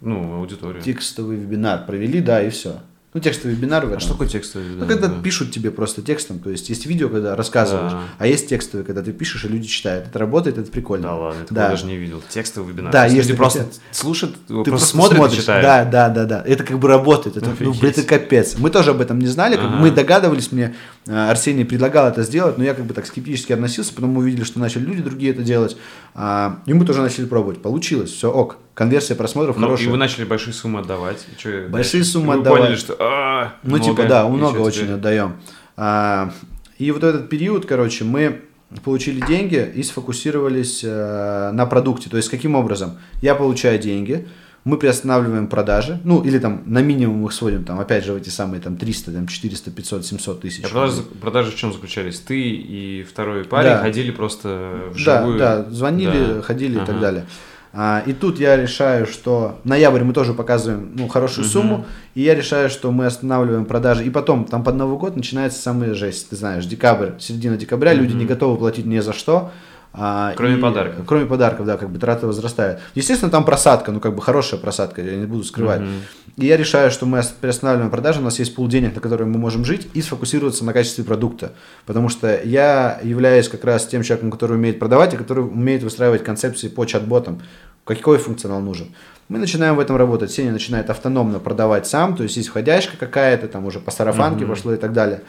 Ну, 0.00 0.34
аудиторию. 0.34 0.82
текстовый 0.82 1.36
вебинар. 1.36 1.84
Провели, 1.86 2.20
да, 2.20 2.42
и 2.42 2.50
все. 2.50 2.80
Ну, 3.14 3.20
текстовый 3.20 3.56
вебинар 3.56 3.86
в 3.86 3.92
А 3.94 4.00
что 4.00 4.10
такое 4.12 4.28
текстовый? 4.28 4.68
Ну, 4.68 4.80
да, 4.80 4.86
когда 4.86 5.08
да. 5.08 5.22
пишут 5.22 5.50
тебе 5.50 5.70
просто 5.70 6.02
текстом, 6.02 6.40
то 6.40 6.50
есть 6.50 6.68
есть 6.68 6.84
видео, 6.84 7.08
когда 7.08 7.34
рассказываешь, 7.36 7.92
Да. 7.92 8.00
а 8.18 8.26
есть 8.26 8.48
текстовые, 8.50 8.84
когда 8.84 9.02
ты 9.02 9.12
пишешь, 9.12 9.44
и 9.46 9.48
люди 9.48 9.66
читают. 9.66 10.08
Это 10.08 10.18
работает, 10.18 10.58
это 10.58 10.70
прикольно. 10.70 11.04
Да 11.08 11.14
ладно, 11.16 11.40
я 11.40 11.46
Да. 11.48 11.68
даже 11.70 11.86
не 11.86 11.96
видел. 11.96 12.22
Текстовый 12.28 12.70
вебинар. 12.70 12.92
Да, 12.92 13.06
есть 13.06 13.16
люди 13.16 13.34
просто 13.34 13.60
те- 13.64 13.70
слушают, 13.92 14.34
Ты 14.46 14.52
просто, 14.52 14.70
просто 14.72 14.88
смотрят 14.88 15.16
смотришь, 15.16 15.38
читают. 15.40 15.64
да, 15.64 15.84
да, 15.86 16.08
да, 16.10 16.24
да. 16.26 16.44
Это 16.46 16.64
как 16.64 16.78
бы 16.78 16.86
работает. 16.86 17.38
Это, 17.38 17.46
ну, 17.60 17.70
Офигеть. 17.72 17.82
это 17.98 18.02
капец. 18.06 18.56
Мы 18.58 18.68
тоже 18.68 18.90
об 18.90 19.00
этом 19.00 19.18
не 19.18 19.26
знали, 19.26 19.56
как 19.56 19.64
Ага. 19.64 19.76
мы 19.76 19.90
догадывались, 19.90 20.52
мне 20.52 20.74
Арсений 21.08 21.64
предлагал 21.64 22.06
это 22.08 22.22
сделать, 22.22 22.58
но 22.58 22.64
я 22.64 22.74
как 22.74 22.84
бы 22.84 22.92
так 22.94 23.06
скептически 23.06 23.52
относился, 23.52 23.94
потом 23.94 24.10
мы 24.10 24.18
увидели, 24.20 24.44
что 24.44 24.58
начали 24.60 24.84
люди 24.84 25.02
другие 25.02 25.32
это 25.32 25.42
делать, 25.42 25.76
а, 26.14 26.58
и 26.66 26.74
мы 26.74 26.84
тоже 26.84 27.00
начали 27.00 27.24
пробовать. 27.24 27.62
Получилось, 27.62 28.10
все, 28.10 28.30
ок. 28.30 28.58
Конверсия 28.74 29.14
просмотров 29.14 29.56
Ну, 29.56 29.62
и 29.62 29.64
хорошая. 29.66 29.88
вы 29.90 29.96
начали 29.96 30.24
большие 30.24 30.52
суммы 30.54 30.80
отдавать. 30.80 31.26
и 31.32 31.40
чё, 31.40 31.68
Большие 31.68 32.00
дальше? 32.00 32.12
суммы 32.12 32.34
вы 32.34 32.40
отдавать. 32.40 32.60
поняли, 32.62 32.76
что 32.76 32.96
а, 33.00 33.54
Ну, 33.62 33.78
типа, 33.78 33.92
много, 33.94 34.08
да, 34.08 34.26
и 34.26 34.30
много 34.30 34.58
очень 34.58 34.80
теперь? 34.82 34.94
отдаем. 34.94 35.36
А, 35.76 36.32
и 36.78 36.90
вот 36.92 37.02
этот 37.02 37.28
период, 37.28 37.64
короче, 37.66 38.04
мы 38.04 38.42
получили 38.84 39.24
деньги 39.26 39.72
и 39.74 39.82
сфокусировались 39.82 40.82
э, 40.84 41.50
на 41.52 41.64
продукте. 41.64 42.10
То 42.10 42.18
есть, 42.18 42.28
каким 42.28 42.54
образом? 42.54 42.98
Я 43.22 43.34
получаю 43.34 43.78
деньги, 43.78 44.28
мы 44.68 44.76
приостанавливаем 44.76 45.46
продажи, 45.46 45.98
ну, 46.04 46.22
или 46.22 46.38
там 46.38 46.62
на 46.66 46.82
минимум 46.82 47.24
их 47.24 47.32
сводим, 47.32 47.64
там, 47.64 47.80
опять 47.80 48.04
же, 48.04 48.12
в 48.12 48.16
эти 48.16 48.28
самые 48.28 48.60
там 48.60 48.76
300, 48.76 49.12
там, 49.12 49.26
400, 49.26 49.70
500, 49.70 50.06
700 50.06 50.40
тысяч. 50.42 50.64
А 50.64 50.68
продажи, 50.68 51.02
продажи 51.20 51.50
в 51.52 51.56
чем 51.56 51.72
заключались? 51.72 52.20
Ты 52.20 52.38
и 52.38 53.02
второй 53.02 53.44
парень 53.44 53.70
да. 53.70 53.78
ходили 53.78 54.10
просто 54.10 54.90
вживую? 54.90 55.38
Да, 55.38 55.62
да, 55.62 55.70
звонили, 55.70 56.34
да. 56.34 56.42
ходили 56.42 56.76
ага. 56.76 56.84
и 56.84 56.86
так 56.86 57.00
далее. 57.00 57.26
А, 57.72 58.02
и 58.04 58.12
тут 58.12 58.40
я 58.40 58.56
решаю, 58.56 59.06
что 59.06 59.58
ноябрь 59.64 60.02
мы 60.02 60.12
тоже 60.12 60.34
показываем 60.34 60.92
ну, 60.94 61.08
хорошую 61.08 61.46
uh-huh. 61.46 61.50
сумму, 61.50 61.86
и 62.14 62.22
я 62.22 62.34
решаю, 62.34 62.68
что 62.68 62.90
мы 62.90 63.06
останавливаем 63.06 63.64
продажи. 63.64 64.04
И 64.04 64.10
потом, 64.10 64.44
там 64.44 64.64
под 64.64 64.74
Новый 64.74 64.98
год 64.98 65.16
начинается 65.16 65.60
самая 65.62 65.94
жесть, 65.94 66.28
ты 66.28 66.36
знаешь, 66.36 66.66
декабрь, 66.66 67.12
середина 67.18 67.56
декабря, 67.56 67.92
uh-huh. 67.92 67.96
люди 67.96 68.14
не 68.14 68.26
готовы 68.26 68.58
платить 68.58 68.84
ни 68.86 68.98
за 68.98 69.12
что. 69.12 69.50
А, 69.92 70.34
кроме 70.36 70.58
и, 70.58 70.60
подарков. 70.60 71.04
Кроме 71.06 71.26
подарков, 71.26 71.66
да, 71.66 71.76
как 71.76 71.90
бы 71.90 71.98
траты 71.98 72.26
возрастают. 72.26 72.80
Естественно, 72.94 73.30
там 73.30 73.44
просадка, 73.44 73.90
ну 73.90 74.00
как 74.00 74.14
бы 74.14 74.22
хорошая 74.22 74.60
просадка, 74.60 75.02
я 75.02 75.16
не 75.16 75.26
буду 75.26 75.44
скрывать. 75.44 75.80
Uh-huh. 75.80 76.00
И 76.36 76.46
я 76.46 76.56
решаю, 76.56 76.90
что 76.90 77.06
мы 77.06 77.20
приостанавливаем 77.40 77.90
продажи, 77.90 78.20
у 78.20 78.22
нас 78.22 78.38
есть 78.38 78.54
пул 78.54 78.68
денег, 78.68 78.94
на 78.94 79.00
которые 79.00 79.26
мы 79.26 79.38
можем 79.38 79.64
жить, 79.64 79.88
и 79.94 80.02
сфокусироваться 80.02 80.64
на 80.64 80.72
качестве 80.72 81.04
продукта. 81.04 81.52
Потому 81.86 82.08
что 82.08 82.40
я 82.44 83.00
являюсь 83.02 83.48
как 83.48 83.64
раз 83.64 83.86
тем 83.86 84.02
человеком, 84.02 84.30
который 84.30 84.56
умеет 84.56 84.78
продавать 84.78 85.14
и 85.14 85.16
который 85.16 85.44
умеет 85.44 85.82
выстраивать 85.82 86.22
концепции 86.22 86.68
по 86.68 86.84
чат-ботам 86.84 87.40
какой 87.84 88.18
функционал 88.18 88.60
нужен. 88.60 88.88
Мы 89.28 89.38
начинаем 89.38 89.76
в 89.76 89.80
этом 89.80 89.96
работать. 89.96 90.30
Сеня 90.30 90.52
начинает 90.52 90.90
автономно 90.90 91.38
продавать 91.38 91.86
сам, 91.86 92.16
то 92.16 92.22
есть 92.22 92.36
есть 92.36 92.48
входяшка 92.48 92.96
какая-то, 92.98 93.48
там 93.48 93.64
уже 93.64 93.80
по 93.80 93.90
сарафанке 93.90 94.44
mm-hmm. 94.44 94.48
пошло 94.48 94.74
и 94.74 94.76
так 94.76 94.92
далее. 94.92 95.22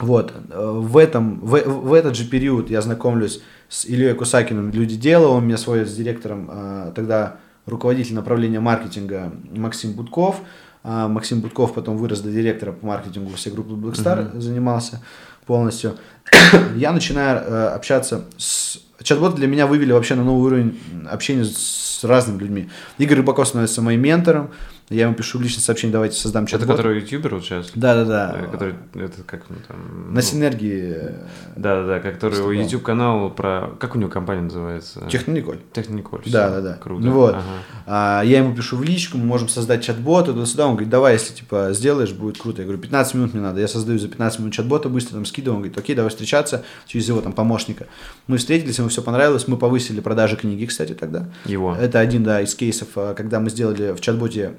Вот, 0.00 0.32
в, 0.48 0.96
этом, 0.96 1.40
в, 1.40 1.62
в 1.62 1.92
этот 1.92 2.16
же 2.16 2.24
период 2.24 2.70
я 2.70 2.80
знакомлюсь 2.80 3.42
с 3.68 3.84
Ильей 3.84 4.14
Кусакиным, 4.14 4.70
люди 4.70 4.96
дела, 4.96 5.28
он 5.28 5.44
меня 5.44 5.58
сводит 5.58 5.88
с 5.88 5.94
директором, 5.94 6.48
а, 6.50 6.92
тогда 6.92 7.36
руководитель 7.66 8.14
направления 8.14 8.60
маркетинга 8.60 9.32
Максим 9.54 9.92
Будков. 9.92 10.40
А, 10.82 11.06
Максим 11.06 11.40
Будков 11.40 11.74
потом 11.74 11.98
вырос 11.98 12.20
до 12.20 12.30
директора 12.30 12.72
по 12.72 12.86
маркетингу 12.86 13.34
всей 13.34 13.52
группы 13.52 13.72
Blackstar, 13.72 14.32
mm-hmm. 14.32 14.40
занимался 14.40 15.02
полностью. 15.46 15.96
я 16.76 16.92
начинаю 16.92 17.40
э, 17.40 17.66
общаться 17.68 18.24
с 18.38 18.78
Чат-боты 19.02 19.36
для 19.36 19.46
меня 19.46 19.66
вывели 19.66 19.92
вообще 19.92 20.14
на 20.14 20.24
новый 20.24 20.46
уровень 20.46 20.78
общения 21.10 21.44
с 21.44 22.04
разными 22.04 22.38
людьми. 22.38 22.68
Игорь 22.98 23.18
Рыбаков 23.18 23.48
становится 23.48 23.80
моим 23.80 24.02
ментором, 24.02 24.50
я 24.90 25.04
ему 25.04 25.14
пишу 25.14 25.38
личное 25.38 25.60
сообщение, 25.60 25.92
давайте 25.92 26.16
создам 26.16 26.46
чат 26.46 26.60
Это 26.60 26.72
который 26.72 27.00
ютубер 27.00 27.36
вот 27.36 27.44
сейчас? 27.44 27.70
Да, 27.76 27.94
да, 27.94 28.04
да. 28.04 28.46
Который, 28.50 28.74
это 28.94 29.22
как 29.24 29.44
ну, 29.48 29.54
там... 29.68 30.08
На 30.08 30.14
ну, 30.14 30.20
синергии. 30.20 30.96
Да, 31.54 31.82
да, 31.82 31.86
да, 31.86 32.00
который 32.00 32.38
его 32.38 32.50
YouTube 32.50 32.82
канал 32.82 33.30
про... 33.30 33.70
Как 33.78 33.94
у 33.94 33.98
него 33.98 34.10
компания 34.10 34.42
называется? 34.42 35.06
Технониколь. 35.08 35.58
Технониколь. 35.72 36.22
Да, 36.26 36.50
да, 36.50 36.60
да. 36.60 36.74
Круто. 36.74 37.04
Ну 37.04 37.12
вот. 37.12 37.34
Ага. 37.34 37.44
А, 37.86 38.22
я 38.24 38.38
ему 38.38 38.52
пишу 38.52 38.76
в 38.78 38.82
личку, 38.82 39.16
мы 39.16 39.26
можем 39.26 39.48
создать 39.48 39.84
чат-бот, 39.84 40.26
туда-сюда. 40.26 40.66
Он 40.66 40.72
говорит, 40.72 40.90
давай, 40.90 41.12
если 41.12 41.34
типа 41.34 41.68
сделаешь, 41.70 42.10
будет 42.10 42.38
круто. 42.38 42.62
Я 42.62 42.66
говорю, 42.66 42.82
15 42.82 43.14
минут 43.14 43.34
мне 43.34 43.42
надо. 43.44 43.60
Я 43.60 43.68
создаю 43.68 44.00
за 44.00 44.08
15 44.08 44.40
минут 44.40 44.54
чат-бота, 44.54 44.88
быстро 44.88 45.14
там 45.14 45.24
скидываю. 45.24 45.58
Он 45.58 45.62
говорит, 45.62 45.78
окей, 45.78 45.94
давай 45.94 46.10
встречаться 46.10 46.64
через 46.86 47.06
его 47.06 47.20
там 47.20 47.32
помощника. 47.32 47.86
Мы 48.26 48.38
встретились, 48.38 48.78
ему 48.78 48.88
все 48.88 49.02
понравилось. 49.02 49.46
Мы 49.46 49.56
повысили 49.56 50.00
продажи 50.00 50.34
книги, 50.34 50.64
кстати, 50.64 50.94
тогда. 50.94 51.28
Его. 51.44 51.76
Это 51.80 52.00
один, 52.00 52.24
да, 52.24 52.40
из 52.40 52.56
кейсов, 52.56 52.88
а, 52.96 53.14
когда 53.14 53.38
мы 53.38 53.50
сделали 53.50 53.92
в 53.92 54.00
чат-боте 54.00 54.54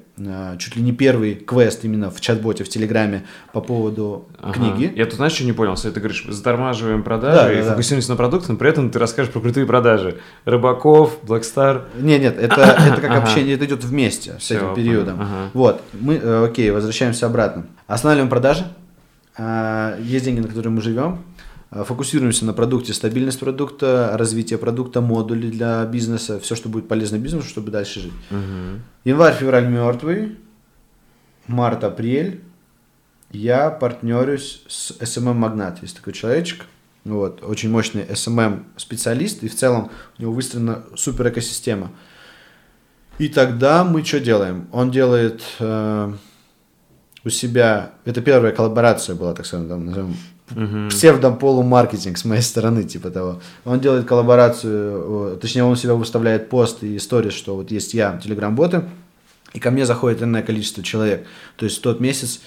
чуть 0.58 0.76
ли 0.76 0.82
не 0.82 0.92
первый 0.92 1.34
квест 1.34 1.84
именно 1.84 2.10
в 2.10 2.20
чат-боте 2.20 2.64
в 2.64 2.68
Телеграме 2.68 3.24
по 3.52 3.60
поводу 3.60 4.28
ага. 4.38 4.52
книги. 4.52 4.92
Я 4.96 5.06
тут, 5.06 5.14
знаешь, 5.14 5.32
что 5.32 5.44
не 5.44 5.52
понял? 5.52 5.76
Ты 5.76 5.90
говоришь, 5.90 6.24
затормаживаем 6.28 7.02
продажи 7.02 7.36
да, 7.36 7.52
и 7.52 7.62
да, 7.62 7.70
фокусируемся 7.70 8.08
да. 8.08 8.14
на 8.14 8.16
продукте, 8.18 8.52
но 8.52 8.58
при 8.58 8.68
этом 8.68 8.90
ты 8.90 8.98
расскажешь 8.98 9.32
про 9.32 9.40
крутые 9.40 9.66
продажи. 9.66 10.18
Рыбаков, 10.44 11.18
Blackstar. 11.22 11.82
Нет, 11.98 12.20
нет, 12.20 12.38
это, 12.38 12.60
это 12.92 13.00
как 13.00 13.22
общение, 13.22 13.54
это 13.54 13.64
идет 13.64 13.84
вместе 13.84 14.34
с 14.38 14.50
этим 14.50 14.74
периодом. 14.74 15.26
Вот, 15.54 15.82
мы, 15.92 16.14
э, 16.14 16.44
окей, 16.44 16.70
возвращаемся 16.70 17.26
обратно. 17.26 17.66
Останавливаем 17.86 18.30
продажи. 18.30 18.64
А, 19.36 19.96
есть 19.98 20.24
деньги, 20.24 20.40
на 20.40 20.48
которые 20.48 20.72
мы 20.72 20.82
живем. 20.82 21.20
А, 21.74 21.84
фокусируемся 21.84 22.44
на 22.44 22.52
продукте, 22.52 22.92
стабильность 22.92 23.40
продукта, 23.40 24.10
развитие 24.18 24.58
продукта, 24.58 25.00
модули 25.00 25.50
для 25.50 25.82
бизнеса, 25.86 26.38
все, 26.38 26.54
что 26.54 26.68
будет 26.68 26.86
полезно 26.86 27.16
бизнесу, 27.16 27.48
чтобы 27.48 27.70
дальше 27.70 28.00
жить. 28.00 28.12
Угу. 28.30 28.82
Январь, 29.04 29.34
февраль 29.34 29.66
мертвый, 29.66 30.36
март-апрель 31.46 32.42
я 33.30 33.70
партнерюсь 33.70 34.62
с 34.68 34.90
SMM 35.00 35.32
Магнат. 35.32 35.80
Есть 35.80 35.96
такой 35.96 36.12
человечек, 36.12 36.66
вот, 37.04 37.42
очень 37.42 37.70
мощный 37.70 38.02
SMM 38.02 38.64
специалист, 38.76 39.42
и 39.42 39.48
в 39.48 39.54
целом 39.54 39.90
у 40.18 40.22
него 40.22 40.32
выстроена 40.34 40.84
супер 40.94 41.30
экосистема. 41.30 41.90
И 43.16 43.28
тогда 43.28 43.82
мы 43.82 44.04
что 44.04 44.20
делаем? 44.20 44.68
Он 44.72 44.90
делает 44.90 45.42
э, 45.58 46.12
у 47.24 47.30
себя, 47.30 47.92
это 48.04 48.20
первая 48.20 48.52
коллаборация 48.52 49.16
была, 49.16 49.32
так 49.32 49.46
скажем, 49.46 49.68
там, 49.68 49.86
назовем, 49.86 50.16
uh-huh. 50.54 50.88
псевдополумаркетинг 50.90 52.16
с 52.18 52.24
моей 52.24 52.42
стороны, 52.42 52.84
типа 52.84 53.10
того. 53.10 53.40
Он 53.64 53.80
делает 53.80 54.06
коллаборацию, 54.06 55.38
точнее, 55.38 55.64
он 55.64 55.76
себя 55.76 55.94
выставляет 55.94 56.48
пост 56.48 56.82
и 56.82 56.96
истории, 56.96 57.30
что 57.30 57.56
вот 57.56 57.70
есть 57.70 57.94
я, 57.94 58.18
телеграм-боты, 58.22 58.84
и 59.52 59.60
ко 59.60 59.70
мне 59.70 59.86
заходит 59.86 60.22
энное 60.22 60.42
количество 60.42 60.82
человек. 60.82 61.26
То 61.56 61.64
есть 61.64 61.78
в 61.78 61.80
тот 61.82 62.00
месяц, 62.00 62.40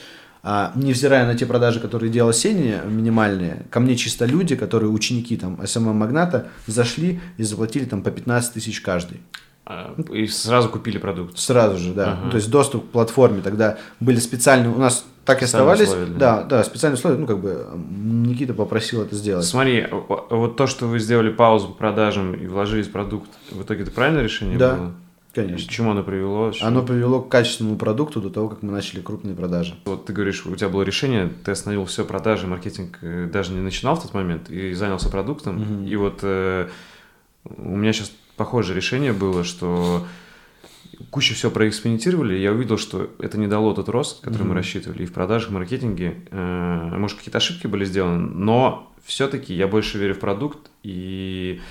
а, 0.44 0.72
невзирая 0.76 1.26
на 1.26 1.36
те 1.36 1.46
продажи, 1.46 1.80
которые 1.80 2.12
делал 2.12 2.34
Сеня, 2.34 2.82
минимальные, 2.86 3.66
ко 3.70 3.80
мне 3.80 3.96
чисто 3.96 4.26
люди, 4.26 4.56
которые 4.56 4.90
ученики 4.90 5.38
там 5.38 5.60
SMM-магната, 5.62 6.48
зашли 6.68 7.20
и 7.38 7.44
заплатили 7.44 7.86
там 7.86 8.04
по 8.04 8.12
15 8.12 8.54
тысяч 8.54 8.82
каждый. 8.82 9.22
А, 9.66 9.96
и 10.14 10.28
сразу 10.28 10.70
купили 10.70 10.98
продукт. 10.98 11.40
Сразу 11.40 11.78
же, 11.78 11.94
да. 11.94 12.14
Ага. 12.14 12.30
То 12.32 12.38
есть 12.38 12.50
доступ 12.50 12.88
к 12.88 12.92
платформе 12.92 13.42
тогда 13.42 13.78
были 14.00 14.20
специальные, 14.20 14.74
у 14.74 14.78
нас 14.78 15.06
так 15.26 15.42
и 15.42 15.46
оставались. 15.46 15.88
Условия, 15.90 16.06
да. 16.06 16.44
да, 16.44 16.64
специальные 16.64 16.98
условия, 16.98 17.18
ну 17.18 17.26
как 17.26 17.40
бы 17.40 17.68
Никита 18.00 18.54
попросил 18.54 19.02
это 19.02 19.16
сделать. 19.16 19.46
Смотри, 19.46 19.88
вот 19.90 20.56
то, 20.56 20.68
что 20.68 20.86
вы 20.86 21.00
сделали 21.00 21.32
паузу 21.32 21.70
по 21.70 21.74
продажам 21.74 22.34
и 22.36 22.48
вложились 22.48 22.88
в 22.88 22.92
продукт, 22.92 23.30
в 23.52 23.64
итоге 23.64 23.84
это 23.84 23.92
правильное 23.92 24.24
решение 24.24 24.58
да. 24.58 24.76
было? 24.76 24.92
Конечно. 25.34 25.68
К 25.68 25.72
чему 25.72 25.92
оно 25.92 26.04
привело? 26.04 26.54
Что... 26.54 26.66
Оно 26.66 26.82
привело 26.82 27.22
к 27.22 27.28
качественному 27.28 27.78
продукту 27.78 28.22
до 28.22 28.30
того, 28.30 28.48
как 28.48 28.62
мы 28.62 28.72
начали 28.72 29.02
крупные 29.02 29.36
продажи. 29.36 29.76
Вот 29.84 30.06
ты 30.06 30.14
говоришь, 30.14 30.46
у 30.46 30.56
тебя 30.56 30.70
было 30.70 30.84
решение, 30.84 31.30
ты 31.44 31.52
остановил 31.52 31.86
все 31.86 32.06
продажи, 32.06 32.48
маркетинг 32.48 33.00
э, 33.02 33.28
даже 33.32 33.52
не 33.52 33.60
начинал 33.60 33.96
в 33.96 34.04
тот 34.04 34.14
момент 34.14 34.50
и 34.50 34.74
занялся 34.74 35.10
продуктом. 35.10 35.62
Угу. 35.62 35.88
И 35.88 35.96
вот 35.98 36.20
э, 36.22 36.70
у 37.44 37.76
меня 37.76 37.92
сейчас 37.92 38.14
похожее 38.38 38.78
решение 38.78 39.12
было, 39.12 39.44
что 39.44 40.06
куча 41.10 41.34
все 41.34 41.52
проэкспериментировали, 41.52 42.38
я 42.38 42.52
увидел, 42.52 42.78
что 42.78 43.10
это 43.20 43.38
не 43.38 43.48
дало 43.48 43.74
тот 43.74 43.90
рост, 43.90 44.22
который 44.22 44.44
mm 44.44 44.50
мы 44.50 44.56
рассчитывали 44.56 45.04
и 45.04 45.06
в 45.06 45.14
продажах, 45.14 45.50
и 45.50 45.52
в 45.52 45.56
маркетинге. 45.56 46.24
Э, 46.32 46.98
может, 46.98 47.18
какие-то 47.18 47.38
ошибки 47.38 47.68
были 47.68 47.86
сделаны, 47.86 48.20
но 48.20 48.92
все-таки 49.04 49.54
я 49.54 49.68
больше 49.68 49.98
верю 49.98 50.16
в 50.16 50.20
продукт, 50.20 50.70
и 50.84 51.62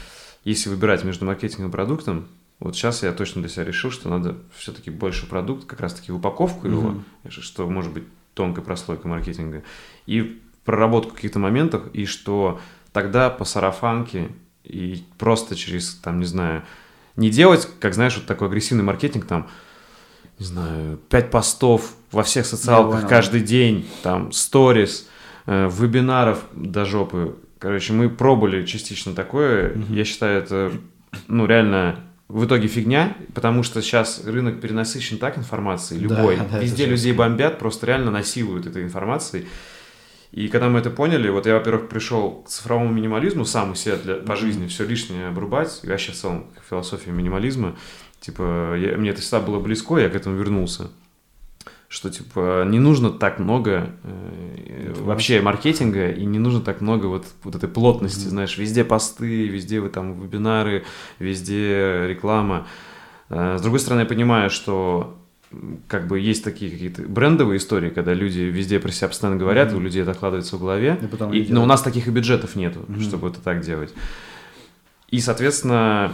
если 0.44 0.70
выбирать 0.70 1.04
между 1.04 1.24
маркетингом 1.24 1.68
и 1.68 1.72
продуктом, 1.72 2.28
вот 2.60 2.76
сейчас 2.76 3.02
я 3.02 3.12
точно 3.12 3.42
для 3.42 3.50
себя 3.50 3.64
решил, 3.64 3.90
что 3.90 4.08
надо 4.08 4.36
все-таки 4.56 4.90
больше 4.90 5.28
продукт, 5.28 5.66
как 5.66 5.80
раз-таки 5.80 6.12
упаковку 6.12 6.66
его, 6.66 6.94
mm-hmm. 7.24 7.40
что 7.40 7.68
может 7.68 7.92
быть 7.92 8.04
тонкая 8.34 8.64
прослойка 8.64 9.08
маркетинга, 9.08 9.62
и 10.06 10.40
проработку 10.64 11.14
каких-то 11.14 11.38
моментов, 11.38 11.82
и 11.92 12.06
что 12.06 12.60
тогда 12.92 13.30
по 13.30 13.44
сарафанке 13.44 14.28
и 14.64 15.04
просто 15.18 15.56
через, 15.56 15.94
там, 15.96 16.20
не 16.20 16.26
знаю, 16.26 16.64
не 17.16 17.30
делать, 17.30 17.68
как 17.80 17.94
знаешь, 17.94 18.16
вот 18.16 18.26
такой 18.26 18.48
агрессивный 18.48 18.84
маркетинг, 18.84 19.26
там, 19.26 19.48
не 20.38 20.46
знаю, 20.46 20.98
пять 21.08 21.30
постов 21.30 21.94
во 22.10 22.22
всех 22.22 22.46
социалках 22.46 23.08
каждый 23.08 23.40
день, 23.40 23.88
там, 24.02 24.32
сторис, 24.32 25.08
э, 25.46 25.70
вебинаров 25.72 26.44
до 26.52 26.84
жопы. 26.84 27.36
Короче, 27.58 27.92
мы 27.92 28.10
пробовали 28.10 28.66
частично 28.66 29.14
такое. 29.14 29.70
Mm-hmm. 29.70 29.94
Я 29.94 30.04
считаю, 30.04 30.38
это, 30.38 30.72
ну, 31.28 31.46
реально 31.46 32.00
в 32.28 32.46
итоге 32.46 32.68
фигня, 32.68 33.16
потому 33.34 33.62
что 33.62 33.80
сейчас 33.82 34.22
рынок 34.24 34.60
перенасыщен 34.60 35.18
так 35.18 35.38
информацией, 35.38 36.00
любой. 36.00 36.36
Да, 36.36 36.46
да, 36.52 36.58
Везде 36.58 36.86
людей 36.86 37.12
бомбят, 37.12 37.58
просто 37.58 37.86
реально 37.86 38.10
насилуют 38.10 38.66
этой 38.66 38.82
информацией. 38.82 39.46
И 40.34 40.48
когда 40.48 40.68
мы 40.68 40.80
это 40.80 40.90
поняли, 40.90 41.28
вот 41.28 41.46
я, 41.46 41.54
во-первых, 41.54 41.88
пришел 41.88 42.42
к 42.42 42.48
цифровому 42.48 42.92
минимализму, 42.92 43.44
сам 43.44 43.70
у 43.70 43.74
себя 43.76 43.94
для, 43.94 44.16
по 44.16 44.34
жизни 44.34 44.66
все 44.66 44.84
лишнее 44.84 45.28
обрубать, 45.28 45.78
я 45.84 45.96
сейчас 45.96 46.16
в 46.16 46.20
целом 46.22 46.46
философия 46.68 47.12
минимализма, 47.12 47.76
типа, 48.18 48.74
я, 48.76 48.96
мне 48.96 49.10
это 49.10 49.20
всегда 49.20 49.38
было 49.38 49.60
близко, 49.60 49.96
я 49.96 50.08
к 50.08 50.16
этому 50.16 50.36
вернулся. 50.36 50.90
Что 51.86 52.10
типа 52.10 52.64
не 52.66 52.80
нужно 52.80 53.10
так 53.10 53.38
много 53.38 53.92
э, 54.02 54.92
вообще 54.98 55.40
маркетинга 55.40 56.10
и 56.10 56.24
не 56.24 56.40
нужно 56.40 56.60
так 56.60 56.80
много 56.80 57.06
вот, 57.06 57.26
вот 57.44 57.54
этой 57.54 57.68
плотности, 57.68 58.26
mm-hmm. 58.26 58.30
знаешь, 58.30 58.58
везде 58.58 58.82
посты, 58.82 59.46
везде 59.46 59.78
вы 59.78 59.88
там 59.88 60.20
вебинары, 60.20 60.84
везде 61.20 62.08
реклама. 62.08 62.66
Э, 63.28 63.56
с 63.56 63.62
другой 63.62 63.78
стороны, 63.78 64.00
я 64.00 64.06
понимаю, 64.06 64.50
что 64.50 65.16
как 65.88 66.06
бы 66.06 66.18
есть 66.20 66.44
такие 66.44 66.70
какие-то 66.70 67.02
брендовые 67.02 67.58
истории, 67.58 67.90
когда 67.90 68.14
люди 68.14 68.40
везде 68.40 68.78
про 68.80 68.90
себя 68.90 69.08
постоянно 69.08 69.38
говорят, 69.38 69.72
mm-hmm. 69.72 69.76
у 69.76 69.80
людей 69.80 70.02
это 70.02 70.12
откладывается 70.12 70.56
в 70.56 70.60
голове. 70.60 70.98
И 71.02 71.06
потом 71.06 71.32
и, 71.32 71.46
но 71.52 71.62
у 71.62 71.66
нас 71.66 71.82
таких 71.82 72.08
и 72.08 72.10
бюджетов 72.10 72.56
нету, 72.56 72.80
mm-hmm. 72.80 73.02
чтобы 73.02 73.28
это 73.28 73.40
так 73.40 73.60
делать. 73.60 73.92
И, 75.08 75.20
соответственно, 75.20 76.12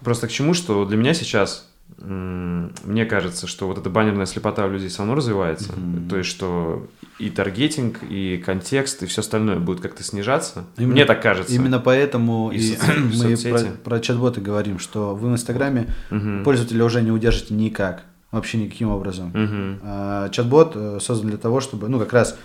просто 0.00 0.26
к 0.26 0.30
чему, 0.30 0.54
что 0.54 0.84
для 0.84 0.96
меня 0.96 1.14
сейчас 1.14 1.68
мне 1.98 3.04
кажется, 3.04 3.46
что 3.46 3.68
вот 3.68 3.78
эта 3.78 3.90
баннерная 3.90 4.26
слепота 4.26 4.66
у 4.66 4.70
людей 4.70 4.88
все 4.88 4.98
равно 4.98 5.14
развивается. 5.14 5.72
Mm-hmm. 5.72 6.08
То 6.08 6.16
есть, 6.16 6.30
что 6.30 6.88
и 7.18 7.30
таргетинг, 7.30 8.02
и 8.08 8.42
контекст, 8.44 9.02
и 9.02 9.06
все 9.06 9.20
остальное 9.20 9.58
будет 9.58 9.80
как-то 9.80 10.02
снижаться. 10.02 10.64
Именно, 10.78 10.92
мне 10.92 11.04
так 11.04 11.22
кажется. 11.22 11.54
Именно 11.54 11.78
поэтому 11.78 12.50
и, 12.50 12.58
и 12.58 12.76
мы 13.22 13.36
про, 13.36 13.60
про 13.84 14.00
чат-боты 14.00 14.40
говорим, 14.40 14.78
что 14.78 15.14
вы 15.14 15.30
в 15.30 15.32
Инстаграме 15.32 15.94
mm-hmm. 16.10 16.42
пользователя 16.44 16.84
уже 16.84 17.02
не 17.02 17.10
удержите 17.10 17.54
никак. 17.54 18.04
Вообще 18.32 18.58
никаким 18.58 18.88
образом. 18.88 19.30
Mm-hmm. 19.30 19.78
А, 19.82 20.28
чат-бот 20.30 20.72
э, 20.74 20.98
создан 21.00 21.28
для 21.28 21.38
того, 21.38 21.60
чтобы, 21.60 21.88
ну, 21.88 21.98
как 21.98 22.12
раз, 22.12 22.38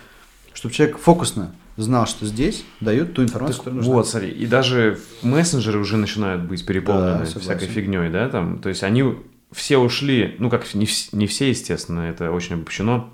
чтобы 0.54 0.72
человек 0.74 0.98
фокусно 0.98 1.52
знал, 1.78 2.06
что 2.06 2.26
здесь 2.26 2.64
дают 2.80 3.14
ту 3.14 3.22
информацию, 3.22 3.56
так, 3.56 3.64
которая 3.64 3.76
нужна. 3.78 3.94
Вот, 3.94 4.08
смотри, 4.08 4.30
и 4.30 4.46
даже 4.46 4.98
мессенджеры 5.22 5.78
уже 5.78 5.96
начинают 5.96 6.42
быть 6.42 6.66
переполнены 6.66 7.24
да, 7.24 7.40
всякой 7.40 7.68
фигней, 7.68 8.10
да, 8.10 8.28
там, 8.28 8.58
то 8.58 8.68
есть 8.68 8.82
они 8.82 9.16
все 9.52 9.78
ушли, 9.78 10.36
ну 10.38 10.50
как 10.50 10.74
не, 10.74 10.86
не 11.12 11.26
все, 11.26 11.48
естественно, 11.48 12.00
это 12.00 12.32
очень 12.32 12.54
обобщено. 12.54 13.10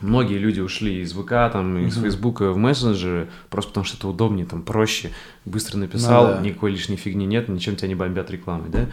Многие 0.00 0.38
люди 0.38 0.60
ушли 0.60 1.02
из 1.02 1.12
ВК, 1.12 1.30
там, 1.52 1.76
из 1.78 1.96
угу. 1.96 2.04
Фейсбука 2.04 2.52
в 2.52 2.56
мессенджеры, 2.56 3.28
просто 3.50 3.70
потому 3.70 3.84
что 3.84 3.96
это 3.96 4.08
удобнее, 4.08 4.46
там, 4.46 4.62
проще, 4.62 5.10
быстро 5.44 5.76
написал, 5.76 6.28
ну, 6.28 6.32
да. 6.34 6.40
никакой 6.40 6.70
лишней 6.70 6.96
фигни 6.96 7.26
нет, 7.26 7.48
ничем 7.48 7.74
тебя 7.74 7.88
не 7.88 7.94
бомбят 7.96 8.30
рекламой, 8.30 8.68
да. 8.70 8.86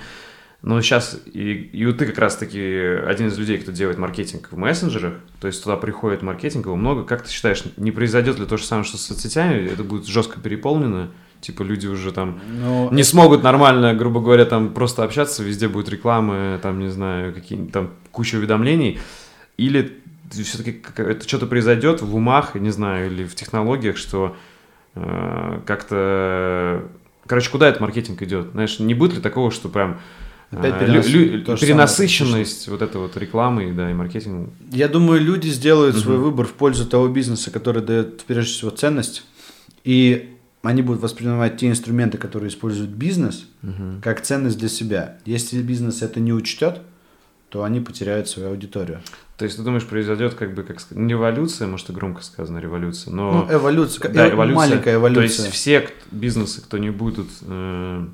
Но 0.66 0.82
сейчас, 0.82 1.22
и, 1.32 1.54
и 1.54 1.92
ты 1.92 2.08
как 2.08 2.18
раз-таки 2.18 2.60
один 3.06 3.28
из 3.28 3.38
людей, 3.38 3.60
кто 3.60 3.72
делает 3.72 4.00
маркетинг 4.00 4.48
в 4.50 4.58
мессенджерах, 4.58 5.14
то 5.40 5.46
есть 5.46 5.64
туда 5.64 5.78
приходит 5.78 6.24
маркетинг, 6.24 6.66
его 6.66 6.76
много. 6.76 7.04
Как 7.04 7.22
ты 7.22 7.30
считаешь, 7.30 7.64
не 7.78 7.92
произойдет 7.92 8.40
ли 8.40 8.48
то 8.48 8.58
же 8.58 8.64
самое, 8.64 8.84
что 8.84 8.98
с 8.98 9.02
соцсетями? 9.02 9.70
Это 9.72 9.84
будет 9.84 10.08
жестко 10.08 10.40
переполнено? 10.40 11.12
Типа 11.40 11.62
люди 11.62 11.86
уже 11.86 12.12
там 12.12 12.40
Но 12.50 12.90
ну, 12.90 12.96
не 12.96 13.04
смогут 13.04 13.44
нормально, 13.44 13.94
грубо 13.94 14.22
говоря, 14.22 14.44
там 14.46 14.74
просто 14.74 15.04
общаться, 15.04 15.44
везде 15.44 15.68
будет 15.68 15.88
реклама, 15.88 16.60
там, 16.64 16.80
не 16.80 16.90
знаю, 16.90 17.32
какие 17.32 17.64
там 17.68 17.92
куча 18.12 18.38
уведомлений. 18.38 19.00
Или 19.58 20.00
все-таки 20.32 20.82
это 20.98 21.28
что-то 21.28 21.46
произойдет 21.46 22.02
в 22.02 22.16
умах, 22.16 22.56
не 22.56 22.72
знаю, 22.72 23.12
или 23.12 23.24
в 23.24 23.36
технологиях, 23.36 23.98
что 23.98 24.36
э, 24.96 25.60
как-то... 25.68 26.86
Короче, 27.28 27.52
куда 27.52 27.68
этот 27.68 27.82
маркетинг 27.82 28.24
идет? 28.24 28.50
Знаешь, 28.54 28.80
не 28.80 28.96
будет 28.96 29.14
ли 29.14 29.22
такого, 29.22 29.52
что 29.52 29.70
прям 29.70 30.00
Опять 30.58 30.74
а, 30.74 30.80
перенас... 30.80 31.08
лю... 31.08 31.58
перенасыщенность 31.58 32.68
вот 32.68 32.82
этой 32.82 32.98
вот 32.98 33.18
рекламы 33.18 33.72
да, 33.74 33.90
и 33.90 33.94
маркетинга. 33.94 34.50
Я 34.72 34.88
думаю, 34.88 35.22
люди 35.22 35.48
сделают 35.48 35.96
угу. 35.96 36.04
свой 36.04 36.18
выбор 36.18 36.46
в 36.48 36.54
пользу 36.54 36.86
того 36.86 37.08
бизнеса, 37.08 37.52
который 37.52 37.82
дает 37.82 38.24
прежде 38.24 38.54
всего 38.54 38.72
ценность. 38.72 39.24
И 39.84 40.36
они 40.64 40.82
будут 40.82 41.02
воспринимать 41.02 41.58
те 41.58 41.70
инструменты, 41.70 42.18
которые 42.18 42.50
использует 42.50 42.90
бизнес, 42.90 43.48
угу. 43.62 44.02
как 44.02 44.22
ценность 44.22 44.58
для 44.58 44.70
себя. 44.70 45.18
Если 45.26 45.62
бизнес 45.62 46.02
это 46.02 46.20
не 46.20 46.34
учтет, 46.34 46.82
то 47.50 47.64
они 47.64 47.80
потеряют 47.80 48.28
свою 48.28 48.50
аудиторию. 48.50 49.02
То 49.38 49.46
есть 49.46 49.58
ты 49.58 49.64
думаешь, 49.64 49.86
произойдет 49.86 50.34
как 50.34 50.54
бы 50.54 50.64
как 50.64 50.80
не 50.92 51.12
революция, 51.12 51.68
может 51.68 51.90
и 51.90 51.94
громко 51.94 52.24
сказано 52.24 52.58
революция, 52.60 53.14
но 53.14 53.46
ну, 53.50 53.56
эволюция, 53.56 54.10
да, 54.10 54.30
эволюция, 54.30 54.56
маленькая 54.56 54.96
эволюция. 54.96 55.38
То 55.38 55.44
есть 55.44 55.56
все 55.56 55.90
бизнесы, 56.12 56.62
кто 56.62 56.78
не 56.78 56.90
будут 56.90 57.30
э, 57.42 58.08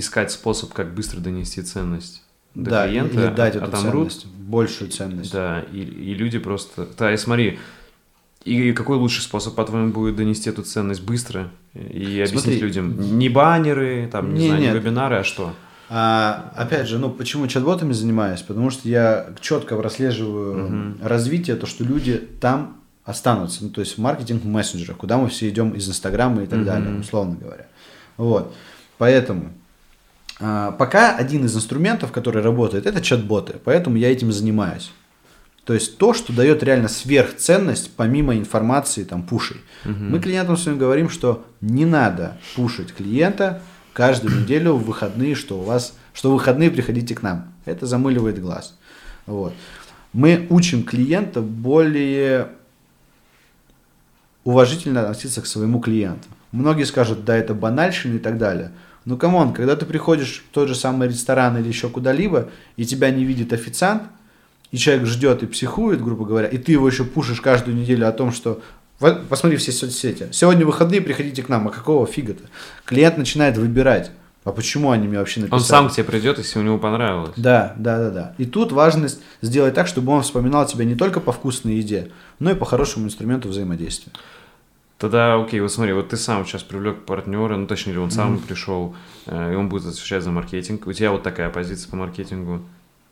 искать 0.00 0.32
способ, 0.32 0.72
как 0.72 0.94
быстро 0.94 1.20
донести 1.20 1.62
ценность 1.62 2.22
до 2.54 2.70
да, 2.70 2.88
клиента, 2.88 3.20
или 3.20 3.34
дать 3.34 3.56
эту 3.56 3.66
отомрут, 3.66 4.12
ценность, 4.12 4.26
большую 4.26 4.90
ценность. 4.90 5.32
Да, 5.32 5.60
и, 5.72 5.78
и 5.80 6.14
люди 6.14 6.38
просто... 6.38 6.88
Да, 6.98 7.12
и 7.12 7.16
смотри, 7.16 7.58
и 8.44 8.72
какой 8.72 8.96
лучший 8.96 9.22
способ, 9.22 9.54
по-твоему, 9.54 9.92
будет 9.92 10.16
донести 10.16 10.50
эту 10.50 10.62
ценность 10.62 11.02
быстро 11.02 11.50
и 11.74 12.20
объяснить 12.20 12.40
Смотри, 12.40 12.60
людям? 12.60 13.18
Не 13.18 13.28
баннеры, 13.28 14.08
там, 14.10 14.34
не, 14.34 14.42
не 14.42 14.46
знаю, 14.48 14.62
не 14.62 14.72
вебинары, 14.72 15.16
а 15.16 15.24
что? 15.24 15.54
А, 15.92 16.52
опять 16.56 16.88
же, 16.88 16.98
ну 16.98 17.10
почему 17.10 17.48
чат-ботами 17.48 17.92
занимаюсь? 17.92 18.42
Потому 18.42 18.70
что 18.70 18.88
я 18.88 19.30
четко 19.40 19.76
прослеживаю 19.76 20.66
угу. 20.66 20.98
развитие, 21.02 21.56
то, 21.56 21.66
что 21.66 21.84
люди 21.84 22.16
там 22.40 22.80
останутся. 23.04 23.64
Ну, 23.64 23.70
то 23.70 23.80
есть 23.80 23.98
в 23.98 24.00
маркетинг 24.00 24.42
в 24.42 24.46
мессенджерах, 24.46 24.96
куда 24.96 25.18
мы 25.18 25.28
все 25.28 25.48
идем 25.48 25.72
из 25.72 25.88
Инстаграма 25.88 26.44
и 26.44 26.46
так 26.46 26.60
угу. 26.60 26.66
далее, 26.66 26.98
условно 27.00 27.36
говоря. 27.40 27.66
Вот. 28.16 28.54
Поэтому 28.98 29.52
пока 30.40 31.14
один 31.14 31.44
из 31.44 31.54
инструментов, 31.54 32.12
который 32.12 32.42
работает, 32.42 32.86
это 32.86 33.00
чат-боты. 33.00 33.60
Поэтому 33.62 33.96
я 33.96 34.10
этим 34.10 34.32
занимаюсь. 34.32 34.90
То 35.64 35.74
есть 35.74 35.98
то, 35.98 36.14
что 36.14 36.32
дает 36.32 36.62
реально 36.62 36.88
сверхценность, 36.88 37.92
помимо 37.94 38.34
информации, 38.36 39.04
там, 39.04 39.22
пушей. 39.22 39.58
Угу. 39.84 39.92
Мы 39.92 40.18
клиентам 40.18 40.56
своим 40.56 40.78
говорим, 40.78 41.08
что 41.10 41.44
не 41.60 41.84
надо 41.84 42.38
пушить 42.56 42.92
клиента 42.92 43.62
каждую 43.92 44.40
неделю 44.40 44.72
в 44.74 44.84
выходные, 44.84 45.34
что 45.34 45.60
у 45.60 45.62
вас, 45.62 45.94
что 46.12 46.30
в 46.30 46.32
выходные 46.32 46.70
приходите 46.70 47.14
к 47.14 47.22
нам. 47.22 47.52
Это 47.66 47.86
замыливает 47.86 48.40
глаз. 48.40 48.76
Вот. 49.26 49.52
Мы 50.12 50.46
учим 50.50 50.82
клиента 50.82 51.40
более 51.40 52.48
уважительно 54.44 55.02
относиться 55.02 55.42
к 55.42 55.46
своему 55.46 55.80
клиенту. 55.80 56.26
Многие 56.50 56.84
скажут, 56.84 57.24
да, 57.24 57.36
это 57.36 57.54
банальщина 57.54 58.16
и 58.16 58.18
так 58.18 58.38
далее. 58.38 58.72
Ну, 59.04 59.16
come 59.16 59.37
on, 59.37 59.52
когда 59.52 59.76
ты 59.76 59.86
приходишь 59.86 60.44
в 60.48 60.54
тот 60.54 60.68
же 60.68 60.74
самый 60.74 61.08
ресторан 61.08 61.56
или 61.58 61.68
еще 61.68 61.88
куда-либо, 61.88 62.48
и 62.76 62.84
тебя 62.84 63.10
не 63.10 63.24
видит 63.24 63.52
официант, 63.52 64.02
и 64.70 64.76
человек 64.76 65.06
ждет 65.06 65.42
и 65.42 65.46
психует, 65.46 66.02
грубо 66.02 66.24
говоря, 66.24 66.48
и 66.48 66.58
ты 66.58 66.72
его 66.72 66.86
еще 66.86 67.04
пушишь 67.04 67.40
каждую 67.40 67.76
неделю 67.76 68.08
о 68.08 68.12
том, 68.12 68.30
что 68.32 68.62
посмотри 68.98 69.56
все 69.56 69.72
соцсети. 69.72 70.28
Сегодня 70.32 70.66
выходные, 70.66 71.00
приходите 71.00 71.42
к 71.42 71.48
нам. 71.48 71.66
А 71.68 71.70
какого 71.70 72.06
фига-то? 72.06 72.44
Клиент 72.84 73.16
начинает 73.16 73.56
выбирать. 73.56 74.10
А 74.42 74.52
почему 74.52 74.90
они 74.90 75.06
мне 75.06 75.18
вообще 75.18 75.40
написали? 75.40 75.60
Он 75.60 75.66
сам 75.66 75.88
к 75.88 75.92
тебе 75.92 76.04
придет, 76.04 76.38
если 76.38 76.58
у 76.58 76.62
него 76.62 76.78
понравилось. 76.78 77.32
Да, 77.36 77.74
да, 77.76 77.98
да, 77.98 78.10
да. 78.10 78.34
И 78.38 78.46
тут 78.46 78.72
важность 78.72 79.20
сделать 79.42 79.74
так, 79.74 79.86
чтобы 79.86 80.12
он 80.12 80.22
вспоминал 80.22 80.66
тебя 80.66 80.84
не 80.84 80.94
только 80.94 81.20
по 81.20 81.32
вкусной 81.32 81.74
еде, 81.74 82.10
но 82.38 82.50
и 82.50 82.54
по 82.54 82.64
хорошему 82.64 83.06
инструменту 83.06 83.48
взаимодействия. 83.48 84.12
Тогда, 85.00 85.42
окей, 85.42 85.60
вот 85.60 85.72
смотри, 85.72 85.94
вот 85.94 86.10
ты 86.10 86.18
сам 86.18 86.44
сейчас 86.44 86.62
привлек 86.62 87.06
партнера, 87.06 87.56
ну 87.56 87.66
точнее, 87.66 87.98
он 87.98 88.10
сам 88.10 88.34
mm-hmm. 88.34 88.46
пришел, 88.46 88.94
э, 89.24 89.54
и 89.54 89.56
он 89.56 89.70
будет 89.70 89.86
отвечать 89.86 90.22
за 90.22 90.30
маркетинг. 90.30 90.86
У 90.86 90.92
тебя 90.92 91.10
вот 91.10 91.22
такая 91.22 91.48
позиция 91.48 91.90
по 91.90 91.96
маркетингу. 91.96 92.60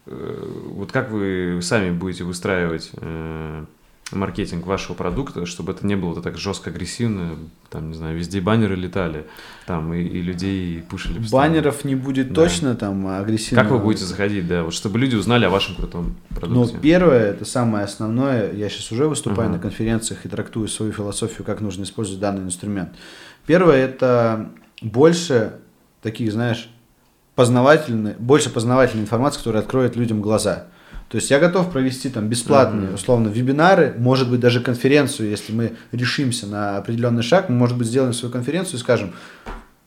Э, 0.04 0.64
вот 0.66 0.92
как 0.92 1.10
вы 1.10 1.60
сами 1.62 1.90
будете 1.90 2.24
выстраивать 2.24 2.90
э, 2.92 3.64
маркетинг 4.12 4.66
вашего 4.66 4.94
продукта, 4.94 5.44
чтобы 5.46 5.72
это 5.72 5.86
не 5.86 5.96
было 5.96 6.20
так 6.22 6.38
жестко 6.38 6.70
агрессивно, 6.70 7.36
там, 7.70 7.90
не 7.90 7.94
знаю, 7.94 8.16
везде 8.16 8.40
баннеры 8.40 8.74
летали, 8.74 9.26
там, 9.66 9.92
и, 9.92 10.00
и 10.00 10.22
людей 10.22 10.82
пушили 10.82 11.18
постоянно. 11.18 11.48
Баннеров 11.48 11.84
не 11.84 11.94
будет 11.94 12.28
да. 12.28 12.34
точно 12.34 12.74
там 12.74 13.06
агрессивно. 13.06 13.62
Как 13.62 13.70
вы 13.70 13.78
будете 13.78 14.04
заходить, 14.04 14.46
да, 14.48 14.64
вот 14.64 14.74
чтобы 14.74 14.98
люди 14.98 15.16
узнали 15.16 15.44
о 15.44 15.50
вашем 15.50 15.74
крутом 15.74 16.16
продукте? 16.30 16.74
Ну, 16.76 16.80
первое, 16.80 17.30
это 17.30 17.44
самое 17.44 17.84
основное, 17.84 18.52
я 18.52 18.68
сейчас 18.68 18.90
уже 18.92 19.06
выступаю 19.06 19.50
uh-huh. 19.50 19.54
на 19.54 19.58
конференциях 19.58 20.24
и 20.24 20.28
трактую 20.28 20.68
свою 20.68 20.92
философию, 20.92 21.44
как 21.44 21.60
нужно 21.60 21.82
использовать 21.82 22.20
данный 22.20 22.44
инструмент. 22.44 22.90
Первое, 23.46 23.76
это 23.76 24.50
больше 24.80 25.56
таких, 26.02 26.32
знаешь, 26.32 26.70
познавательной, 27.34 28.14
больше 28.18 28.50
познавательной 28.50 29.04
информации, 29.04 29.38
которая 29.38 29.62
откроет 29.62 29.96
людям 29.96 30.20
глаза. 30.20 30.66
То 31.08 31.16
есть 31.16 31.30
я 31.30 31.38
готов 31.38 31.70
провести 31.72 32.10
там 32.10 32.28
бесплатные, 32.28 32.90
mm-hmm. 32.90 32.94
условно, 32.94 33.28
вебинары, 33.28 33.94
может 33.96 34.30
быть, 34.30 34.40
даже 34.40 34.60
конференцию, 34.60 35.30
если 35.30 35.52
мы 35.52 35.72
решимся 35.90 36.46
на 36.46 36.76
определенный 36.76 37.22
шаг, 37.22 37.48
мы, 37.48 37.56
может 37.56 37.78
быть, 37.78 37.88
сделаем 37.88 38.12
свою 38.12 38.30
конференцию 38.30 38.76
и 38.76 38.80
скажем, 38.80 39.14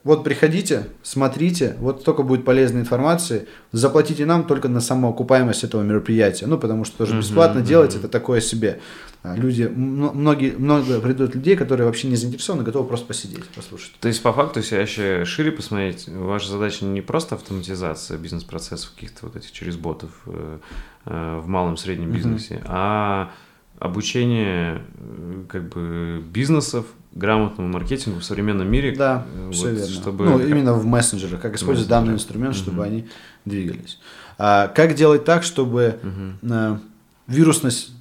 вот 0.03 0.23
приходите, 0.23 0.87
смотрите, 1.03 1.75
вот 1.79 2.01
столько 2.01 2.23
будет 2.23 2.43
полезной 2.43 2.81
информации, 2.81 3.47
заплатите 3.71 4.25
нам 4.25 4.45
только 4.45 4.67
на 4.67 4.81
самоокупаемость 4.81 5.63
этого 5.63 5.83
мероприятия, 5.83 6.47
ну, 6.47 6.57
потому 6.57 6.85
что 6.85 6.97
тоже 6.97 7.19
бесплатно 7.19 7.61
делать 7.61 7.95
это 7.95 8.07
такое 8.07 8.41
себе. 8.41 8.79
А, 9.23 9.35
люди, 9.35 9.63
многие, 9.63 10.57
много 10.57 10.99
придут 10.99 11.35
людей, 11.35 11.55
которые 11.55 11.85
вообще 11.85 12.07
не 12.07 12.15
заинтересованы, 12.15 12.63
готовы 12.63 12.87
просто 12.87 13.05
посидеть, 13.05 13.47
послушать. 13.49 13.93
То 13.99 14.07
есть, 14.07 14.21
по 14.23 14.33
факту, 14.33 14.59
если 14.59 14.77
еще 14.77 15.25
шире 15.25 15.51
посмотреть, 15.51 16.07
ваша 16.07 16.49
задача 16.49 16.85
не 16.85 17.01
просто 17.01 17.35
автоматизация 17.35 18.17
бизнес-процессов 18.17 18.91
каких-то 18.95 19.27
вот 19.27 19.35
этих 19.35 19.51
через 19.51 19.77
ботов 19.77 20.09
э, 20.25 20.57
э, 21.05 21.39
в 21.39 21.47
малом 21.47 21.77
среднем 21.77 22.11
бизнесе, 22.11 22.55
uh-huh. 22.55 22.65
а 22.65 23.31
обучение 23.77 24.81
э, 24.97 25.43
как 25.47 25.69
бы 25.69 26.23
бизнесов 26.27 26.87
грамотному 27.11 27.69
маркетингу 27.69 28.21
в 28.21 28.23
современном 28.23 28.71
мире. 28.71 28.95
Да, 28.95 29.27
вот, 29.35 29.53
все 29.53 29.69
верно. 29.69 29.87
Чтобы... 29.87 30.25
Ну, 30.25 30.39
именно 30.39 30.73
в 30.73 30.85
мессенджерах, 30.87 31.41
как 31.41 31.55
использовать 31.55 31.89
данный 31.89 32.13
инструмент, 32.13 32.55
чтобы 32.55 32.81
uh-huh. 32.81 32.87
они 32.87 33.07
двигались. 33.45 33.99
А, 34.39 34.67
как 34.67 34.95
делать 34.95 35.25
так, 35.25 35.43
чтобы 35.43 35.99
uh-huh. 36.01 36.79
вирусность 37.27 37.91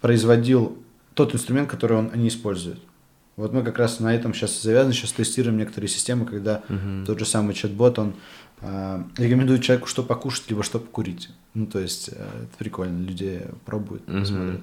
производил 0.00 0.78
тот 1.14 1.34
инструмент, 1.34 1.68
который 1.68 1.96
он, 1.96 2.10
они 2.12 2.28
используют? 2.28 2.80
Вот 3.36 3.52
мы 3.52 3.62
как 3.62 3.78
раз 3.78 4.00
на 4.00 4.14
этом 4.14 4.34
сейчас 4.34 4.60
завязаны, 4.60 4.92
сейчас 4.92 5.12
тестируем 5.12 5.56
некоторые 5.56 5.88
системы, 5.88 6.26
когда 6.26 6.62
uh-huh. 6.68 7.06
тот 7.06 7.18
же 7.18 7.24
самый 7.24 7.54
чат-бот, 7.54 7.98
он 7.98 8.14
э, 8.60 9.02
рекомендует 9.16 9.62
человеку, 9.62 9.86
что 9.86 10.02
покушать, 10.02 10.50
либо 10.50 10.62
что 10.62 10.78
покурить. 10.78 11.30
Ну, 11.54 11.66
то 11.66 11.78
есть, 11.78 12.08
э, 12.08 12.12
это 12.12 12.56
прикольно, 12.58 13.02
люди 13.02 13.46
пробуют, 13.64 14.02
uh-huh. 14.06 14.24
смотрят. 14.24 14.60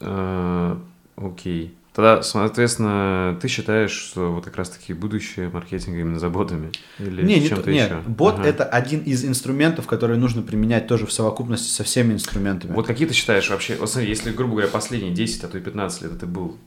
Uh, 0.00 0.80
окей. 1.16 1.76
Тогда, 1.94 2.22
соответственно, 2.22 3.36
ты 3.42 3.48
считаешь, 3.48 3.90
что 3.90 4.32
вот 4.32 4.44
как 4.44 4.56
раз-таки 4.56 4.92
будущее 4.92 5.48
маркетинга 5.48 5.98
именно 5.98 6.20
за 6.20 6.28
ботами? 6.28 6.70
Или 6.98 7.22
не, 7.22 7.48
чем-то 7.48 7.70
нет, 7.70 7.90
еще? 7.90 8.00
бот 8.06 8.38
ага. 8.38 8.48
это 8.48 8.64
один 8.64 9.00
из 9.00 9.24
инструментов, 9.24 9.86
которые 9.88 10.18
нужно 10.18 10.42
применять 10.42 10.86
тоже 10.86 11.06
в 11.06 11.12
совокупности 11.12 11.68
со 11.68 11.82
всеми 11.82 12.12
инструментами. 12.12 12.72
Вот 12.72 12.86
какие 12.86 13.08
ты 13.08 13.14
считаешь 13.14 13.50
вообще, 13.50 13.74
вот 13.74 13.90
смотри, 13.90 14.08
если, 14.08 14.30
грубо 14.30 14.52
говоря, 14.52 14.68
последние 14.68 15.12
10, 15.12 15.44
а 15.44 15.48
то 15.48 15.58
и 15.58 15.60
15 15.60 16.02
лет 16.02 16.12
это 16.12 16.26
был 16.26 16.58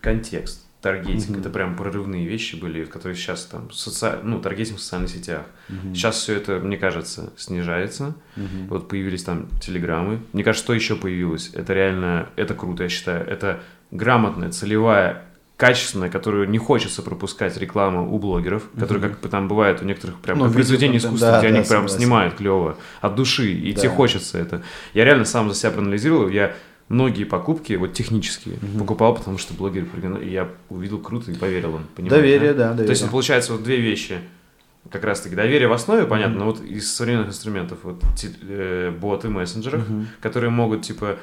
контекст, 0.00 0.64
таргетинг, 0.84 1.38
mm-hmm. 1.38 1.40
это 1.40 1.50
прям 1.50 1.76
прорывные 1.76 2.26
вещи 2.26 2.56
были, 2.56 2.84
которые 2.84 3.16
сейчас 3.16 3.46
там, 3.46 3.70
соци... 3.70 4.18
ну, 4.22 4.38
таргетинг 4.38 4.78
в 4.78 4.82
социальных 4.82 5.10
сетях. 5.10 5.46
Mm-hmm. 5.70 5.94
Сейчас 5.94 6.16
все 6.16 6.34
это, 6.36 6.58
мне 6.58 6.76
кажется, 6.76 7.32
снижается. 7.38 8.14
Mm-hmm. 8.36 8.68
Вот 8.68 8.88
появились 8.88 9.24
там 9.24 9.48
телеграммы. 9.60 10.20
Мне 10.34 10.44
кажется, 10.44 10.62
что 10.64 10.74
еще 10.74 10.96
появилось? 10.96 11.50
Это 11.54 11.72
реально, 11.72 12.28
это 12.36 12.52
круто, 12.52 12.82
я 12.82 12.90
считаю. 12.90 13.26
Это 13.26 13.62
грамотная, 13.94 14.50
целевая 14.50 15.24
качественная, 15.56 16.10
которую 16.10 16.48
не 16.50 16.58
хочется 16.58 17.00
пропускать 17.00 17.56
рекламу 17.56 18.12
у 18.12 18.18
блогеров, 18.18 18.64
mm-hmm. 18.64 18.80
которые, 18.80 19.10
как 19.10 19.30
там 19.30 19.48
бывает 19.48 19.80
у 19.80 19.84
некоторых 19.84 20.18
прям 20.20 20.38
ну, 20.38 20.52
произведения 20.52 20.98
искусства, 20.98 21.30
да, 21.30 21.38
где 21.38 21.48
да, 21.48 21.54
они 21.54 21.66
прям 21.66 21.82
согласен. 21.82 21.96
снимают 21.96 22.34
клево 22.34 22.76
от 23.00 23.14
души, 23.14 23.52
и 23.52 23.72
да. 23.72 23.80
тебе 23.80 23.90
хочется 23.90 24.38
это. 24.38 24.62
Я 24.94 25.04
реально 25.04 25.24
сам 25.24 25.48
за 25.48 25.54
себя 25.54 25.70
проанализировал, 25.70 26.28
я 26.28 26.54
многие 26.88 27.24
покупки, 27.24 27.74
вот 27.74 27.92
технические, 27.92 28.56
угу. 28.56 28.80
покупал, 28.80 29.14
потому 29.14 29.38
что 29.38 29.54
блогеры 29.54 29.86
я 30.24 30.48
увидел 30.68 30.98
круто 30.98 31.30
и 31.30 31.34
поверил 31.34 31.76
им. 31.76 31.86
Понимаешь, 31.94 32.22
доверие, 32.22 32.52
да? 32.52 32.68
да, 32.68 32.68
доверие. 32.70 32.86
То 32.86 32.90
есть, 32.90 33.10
получается, 33.10 33.52
вот 33.52 33.62
две 33.62 33.80
вещи. 33.80 34.18
Как 34.90 35.02
раз 35.02 35.22
таки 35.22 35.34
доверие 35.34 35.66
в 35.66 35.72
основе, 35.72 36.04
понятно, 36.04 36.34
mm 36.34 36.38
но 36.40 36.44
вот 36.44 36.60
из 36.60 36.92
современных 36.92 37.28
инструментов, 37.28 37.78
вот 37.84 38.02
э, 38.42 38.90
боты, 38.90 39.30
мессенджерах, 39.30 39.88
mm 39.88 40.04
которые 40.20 40.50
могут, 40.50 40.82
типа, 40.82 41.16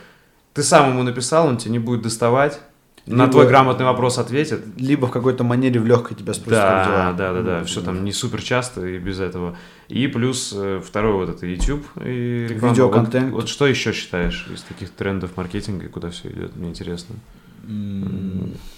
ты 0.53 0.63
сам 0.63 0.89
ему 0.89 1.03
написал, 1.03 1.47
он 1.47 1.57
тебе 1.57 1.71
не 1.71 1.79
будет 1.79 2.01
доставать, 2.01 2.59
либо, 3.05 3.17
на 3.17 3.27
твой 3.27 3.47
грамотный 3.47 3.85
вопрос 3.85 4.19
ответит. 4.19 4.61
Либо 4.77 5.07
в 5.07 5.11
какой-то 5.11 5.43
манере 5.43 5.79
в 5.79 5.85
легкой 5.87 6.15
тебя 6.15 6.33
спросят, 6.33 6.61
да, 6.61 6.85
дела. 6.85 7.13
Да, 7.13 7.33
да, 7.33 7.33
да, 7.33 7.59
да. 7.59 7.63
Все 7.63 7.81
там 7.81 8.05
не 8.05 8.11
супер 8.11 8.41
часто 8.43 8.85
и 8.85 8.99
без 8.99 9.19
этого. 9.19 9.57
И 9.87 10.05
плюс 10.07 10.53
э, 10.55 10.81
второй 10.85 11.13
вот 11.13 11.29
это 11.29 11.47
YouTube 11.47 11.83
и 12.03 12.47
реклама. 12.47 12.73
Видеоконтент. 12.73 13.31
Вот, 13.31 13.41
вот 13.41 13.49
что 13.49 13.65
еще 13.65 13.91
считаешь 13.91 14.47
из 14.53 14.61
таких 14.61 14.91
трендов 14.91 15.35
маркетинга, 15.35 15.87
куда 15.89 16.11
все 16.11 16.29
идет? 16.29 16.55
Мне 16.55 16.69
интересно. 16.69 17.15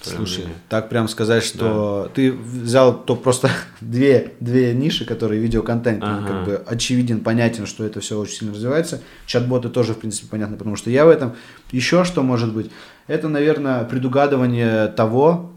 Слушай, 0.01 0.39
мнение. 0.39 0.55
так 0.69 0.89
прям 0.89 1.07
сказать, 1.07 1.43
что 1.43 2.03
да. 2.03 2.13
ты 2.13 2.31
взял 2.31 2.97
то 2.97 3.15
просто 3.15 3.49
две, 3.81 4.33
две 4.39 4.73
ниши, 4.73 5.05
которые 5.05 5.41
видеоконтент, 5.41 6.03
ага. 6.03 6.27
как 6.27 6.45
бы 6.45 6.63
очевиден, 6.65 7.21
понятен, 7.21 7.65
что 7.65 7.85
это 7.85 7.99
все 8.01 8.19
очень 8.19 8.35
сильно 8.35 8.53
развивается. 8.53 9.01
Чат-боты 9.25 9.69
тоже, 9.69 9.93
в 9.93 9.99
принципе, 9.99 10.27
понятно, 10.29 10.57
потому 10.57 10.75
что 10.75 10.89
я 10.89 11.05
в 11.05 11.09
этом. 11.09 11.33
Еще 11.71 12.03
что 12.03 12.21
может 12.21 12.53
быть? 12.53 12.69
Это, 13.07 13.29
наверное, 13.29 13.83
предугадывание 13.85 14.87
того, 14.87 15.51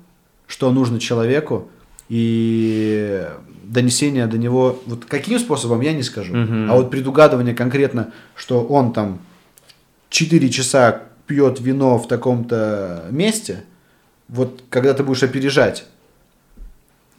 что 0.46 0.70
нужно 0.70 1.00
человеку, 1.00 1.68
и 2.08 3.26
донесение 3.64 4.26
до 4.26 4.38
него, 4.38 4.80
вот 4.86 5.04
каким 5.06 5.38
способом, 5.38 5.80
я 5.80 5.92
не 5.92 6.02
скажу, 6.02 6.32
угу. 6.32 6.70
а 6.70 6.76
вот 6.76 6.90
предугадывание 6.90 7.54
конкретно, 7.54 8.12
что 8.36 8.62
он 8.62 8.92
там 8.92 9.18
4 10.10 10.48
часа 10.50 11.02
пьет 11.27 11.61
вино 11.61 11.98
в 11.98 12.09
таком-то 12.09 13.07
месте, 13.11 13.65
вот 14.28 14.62
когда 14.70 14.94
ты 14.94 15.03
будешь 15.03 15.23
опережать. 15.23 15.86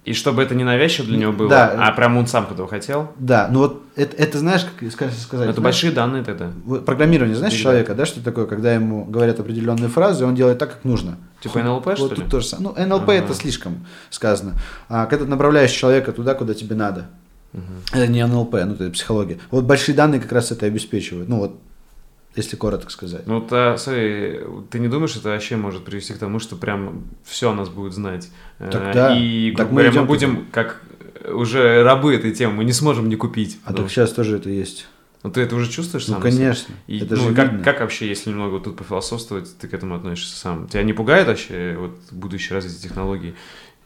И 0.06 0.14
чтобы 0.14 0.42
это 0.42 0.56
не 0.56 0.64
навязчиво 0.64 1.06
для 1.06 1.18
него 1.18 1.34
было, 1.34 1.50
да. 1.50 1.76
а 1.86 1.92
прям 1.92 2.16
он 2.16 2.28
сам 2.28 2.48
этого 2.50 2.66
хотел? 2.66 3.12
Да, 3.20 3.50
ну 3.52 3.60
вот 3.60 3.84
это, 3.98 4.16
это 4.16 4.38
знаешь, 4.38 4.64
как 4.64 4.90
сказать... 4.90 5.14
Это 5.14 5.36
знаешь, 5.36 5.56
большие 5.58 5.92
данные 5.92 6.24
тогда. 6.24 6.50
Программирование, 6.86 7.36
знаешь, 7.36 7.56
Или 7.56 7.62
человека, 7.62 7.94
да, 7.94 8.06
что 8.06 8.24
такое, 8.24 8.46
когда 8.46 8.74
ему 8.74 9.04
говорят 9.04 9.42
определенные 9.42 9.90
фразы, 9.90 10.26
он 10.26 10.34
делает 10.34 10.60
так, 10.60 10.76
как 10.76 10.86
нужно. 10.86 11.18
Типа 11.42 11.62
НЛП, 11.62 11.88
вот 11.88 11.98
что 11.98 12.08
ли? 12.08 12.16
Тут 12.16 12.30
тоже, 12.30 12.56
ну, 12.60 12.74
НЛП 12.78 13.10
ага. 13.10 13.14
это 13.16 13.34
слишком 13.34 13.86
сказано. 14.10 14.54
А 14.88 15.08
когда 15.08 15.26
ты 15.26 15.30
направляешь 15.30 15.72
человека 15.72 16.14
туда, 16.14 16.36
куда 16.36 16.54
тебе 16.54 16.78
надо. 16.78 17.08
Угу. 17.54 17.64
Это 17.92 18.08
не 18.08 18.26
НЛП, 18.26 18.54
ну, 18.54 18.76
это 18.76 18.90
психология. 18.90 19.40
Вот 19.52 19.66
большие 19.66 19.94
данные 19.94 20.22
как 20.22 20.32
раз 20.32 20.54
это 20.54 20.66
обеспечивают. 20.66 21.28
Ну, 21.28 21.40
вот 21.40 21.60
если 22.38 22.56
коротко 22.56 22.90
сказать. 22.90 23.28
Ну, 23.28 23.42
то, 23.42 23.76
смотри, 23.78 24.40
ты 24.70 24.80
не 24.80 24.88
думаешь, 24.88 25.16
это 25.16 25.30
вообще 25.30 25.58
может 25.58 25.84
привести 25.84 26.14
к 26.14 26.18
тому, 26.18 26.40
что 26.40 26.56
прям 26.56 27.04
все 27.26 27.52
о 27.52 27.54
нас 27.54 27.68
будет 27.68 27.94
знать? 27.94 28.30
Так, 28.60 28.94
да. 28.94 29.18
И, 29.18 29.52
так 29.56 29.72
мы, 29.72 29.90
мы 29.92 30.04
будем 30.04 30.46
как 30.52 30.82
уже 31.28 31.84
рабы 31.84 32.16
этой 32.16 32.32
темы, 32.32 32.54
мы 32.54 32.64
не 32.64 32.74
сможем 32.74 33.10
не 33.10 33.16
купить. 33.16 33.60
А 33.66 33.74
так 33.74 33.90
сейчас 33.90 34.14
тоже 34.14 34.38
это 34.38 34.50
есть. 34.50 34.88
Ну, 35.24 35.32
ты 35.32 35.42
это 35.42 35.56
уже 35.56 35.70
чувствуешь 35.70 36.06
сам? 36.06 36.16
Ну, 36.16 36.22
конечно. 36.22 36.74
И, 36.86 37.00
это 37.00 37.16
ну, 37.16 37.30
же 37.30 37.34
как, 37.34 37.64
как 37.64 37.80
вообще, 37.82 38.08
если 38.08 38.30
немного 38.30 38.60
тут 38.60 38.78
пофилософствовать, 38.78 39.58
ты 39.58 39.68
к 39.68 39.74
этому 39.74 39.96
относишься 39.96 40.38
сам? 40.38 40.68
Тебя 40.68 40.84
не 40.84 40.94
пугает 40.94 41.28
вообще 41.28 41.76
вот, 41.78 41.98
будущее 42.12 42.54
развитие 42.54 42.84
технологий? 42.84 43.34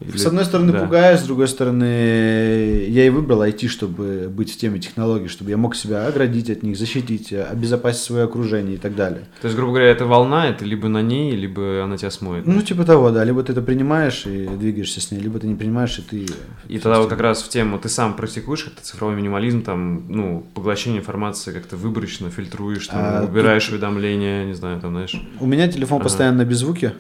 Или... 0.02 0.18
С 0.18 0.26
одной 0.26 0.46
стороны, 0.46 0.72
да. 0.72 0.80
пугаю, 0.80 1.18
с 1.18 1.22
другой 1.22 1.48
стороны, 1.48 2.86
я 2.88 3.06
и 3.06 3.10
выбрал 3.10 3.44
IT, 3.44 3.68
чтобы 3.68 4.30
быть 4.30 4.52
в 4.52 4.58
теме 4.58 4.80
технологий, 4.80 5.28
чтобы 5.28 5.52
я 5.52 5.58
мог 5.58 5.76
себя 5.76 6.08
оградить 6.08 6.50
от 6.50 6.64
них, 6.64 6.76
защитить, 6.78 7.32
обезопасить 7.32 8.02
свое 8.02 8.24
окружение 8.26 8.76
и 8.76 8.78
так 8.78 8.96
далее. 8.96 9.28
То 9.42 9.48
есть, 9.48 9.56
грубо 9.56 9.74
говоря, 9.74 9.92
это 9.92 10.06
волна, 10.06 10.48
это 10.48 10.66
либо 10.66 10.88
на 10.88 11.02
ней, 11.02 11.36
либо 11.36 11.84
она 11.84 11.98
тебя 11.98 12.10
смоет. 12.12 12.48
Ну, 12.48 12.62
типа 12.62 12.84
того, 12.84 13.12
да. 13.12 13.24
Либо 13.24 13.44
ты 13.44 13.52
это 13.52 13.62
принимаешь 13.62 14.26
и 14.26 14.48
двигаешься 14.48 15.02
с 15.02 15.12
ней, 15.12 15.20
либо 15.20 15.40
ты 15.40 15.48
не 15.48 15.56
принимаешь, 15.56 16.00
и 16.00 16.02
ты... 16.02 16.26
И 16.68 16.80
тогда 16.80 17.00
вот 17.00 17.10
как 17.10 17.20
раз 17.20 17.44
в 17.44 17.50
тему, 17.50 17.78
ты 17.78 17.90
сам 17.90 18.16
практикуешь 18.16 18.64
как-то 18.64 18.84
цифровой 18.84 19.16
минимализм, 19.16 19.62
там, 19.62 20.06
ну, 20.10 20.46
поглощение 20.54 21.02
информации 21.02 21.52
как-то 21.52 21.78
выборочно 21.78 22.30
фильтруешь, 22.32 22.88
там, 22.88 23.00
а, 23.00 23.24
убираешь 23.24 23.66
тут... 23.66 23.74
уведомления, 23.74 24.46
не 24.46 24.54
знаю, 24.54 24.80
там, 24.82 24.92
знаешь. 24.92 25.16
У 25.40 25.46
меня 25.46 25.68
телефон 25.68 25.98
ага. 25.98 26.06
постоянно 26.06 26.46
без 26.46 26.58
звуки, 26.58 26.94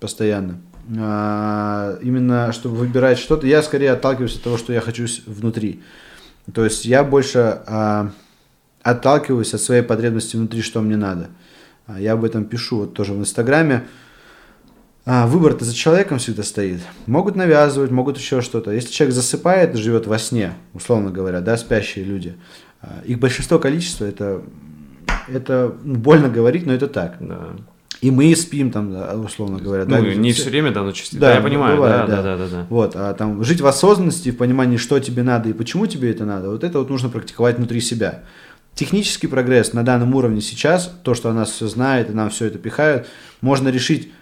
постоянно. 0.00 0.60
А, 0.98 1.98
именно 2.02 2.52
чтобы 2.52 2.76
выбирать 2.76 3.18
что-то, 3.18 3.46
я 3.46 3.62
скорее 3.62 3.92
отталкиваюсь 3.92 4.36
от 4.36 4.42
того, 4.42 4.58
что 4.58 4.72
я 4.72 4.80
хочу 4.80 5.06
внутри. 5.26 5.82
То 6.52 6.64
есть 6.64 6.84
я 6.84 7.04
больше 7.04 7.62
а, 7.66 8.10
отталкиваюсь 8.82 9.54
от 9.54 9.60
своей 9.60 9.82
потребности 9.82 10.36
внутри, 10.36 10.62
что 10.62 10.82
мне 10.82 10.96
надо. 10.96 11.28
А, 11.86 11.98
я 11.98 12.12
об 12.12 12.24
этом 12.24 12.44
пишу 12.44 12.80
вот 12.80 12.94
тоже 12.94 13.14
в 13.14 13.18
Инстаграме. 13.18 13.84
А, 15.06 15.26
выбор-то 15.26 15.64
за 15.64 15.74
человеком 15.74 16.18
всегда 16.18 16.42
стоит. 16.42 16.80
Могут 17.06 17.34
навязывать, 17.34 17.90
могут 17.90 18.18
еще 18.18 18.42
что-то. 18.42 18.70
Если 18.70 18.92
человек 18.92 19.14
засыпает, 19.14 19.76
живет 19.76 20.06
во 20.06 20.18
сне, 20.18 20.54
условно 20.74 21.10
говоря, 21.10 21.40
да, 21.40 21.56
спящие 21.56 22.04
люди, 22.04 22.36
их 23.04 23.18
большинство 23.18 23.58
количества 23.58 24.04
это, 24.04 24.42
это 25.28 25.74
больно 25.82 26.28
говорить, 26.28 26.66
но 26.66 26.74
это 26.74 26.88
так. 26.88 27.16
Да. 27.20 27.56
И 28.04 28.10
мы 28.10 28.36
спим 28.36 28.70
там, 28.70 28.94
условно 29.24 29.56
говоря. 29.58 29.86
Ну, 29.86 29.90
да, 29.90 30.14
не 30.14 30.32
все 30.34 30.50
время, 30.50 30.72
да, 30.72 30.82
но 30.82 30.92
частично. 30.92 31.20
Да, 31.20 31.28
да, 31.28 31.36
я 31.36 31.40
понимаю, 31.40 31.76
бывает, 31.76 32.06
да, 32.06 32.16
да, 32.16 32.22
да, 32.22 32.36
да, 32.36 32.48
да. 32.48 32.66
Вот, 32.68 32.94
а 32.96 33.14
там 33.14 33.42
жить 33.42 33.62
в 33.62 33.66
осознанности, 33.66 34.30
в 34.30 34.36
понимании, 34.36 34.76
что 34.76 34.98
тебе 35.00 35.22
надо 35.22 35.48
и 35.48 35.54
почему 35.54 35.86
тебе 35.86 36.10
это 36.10 36.26
надо, 36.26 36.50
вот 36.50 36.64
это 36.64 36.80
вот 36.80 36.90
нужно 36.90 37.08
практиковать 37.08 37.56
внутри 37.56 37.80
себя. 37.80 38.24
Технический 38.74 39.26
прогресс 39.26 39.72
на 39.72 39.84
данном 39.84 40.14
уровне 40.14 40.42
сейчас, 40.42 40.94
то, 41.02 41.14
что 41.14 41.30
она 41.30 41.46
все 41.46 41.66
знает 41.66 42.10
и 42.10 42.12
нам 42.12 42.28
все 42.28 42.44
это 42.44 42.58
пихают, 42.58 43.06
можно 43.40 43.70
решить 43.70 44.12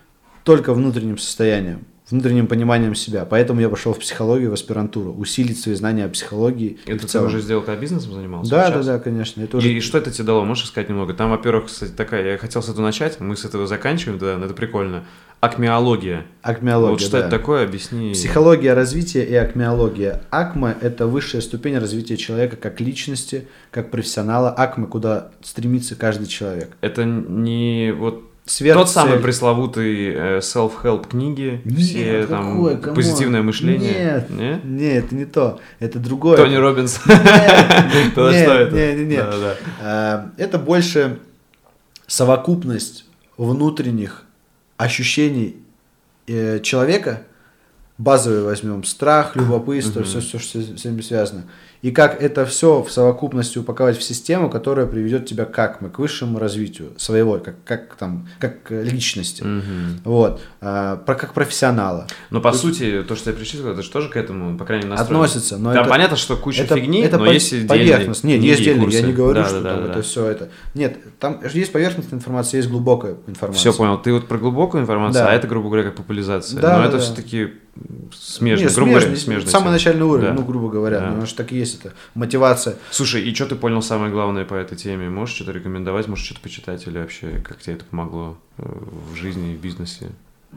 только 0.44 0.74
внутренним 0.74 1.18
состоянием 1.18 1.84
внутренним 2.12 2.46
пониманием 2.46 2.94
себя. 2.94 3.24
Поэтому 3.24 3.60
я 3.60 3.68
пошел 3.68 3.92
в 3.92 3.98
психологию, 3.98 4.50
в 4.50 4.54
аспирантуру, 4.54 5.12
усилить 5.12 5.60
свои 5.60 5.74
знания 5.74 6.04
о 6.04 6.08
психологии. 6.08 6.78
Это 6.86 7.08
ты 7.08 7.20
уже 7.20 7.40
сделал, 7.40 7.62
когда 7.62 7.80
бизнесом 7.80 8.12
занимался? 8.12 8.50
Да, 8.50 8.66
сейчас? 8.66 8.86
да, 8.86 8.92
да, 8.94 8.98
конечно. 9.00 9.40
Это 9.42 9.56
уже... 9.56 9.72
И 9.72 9.80
что 9.80 9.98
это 9.98 10.10
тебе 10.10 10.24
дало? 10.24 10.44
Можешь 10.44 10.66
сказать 10.66 10.88
немного? 10.88 11.14
Там, 11.14 11.30
во-первых, 11.30 11.66
кстати, 11.66 11.90
такая, 11.90 12.32
я 12.32 12.38
хотел 12.38 12.62
с 12.62 12.68
этого 12.68 12.84
начать, 12.84 13.18
мы 13.18 13.36
с 13.36 13.44
этого 13.44 13.66
заканчиваем, 13.66 14.18
да, 14.18 14.38
это 14.38 14.54
прикольно. 14.54 15.04
Акмеология. 15.40 16.24
Акмеология, 16.42 16.92
Вот 16.92 17.00
что 17.00 17.12
да. 17.12 17.18
это 17.20 17.30
такое, 17.30 17.64
объясни. 17.64 18.12
Психология 18.12 18.74
развития 18.74 19.24
и 19.24 19.34
акмеология. 19.34 20.22
Акма– 20.30 20.76
это 20.80 21.08
высшая 21.08 21.40
ступень 21.40 21.78
развития 21.78 22.16
человека 22.16 22.56
как 22.56 22.80
личности, 22.80 23.48
как 23.72 23.90
профессионала. 23.90 24.50
Акма, 24.50 24.86
куда 24.86 25.32
стремится 25.42 25.96
каждый 25.96 26.28
человек. 26.28 26.76
Это 26.80 27.04
не 27.04 27.92
вот 27.92 28.31
Сверх 28.44 28.76
Тот 28.80 28.90
самый 28.90 29.20
пресловутый 29.20 30.08
э, 30.08 30.38
self-help 30.38 31.08
книги, 31.08 31.60
нет, 31.64 31.78
все 31.78 32.26
какой, 32.26 32.76
там 32.76 32.94
позитивное 32.94 33.40
мышление. 33.40 33.92
Нет, 33.92 34.30
нет, 34.30 34.64
нет, 34.64 35.04
это 35.04 35.14
не 35.14 35.24
то, 35.26 35.60
это 35.78 36.00
другое. 36.00 36.36
Тони 36.36 36.56
Робинс. 36.56 37.00
Нет, 37.06 38.16
нет, 38.16 38.72
нет, 38.72 39.08
нет. 39.08 39.58
Э, 39.80 40.24
это 40.38 40.58
больше 40.58 41.20
совокупность 42.08 43.04
внутренних 43.36 44.24
ощущений 44.76 45.56
э, 46.26 46.58
человека, 46.60 47.22
базовые 47.96 48.42
возьмем, 48.42 48.82
страх, 48.82 49.36
любопытство, 49.36 50.02
все, 50.02 50.20
все, 50.20 50.40
что 50.40 50.60
с 50.60 50.84
этим 50.84 51.00
связано. 51.02 51.44
И 51.82 51.90
как 51.90 52.22
это 52.22 52.46
все 52.46 52.80
в 52.80 52.92
совокупности 52.92 53.58
упаковать 53.58 53.98
в 53.98 54.04
систему, 54.04 54.48
которая 54.48 54.86
приведет 54.86 55.26
тебя 55.26 55.44
как 55.46 55.80
мы, 55.80 55.90
к 55.90 55.98
высшему 55.98 56.38
развитию 56.38 56.90
своего, 56.96 57.38
как, 57.38 57.56
как 57.64 57.96
там, 57.96 58.28
как 58.38 58.70
личности. 58.70 59.42
Мгм. 59.42 59.98
Вот. 60.04 60.40
А, 60.60 60.96
про, 60.98 61.16
как 61.16 61.34
профессионала. 61.34 62.06
Но 62.30 62.40
по 62.40 62.52
сути, 62.52 63.02
то, 63.02 63.16
что 63.16 63.30
я 63.30 63.36
перечислил, 63.36 63.66
это 63.70 63.82
же 63.82 63.90
тоже 63.90 64.08
к 64.10 64.16
этому, 64.16 64.56
по 64.56 64.64
крайней 64.64 64.84
мере, 64.84 64.96
настроено. 64.96 65.24
Относится, 65.24 65.58
но 65.58 65.72
Там 65.72 65.80
это- 65.82 65.90
понятно, 65.90 66.16
что 66.16 66.36
куча 66.36 66.62
это, 66.62 66.76
фигни, 66.76 67.00
это 67.00 67.18
но 67.18 67.26
по- 67.26 67.30
есть 67.30 67.66
поверхность. 67.66 68.22
Нет, 68.22 68.40
есть 68.42 68.60
и 68.60 68.62
отдельные. 68.62 68.84
Я 68.84 68.84
курсы. 68.84 69.02
не 69.08 69.12
говорю, 69.12 69.42
Да, 69.42 69.48
что 69.48 69.60
да, 69.60 69.70
там 69.70 69.78
да, 69.80 69.84
это 69.86 69.96
да. 69.96 70.02
все 70.02 70.26
это. 70.26 70.48
Нет, 70.74 70.98
там 71.18 71.40
есть 71.52 71.72
поверхностная 71.72 72.16
информация, 72.20 72.58
есть 72.58 72.70
глубокая 72.70 73.16
информация. 73.26 73.58
Все 73.58 73.76
понял. 73.76 73.98
Ты 73.98 74.12
вот 74.12 74.28
про 74.28 74.38
глубокую 74.38 74.82
информацию, 74.82 75.24
Да. 75.24 75.30
а 75.32 75.34
это, 75.34 75.48
грубо 75.48 75.66
говоря, 75.68 75.82
как 75.82 75.96
популяризация. 75.96 76.60
Да, 76.60 76.76
Но 76.76 76.82
да, 76.84 76.88
это 76.90 76.98
да. 76.98 77.02
все-таки 77.02 77.54
смежно, 78.14 78.64
Нет, 78.64 78.74
грубо 78.74 78.90
смежный, 78.90 79.08
говоря, 79.08 79.20
смежно. 79.20 79.50
Самый 79.50 79.70
начальный 79.70 80.04
уровень, 80.04 80.28
Да. 80.28 80.34
ну, 80.34 80.42
грубо 80.44 80.68
говоря, 80.68 81.00
Да. 81.00 81.06
потому 81.06 81.26
что 81.26 81.38
так 81.38 81.52
и 81.52 81.56
есть 81.58 81.71
это 81.74 81.92
мотивация. 82.14 82.76
Слушай, 82.90 83.22
и 83.22 83.34
что 83.34 83.46
ты 83.46 83.54
понял 83.56 83.82
самое 83.82 84.10
главное 84.12 84.44
по 84.44 84.54
этой 84.54 84.76
теме? 84.76 85.08
Можешь 85.08 85.34
что-то 85.36 85.52
рекомендовать, 85.52 86.08
можешь 86.08 86.24
что-то 86.26 86.40
почитать 86.40 86.86
или 86.86 86.98
вообще 86.98 87.40
как 87.44 87.58
тебе 87.60 87.74
это 87.74 87.84
помогло 87.84 88.38
э, 88.58 88.62
в 89.12 89.14
жизни 89.16 89.52
и 89.52 89.56
в 89.56 89.60
бизнесе? 89.60 90.10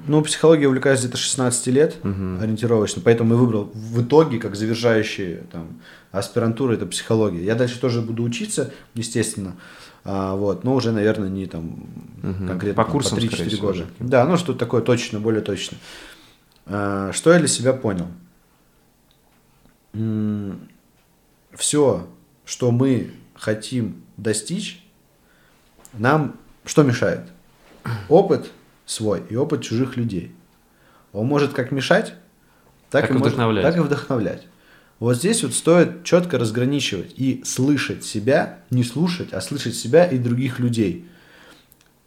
Ну, 0.07 0.21
психологией 0.21 0.67
увлекаюсь 0.67 0.99
где-то 0.99 1.15
16 1.17 1.67
лет, 1.67 2.03
Мгм. 2.03 2.39
ориентировочно, 2.41 3.01
поэтому 3.03 3.33
и 3.33 3.37
выбрал 3.37 3.71
в 3.73 4.03
итоге, 4.03 4.39
как 4.39 4.55
завершающий 4.55 5.37
там, 5.51 5.79
аспирантура, 6.11 6.73
это 6.73 6.85
психология. 6.85 7.43
Я 7.45 7.55
дальше 7.55 7.79
тоже 7.79 8.01
буду 8.01 8.21
учиться, 8.23 8.73
естественно, 8.93 9.55
а, 10.03 10.35
вот, 10.35 10.65
но 10.65 10.75
уже, 10.75 10.91
наверное, 10.91 11.29
не 11.29 11.45
там 11.45 11.85
Мгм. 12.21 12.47
конкретно 12.47 12.75
По 12.75 12.83
там, 12.83 12.91
курсам, 12.91 13.17
по 13.17 13.23
3-4 13.23 13.35
скорее 13.35 13.49
всего, 13.49 13.67
года. 13.67 13.79
уже. 13.79 13.87
Да, 13.99 14.25
ну 14.25 14.35
что-то 14.37 14.59
такое 14.59 14.81
точно, 14.81 15.19
более 15.21 15.41
точно. 15.41 15.77
А, 16.65 17.11
что 17.13 17.31
я 17.31 17.39
для 17.39 17.47
себя 17.47 17.71
понял? 17.71 18.07
Все, 21.55 22.07
что 22.45 22.71
мы 22.71 23.11
хотим 23.33 24.03
достичь, 24.17 24.83
нам 25.93 26.35
что 26.65 26.83
мешает? 26.83 27.21
Опыт 28.09 28.47
свой 28.85 29.23
и 29.29 29.35
опыт 29.35 29.61
чужих 29.61 29.97
людей. 29.97 30.31
Он 31.13 31.25
может 31.27 31.53
как 31.53 31.71
мешать, 31.71 32.13
так, 32.89 33.03
Так 33.03 33.09
и, 33.11 33.13
может- 33.13 33.27
вдохновлять. 33.27 33.63
так 33.63 33.77
и 33.77 33.79
вдохновлять. 33.79 34.47
Вот 34.99 35.15
здесь 35.17 35.43
вот 35.43 35.53
стоит 35.53 36.03
четко 36.03 36.37
разграничивать 36.37 37.13
и 37.17 37.43
слышать 37.45 38.03
себя, 38.05 38.59
не 38.69 38.83
слушать, 38.83 39.33
а 39.33 39.41
слышать 39.41 39.75
себя 39.75 40.05
и 40.05 40.17
других 40.17 40.59
людей. 40.59 41.05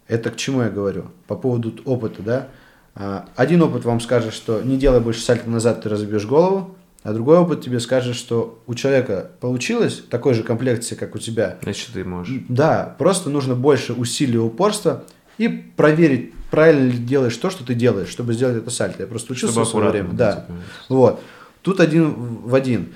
Это 0.07 0.31
к 0.31 0.37
чему 0.37 0.63
я 0.63 0.69
говорю? 0.69 1.11
По 1.27 1.35
поводу 1.35 1.73
опыта, 1.85 2.23
да? 2.23 2.47
А, 2.95 3.29
Один 3.35 3.61
опыт 3.61 3.85
вам 3.85 3.99
скажет, 4.01 4.33
что 4.33 4.61
не 4.61 4.77
делай 4.77 4.99
больше 4.99 5.21
сальто 5.21 5.47
назад, 5.49 5.83
ты 5.83 5.89
разобьешь 5.89 6.25
голову, 6.25 6.75
а 7.03 7.13
другой 7.13 7.37
опыт 7.37 7.61
тебе 7.63 7.79
скажет, 7.79 8.15
что 8.15 8.61
у 8.67 8.73
человека 8.75 9.31
получилось 9.39 10.03
такой 10.09 10.33
же 10.33 10.43
комплекции, 10.43 10.95
как 10.95 11.15
у 11.15 11.17
тебя, 11.17 11.57
Значит, 11.61 11.91
ты 11.93 12.03
можешь. 12.03 12.43
да, 12.49 12.95
просто 12.97 13.29
нужно 13.29 13.55
больше 13.55 13.93
усилий 13.93 14.35
и 14.35 14.37
упорства 14.37 15.05
и 15.37 15.47
проверить, 15.47 16.33
правильно 16.51 16.91
ли 16.91 16.97
делаешь 16.97 17.37
то, 17.37 17.49
что 17.49 17.63
ты 17.63 17.73
делаешь, 17.73 18.09
чтобы 18.09 18.33
сделать 18.33 18.57
это 18.57 18.69
сальто. 18.69 19.03
Я 19.03 19.07
просто 19.07 19.31
учился 19.31 19.53
Чтобы 19.53 19.65
в 19.65 19.69
свое 19.69 19.89
время. 19.91 20.09
Да. 20.11 20.33
типа. 20.33 20.53
Вот. 20.89 21.21
Тут 21.61 21.79
один 21.79 22.11
в 22.13 22.53
один. 22.53 22.93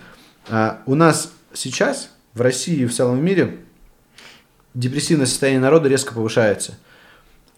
А, 0.50 0.82
у 0.86 0.96
нас 0.96 1.32
сейчас 1.54 2.10
в 2.34 2.42
России 2.42 2.80
и 2.82 2.86
в 2.86 2.94
целом 2.94 3.24
мире 3.24 3.60
депрессивное 4.74 5.26
состояние 5.26 5.62
народа 5.62 5.88
резко 5.88 6.14
повышается. 6.14 6.78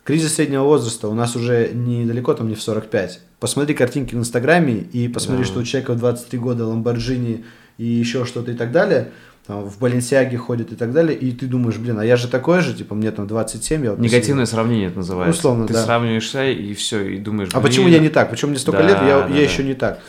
Кризис 0.06 0.36
среднего 0.36 0.64
возраста 0.64 1.07
у 1.07 1.15
нас 1.15 1.36
уже 1.36 1.72
недалеко, 1.73 2.36
там 2.36 2.48
не 2.48 2.53
в 2.53 2.61
45. 2.61 3.22
Посмотри 3.40 3.73
картинки 3.73 4.14
в 4.14 4.19
Инстаграме 4.19 4.76
и 4.76 5.07
посмотри, 5.07 5.44
Да. 5.44 5.49
что 5.49 5.60
у 5.61 5.64
человека 5.64 5.94
в 5.94 5.98
23 5.98 6.38
года 6.38 6.68
Ламборджини 6.68 7.44
и 7.80 7.86
еще 7.86 8.23
что-то 8.23 8.52
и 8.52 8.53
так 8.53 8.72
далее, 8.72 9.10
там, 9.48 9.64
в 9.68 9.80
Баленсиаге 9.80 10.38
ходит 10.38 10.72
и 10.72 10.76
так 10.76 10.94
далее, 10.94 11.18
и 11.18 11.32
ты 11.32 11.48
думаешь, 11.48 11.77
блин, 11.77 11.98
а 11.99 12.06
я 12.06 12.18
же 12.18 12.27
такой 12.27 12.61
же, 12.61 12.76
типа 12.76 12.94
мне 12.94 13.10
там 13.10 13.26
27, 13.26 13.84
я 13.84 13.91
вот 13.91 13.99
Негативное 13.99 14.45
сравнение 14.45 14.90
это 14.90 14.98
называется. 14.98 15.40
Условно, 15.40 15.65
ты 15.65 15.73
да. 15.73 15.84
сравниваешься 15.84 16.45
и 16.52 16.76
все, 16.76 17.02
и 17.02 17.18
думаешь, 17.18 17.49
А 17.53 17.60
блин, 17.60 17.64
почему 17.72 17.88
я 17.88 17.98
не 17.98 18.10
так? 18.10 18.30
Почему 18.30 18.52
мне 18.52 18.60
столько 18.60 18.84
Да, 18.84 18.88
лет, 18.88 18.98
я, 19.02 19.19
да, 19.22 19.27
я 19.27 19.34
да. 19.34 19.40
еще 19.40 19.64
не 19.64 19.73
так? 19.73 19.99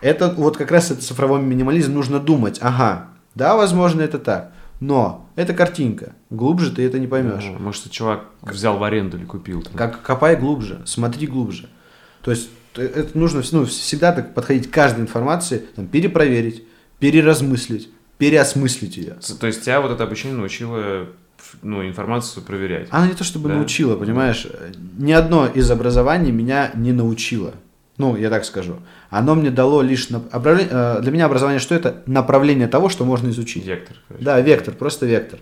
Это 0.00 0.30
вот 0.30 0.56
как 0.56 0.70
раз 0.70 0.90
это 0.90 1.02
цифровой 1.02 1.42
минимализм, 1.42 1.92
нужно 1.92 2.20
думать, 2.20 2.58
ага, 2.62 3.08
да, 3.34 3.54
возможно, 3.54 4.00
это 4.00 4.18
так, 4.18 4.52
но 4.80 5.21
это 5.36 5.54
картинка, 5.54 6.14
глубже 6.30 6.70
ты 6.72 6.82
это 6.86 6.98
не 6.98 7.06
поймешь. 7.06 7.44
Да, 7.44 7.58
Может, 7.58 7.90
чувак 7.90 8.24
взял 8.42 8.78
в 8.78 8.84
аренду 8.84 9.16
или 9.16 9.24
купил. 9.24 9.62
там. 9.62 9.72
Как 9.74 10.02
копай 10.02 10.36
глубже, 10.36 10.82
смотри 10.84 11.26
глубже. 11.26 11.68
То 12.22 12.30
есть 12.30 12.50
э, 12.76 12.82
это 12.82 13.18
нужно 13.18 13.42
ну, 13.52 13.64
всегда 13.64 14.12
так 14.12 14.34
подходить 14.34 14.70
к 14.70 14.74
каждой 14.74 15.00
информации, 15.00 15.64
там, 15.74 15.86
перепроверить, 15.86 16.64
переразмыслить, 16.98 17.88
переосмыслить 18.18 18.96
ее. 18.96 19.16
То 19.40 19.46
есть 19.46 19.62
тебя 19.64 19.80
вот 19.80 19.90
это 19.90 20.04
обучение 20.04 20.36
научило 20.36 21.06
ну, 21.62 21.86
информацию 21.86 22.42
проверять. 22.44 22.88
Она 22.90 23.08
не 23.08 23.14
то 23.14 23.24
чтобы 23.24 23.48
Да. 23.48 23.56
научила, 23.56 23.96
понимаешь, 23.96 24.46
ни 24.96 25.12
одно 25.12 25.46
из 25.46 25.70
образований 25.70 26.30
меня 26.30 26.70
не 26.74 26.92
научило. 26.92 27.54
Ну, 27.98 28.16
я 28.16 28.30
так 28.30 28.44
скажу. 28.44 28.76
Оно 29.10 29.34
мне 29.34 29.50
дало 29.50 29.82
лишь... 29.82 30.08
нап- 30.10 30.30
обравле- 30.30 30.68
э, 30.70 31.00
Для 31.02 31.12
меня 31.12 31.26
образование 31.26 31.60
что 31.60 31.74
это? 31.74 32.02
Направление 32.06 32.66
того, 32.68 32.88
что 32.88 33.04
можно 33.04 33.28
изучить. 33.30 33.66
Вектор. 33.66 33.96
короче. 34.08 34.24
Да, 34.24 34.40
вектор, 34.40 34.74
просто 34.74 35.06
вектор. 35.06 35.38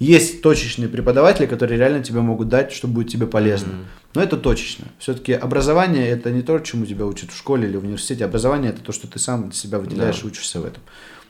Есть 0.00 0.42
точечные 0.42 0.88
преподаватели, 0.88 1.46
которые 1.46 1.78
реально 1.78 2.02
тебе 2.02 2.20
могут 2.20 2.48
дать, 2.48 2.72
что 2.72 2.88
будет 2.88 3.08
тебе 3.08 3.26
полезно. 3.28 3.72
Мгм. 3.72 3.84
Но 4.14 4.22
это 4.22 4.36
точечно. 4.36 4.86
Все-таки 4.98 5.32
образование 5.32 6.08
это 6.08 6.32
не 6.32 6.42
то, 6.42 6.58
чему 6.58 6.86
тебя 6.86 7.06
учат 7.06 7.30
в 7.30 7.36
школе 7.38 7.68
или 7.68 7.76
в 7.76 7.84
университете. 7.84 8.24
Образование 8.24 8.72
это 8.72 8.80
то, 8.82 8.90
что 8.90 9.06
ты 9.06 9.20
сам 9.20 9.44
для 9.44 9.52
себя 9.52 9.78
выделяешь 9.78 10.16
Да. 10.20 10.22
и 10.24 10.30
учишься 10.30 10.60
в 10.60 10.64
этом. 10.66 10.82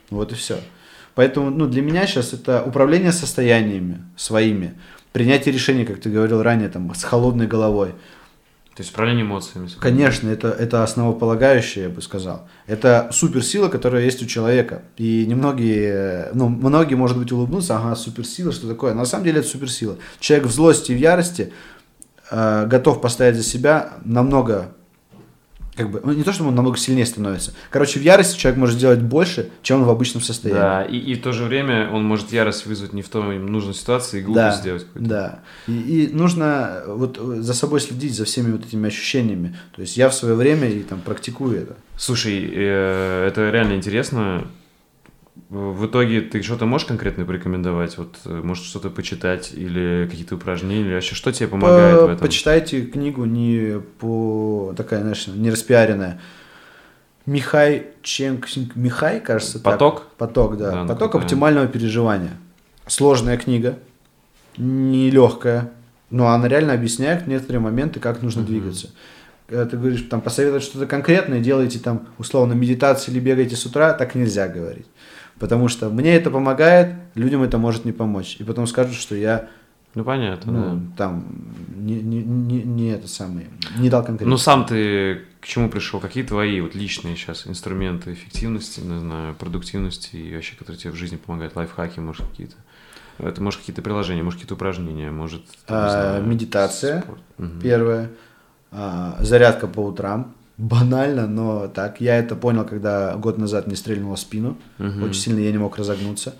Вот 0.09 0.31
и 0.31 0.35
все. 0.35 0.57
Поэтому 1.13 1.51
ну, 1.51 1.67
для 1.67 1.83
меня 1.83 2.07
сейчас 2.07 2.33
это 2.33 2.63
управление 2.63 3.11
состояниями 3.11 4.03
своими, 4.17 4.73
принятие 5.11 5.53
решений, 5.53 5.85
как 5.85 5.99
ты 5.99 6.09
говорил 6.09 6.41
ранее, 6.41 6.69
там, 6.69 6.91
с 6.95 7.03
холодной 7.03 7.45
головой. 7.45 7.93
То 8.75 8.81
есть 8.81 8.91
управление 8.91 9.23
эмоциями. 9.23 9.69
Конечно, 9.79 10.29
это, 10.29 10.47
это 10.49 10.83
основополагающее, 10.83 11.83
я 11.85 11.89
бы 11.91 12.01
сказал. 12.01 12.47
Это 12.65 13.07
суперсила, 13.11 13.69
которая 13.69 14.03
есть 14.03 14.23
у 14.23 14.25
человека. 14.25 14.81
И 14.97 15.27
немногие, 15.27 16.29
ну, 16.33 16.49
многие, 16.49 16.95
может 16.95 17.19
быть, 17.19 17.31
улыбнутся, 17.31 17.77
ага, 17.77 17.95
суперсила, 17.95 18.51
что 18.51 18.67
такое? 18.67 18.95
На 18.95 19.05
самом 19.05 19.25
деле 19.25 19.41
это 19.41 19.47
суперсила. 19.47 19.97
Человек 20.19 20.47
в 20.47 20.51
злости 20.51 20.91
и 20.91 20.95
в 20.95 20.97
ярости 20.97 21.53
э, 22.31 22.65
готов 22.65 22.99
поставить 22.99 23.35
за 23.35 23.43
себя 23.43 23.93
намного, 24.05 24.73
как 25.75 25.89
бы, 25.89 26.01
ну, 26.03 26.13
не 26.13 26.23
то, 26.23 26.31
чтобы 26.31 26.49
он 26.49 26.55
намного 26.55 26.77
сильнее 26.77 27.05
становится. 27.05 27.53
Короче, 27.69 27.99
в 27.99 28.03
ярости 28.03 28.37
человек 28.37 28.59
может 28.59 28.75
сделать 28.77 29.01
больше, 29.01 29.49
чем 29.61 29.81
он 29.81 29.85
в 29.85 29.89
обычном 29.89 30.21
состоянии. 30.21 30.61
Да, 30.61 30.83
и, 30.83 30.97
и 30.97 31.15
в 31.15 31.21
то 31.21 31.31
же 31.31 31.45
время 31.45 31.89
он 31.91 32.03
может 32.03 32.31
ярость 32.31 32.65
вызвать 32.65 32.93
не 32.93 33.01
в 33.01 33.09
той 33.09 33.39
нужной 33.39 33.73
ситуации 33.73 34.19
и 34.19 34.21
глупость 34.21 34.59
сделать 34.59 34.85
какую-то. 34.85 35.09
Да. 35.09 35.39
И, 35.67 36.05
и 36.05 36.13
нужно 36.13 36.83
вот 36.87 37.17
за 37.17 37.53
собой 37.53 37.81
следить 37.81 38.15
за 38.15 38.25
всеми 38.25 38.51
вот 38.51 38.65
этими 38.65 38.87
ощущениями. 38.87 39.57
То 39.75 39.81
есть 39.81 39.97
я 39.97 40.09
в 40.09 40.13
свое 40.13 40.35
время 40.35 40.69
и 40.69 40.81
там 40.83 41.01
практикую 41.01 41.61
это. 41.61 41.75
Слушай, 41.97 42.49
э, 42.53 43.27
это 43.27 43.49
реально 43.49 43.73
интересно. 43.73 44.47
В 45.53 45.85
итоге 45.85 46.21
ты 46.21 46.41
что-то 46.41 46.65
можешь 46.65 46.87
конкретно 46.87 47.25
порекомендовать? 47.25 47.99
Вот, 47.99 48.17
э, 48.25 48.41
может, 48.43 48.65
что-то 48.65 48.89
почитать 48.89 49.51
или 49.53 50.07
какие-то 50.09 50.33
упражнения, 50.35 50.87
или 50.87 50.93
вообще 50.95 51.13
что 51.13 51.31
тебе 51.31 51.47
помогает 51.47 51.99
По- 51.99 52.05
в 52.07 52.09
этом? 52.09 52.25
Почитайте 52.27 52.81
книгу 52.81 53.25
не 53.25 53.79
по 53.99 54.73
такая, 54.75 55.01
знаешь, 55.01 55.27
не 55.27 55.51
распиаренная. 55.51 56.19
Михай 57.27 57.85
Ченк, 58.01 58.47
Михай, 58.73 59.19
кажется, 59.19 59.59
так. 59.59 59.73
Поток? 59.73 60.07
Поток, 60.17 60.57
да. 60.57 60.71
Да, 60.71 60.81
ну, 60.85 60.87
Поток 60.87 61.13
оптимального 61.13 61.67
переживания. 61.67 62.31
Сложная 62.87 63.37
книга, 63.37 63.77
нелегкая, 64.57 65.71
но 66.09 66.29
она 66.29 66.47
реально 66.47 66.73
объясняет 66.73 67.27
некоторые 67.27 67.59
моменты, 67.61 67.99
как 67.99 68.23
нужно 68.23 68.41
Мгм. 68.41 68.47
двигаться. 68.51 68.89
Когда 69.47 69.65
ты 69.67 69.77
говоришь, 69.77 70.01
там, 70.09 70.19
посоветовать 70.21 70.63
что-то 70.63 70.87
конкретное, 70.87 71.41
делайте 71.41 71.77
там, 71.77 72.07
условно, 72.17 72.53
медитации 72.53 73.11
или 73.11 73.19
бегаете 73.19 73.55
с 73.55 73.67
утра, 73.67 73.93
так 73.93 74.15
нельзя 74.15 74.47
говорить. 74.47 74.87
Потому 75.43 75.67
что 75.67 75.89
мне 75.89 76.15
это 76.15 76.31
помогает, 76.31 76.95
людям 77.15 77.43
это 77.43 77.57
может 77.57 77.83
не 77.83 77.91
помочь. 77.91 78.37
И 78.39 78.45
потом 78.45 78.65
скажут, 78.65 78.95
что 78.95 79.13
я 79.13 79.49
Ну, 79.93 80.05
понятно, 80.05 80.53
ну, 80.53 80.75
да. 80.75 80.81
там, 80.95 81.25
не, 81.75 81.95
не, 81.95 82.23
не, 82.23 82.63
не 82.63 82.91
это 82.91 83.09
самое, 83.09 83.47
не 83.77 83.89
дал 83.89 84.05
конкретно. 84.05 84.29
Ну, 84.29 84.37
сам 84.37 84.65
ты 84.65 85.23
к 85.41 85.45
чему 85.45 85.67
пришел? 85.67 85.99
Какие 85.99 86.23
твои 86.23 86.61
вот 86.61 86.75
личные 86.75 87.17
сейчас 87.17 87.45
инструменты 87.45 88.13
эффективности, 88.13 88.79
не 88.79 88.97
знаю, 88.97 89.35
продуктивности 89.35 90.15
и 90.15 90.33
вообще, 90.33 90.55
которые 90.55 90.77
тебе 90.79 90.91
в 90.91 90.95
жизни 90.95 91.17
помогают? 91.17 91.57
Лайфхаки, 91.57 91.99
может, 91.99 92.25
какие-то? 92.25 92.55
Это, 93.17 93.43
может, 93.43 93.59
какие-то 93.59 93.81
приложения, 93.81 94.23
может, 94.23 94.39
какие-то 94.39 94.53
упражнения, 94.53 95.11
может... 95.11 95.43
там, 95.65 95.77
А, 95.77 95.89
знаю, 95.89 96.23
медитация. 96.25 97.01
спорт. 97.01 97.21
Мгм. 97.37 97.59
Первое. 97.59 98.11
А, 98.71 99.17
зарядка 99.19 99.67
по 99.67 99.81
утрам. 99.81 100.33
Банально, 100.57 101.27
но 101.27 101.67
так. 101.67 101.99
Я 101.99 102.17
это 102.17 102.35
понял, 102.35 102.63
когда 102.65 103.15
год 103.15 103.37
назад 103.37 103.67
мне 103.67 103.75
стрельнуло 103.75 104.15
в 104.15 104.19
спину. 104.19 104.57
Мгм. 104.77 105.03
Очень 105.03 105.21
сильно 105.21 105.39
я 105.39 105.51
не 105.51 105.57
мог 105.57 105.77
разогнуться. 105.77 106.35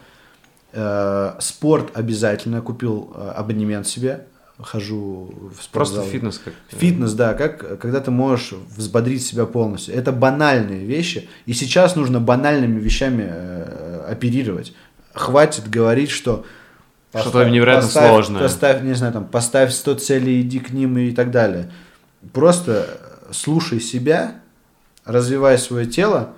Э, 0.72 1.34
спорт 1.40 1.91
обязательно. 1.95 2.61
Купил 2.61 3.11
э, 3.15 3.34
абонемент 3.35 3.88
себе 3.88 4.26
хожу 4.61 5.34
в 5.52 5.69
Просто 5.72 5.95
спортзал. 5.95 6.06
фитнес 6.06 6.41
как. 6.44 6.53
Фитнес, 6.69 7.14
да, 7.14 7.34
как 7.34 7.80
когда 7.80 7.99
ты 7.99 8.11
можешь 8.11 8.53
взбодрить 8.76 9.26
себя 9.26 9.45
полностью. 9.45 9.95
Это 9.95 10.11
банальные 10.11 10.85
вещи, 10.85 11.27
и 11.45 11.53
сейчас 11.53 11.95
нужно 11.95 12.19
банальными 12.19 12.80
вещами 12.80 13.26
э, 13.27 14.06
оперировать. 14.10 14.73
Хватит 15.14 15.69
говорить, 15.69 16.10
что 16.10 16.45
Что-то 17.14 17.49
невероятно 17.49 17.88
поставь, 17.88 18.10
сложное. 18.10 18.41
Поставь, 18.41 18.84
не 18.84 18.94
знаю, 18.94 19.14
там, 19.14 19.26
поставь 19.26 19.72
100 19.72 19.95
целей, 19.95 20.41
иди 20.41 20.60
к 20.60 20.72
ним 20.72 20.98
и 20.98 21.11
так 21.11 21.31
далее. 21.31 21.72
Просто 22.31 22.88
слушай 23.34 23.80
себя, 23.80 24.36
развивай 25.06 25.58
свое 25.58 25.86
тело 25.86 26.34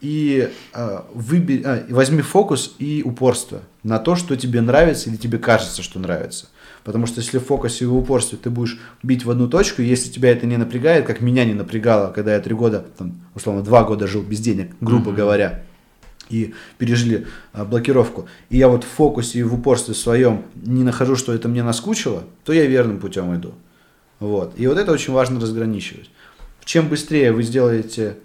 и 0.00 0.50
э, 0.74 1.00
выби- 1.14 1.62
а, 1.64 1.78
и 1.78 1.92
возьми 1.92 2.20
фокус 2.22 2.74
и 2.78 3.02
упорство 3.04 3.62
на 3.82 3.98
то, 3.98 4.14
что 4.16 4.36
тебе 4.36 4.60
нравится 4.60 5.08
или 5.08 5.16
тебе 5.16 5.38
кажется, 5.38 5.82
что 5.82 5.98
нравится. 5.98 6.48
Потому 6.84 7.06
что 7.06 7.20
если 7.20 7.38
в 7.38 7.44
фокусе 7.44 7.84
и 7.84 7.88
в 7.88 7.96
упорстве 7.96 8.38
ты 8.40 8.50
будешь 8.50 8.78
бить 9.02 9.24
в 9.24 9.30
одну 9.30 9.48
точку, 9.48 9.82
если 9.82 10.10
тебя 10.10 10.30
это 10.30 10.46
не 10.46 10.56
напрягает, 10.56 11.06
как 11.06 11.20
меня 11.20 11.44
не 11.44 11.54
напрягало, 11.54 12.12
когда 12.12 12.34
я 12.34 12.40
три 12.40 12.54
года, 12.54 12.84
там, 12.98 13.14
условно, 13.34 13.62
два 13.62 13.84
года 13.84 14.06
жил 14.06 14.22
без 14.22 14.40
денег, 14.40 14.70
грубо 14.80 15.08
Мгм. 15.10 15.16
говоря, 15.16 15.62
и 16.28 16.54
пережили 16.78 17.26
а, 17.52 17.64
блокировку, 17.64 18.26
и 18.50 18.58
я 18.58 18.68
вот 18.68 18.84
в 18.84 18.88
фокусе 18.88 19.38
и 19.40 19.42
в 19.42 19.54
упорстве 19.54 19.94
своем 19.94 20.42
не 20.56 20.82
нахожу, 20.84 21.16
что 21.16 21.32
это 21.32 21.48
мне 21.48 21.62
наскучило, 21.62 22.24
то 22.44 22.52
я 22.52 22.66
верным 22.66 22.98
путем 22.98 23.34
иду. 23.34 23.54
Вот. 24.20 24.54
И 24.56 24.66
вот 24.66 24.78
это 24.78 24.92
очень 24.92 25.12
важно 25.12 25.40
разграничивать. 25.40 26.10
Чем 26.64 26.88
быстрее 26.88 27.32
вы 27.32 27.42
сделаете 27.42 28.16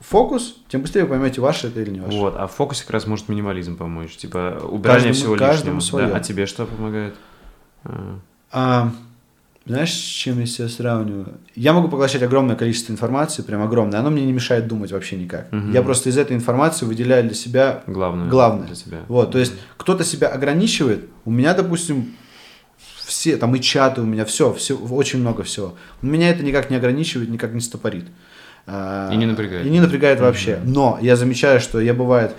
фокус, 0.00 0.56
тем 0.68 0.82
быстрее 0.82 1.02
вы 1.02 1.10
поймете, 1.10 1.40
ваше 1.40 1.68
это 1.68 1.80
или 1.80 1.90
не 1.90 2.00
ваше. 2.00 2.16
Вот, 2.16 2.34
а 2.36 2.46
в 2.46 2.52
фокусе 2.52 2.82
как 2.82 2.92
раз 2.92 3.06
может 3.06 3.28
минимализм 3.28 3.76
помочь. 3.76 4.16
Типа 4.16 4.60
убирание 4.62 5.08
Каждому- 5.08 5.14
всего 5.14 5.36
каждому 5.36 5.76
лишнего. 5.76 5.80
своё. 5.80 6.08
Да? 6.10 6.16
А 6.16 6.20
тебе 6.20 6.46
что 6.46 6.66
помогает? 6.66 7.14
А, 7.84 8.18
А, 8.52 8.92
знаешь, 9.66 9.92
с 9.92 9.96
чем 9.96 10.38
я 10.40 10.46
себя 10.46 10.68
сравниваю? 10.68 11.26
Я 11.56 11.72
могу 11.72 11.88
поглощать 11.88 12.22
огромное 12.22 12.54
количество 12.54 12.92
информации, 12.92 13.42
прям 13.42 13.62
огромное. 13.62 13.98
Оно 13.98 14.10
мне 14.10 14.24
не 14.26 14.32
мешает 14.32 14.68
думать 14.68 14.92
вообще 14.92 15.16
никак. 15.16 15.50
Мгм. 15.52 15.72
Я 15.72 15.82
просто 15.82 16.10
из 16.10 16.18
этой 16.18 16.36
информации 16.36 16.86
выделяю 16.86 17.24
для 17.24 17.34
себя 17.34 17.82
Главное. 17.86 18.28
Главное. 18.28 18.66
для 18.66 18.76
тебя. 18.76 18.98
Вот, 19.08 19.32
то 19.32 19.38
есть 19.38 19.54
кто-то 19.76 20.04
себя 20.04 20.28
ограничивает. 20.28 21.08
У 21.24 21.30
меня, 21.30 21.54
допустим, 21.54 22.14
все, 23.24 23.38
там 23.38 23.54
и 23.56 23.60
чаты 23.60 24.02
у 24.02 24.04
меня, 24.04 24.26
все, 24.26 24.52
все, 24.52 24.76
очень 24.76 25.20
много 25.20 25.44
всего. 25.44 25.76
Меня 26.02 26.28
это 26.28 26.42
никак 26.42 26.68
не 26.68 26.76
ограничивает, 26.76 27.30
никак 27.30 27.54
не 27.54 27.60
стопорит. 27.60 28.04
И 28.66 29.16
не 29.16 29.24
напрягает. 29.24 29.64
И 29.64 29.70
не 29.70 29.80
напрягает 29.80 30.20
вообще. 30.20 30.58
Но 30.62 30.98
я 31.00 31.16
замечаю, 31.16 31.58
что 31.58 31.80
я 31.80 31.94
бывает 31.94 32.34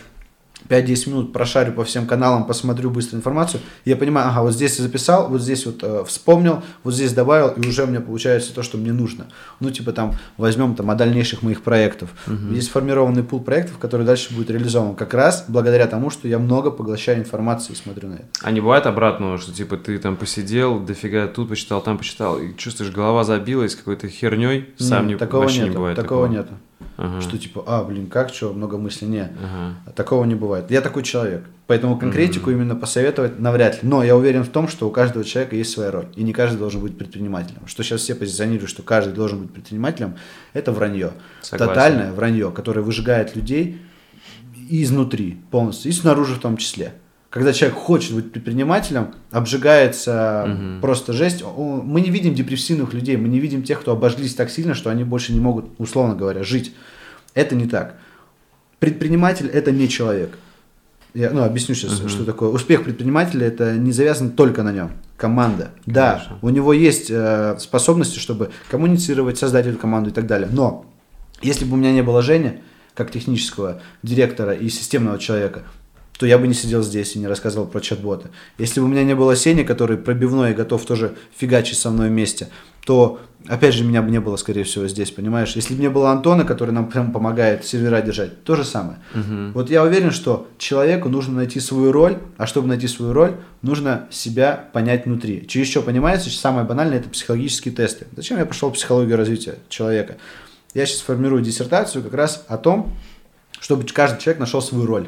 5-10 0.69 1.09
минут 1.09 1.33
прошарю 1.33 1.73
по 1.73 1.83
всем 1.83 2.07
каналам, 2.07 2.45
посмотрю 2.45 2.89
быстро 2.89 3.17
информацию, 3.17 3.61
я 3.85 3.95
понимаю, 3.95 4.29
ага, 4.29 4.41
вот 4.41 4.53
здесь 4.53 4.77
записал, 4.77 5.29
вот 5.29 5.41
здесь 5.41 5.65
вот 5.65 5.79
э, 5.83 6.03
вспомнил, 6.05 6.63
вот 6.83 6.93
здесь 6.93 7.13
добавил, 7.13 7.49
и 7.49 7.67
уже 7.67 7.83
у 7.83 7.87
меня 7.87 8.01
получается 8.01 8.53
то, 8.53 8.63
что 8.63 8.77
мне 8.77 8.93
нужно. 8.93 9.27
Ну, 9.59 9.69
типа 9.69 9.91
там, 9.91 10.13
возьмем 10.37 10.75
там 10.75 10.89
о 10.89 10.95
дальнейших 10.95 11.41
моих 11.41 11.61
проектов. 11.61 12.09
Есть 12.51 12.67
сформированный 12.67 13.23
пул 13.23 13.41
проектов, 13.41 13.77
который 13.77 14.05
дальше 14.05 14.33
будет 14.33 14.49
реализован 14.49 14.95
как 14.95 15.13
раз 15.13 15.45
благодаря 15.47 15.87
тому, 15.87 16.09
что 16.09 16.27
я 16.27 16.39
много 16.39 16.71
поглощаю 16.71 17.19
информации 17.19 17.73
и 17.73 17.75
смотрю 17.75 18.09
на 18.09 18.15
это. 18.15 18.25
А 18.41 18.51
не 18.51 18.61
бывает 18.61 18.85
обратного, 18.85 19.37
что 19.37 19.53
типа 19.53 19.77
ты 19.77 19.97
там 19.97 20.15
посидел, 20.15 20.79
дофига 20.79 21.27
тут 21.27 21.49
почитал, 21.49 21.81
там 21.81 21.97
почитал, 21.97 22.39
и 22.39 22.55
чувствуешь, 22.55 22.91
голова 22.91 23.23
забилась 23.23 23.75
какой-то 23.75 24.07
херней, 24.07 24.69
сам 24.77 25.07
не, 25.07 25.15
такого 25.15 25.41
вообще 25.41 25.59
нету, 25.59 25.69
не 25.69 25.75
бывает 25.75 25.95
такого, 25.95 26.27
нету. 26.27 26.53
Ага. 26.97 27.22
Что 27.22 27.38
типа, 27.38 27.64
а, 27.68 27.84
блин, 27.84 28.07
как, 28.07 28.34
что, 28.34 28.53
много 28.53 28.77
мыслей, 28.77 29.07
не. 29.07 29.22
Ага. 29.22 29.93
Такого 29.95 30.26
не 30.26 30.35
бывает. 30.35 30.72
Я 30.72 30.81
такой 30.81 31.03
человек. 31.03 31.45
Поэтому 31.68 31.97
конкретику 31.97 32.52
именно 32.52 32.76
посоветовать 32.76 33.39
навряд 33.39 33.81
ли. 33.81 33.89
Но 33.89 34.03
я 34.03 34.15
уверен 34.15 34.43
в 34.43 34.49
том, 34.49 34.68
что 34.68 34.88
у 34.88 34.91
каждого 34.91 35.26
человека 35.26 35.56
есть 35.56 35.72
своя 35.72 35.91
роль. 35.91 36.07
И 36.15 36.23
не 36.23 36.31
каждый 36.31 36.57
должен 36.57 36.81
быть 36.81 36.97
предпринимателем. 36.97 37.61
Что 37.65 37.84
сейчас 37.84 38.02
все 38.02 38.14
позиционируют, 38.14 38.69
что 38.69 38.84
каждый 38.84 39.14
должен 39.14 39.41
быть 39.41 39.52
предпринимателем, 39.52 40.15
это 40.53 40.72
вранье. 40.72 41.14
Согласен. 41.41 41.73
Тотальное 41.73 42.11
вранье, 42.14 42.52
которое 42.52 42.81
выжигает 42.81 43.35
людей 43.35 43.81
изнутри 44.69 45.39
полностью, 45.52 45.91
и 45.91 45.93
снаружи 45.93 46.35
в 46.35 46.39
том 46.39 46.57
числе. 46.57 46.93
Когда 47.35 47.51
человек 47.51 47.77
хочет 47.77 48.13
быть 48.15 48.31
предпринимателем, 48.31 49.13
обжигается 49.29 50.45
Мгм. 50.47 50.79
просто 50.79 51.11
жесть. 51.11 51.43
Мы 51.57 51.99
не 51.99 52.09
видим 52.09 52.33
депрессивных 52.33 52.93
людей, 52.93 53.17
мы 53.17 53.27
не 53.27 53.41
видим 53.41 53.61
тех, 53.61 53.81
кто 53.81 53.91
обожглись 53.91 54.35
так 54.35 54.49
сильно, 54.49 54.73
что 54.73 54.89
они 54.89 55.03
больше 55.03 55.33
не 55.33 55.41
могут, 55.41 55.65
условно 55.77 56.15
говоря, 56.15 56.43
жить. 56.43 56.73
Это 57.33 57.55
не 57.55 57.65
так. 57.67 57.97
Предприниматель 58.79 59.49
это 59.49 59.73
не 59.73 59.89
человек. 59.89 60.37
Я 61.13 61.29
ну, 61.31 61.43
объясню 61.43 61.75
сейчас, 61.75 61.99
Мгм. 61.99 62.07
что 62.07 62.23
такое. 62.23 62.47
Успех 62.47 62.85
предпринимателя 62.85 63.47
это 63.47 63.75
не 63.75 63.91
завязан 63.91 64.31
только 64.31 64.63
на 64.63 64.71
нем. 64.71 64.91
Команда. 65.17 65.71
Да, 65.85 66.13
Конечно. 66.13 66.37
у 66.41 66.49
него 66.51 66.71
есть 66.71 67.07
э, 67.11 67.57
способности, 67.59 68.17
чтобы 68.17 68.51
коммуницировать, 68.71 69.37
создать 69.37 69.67
эту 69.67 69.77
команду 69.77 70.09
и 70.09 70.13
так 70.13 70.25
далее. 70.25 70.47
Но 70.49 70.85
если 71.41 71.65
бы 71.65 71.73
у 71.73 71.75
меня 71.75 71.91
не 71.91 72.01
было 72.01 72.21
Жени, 72.21 72.59
как 72.93 73.11
технического 73.11 73.81
директора 74.03 74.53
и 74.53 74.69
системного 74.69 75.19
человека, 75.19 75.63
то 76.17 76.25
я 76.25 76.37
бы 76.37 76.47
не 76.47 76.53
сидел 76.53 76.81
здесь 76.81 77.15
и 77.15 77.19
не 77.19 77.27
рассказывал 77.27 77.67
про 77.67 77.79
чат-боты. 77.81 78.29
Если 78.57 78.79
бы 78.79 78.85
у 78.85 78.89
меня 78.89 79.03
не 79.03 79.15
было 79.15 79.35
Сени, 79.35 79.63
который 79.63 79.97
пробивной 79.97 80.51
и 80.51 80.53
готов 80.53 80.85
тоже 80.85 81.15
фигачить 81.35 81.77
со 81.77 81.89
мной 81.89 82.09
вместе, 82.09 82.49
то, 82.85 83.19
опять 83.47 83.73
же, 83.73 83.83
меня 83.83 84.01
бы 84.01 84.11
не 84.11 84.19
было, 84.19 84.37
скорее 84.37 84.63
всего, 84.63 84.87
здесь, 84.87 85.11
понимаешь? 85.11 85.55
Если 85.55 85.73
бы 85.73 85.81
не 85.81 85.89
было 85.89 86.11
Антона, 86.11 86.45
который 86.45 86.71
нам 86.71 86.89
прям 86.89 87.11
помогает 87.11 87.65
сервера 87.65 88.01
держать, 88.01 88.43
то 88.43 88.55
же 88.55 88.63
самое. 88.63 88.99
Мгм. 89.13 89.51
Вот 89.53 89.69
я 89.69 89.83
уверен, 89.83 90.11
что 90.11 90.47
человеку 90.57 91.09
нужно 91.09 91.35
найти 91.35 91.59
свою 91.59 91.91
роль, 91.91 92.17
а 92.37 92.45
чтобы 92.45 92.67
найти 92.67 92.87
свою 92.87 93.11
роль, 93.11 93.35
нужно 93.61 94.07
себя 94.11 94.69
понять 94.71 95.05
внутри. 95.05 95.45
Через 95.47 95.67
что 95.67 95.81
понимается, 95.81 96.29
самое 96.29 96.65
банальное, 96.65 96.99
это 96.99 97.09
психологические 97.09 97.73
тесты. 97.73 98.07
Зачем 98.15 98.37
я 98.37 98.45
пошел 98.45 98.69
в 98.69 98.73
психологию 98.73 99.17
развития 99.17 99.55
человека? 99.67 100.17
Я 100.73 100.85
сейчас 100.85 101.01
формирую 101.01 101.41
диссертацию 101.41 102.03
как 102.03 102.13
раз 102.13 102.45
о 102.47 102.57
том, 102.57 102.93
чтобы 103.59 103.85
каждый 103.85 104.21
человек 104.21 104.39
нашел 104.39 104.61
свою 104.61 104.85
роль. 104.85 105.07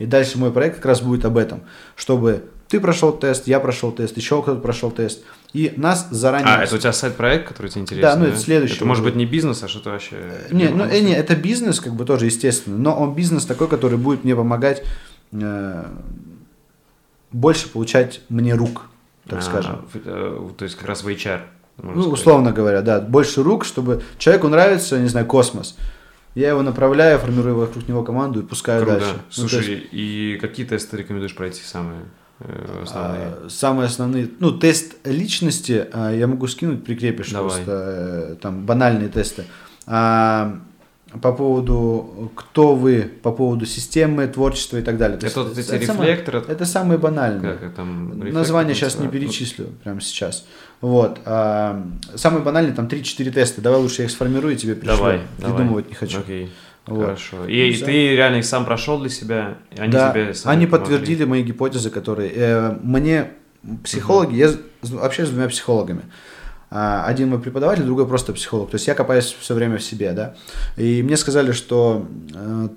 И 0.00 0.06
дальше 0.06 0.38
мой 0.38 0.50
проект 0.50 0.76
как 0.76 0.86
раз 0.86 1.02
будет 1.02 1.26
об 1.26 1.36
этом, 1.36 1.60
чтобы 1.94 2.44
ты 2.68 2.80
прошел 2.80 3.12
тест, 3.12 3.46
я 3.46 3.60
прошел 3.60 3.92
тест, 3.92 4.16
еще 4.16 4.40
кто-то 4.40 4.60
прошел 4.60 4.90
тест, 4.90 5.22
и 5.52 5.74
нас 5.76 6.08
заранее... 6.10 6.54
А, 6.54 6.64
это 6.64 6.76
у 6.76 6.78
тебя 6.78 6.94
сайт-проект, 6.94 7.48
который 7.48 7.70
тебе 7.70 7.82
интересен? 7.82 8.02
Да, 8.02 8.16
ну, 8.16 8.24
это 8.24 8.38
следующий 8.38 8.76
Это 8.76 8.86
может 8.86 9.04
быть 9.04 9.14
не 9.14 9.26
бизнес, 9.26 9.62
а 9.62 9.68
что-то 9.68 9.90
вообще... 9.90 10.16
Не, 10.50 10.70
ну, 10.70 10.84
э, 10.84 11.00
не, 11.00 11.12
это 11.12 11.36
бизнес, 11.36 11.80
как 11.80 11.92
бы 11.92 12.06
тоже, 12.06 12.24
естественно, 12.24 12.78
но 12.78 12.98
он 12.98 13.14
бизнес 13.14 13.44
такой, 13.44 13.68
который 13.68 13.98
будет 13.98 14.24
мне 14.24 14.34
помогать 14.34 14.84
э, 15.32 15.84
больше 17.30 17.68
получать 17.68 18.22
мне 18.30 18.54
рук, 18.54 18.86
так 19.28 19.40
А, 19.40 19.42
скажем. 19.42 19.88
э, 19.92 20.48
То 20.56 20.64
есть 20.64 20.76
как 20.76 20.88
раз 20.88 21.02
в 21.02 21.08
HR. 21.08 21.40
Ну, 21.82 21.92
сказать. 21.92 22.12
условно 22.12 22.52
говоря, 22.52 22.80
да, 22.80 23.00
больше 23.00 23.42
рук, 23.42 23.66
чтобы 23.66 24.02
человеку 24.16 24.48
нравится, 24.48 24.98
не 24.98 25.08
знаю, 25.08 25.26
космос. 25.26 25.76
Я 26.34 26.50
его 26.50 26.62
направляю, 26.62 27.18
формирую 27.18 27.56
вокруг 27.56 27.88
него 27.88 28.02
команду 28.04 28.40
и 28.40 28.42
пускаю 28.42 28.82
Круто. 28.84 29.00
дальше. 29.00 29.14
Ну, 29.14 29.18
то 29.44 29.48
Слушай, 29.48 29.74
есть, 29.74 29.86
и 29.92 30.38
какие 30.40 30.64
тесты 30.64 30.96
рекомендуешь 30.96 31.34
пройти 31.34 31.62
самые 31.62 32.02
э, 32.38 32.82
основные? 32.84 33.22
а, 33.26 33.46
самые 33.48 33.86
основные, 33.86 34.28
ну, 34.38 34.52
тест 34.52 34.94
личности 35.04 35.88
а, 35.92 36.12
я 36.14 36.26
могу 36.28 36.46
скинуть, 36.46 36.84
прикрепишь 36.84 37.30
Давай. 37.30 37.50
просто, 37.50 37.72
э, 37.72 38.36
там, 38.40 38.64
банальные 38.64 39.08
тесты. 39.08 39.44
А, 39.86 40.60
по 41.20 41.32
поводу, 41.32 42.30
кто 42.36 42.76
вы, 42.76 43.10
по 43.22 43.32
поводу 43.32 43.66
системы, 43.66 44.28
творчества 44.28 44.76
и 44.76 44.82
так 44.82 44.96
далее. 44.96 45.18
То 45.18 45.26
это 45.26 45.42
вот 45.42 45.56
есть 45.56 45.68
эти 45.70 45.84
самое- 45.84 46.10
рефлекторы, 46.12 46.44
Это 46.46 46.64
самые 46.64 46.98
банальные. 46.98 47.54
как 47.54 47.74
там... 47.74 48.16
Название 48.32 48.76
сейчас 48.76 48.96
не? 48.96 49.06
Ну, 49.06 49.10
перечислю 49.10 49.66
прямо 49.82 50.00
сейчас. 50.00 50.46
Вот. 50.80 51.20
А, 51.26 51.82
самый 52.14 52.42
банальный 52.42 52.72
там 52.72 52.86
3-4 52.86 53.30
теста. 53.30 53.60
Давай 53.60 53.78
лучше 53.80 54.02
я 54.02 54.06
их 54.06 54.10
сформирую 54.10 54.56
тебе 54.56 54.74
пришлю. 54.74 54.96
Давай, 54.96 55.20
давай. 55.38 55.56
Придумывать 55.56 55.88
не 55.88 55.94
хочу. 55.94 56.20
Окей, 56.20 56.50
Вот. 56.86 57.04
хорошо. 57.04 57.46
И, 57.46 57.72
Всё. 57.72 57.84
ты 57.84 58.16
реально 58.16 58.36
их 58.36 58.44
сам 58.46 58.64
прошел 58.64 58.98
для 58.98 59.10
себя? 59.10 59.58
Они 59.76 59.92
да, 59.92 60.10
тебе 60.10 60.32
сами 60.34 60.54
они 60.56 60.66
помогли? 60.66 60.88
подтвердили 60.96 61.24
мои 61.24 61.42
гипотезы, 61.42 61.90
которые... 61.90 62.32
э, 62.34 62.76
мне 62.82 63.30
психологи, 63.84 64.34
я 64.36 64.48
с- 64.48 64.58
общаюсь 65.02 65.28
с 65.28 65.32
двумя 65.32 65.48
психологами. 65.48 66.02
А, 66.70 67.04
Один 67.04 67.28
мой 67.28 67.40
преподаватель, 67.40 67.82
другой 67.82 68.06
просто 68.06 68.32
психолог. 68.32 68.70
То 68.70 68.76
есть 68.76 68.86
я 68.86 68.94
копаюсь 68.94 69.36
все 69.38 69.54
время 69.54 69.76
в 69.76 69.82
себе, 69.82 70.12
да. 70.12 70.34
И 70.76 71.02
мне 71.02 71.16
сказали, 71.18 71.52
что 71.52 72.06
э, 72.34 72.68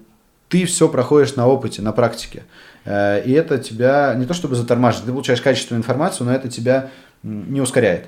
ты 0.49 0.65
все 0.65 0.89
проходишь 0.89 1.35
на 1.35 1.47
опыте, 1.47 1.81
на 1.81 1.93
практике. 1.93 2.43
Э, 2.85 3.23
И 3.23 3.31
это 3.31 3.59
тебя 3.59 4.13
не 4.15 4.25
то 4.25 4.33
чтобы 4.33 4.55
затормаживает, 4.55 5.05
ты 5.05 5.11
получаешь 5.11 5.41
качественную 5.41 5.79
информацию, 5.79 6.27
но 6.27 6.33
это 6.33 6.49
тебя 6.49 6.89
не 7.23 7.61
ускоряет. 7.61 8.07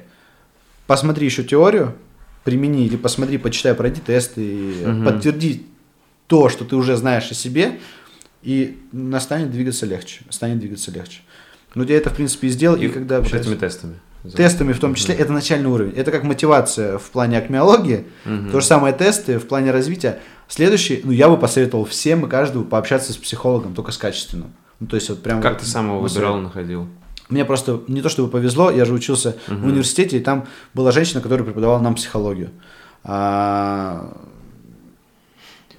Посмотри 0.88 1.26
еще 1.26 1.44
теорию, 1.44 1.96
примени 2.44 2.86
или 2.86 2.96
посмотри, 2.96 3.38
почитай, 3.38 3.74
пройди 3.74 4.02
тесты, 4.02 4.42
и 4.46 4.86
Мгм. 4.86 5.06
подтверди 5.06 5.66
то, 6.28 6.50
что 6.50 6.64
ты 6.66 6.76
уже 6.76 6.96
знаешь 6.96 7.32
о 7.32 7.34
себе, 7.34 7.80
и 8.44 8.78
настанет 8.92 9.52
двигаться 9.52 9.86
легче, 9.86 10.22
станет 10.30 10.60
двигаться 10.60 10.92
легче. 10.92 11.22
Ну, 11.74 11.84
я 11.84 11.98
это, 11.98 12.10
в 12.10 12.16
принципе, 12.16 12.48
и 12.48 12.50
сделал, 12.52 12.78
и, 12.78 12.86
И 12.86 12.90
когда 12.90 13.18
вот 13.18 13.26
общаюсь... 13.26 13.46
этими 13.48 13.56
тестами. 13.56 13.96
Тестами 14.36 14.74
в 14.74 14.80
том 14.80 14.96
числе, 14.96 15.14
это 15.16 15.32
начальный 15.34 15.70
уровень. 15.70 15.94
Это 15.94 16.12
как 16.12 16.24
мотивация 16.24 16.98
в 16.98 17.10
плане 17.12 17.38
акмеологии. 17.38 18.06
Мгм. 18.26 18.52
То 18.52 18.60
же 18.60 18.66
самое 18.66 18.94
тесты 18.94 19.38
в 19.40 19.48
плане 19.48 19.72
развития. 19.72 20.20
Следующий, 20.48 21.02
ну, 21.04 21.12
я 21.12 21.30
бы 21.30 21.38
посоветовал 21.38 21.86
всем 21.86 22.26
и 22.26 22.30
каждому 22.30 22.66
пообщаться 22.66 23.14
с 23.14 23.18
психологом, 23.18 23.76
только 23.76 23.92
с 23.92 23.98
качественным. 23.98 24.54
Ну, 24.80 24.88
то 24.88 24.96
есть 24.96 25.10
вот 25.10 25.22
прям... 25.22 25.42
Как 25.42 25.54
вот 25.54 25.62
ты 25.62 25.68
сам 25.68 25.88
его 25.88 26.02
на 26.02 26.08
выбирал, 26.08 26.38
находил? 26.40 26.88
Мне 27.30 27.44
просто 27.46 27.82
не 27.88 28.02
то 28.02 28.10
чтобы 28.10 28.30
повезло, 28.30 28.70
я 28.70 28.86
же 28.86 28.94
учился 28.94 29.36
uh-huh. 29.48 29.62
в 29.62 29.66
университете, 29.66 30.18
и 30.18 30.22
там 30.22 30.46
была 30.74 30.92
женщина, 30.92 31.22
которая 31.22 31.46
преподавала 31.46 31.80
нам 31.80 31.96
психологию. 31.96 32.52
А, 33.04 34.14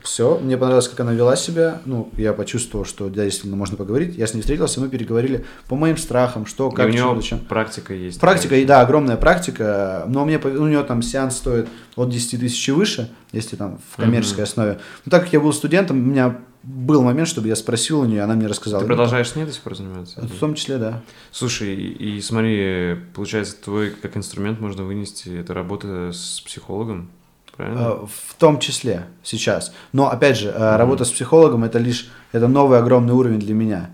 все, 0.06 0.38
мне 0.38 0.56
понравилось, 0.56 0.88
как 0.88 1.00
она 1.00 1.12
вела 1.12 1.36
себя. 1.36 1.80
Ну, 1.84 2.10
я 2.16 2.32
почувствовал, 2.32 2.84
что 2.84 3.08
действительно 3.08 3.56
можно 3.56 3.76
поговорить. 3.76 4.16
Я 4.16 4.26
с 4.26 4.34
ней 4.34 4.40
встретился, 4.40 4.80
мы 4.80 4.88
переговорили 4.88 5.44
по 5.68 5.74
моим 5.74 5.96
страхам, 5.96 6.46
что, 6.46 6.70
как, 6.70 6.86
и 6.86 6.90
у 6.90 6.92
нее 6.92 7.02
что, 7.02 7.16
зачем. 7.16 7.38
практика 7.40 7.92
есть. 7.92 8.20
Практика, 8.20 8.56
и 8.56 8.64
да, 8.64 8.80
огромная 8.80 9.16
практика. 9.16 10.04
Но 10.06 10.24
мне, 10.24 10.38
у 10.38 10.66
нее 10.66 10.82
там 10.84 11.02
сеанс 11.02 11.36
стоит 11.36 11.68
от 11.96 12.08
10 12.08 12.40
тысяч 12.40 12.68
и 12.68 12.72
выше, 12.72 13.10
если 13.32 13.56
там 13.56 13.78
в 13.92 13.96
коммерческой 13.96 14.44
угу. 14.44 14.50
основе. 14.50 14.78
Но 15.04 15.10
так 15.10 15.24
как 15.24 15.32
я 15.32 15.40
был 15.40 15.52
студентом, 15.52 15.98
у 15.98 16.02
меня 16.02 16.38
был 16.66 17.02
момент, 17.02 17.28
чтобы 17.28 17.48
я 17.48 17.56
спросил 17.56 18.00
у 18.00 18.04
нее, 18.04 18.22
она 18.22 18.34
мне 18.34 18.48
рассказала. 18.48 18.82
Ты 18.82 18.86
продолжаешь 18.86 19.30
с 19.30 19.36
ней 19.36 19.44
до 19.44 19.52
сих 19.52 19.62
пор 19.62 19.76
заниматься? 19.76 20.20
В 20.20 20.38
том 20.38 20.54
числе, 20.54 20.78
да. 20.78 21.02
Слушай, 21.30 21.74
и, 21.74 22.20
смотри, 22.20 22.96
получается, 23.14 23.56
твой 23.62 23.90
как 23.90 24.16
инструмент 24.16 24.60
можно 24.60 24.82
вынести, 24.82 25.28
это 25.28 25.54
работа 25.54 26.10
с 26.12 26.40
психологом? 26.40 27.08
правильно? 27.56 27.78
Э, 27.78 28.06
в 28.06 28.34
том 28.34 28.58
числе 28.58 29.06
сейчас. 29.22 29.72
Но 29.92 30.10
опять 30.10 30.38
же, 30.38 30.48
mm-hmm. 30.48 30.76
работа 30.76 31.04
с 31.04 31.10
психологом 31.10 31.64
это 31.64 31.78
лишь 31.78 32.10
это 32.32 32.48
новый 32.48 32.78
огромный 32.78 33.14
уровень 33.14 33.40
для 33.40 33.54
меня. 33.54 33.90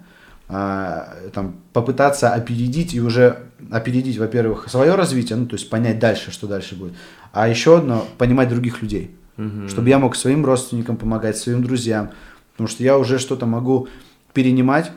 А, 0.48 1.14
там, 1.32 1.54
попытаться 1.72 2.34
опередить 2.34 2.94
и 2.94 3.00
уже 3.00 3.44
опередить, 3.70 4.18
во-первых, 4.18 4.68
свое 4.68 4.94
развитие, 4.94 5.38
ну, 5.38 5.46
то 5.46 5.54
есть 5.54 5.70
понять 5.70 5.98
дальше, 5.98 6.30
что 6.30 6.46
дальше 6.46 6.76
будет. 6.76 6.92
А 7.32 7.48
еще 7.48 7.78
одно, 7.78 8.06
понимать 8.18 8.48
других 8.48 8.82
людей. 8.82 9.16
Mm-hmm. 9.38 9.68
Чтобы 9.68 9.88
я 9.88 9.98
мог 9.98 10.14
своим 10.14 10.44
родственникам 10.44 10.96
помогать, 10.96 11.38
своим 11.38 11.62
друзьям. 11.62 12.10
Потому 12.62 12.76
что 12.76 12.84
я 12.84 12.96
уже 12.96 13.18
что-то 13.18 13.44
могу 13.44 13.88
перенимать 14.32 14.92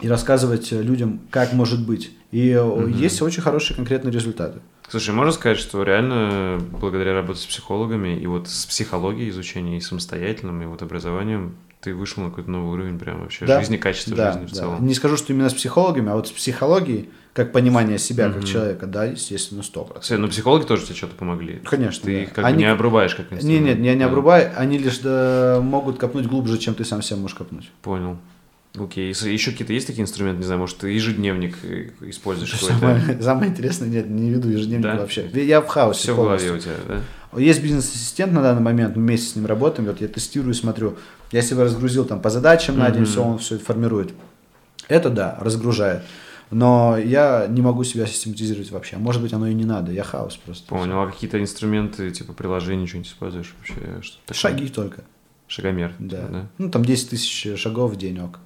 и 0.00 0.08
рассказывать 0.08 0.72
людям, 0.72 1.20
как 1.28 1.52
может 1.52 1.86
быть. 1.86 2.12
И 2.30 2.48
mm-hmm. 2.48 2.92
есть 2.92 3.20
очень 3.20 3.42
хорошие 3.42 3.76
конкретные 3.76 4.10
результаты. 4.10 4.60
Слушай, 4.88 5.10
можно 5.14 5.32
сказать, 5.32 5.58
что 5.58 5.82
реально 5.82 6.58
благодаря 6.80 7.12
работе 7.12 7.40
с 7.40 7.44
психологами 7.46 8.18
и 8.18 8.26
вот 8.26 8.48
с 8.48 8.64
психологией 8.64 9.28
изучения 9.28 9.76
и 9.76 9.82
самостоятельным, 9.82 10.62
и 10.62 10.64
вот 10.64 10.80
образованием 10.80 11.56
ты 11.80 11.94
вышел 11.94 12.22
на 12.22 12.30
какой-то 12.30 12.50
новый 12.50 12.72
уровень 12.72 12.98
прям 12.98 13.20
вообще 13.20 13.46
да, 13.46 13.60
жизни, 13.60 13.76
качества 13.76 14.16
да, 14.16 14.32
жизни 14.32 14.46
в 14.46 14.50
да. 14.50 14.56
целом. 14.56 14.86
Не 14.86 14.94
скажу, 14.94 15.16
что 15.16 15.32
именно 15.32 15.48
с 15.48 15.54
психологами, 15.54 16.10
а 16.10 16.14
вот 16.16 16.28
с 16.28 16.32
психологией, 16.32 17.10
как 17.32 17.52
понимание 17.52 17.98
себя 17.98 18.30
как 18.30 18.44
человека, 18.44 18.86
да, 18.86 19.04
естественно, 19.04 19.62
сто 19.62 19.84
процентов. 19.84 20.18
Но 20.18 20.26
ну, 20.26 20.32
психологи 20.32 20.64
тоже 20.64 20.84
тебе 20.84 20.96
что-то 20.96 21.14
помогли? 21.14 21.60
Конечно. 21.64 22.04
Ты 22.04 22.14
да. 22.14 22.22
их 22.22 22.32
как 22.32 22.44
они... 22.44 22.54
бы 22.54 22.60
не 22.62 22.66
обрубаешь 22.66 23.14
как 23.14 23.32
инструмент? 23.32 23.64
Нет, 23.64 23.76
нет, 23.76 23.86
я 23.86 23.94
не 23.94 24.00
да. 24.00 24.06
обрубаю, 24.06 24.52
они 24.56 24.78
лишь 24.78 24.98
да, 24.98 25.60
могут 25.62 25.98
копнуть 25.98 26.26
глубже, 26.26 26.58
чем 26.58 26.74
ты 26.74 26.84
сам 26.84 27.00
себя 27.00 27.18
можешь 27.18 27.36
копнуть. 27.36 27.70
Понял. 27.82 28.18
Окей, 28.76 29.12
okay. 29.12 29.30
еще 29.30 29.52
какие-то 29.52 29.72
есть 29.72 29.86
такие 29.86 30.02
инструменты, 30.02 30.40
не 30.40 30.44
знаю, 30.44 30.60
может, 30.60 30.76
ты 30.78 30.90
ежедневник 30.90 31.56
э, 31.62 31.88
используешь 32.02 32.54
самое, 32.60 33.18
самое 33.22 33.50
интересное, 33.50 33.88
нет, 33.88 34.08
не 34.08 34.30
веду 34.30 34.50
ежедневник 34.50 34.84
да? 34.84 34.96
вообще. 34.96 35.28
Я 35.32 35.62
в 35.62 35.66
хаосе 35.66 36.00
Все 36.00 36.14
полностью. 36.14 36.50
в 36.50 36.52
голове 36.52 36.58
у 36.58 36.62
тебя, 36.62 36.74
да? 36.86 37.00
Есть 37.36 37.62
бизнес-ассистент 37.62 38.32
на 38.32 38.42
данный 38.42 38.62
момент, 38.62 38.96
мы 38.96 39.02
вместе 39.02 39.32
с 39.32 39.36
ним 39.36 39.46
работаем, 39.46 39.88
вот 39.88 40.00
я 40.00 40.08
тестирую, 40.08 40.54
смотрю. 40.54 40.96
Я 41.30 41.42
себя 41.42 41.64
разгрузил 41.64 42.04
там 42.04 42.20
по 42.20 42.30
задачам 42.30 42.76
mm-hmm. 42.76 42.78
на 42.78 42.90
день, 42.90 43.04
все, 43.04 43.22
он 43.22 43.38
все 43.38 43.56
это 43.56 43.64
формирует. 43.64 44.14
Это 44.88 45.10
да, 45.10 45.36
разгружает. 45.40 46.02
Но 46.50 46.96
я 46.96 47.46
не 47.46 47.60
могу 47.60 47.84
себя 47.84 48.06
систематизировать 48.06 48.70
вообще. 48.70 48.96
Может 48.96 49.20
быть, 49.20 49.32
оно 49.34 49.46
и 49.46 49.54
не 49.54 49.66
надо. 49.66 49.92
Я 49.92 50.02
хаос 50.02 50.36
просто. 50.36 50.66
Понял. 50.66 51.00
А 51.00 51.06
какие-то 51.06 51.40
инструменты, 51.40 52.10
типа 52.10 52.32
приложения, 52.32 52.86
что-нибудь 52.86 53.10
используешь 53.10 53.54
вообще? 53.58 54.00
Что 54.00 54.34
Шаги 54.34 54.68
только. 54.68 55.04
Шагомер. 55.46 55.94
Да. 55.98 56.28
да. 56.28 56.46
Ну, 56.56 56.70
там 56.70 56.84
10 56.84 57.10
тысяч 57.10 57.58
шагов 57.58 57.92
в 57.92 57.96
денек. 57.96 58.38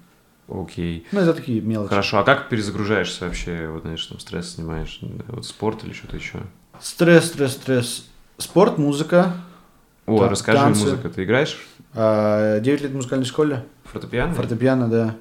Окей. 0.48 1.06
Ну, 1.12 1.20
это 1.20 1.32
такие 1.32 1.60
мелочи. 1.60 1.90
Хорошо, 1.90 2.18
а 2.18 2.24
как 2.24 2.48
перезагружаешься 2.48 3.26
вообще? 3.26 3.68
Вот, 3.68 3.82
знаешь, 3.82 4.04
там 4.04 4.18
стресс 4.18 4.54
снимаешь? 4.54 5.00
Вот 5.28 5.46
спорт 5.46 5.84
или 5.84 5.92
что-то 5.92 6.16
еще? 6.16 6.40
Стресс, 6.80 7.26
стресс, 7.26 7.52
стресс. 7.52 8.06
Спорт, 8.38 8.78
музыка. 8.78 9.32
О, 10.06 10.18
та- 10.18 10.28
расскажи, 10.28 10.58
танцы. 10.58 10.80
музыка. 10.84 11.08
Ты 11.08 11.24
играешь? 11.24 11.58
А, 11.94 12.60
9 12.60 12.80
лет 12.82 12.90
в 12.90 12.94
музыкальной 12.96 13.24
школе. 13.26 13.64
Фортепиано? 13.84 14.34
Фортепиано, 14.34 14.88
да. 14.88 15.14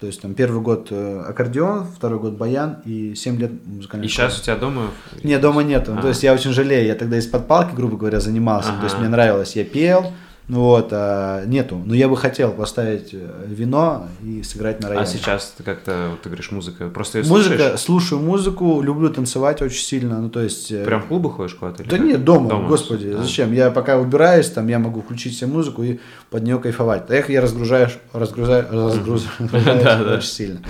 То 0.00 0.06
есть 0.06 0.20
там 0.22 0.34
первый 0.34 0.60
год 0.60 0.88
э, 0.90 1.24
аккордеон, 1.26 1.86
второй 1.86 2.20
год 2.20 2.34
баян 2.34 2.76
и 2.84 3.14
7 3.16 3.36
лет 3.38 3.50
музыкальной 3.66 4.06
И 4.06 4.08
школы. 4.10 4.28
сейчас 4.28 4.40
у 4.40 4.44
тебя 4.44 4.54
дома? 4.56 4.90
Нет, 5.24 5.40
дома 5.40 5.62
нету. 5.64 5.94
А. 5.98 6.00
То 6.02 6.08
есть 6.08 6.22
я 6.22 6.34
очень 6.34 6.52
жалею, 6.52 6.86
я 6.86 6.94
тогда 6.94 7.16
из-под 7.18 7.48
палки, 7.48 7.74
грубо 7.74 7.96
говоря, 7.96 8.20
занимался. 8.20 8.70
Ага. 8.70 8.78
То 8.80 8.84
есть 8.84 8.98
мне 8.98 9.08
нравилось, 9.08 9.56
я 9.56 9.64
пел, 9.64 10.12
вот, 10.48 10.88
а, 10.92 11.44
нету. 11.44 11.82
Но 11.84 11.94
я 11.94 12.08
бы 12.08 12.16
хотел 12.16 12.52
поставить 12.52 13.10
э, 13.12 13.44
вино 13.46 14.08
и 14.22 14.42
сыграть 14.42 14.80
на 14.80 14.88
рояле. 14.88 15.04
А 15.04 15.06
сейчас 15.06 15.54
ты 15.56 15.62
как-то, 15.62 16.08
вот 16.12 16.22
ты 16.22 16.30
говоришь, 16.30 16.50
музыка, 16.50 16.88
просто 16.88 17.18
Музыка, 17.18 17.56
слушаешь? 17.56 17.80
слушаю 17.80 18.20
музыку, 18.22 18.80
люблю 18.80 19.10
танцевать 19.10 19.60
очень 19.60 19.82
сильно, 19.82 20.22
ну 20.22 20.30
то 20.30 20.40
есть... 20.40 20.72
Э, 20.72 20.86
Прям 20.86 21.02
в 21.02 21.06
клубы 21.06 21.30
ходишь 21.30 21.54
куда-то? 21.54 21.84
Да 21.84 21.96
как? 21.96 22.00
нет, 22.00 22.24
дома, 22.24 22.48
дома 22.48 22.66
господи, 22.66 23.12
да. 23.12 23.22
зачем? 23.22 23.52
Я 23.52 23.70
пока 23.70 23.98
убираюсь, 23.98 24.48
там 24.48 24.68
я 24.68 24.78
могу 24.78 25.02
включить 25.02 25.36
себе 25.36 25.48
музыку 25.48 25.82
и 25.82 25.98
под 26.30 26.44
нее 26.44 26.58
кайфовать. 26.58 27.10
Эх, 27.10 27.28
я 27.28 27.42
разгружаю, 27.42 27.90
разгрузаю, 28.14 28.66
разгружаю 28.70 30.16
очень 30.16 30.28
сильно. 30.28 30.60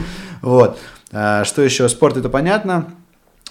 Вот. 0.42 0.76
А, 1.12 1.44
что 1.44 1.62
еще? 1.62 1.88
Спорт 1.88 2.16
это 2.16 2.28
понятно. 2.28 2.86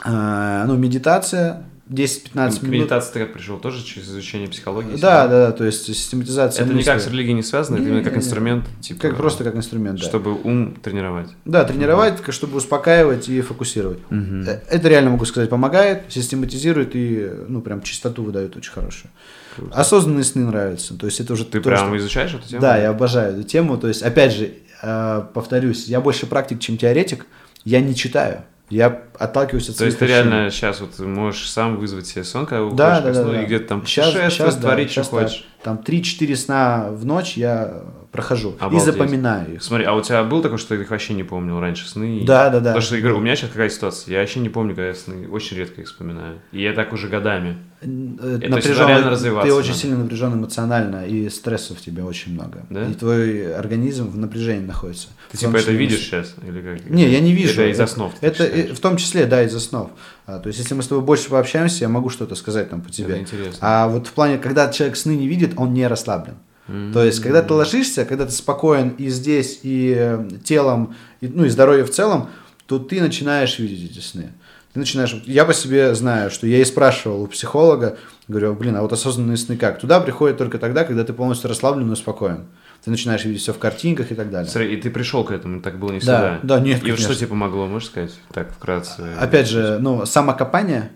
А, 0.04 0.66
ну, 0.66 0.76
медитация, 0.76 1.64
10-15 1.90 2.34
минут. 2.36 2.64
Медитация 2.64 3.14
ты 3.14 3.20
как 3.20 3.34
пришел? 3.34 3.58
Тоже 3.60 3.84
через 3.84 4.10
изучение 4.10 4.50
психологии? 4.50 4.98
Да, 4.98 5.28
да, 5.28 5.48
да, 5.48 5.52
то 5.54 5.64
есть 5.64 5.86
систематизация 5.86 6.64
Это 6.64 6.74
мысли. 6.74 6.90
никак 6.90 7.02
с 7.02 7.08
религией 7.08 7.34
не 7.34 7.44
связано, 7.44 7.78
не, 7.78 7.82
это 7.82 7.90
именно 7.90 8.04
как 8.04 8.18
инструмент? 8.18 8.66
Типа, 8.82 9.02
как, 9.02 9.16
просто 9.16 9.44
как 9.46 9.56
инструмент, 9.56 10.00
да. 10.00 10.06
Чтобы 10.06 10.34
ум 10.34 10.76
тренировать? 10.76 11.30
Да, 11.46 11.64
тренировать, 11.64 12.20
угу. 12.20 12.32
чтобы 12.32 12.58
успокаивать 12.58 13.30
и 13.30 13.40
фокусировать. 13.42 14.00
Угу. 14.12 14.50
Это 14.70 14.90
реально, 14.90 15.12
могу 15.12 15.26
сказать, 15.26 15.50
помогает, 15.50 16.04
систематизирует 16.10 16.92
и, 16.94 17.30
ну, 17.48 17.62
прям 17.62 17.82
чистоту 17.82 18.24
выдает 18.24 18.58
очень 18.58 18.72
хорошую. 18.72 19.10
Круто. 19.56 19.74
Осознанные 19.74 20.26
сны 20.26 20.44
нравятся, 20.44 20.94
то 20.94 21.06
есть 21.06 21.22
это 21.22 21.34
уже... 21.34 21.46
Ты 21.46 21.62
то, 21.62 21.70
прям 21.70 21.88
что... 21.88 21.98
изучаешь 21.98 22.34
эту 22.34 22.48
тему? 22.48 22.62
Да, 22.62 22.78
я 22.78 22.90
обожаю 22.90 23.34
эту 23.34 23.44
тему, 23.44 23.78
то 23.78 23.88
есть, 23.88 24.04
опять 24.04 24.34
же, 24.34 24.54
э, 24.84 25.24
повторюсь, 25.34 25.88
я 25.88 26.02
больше 26.02 26.26
практик, 26.26 26.60
чем 26.60 26.78
теоретик, 26.78 27.26
я 27.64 27.80
не 27.80 27.96
читаю. 27.96 28.44
Я 28.70 29.04
отталкиваюсь 29.18 29.70
от 29.70 29.78
То 29.78 29.86
есть 29.86 29.98
ты 29.98 30.08
реально 30.08 30.52
сейчас 30.52 30.82
вот 30.82 31.00
можешь 31.00 31.50
сам 31.50 31.78
вызвать 31.78 32.08
себе 32.08 32.26
сон, 32.26 32.46
когда 32.46 32.70
да, 32.72 33.02
да, 33.02 33.14
да, 33.14 33.24
сну, 33.24 33.32
да. 33.32 33.42
и 33.42 33.46
где-то 33.46 33.68
там 33.70 33.86
сейчас, 33.86 34.12
сейчас, 34.12 34.58
творить, 34.58 34.94
да, 34.94 35.04
что 35.04 35.12
хочешь. 35.12 35.48
Там 35.64 35.82
3-4 35.86 36.36
сна 36.36 36.88
в 36.92 37.06
ночь 37.06 37.38
я 37.38 37.84
прохожу 38.18 38.56
Обалдеть. 38.60 38.82
и 38.82 38.92
запоминаю 38.92 39.54
их. 39.54 39.64
Смотри, 39.64 39.86
а 39.86 39.94
у 39.94 40.02
тебя 40.02 40.24
был 40.24 40.42
такой, 40.42 40.58
что 40.58 40.76
ты 40.76 40.82
их 40.82 40.90
вообще 40.90 41.14
не 41.14 41.24
помнил 41.24 41.60
раньше 41.60 41.88
сны? 41.88 42.24
Да, 42.26 42.50
да, 42.50 42.60
да. 42.60 42.72
Потому 42.72 42.82
что, 42.82 42.96
я 42.96 43.02
говорю, 43.02 43.18
у 43.18 43.22
меня 43.22 43.36
сейчас 43.36 43.52
какая 43.52 43.70
ситуация, 43.70 44.14
я 44.14 44.20
вообще 44.20 44.40
не 44.40 44.50
помню, 44.50 44.76
когда 44.76 44.88
я 44.88 44.96
сны, 44.96 45.28
очень 45.30 45.58
редко 45.58 45.82
их 45.82 45.88
вспоминаю. 45.88 46.40
И 46.52 46.62
я 46.62 46.74
так 46.74 46.94
уже 46.94 47.08
годами. 47.08 47.58
Напряжен, 47.82 49.44
ты 49.44 49.54
очень 49.54 49.76
сильно 49.76 49.98
напряжен 49.98 50.34
эмоционально, 50.34 51.06
и 51.06 51.30
стрессов 51.30 51.78
в 51.78 51.82
тебе 51.82 52.04
очень 52.04 52.34
много. 52.34 52.66
Да? 52.72 52.88
И 52.88 52.94
твой 52.94 53.54
организм 53.54 54.10
в 54.10 54.18
напряжении 54.18 54.66
находится. 54.66 55.10
Ты 55.32 55.38
типа 55.38 55.58
это 55.58 55.72
видишь 55.72 56.00
сейчас? 56.00 56.34
Или 56.44 56.62
как? 56.62 56.90
Не, 56.90 57.08
я 57.08 57.20
не 57.20 57.34
вижу. 57.34 57.62
Это 57.62 57.72
из-за 57.72 57.86
снов? 57.86 58.14
Это 58.22 58.74
в 58.74 58.80
том 58.80 58.98
числе, 58.98 59.28
да, 59.28 59.44
из-за 59.44 59.60
снов. 59.60 59.92
А, 60.26 60.40
то 60.40 60.48
есть, 60.48 60.60
если 60.60 60.74
мы 60.74 60.82
с 60.82 60.88
тобой 60.88 61.04
больше 61.04 61.30
пообщаемся, 61.30 61.84
я 61.84 61.90
могу 61.90 62.10
что-то 62.10 62.34
сказать 62.34 62.70
там 62.72 62.82
по 62.82 62.90
тебе. 62.92 63.14
Это 63.14 63.22
интересно. 63.22 63.60
А 63.62 63.88
вот 63.88 64.08
в 64.08 64.12
плане, 64.12 64.40
когда 64.40 64.72
человек 64.72 64.98
сны 64.98 65.16
не 65.16 65.28
видит, 65.28 65.54
он 65.56 65.74
не 65.74 65.86
расслаблен. 65.86 66.36
Mm-hmm. 66.68 66.94
То 66.94 67.04
есть, 67.04 67.22
когда 67.22 67.42
ты 67.42 67.54
ложишься, 67.54 68.06
когда 68.06 68.26
ты 68.26 68.32
спокоен 68.32 68.90
и 68.90 69.10
здесь, 69.10 69.60
и 69.64 69.94
э, 69.98 70.30
телом, 70.44 70.96
и, 71.22 71.28
ну 71.28 71.46
и 71.46 71.50
здоровье 71.50 71.86
в 71.86 71.92
целом, 71.92 72.30
то 72.66 72.80
ты 72.80 73.02
начинаешь 73.02 73.60
видеть 73.60 73.92
эти 73.92 74.00
сны. 74.00 74.34
Ты 74.74 74.80
начинаешь... 74.80 75.16
Я 75.26 75.46
по 75.46 75.54
себе 75.54 75.96
знаю, 75.96 76.30
что 76.30 76.46
я 76.46 76.60
и 76.60 76.66
спрашивал 76.66 77.24
у 77.24 77.28
психолога, 77.28 77.98
говорю, 78.28 78.54
блин, 78.54 78.76
а 78.76 78.82
вот 78.82 78.92
осознанные 78.92 79.38
сны 79.38 79.58
как? 79.58 79.80
Туда 79.80 80.00
приходят 80.02 80.38
только 80.38 80.60
тогда, 80.60 80.84
когда 80.84 81.04
ты 81.04 81.14
полностью 81.14 81.50
расслаблен 81.50 81.92
и 81.92 81.96
спокоен. 81.96 82.48
Ты 82.84 82.92
начинаешь 82.92 83.26
видеть 83.26 83.42
все 83.42 83.54
в 83.54 83.60
картинках 83.60 84.12
и 84.12 84.16
так 84.16 84.30
далее. 84.30 84.50
Смотри, 84.50 84.74
и 84.74 84.78
ты 84.80 84.92
пришел 84.92 85.24
к 85.24 85.32
этому, 85.32 85.62
так 85.62 85.80
было 85.80 85.92
не 85.92 86.00
всегда. 86.00 86.40
Да, 86.44 86.58
да, 86.58 86.60
нет, 86.60 86.86
И 86.86 86.92
вот 86.92 87.00
что 87.00 87.16
тебе 87.16 87.28
помогло, 87.28 87.66
можешь 87.66 87.88
сказать, 87.88 88.14
так 88.34 88.52
вкратце? 88.52 89.04
Опять 89.20 89.50
же, 89.50 89.80
ну, 89.80 90.06
самокопание, 90.06 90.92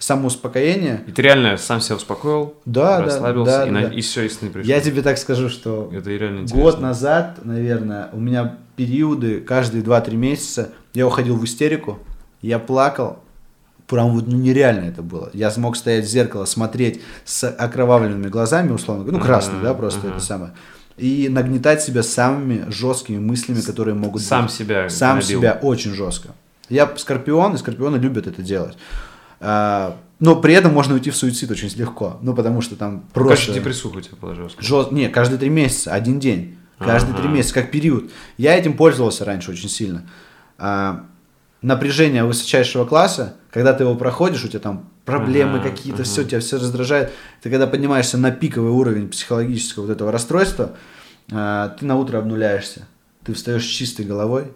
самоуспокоение. 0.00 1.04
И 1.06 1.12
ты 1.12 1.22
реально 1.22 1.56
сам 1.58 1.80
себя 1.80 1.96
успокоил, 1.96 2.54
да, 2.64 3.02
расслабился, 3.02 3.58
да, 3.58 3.68
и, 3.68 3.70
да. 3.70 3.82
И 3.94 4.00
все, 4.00 4.22
и 4.22 4.28
сны 4.28 4.50
пришли. 4.50 4.68
Я 4.68 4.80
тебе 4.80 5.02
так 5.02 5.18
скажу, 5.18 5.48
что 5.48 5.90
Это 5.92 6.10
реально 6.10 6.46
год 6.46 6.80
назад, 6.80 7.40
наверное, 7.44 8.08
у 8.12 8.18
меня 8.18 8.58
периоды, 8.76 9.40
каждые 9.40 9.84
2-3 9.84 10.16
месяца, 10.16 10.70
я 10.94 11.06
уходил 11.06 11.36
в 11.36 11.44
истерику, 11.44 11.98
я 12.40 12.58
плакал, 12.58 13.18
прям 13.86 14.12
вот 14.12 14.26
ну, 14.26 14.36
нереально 14.36 14.86
это 14.86 15.02
было. 15.02 15.30
Я 15.34 15.50
смог 15.50 15.76
стоять 15.76 16.06
в 16.06 16.08
зеркало, 16.08 16.46
смотреть 16.46 17.02
с 17.26 17.46
окровавленными 17.48 18.28
глазами, 18.28 18.72
условно, 18.72 19.04
ну, 19.12 19.20
красный, 19.20 19.58
uh-huh, 19.58 19.64
да, 19.64 19.74
просто 19.74 20.06
uh-huh. 20.06 20.12
это 20.12 20.20
самое 20.20 20.52
и 20.96 21.30
нагнетать 21.30 21.82
себя 21.82 22.02
самыми 22.02 22.70
жесткими 22.70 23.18
мыслями, 23.18 23.62
которые 23.62 23.94
могут 23.94 24.20
сам 24.20 24.46
быть. 24.46 24.54
себя 24.54 24.90
сам 24.90 25.16
набил. 25.16 25.40
себя 25.40 25.58
очень 25.62 25.94
жестко. 25.94 26.30
Я 26.68 26.92
скорпион, 26.96 27.54
и 27.54 27.58
скорпионы 27.58 27.96
любят 27.96 28.26
это 28.26 28.42
делать. 28.42 28.76
А, 29.40 29.96
но 30.18 30.36
при 30.36 30.54
этом 30.54 30.72
можно 30.72 30.94
уйти 30.94 31.10
в 31.10 31.16
суицид 31.16 31.50
очень 31.50 31.68
легко. 31.76 32.18
Ну, 32.22 32.34
потому 32.34 32.60
что 32.60 32.76
там 32.76 33.04
просто... 33.12 33.36
Каждый 33.36 33.54
депрессуху 33.54 33.98
у 33.98 34.00
тебя 34.00 34.34
жесткая. 34.34 34.66
Жест... 34.66 34.92
Не, 34.92 35.08
каждые 35.08 35.38
три 35.38 35.48
месяца, 35.48 35.92
один 35.92 36.20
день. 36.20 36.56
Каждые 36.78 37.16
три 37.16 37.28
месяца, 37.28 37.54
как 37.54 37.70
период. 37.70 38.10
Я 38.38 38.56
этим 38.56 38.74
пользовался 38.74 39.24
раньше 39.24 39.50
очень 39.50 39.68
сильно. 39.68 40.08
А, 40.56 41.04
напряжение 41.62 42.24
высочайшего 42.24 42.84
класса, 42.86 43.36
когда 43.50 43.72
ты 43.74 43.84
его 43.84 43.94
проходишь, 43.96 44.44
у 44.44 44.48
тебя 44.48 44.60
там 44.60 44.88
проблемы 45.04 45.58
Ага, 45.58 45.70
какие-то, 45.70 46.02
ага. 46.02 46.10
все, 46.10 46.24
тебя 46.24 46.40
все 46.40 46.56
раздражает. 46.56 47.12
Ты 47.42 47.50
когда 47.50 47.66
поднимаешься 47.66 48.16
на 48.16 48.30
пиковый 48.30 48.70
уровень 48.70 49.08
психологического 49.08 49.86
вот 49.86 49.92
этого 49.92 50.12
расстройства, 50.12 50.72
а, 51.30 51.68
ты 51.68 51.84
на 51.84 51.96
утро 51.96 52.18
обнуляешься. 52.18 52.86
Ты 53.24 53.34
встаешь 53.34 53.64
с 53.64 53.68
чистой 53.68 54.06
головой, 54.06 54.52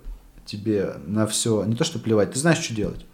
тебе 0.47 0.95
на 1.07 1.27
все, 1.27 1.65
не 1.65 1.77
то 1.77 1.85
что 1.85 1.99
плевать, 1.99 2.33
ты 2.33 2.39
знаешь, 2.39 2.59
что 2.59 2.75
делать. 2.75 3.05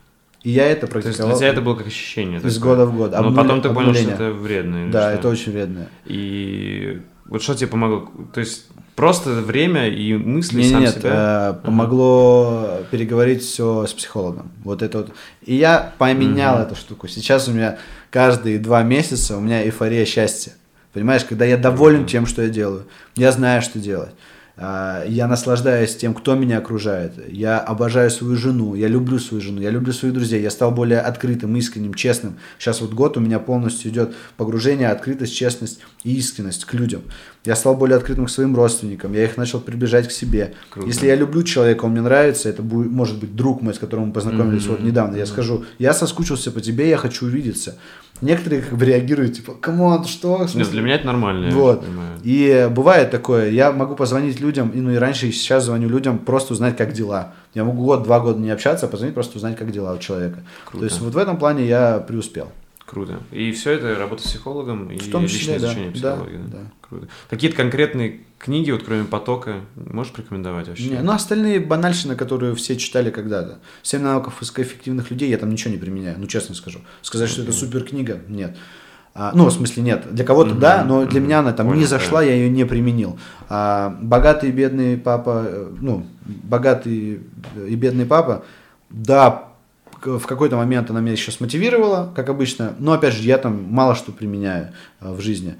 И 0.42 0.50
я 0.50 0.66
это 0.66 0.86
То 0.86 0.96
есть 0.96 1.04
практиковал. 1.06 1.30
для 1.32 1.38
тебя 1.38 1.48
это 1.48 1.60
было 1.60 1.74
как 1.74 1.86
ощущение? 1.86 2.40
из 2.40 2.54
такое? 2.56 2.70
года 2.76 2.86
в 2.86 2.96
год. 2.96 3.10
Но 3.12 3.18
Обнуля- 3.18 3.36
потом 3.36 3.60
ты 3.62 3.70
понял, 3.70 3.94
что 3.94 4.10
это 4.10 4.30
вредно. 4.32 4.90
Да, 4.90 5.10
что? 5.10 5.18
это 5.18 5.28
очень 5.28 5.52
вредно. 5.52 5.86
И 6.06 7.02
вот 7.26 7.42
что 7.42 7.54
тебе 7.54 7.66
помогло? 7.68 8.10
То 8.32 8.40
есть 8.40 8.66
просто 8.96 9.30
время 9.30 9.88
и 9.88 10.14
мысли 10.14 10.62
Не, 10.62 10.70
сам 10.70 10.80
нет, 10.80 10.94
себя? 10.94 11.58
э, 11.62 11.66
помогло 11.66 12.78
переговорить 12.90 13.42
все 13.42 13.86
с 13.86 13.92
психологом. 13.92 14.50
Вот 14.64 14.82
это 14.82 14.98
вот. 14.98 15.10
И 15.44 15.54
я 15.54 15.92
поменял 15.98 16.54
Мгм. 16.56 16.62
эту 16.66 16.74
штуку. 16.74 17.06
Сейчас 17.08 17.48
у 17.48 17.52
меня 17.52 17.78
каждые 18.10 18.58
два 18.58 18.82
месяца 18.82 19.36
у 19.36 19.40
меня 19.40 19.62
эйфория 19.64 20.04
счастья. 20.04 20.52
Понимаешь, 20.92 21.24
когда 21.24 21.44
я 21.44 21.56
доволен 21.56 21.98
Круто. 22.00 22.10
тем, 22.12 22.26
что 22.26 22.42
я 22.42 22.48
делаю, 22.48 22.84
я 23.14 23.30
знаю, 23.30 23.62
что 23.62 23.78
делать. 23.78 24.10
А, 24.62 25.04
Я 25.06 25.26
наслаждаюсь 25.26 25.96
тем, 25.96 26.12
кто 26.12 26.34
меня 26.34 26.58
окружает. 26.58 27.12
Я 27.32 27.58
обожаю 27.58 28.10
свою 28.10 28.36
жену, 28.36 28.74
я 28.74 28.88
люблю 28.88 29.18
свою 29.18 29.40
жену, 29.40 29.62
я 29.62 29.70
люблю 29.70 29.92
своих 29.94 30.12
друзей. 30.12 30.42
Я 30.42 30.50
стал 30.50 30.70
более 30.70 31.00
открытым, 31.00 31.56
искренним, 31.56 31.94
честным. 31.94 32.36
Сейчас 32.58 32.82
вот 32.82 32.92
год 32.92 33.16
у 33.16 33.20
меня 33.20 33.38
полностью 33.38 33.90
идет 33.90 34.14
погружение, 34.36 34.88
открытость, 34.90 35.34
честность 35.34 35.80
и 36.04 36.14
искренность 36.14 36.66
к 36.66 36.74
людям. 36.74 37.00
Я 37.46 37.56
стал 37.56 37.74
более 37.74 37.96
открытым 37.96 38.26
к 38.26 38.30
своим 38.30 38.54
родственникам, 38.54 39.14
я 39.14 39.24
их 39.24 39.38
начал 39.38 39.60
приближать 39.60 40.08
к 40.08 40.10
себе. 40.10 40.52
Круто. 40.68 40.86
Если 40.86 41.06
я 41.06 41.14
люблю 41.16 41.42
человека, 41.42 41.86
он 41.86 41.92
мне 41.92 42.02
нравится, 42.02 42.50
это 42.50 42.62
будет, 42.62 42.90
может 42.92 43.18
быть 43.18 43.34
друг 43.34 43.62
мой, 43.62 43.72
с 43.72 43.78
которым 43.78 44.08
мы 44.08 44.12
познакомились 44.12 44.64
Мгм. 44.64 44.72
вот 44.72 44.80
недавно, 44.82 45.16
я 45.16 45.24
скажу, 45.24 45.64
я 45.78 45.94
соскучился 45.94 46.50
по 46.50 46.60
тебе, 46.60 46.90
я 46.90 46.98
хочу 46.98 47.24
увидеться. 47.24 47.78
Некоторые 48.20 48.62
как 48.62 48.78
бы 48.78 48.84
реагируют, 48.84 49.34
типа, 49.34 49.54
come 49.54 49.83
on, 49.83 50.04
что? 50.04 50.38
Нет, 50.38 50.50
смысле?» 50.50 50.72
для 50.72 50.82
меня 50.82 50.94
это 50.96 51.06
нормально. 51.06 51.50
Вот. 51.50 51.84
И 52.22 52.68
бывает 52.70 53.10
такое, 53.10 53.50
я 53.50 53.72
могу 53.72 53.94
позвонить 53.94 54.40
людям, 54.40 54.70
и, 54.70 54.80
ну 54.80 54.90
и 54.90 54.96
раньше, 54.96 55.28
и 55.28 55.32
сейчас 55.32 55.64
звоню 55.64 55.88
людям, 55.88 56.18
просто 56.18 56.52
узнать, 56.52 56.76
как 56.76 56.92
дела. 56.92 57.32
Я 57.54 57.64
могу 57.64 57.84
год-два 57.84 58.20
года 58.20 58.38
не 58.38 58.50
общаться, 58.50 58.86
а 58.86 58.88
позвонить, 58.88 59.14
просто 59.14 59.38
узнать, 59.38 59.56
как 59.56 59.72
дела 59.72 59.94
у 59.94 59.98
человека. 59.98 60.44
Круто. 60.64 60.78
То 60.78 60.84
есть 60.84 61.00
вот 61.00 61.14
в 61.14 61.18
этом 61.18 61.38
плане 61.38 61.66
я 61.66 61.98
преуспел. 61.98 62.52
Круто. 62.86 63.20
И 63.30 63.52
все 63.52 63.72
это 63.72 63.94
работа 63.96 64.22
с 64.22 64.26
психологом 64.26 64.90
и 64.90 64.98
В 64.98 65.10
том 65.10 65.26
числе, 65.26 65.54
личное 65.54 65.60
да, 65.60 65.66
изучение 65.66 65.90
да, 65.90 65.94
психологии. 65.94 66.40
да. 66.48 66.58
Круто. 66.88 67.08
Какие-то 67.28 67.56
конкретные 67.56 68.20
книги, 68.40 68.70
вот 68.70 68.82
кроме 68.82 69.04
потока, 69.04 69.56
можешь 69.76 70.12
порекомендовать 70.12 70.68
вообще? 70.68 70.88
Не, 70.88 71.02
ну, 71.02 71.12
остальные 71.12 71.60
банальщины, 71.60 72.16
которые 72.16 72.54
все 72.54 72.76
читали 72.76 73.10
когда-то. 73.10 73.58
«Семь 73.82 74.02
навыков 74.02 74.40
высокоэффективных 74.40 75.10
людей» 75.10 75.28
я 75.28 75.38
там 75.38 75.50
ничего 75.50 75.72
не 75.72 75.78
применяю, 75.78 76.18
ну, 76.18 76.26
честно 76.26 76.54
скажу. 76.54 76.80
Сказать, 77.02 77.28
что 77.28 77.42
это 77.42 77.52
супер 77.52 77.84
книга, 77.84 78.20
нет. 78.28 78.56
А, 79.12 79.32
ну, 79.34 79.46
в 79.46 79.52
смысле, 79.52 79.82
нет. 79.82 80.06
Для 80.12 80.24
кого-то 80.24 80.50
Мгм, 80.50 80.60
да, 80.60 80.84
но 80.84 81.04
для 81.04 81.20
мгм. 81.20 81.26
меня 81.26 81.38
она 81.40 81.52
там 81.52 81.66
не 81.66 81.72
Понял, 81.74 81.86
зашла, 81.86 82.20
да. 82.20 82.26
я 82.26 82.34
ее 82.34 82.48
не 82.48 82.64
применил. 82.64 83.18
А, 83.48 83.96
«Богатый 84.00 84.48
и 84.48 84.52
бедный 84.52 84.96
папа», 84.96 85.44
э, 85.46 85.70
ну, 85.80 86.06
«Богатый 86.24 87.20
и 87.68 87.74
бедный 87.74 88.06
папа», 88.06 88.44
да, 88.88 89.48
в 90.02 90.26
какой-то 90.26 90.56
момент 90.56 90.90
она 90.90 91.00
меня 91.00 91.12
еще 91.12 91.30
смотивировала, 91.30 92.10
как 92.16 92.28
обычно, 92.30 92.74
но, 92.78 92.92
опять 92.92 93.14
же, 93.14 93.22
я 93.22 93.36
там 93.36 93.64
мало 93.68 93.94
что 93.94 94.12
применяю 94.12 94.72
э, 95.00 95.12
в 95.12 95.20
жизни. 95.20 95.56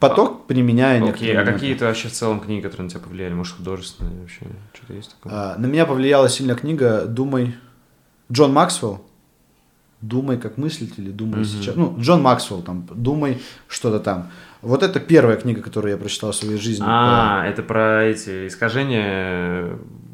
Поток 0.00 0.46
применяю 0.46 1.08
Окей, 1.08 1.36
а 1.36 1.44
какие-то 1.44 1.86
вообще 1.86 2.08
в 2.08 2.12
целом 2.12 2.40
книги, 2.40 2.60
которые 2.62 2.84
на 2.84 2.90
тебя 2.90 3.00
повлияли? 3.00 3.34
Может, 3.34 3.56
художественные 3.56 4.20
вообще? 4.20 4.40
Что-то 4.72 4.92
есть 4.94 5.14
такое? 5.14 5.32
А, 5.34 5.56
на 5.58 5.66
меня 5.66 5.86
повлияла 5.86 6.28
сильно 6.28 6.54
книга 6.54 7.04
«Думай». 7.06 7.56
Джон 8.30 8.52
Максвелл. 8.52 9.04
«Думай, 10.00 10.38
как 10.38 10.56
мыслитель» 10.58 11.04
или 11.04 11.10
«Думай 11.10 11.40
Мгм. 11.40 11.44
сейчас». 11.44 11.74
Ну, 11.74 11.96
Джон 11.98 12.22
Максвелл, 12.22 12.62
там, 12.62 12.86
«Думай 12.94 13.38
что-то 13.66 13.98
там». 13.98 14.30
Вот 14.62 14.84
это 14.84 15.00
первая 15.00 15.36
книга, 15.36 15.60
которую 15.62 15.90
я 15.92 15.98
прочитал 15.98 16.30
в 16.30 16.36
своей 16.36 16.58
жизни. 16.58 16.84
А, 16.86 17.44
это 17.46 17.62
про 17.64 18.04
эти 18.04 18.46
искажения, 18.46 19.70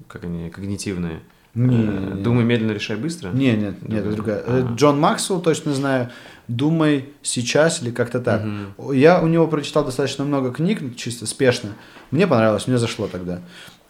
как 0.08 0.24
они, 0.24 0.48
когнитивные. 0.50 1.20
Не, 1.54 1.76
Э, 1.84 2.14
не. 2.16 2.22
Думай 2.22 2.44
медленно, 2.44 2.72
решай 2.72 2.96
быстро. 2.96 3.28
Не, 3.30 3.52
нет, 3.56 3.80
нет, 3.88 4.02
Другая. 4.02 4.02
это 4.02 4.16
другая. 4.16 4.38
Э, 4.40 4.62
Ага. 4.64 4.74
Джон 4.74 4.98
Максвелл, 4.98 5.40
точно 5.40 5.72
знаю. 5.74 6.10
«Думай 6.48 7.10
сейчас» 7.22 7.82
или 7.82 7.90
как-то 7.90 8.20
так. 8.20 8.44
Мгм. 8.44 8.92
Я 8.92 9.22
у 9.22 9.26
него 9.26 9.46
прочитал 9.46 9.84
достаточно 9.84 10.24
много 10.24 10.52
книг, 10.52 10.80
ну, 10.80 10.90
чисто 10.90 11.26
спешно. 11.26 11.70
Мне 12.10 12.26
понравилось, 12.26 12.66
мне 12.66 12.78
зашло 12.78 13.06
тогда. 13.06 13.40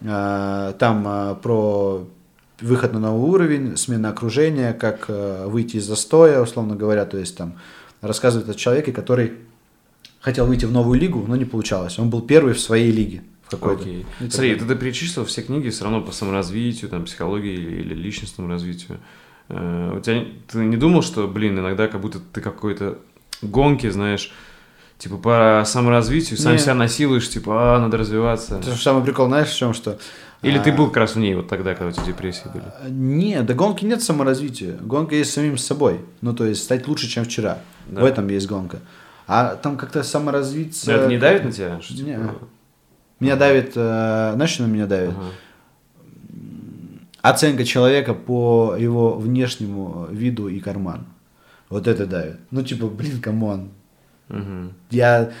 А, 0.01 0.73
Там 0.73 1.03
а, 1.07 1.35
про 1.35 2.07
выход 2.61 2.93
на 2.93 2.99
новый 2.99 3.29
уровень, 3.29 3.77
смена 3.77 4.09
окружения, 4.09 4.73
как 4.73 5.05
э, 5.07 5.45
выйти 5.47 5.77
из 5.77 5.85
застоя, 5.85 6.41
условно 6.41 6.75
говоря. 6.75 7.05
То 7.05 7.17
есть 7.17 7.37
там 7.37 7.55
рассказывает 8.01 8.49
о 8.49 8.53
человеке, 8.53 8.91
который 8.91 9.33
хотел 10.19 10.45
выйти 10.45 10.65
в 10.65 10.71
новую 10.71 10.99
лигу, 10.99 11.23
но 11.27 11.35
не 11.35 11.45
получалось. 11.45 11.99
Он 11.99 12.09
был 12.09 12.21
первый 12.21 12.53
в 12.53 12.59
своей 12.59 12.91
лиге. 12.91 13.23
В 13.43 13.51
какой-то. 13.51 13.81
Окей. 13.83 14.05
Смотри, 14.19 14.55
ты, 14.55 14.65
ты 14.65 14.75
перечислил 14.75 15.25
все 15.25 15.43
книги 15.43 15.69
все 15.69 15.83
равно 15.83 16.01
по 16.01 16.11
саморазвитию, 16.11 16.89
там, 16.89 17.05
психологии 17.05 17.53
или, 17.53 17.81
или 17.81 17.93
личностному 17.93 18.49
развитию. 18.49 18.97
Э, 19.49 19.93
у 19.97 19.99
тебя 19.99 20.25
ты 20.51 20.57
не 20.59 20.77
думал, 20.77 21.01
что, 21.01 21.27
блин, 21.27 21.59
иногда 21.59 21.87
как 21.87 22.01
будто 22.01 22.19
ты 22.19 22.41
какой-то 22.41 22.97
гонки, 23.41 23.89
знаешь, 23.89 24.31
типа 24.97 25.17
по 25.17 25.63
саморазвитию, 25.65 26.39
сам 26.39 26.53
Не. 26.53 26.59
себя 26.59 26.73
насилуешь, 26.73 27.29
типа, 27.29 27.75
а, 27.75 27.79
надо 27.79 27.97
развиваться. 27.97 28.57
Это 28.57 28.71
же 28.71 28.81
самый 28.81 29.03
прикол, 29.03 29.27
знаешь, 29.27 29.49
в 29.49 29.55
чем 29.57 29.73
что? 29.73 29.97
Или 30.41 30.59
ты 30.59 30.71
А, 30.71 30.73
был 30.73 30.87
как 30.87 30.97
раз 30.97 31.15
в 31.15 31.19
ней 31.19 31.33
вот 31.33 31.47
тогда, 31.47 31.73
когда 31.73 31.89
у 31.89 31.91
тебя 31.91 32.05
депрессии 32.05 32.47
были? 32.53 32.65
Нет, 32.89 33.45
да 33.45 33.53
гонки 33.53 33.83
нет 33.85 34.03
саморазвития. 34.03 34.77
Гонка 34.81 35.15
есть 35.15 35.31
с 35.31 35.33
самим 35.33 35.57
собой. 35.57 36.01
Ну, 36.21 36.33
то 36.33 36.45
есть 36.45 36.63
стать 36.63 36.87
лучше, 36.87 37.07
чем 37.07 37.23
вчера. 37.25 37.59
Да. 37.87 38.01
В 38.01 38.05
этом 38.05 38.27
есть 38.27 38.47
гонка. 38.47 38.79
А 39.27 39.55
там 39.55 39.75
как-то 39.75 40.03
саморазвиться... 40.03 40.91
Но 40.91 40.97
это 40.97 41.07
не 41.07 41.17
давит 41.17 41.45
на 41.45 41.51
тебя? 41.51 41.81
Что, 41.81 41.95
типа. 41.95 42.35
Меня 43.19 43.35
давит... 43.37 43.71
э, 43.75 44.31
знаешь, 44.35 44.51
что 44.51 44.63
на 44.63 44.67
меня 44.67 44.85
давит? 44.85 45.11
ага. 45.11 45.25
Оценка 47.29 47.63
человека 47.65 48.13
по 48.13 48.75
его 48.77 49.15
внешнему 49.17 50.07
виду 50.11 50.47
и 50.47 50.59
карману. 50.59 51.05
Вот 51.69 51.87
это 51.87 52.05
давит. 52.05 52.37
Ну, 52.51 52.61
типа, 52.63 52.87
блин, 52.87 53.19
come 53.21 53.48
on. 53.48 53.69
Мгм. 54.29 54.73
Я 54.91 55.31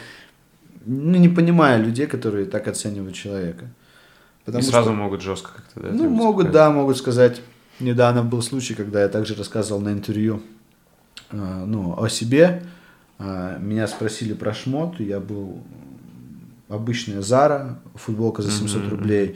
ну, 0.85 1.17
не 1.17 1.29
понимаю 1.29 1.83
людей, 1.83 2.07
которые 2.07 2.45
так 2.45 2.67
оценивают 2.67 3.15
человека. 3.15 3.65
И 3.65 4.45
Потому 4.45 4.63
сразу 4.63 4.89
что- 4.89 4.93
могут 4.97 5.21
жестко 5.21 5.49
как-то, 5.55 5.79
да? 5.81 5.89
Ну, 5.91 6.09
могут, 6.09 6.45
сказать? 6.47 6.53
да, 6.53 6.71
могут 6.71 6.97
сказать. 6.97 7.41
Недавно 7.79 8.23
был 8.23 8.41
случай, 8.41 8.73
когда 8.73 9.01
я 9.01 9.07
также 9.09 9.35
рассказывал 9.35 9.81
на 9.81 9.89
интервью 9.91 10.41
э, 11.31 11.65
ну, 11.67 11.95
о 12.01 12.09
себе. 12.09 12.63
Э, 13.19 13.57
Меня 13.59 13.87
спросили 13.87 14.33
про 14.33 14.53
шмот, 14.53 14.99
я 14.99 15.19
был 15.19 15.61
обычная 16.69 17.21
Зара, 17.21 17.79
футболка 17.95 18.41
за 18.41 18.51
700 18.51 18.81
Мгм. 18.83 18.89
рублей, 18.89 19.35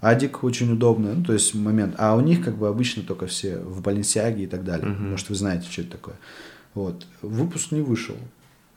Адик 0.00 0.44
очень 0.44 0.72
удобный, 0.72 1.14
ну, 1.14 1.24
то 1.24 1.32
есть 1.32 1.54
момент. 1.54 1.94
А 1.98 2.14
у 2.14 2.20
них 2.20 2.44
как 2.44 2.56
бы 2.56 2.68
обычно 2.68 3.02
только 3.02 3.26
все 3.26 3.58
в 3.58 3.80
Баленсиаге 3.80 4.44
и 4.44 4.46
так 4.46 4.64
далее. 4.64 4.88
Мгм. 4.88 5.10
Может, 5.10 5.28
вы 5.30 5.34
знаете, 5.34 5.66
что 5.70 5.82
это 5.82 5.92
такое. 5.92 6.16
Вот. 6.74 7.06
Выпуск 7.22 7.72
не 7.72 7.80
вышел. 7.80 8.16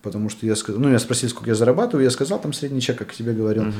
Потому 0.02 0.30
что 0.30 0.46
я 0.46 0.56
сказал, 0.56 0.80
ну, 0.82 0.88
меня 0.88 1.00
спросили, 1.00 1.30
сколько 1.30 1.50
я 1.50 1.56
зарабатываю, 1.56 2.06
я 2.06 2.10
сказал, 2.10 2.40
там 2.40 2.54
средний 2.54 2.80
чек, 2.80 2.98
как 2.98 3.14
тебе 3.14 3.34
говорил. 3.34 3.66
Мгм. 3.66 3.74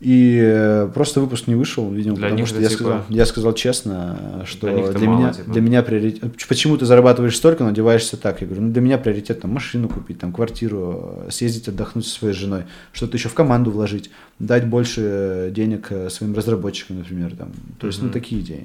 И 0.00 0.38
э, 0.40 0.88
просто 0.94 1.20
выпуск 1.20 1.48
не 1.48 1.56
вышел, 1.56 1.90
видимо, 1.90 2.14
Для 2.14 2.26
потому 2.26 2.38
них 2.38 2.46
что 2.48 2.60
я, 2.60 2.68
типа- 2.68 2.78
сказал, 2.78 3.04
я 3.08 3.26
сказал 3.26 3.52
честно, 3.54 4.44
что 4.46 4.68
Для 4.68 4.92
для, 4.92 5.08
мало, 5.08 5.18
меня, 5.20 5.32
типа. 5.32 5.50
для 5.50 5.60
меня 5.60 5.82
приоритет... 5.82 6.32
Почему 6.48 6.76
ты 6.76 6.86
зарабатываешь 6.86 7.36
столько, 7.36 7.64
но 7.64 7.70
одеваешься 7.70 8.16
так? 8.16 8.40
Я 8.40 8.46
говорю, 8.46 8.62
ну 8.66 8.72
для 8.72 8.80
меня 8.80 8.96
приоритет 8.98 9.40
там 9.40 9.50
машину 9.52 9.88
купить, 9.88 10.20
там 10.20 10.32
квартиру, 10.32 11.24
э, 11.26 11.30
съездить 11.32 11.66
отдохнуть 11.66 12.06
со 12.06 12.12
своей 12.16 12.32
женой, 12.34 12.62
что-то 12.92 13.16
еще 13.16 13.28
в 13.28 13.34
команду 13.34 13.72
вложить, 13.72 14.08
дать 14.38 14.68
больше 14.68 15.50
денег 15.52 15.88
э, 15.90 16.10
своим 16.10 16.32
разработчикам, 16.32 16.98
например. 16.98 17.34
Там. 17.34 17.50
То 17.80 17.88
есть, 17.88 17.98
ну 17.98 18.04
Мгм. 18.04 18.12
такие 18.12 18.40
идеи. 18.42 18.64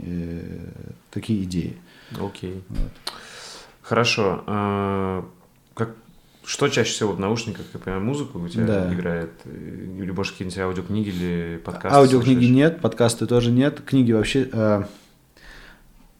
такие 1.09 1.43
идеи. 1.45 1.75
Окей. 2.21 2.61
Вот. 2.69 2.91
Хорошо. 3.81 4.43
Как, 5.73 5.95
что 6.45 6.67
чаще 6.67 6.91
всего 6.91 7.13
в 7.13 7.19
наушниках, 7.19 7.65
я 7.73 7.79
понимаю, 7.79 8.03
музыку 8.03 8.39
у 8.39 8.47
тебя 8.47 8.65
Да. 8.65 8.93
играет? 8.93 9.31
Э, 9.45 9.95
Или, 9.99 10.11
может, 10.11 10.33
какие-нибудь 10.33 10.59
аудиокниги 10.59 11.09
или 11.09 11.61
подкасты? 11.63 11.97
Аудиокниги 11.97 12.33
слушаешь? 12.39 12.55
нет, 12.55 12.81
подкасты 12.81 13.25
тоже 13.27 13.51
нет, 13.51 13.81
книги 13.85 14.11
вообще... 14.11 14.49
э, 14.51 14.83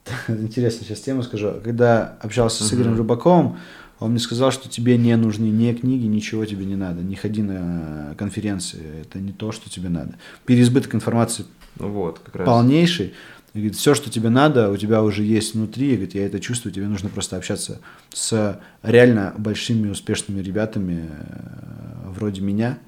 Интересно 0.28 0.86
сейчас 0.86 1.00
тему 1.00 1.24
скажу. 1.24 1.54
Когда 1.64 2.18
общался 2.22 2.64
с. 2.64 2.74
Игорем 2.74 2.98
Рыбаковым, 2.98 3.58
он 4.00 4.12
мне 4.12 4.20
сказал, 4.20 4.52
что 4.52 4.68
тебе 4.68 4.98
не 4.98 5.16
нужны 5.16 5.45
ни 5.45 5.74
книги, 5.74 6.06
ничего 6.06 6.45
тебе 6.45 6.66
не 6.66 6.76
надо. 6.76 7.02
Не 7.02 7.16
ходи 7.16 7.41
на 7.41 8.14
конференции, 8.18 8.82
это 9.02 9.20
не 9.20 9.32
то, 9.32 9.52
что 9.52 9.70
тебе 9.70 9.90
надо. 9.90 10.16
Переизбыток 10.45 10.95
информации 10.95 11.45
Ну 11.80 11.90
вот, 11.90 12.20
как 12.20 12.36
раз. 12.36 12.45
полнейший. 12.45 13.14
И 13.54 13.60
говорит, 13.60 13.76
все, 13.76 13.94
что 13.94 14.10
тебе 14.10 14.30
надо, 14.30 14.72
у 14.72 14.78
тебя 14.78 15.04
уже 15.04 15.24
есть 15.24 15.54
внутри. 15.54 15.90
И 15.90 15.94
говорит, 15.94 16.16
я 16.16 16.26
это 16.26 16.40
чувствую, 16.40 16.74
тебе 16.74 16.88
нужно 16.88 17.10
просто 17.10 17.38
общаться 17.38 17.82
с 18.12 18.60
реально 18.82 19.36
большими 19.38 19.90
успешными 19.90 20.42
ребятами 20.42 21.08
э, 21.08 22.10
вроде 22.10 22.42
меня, 22.42 22.80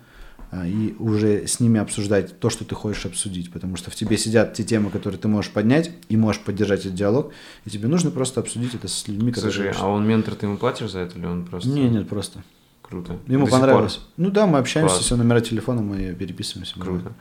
а, 0.51 0.65
и 0.65 0.95
уже 0.97 1.45
с 1.45 1.59
ними 1.59 1.79
обсуждать 1.79 2.39
то, 2.39 2.49
что 2.49 2.65
ты 2.65 2.73
хочешь 2.73 3.05
обсудить, 3.05 3.51
потому 3.51 3.75
что 3.75 3.91
в 3.91 3.95
тебе 3.95 4.17
сидят 4.17 4.53
те 4.53 4.63
темы, 4.63 4.89
которые 4.89 5.19
ты 5.19 5.27
можешь 5.27 5.51
поднять 5.51 5.91
и 6.09 6.17
можешь 6.17 6.41
поддержать 6.41 6.81
этот 6.81 6.95
диалог, 6.95 7.31
и 7.65 7.69
тебе 7.69 7.87
нужно 7.87 8.09
просто 8.09 8.39
обсудить 8.39 8.73
это 8.73 8.87
с 8.87 9.07
людьми, 9.07 9.31
которые... 9.31 9.51
Слушай, 9.51 9.73
а 9.79 9.87
он 9.87 10.07
ментор, 10.07 10.33
ты 10.33 10.47
ему 10.47 10.57
платишь 10.57 10.91
за 10.91 10.99
это 10.99 11.19
или 11.19 11.25
он 11.25 11.45
просто... 11.45 11.69
Не, 11.69 11.89
нет, 11.89 12.07
просто. 12.07 12.43
Круто. 12.81 13.19
Ему 13.27 13.47
понравилось. 13.47 13.99
Ну 14.17 14.29
да, 14.31 14.45
мы 14.45 14.59
общаемся, 14.59 14.95
Класс. 14.95 15.05
все 15.05 15.15
номера 15.15 15.41
телефона, 15.41 15.81
мы 15.81 16.13
переписываемся. 16.13 16.79
Круто. 16.79 17.13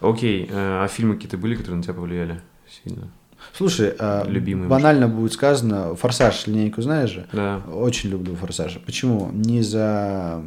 Окей, 0.00 0.46
э, 0.50 0.84
а 0.84 0.88
фильмы 0.88 1.14
какие-то 1.14 1.38
были, 1.38 1.54
которые 1.54 1.76
на 1.76 1.82
тебя 1.82 1.94
повлияли 1.94 2.42
сильно? 2.82 3.10
Слушай, 3.52 3.94
а, 3.98 4.26
Любимый, 4.26 4.68
банально 4.68 5.06
может. 5.06 5.20
будет 5.20 5.32
сказано, 5.32 5.94
«Форсаж» 5.94 6.46
линейку 6.46 6.82
знаешь 6.82 7.10
же? 7.10 7.26
Да. 7.32 7.62
Очень 7.70 8.10
люблю 8.10 8.34
«Форсаж». 8.36 8.78
Почему? 8.84 9.30
Не 9.32 9.62
за... 9.62 10.42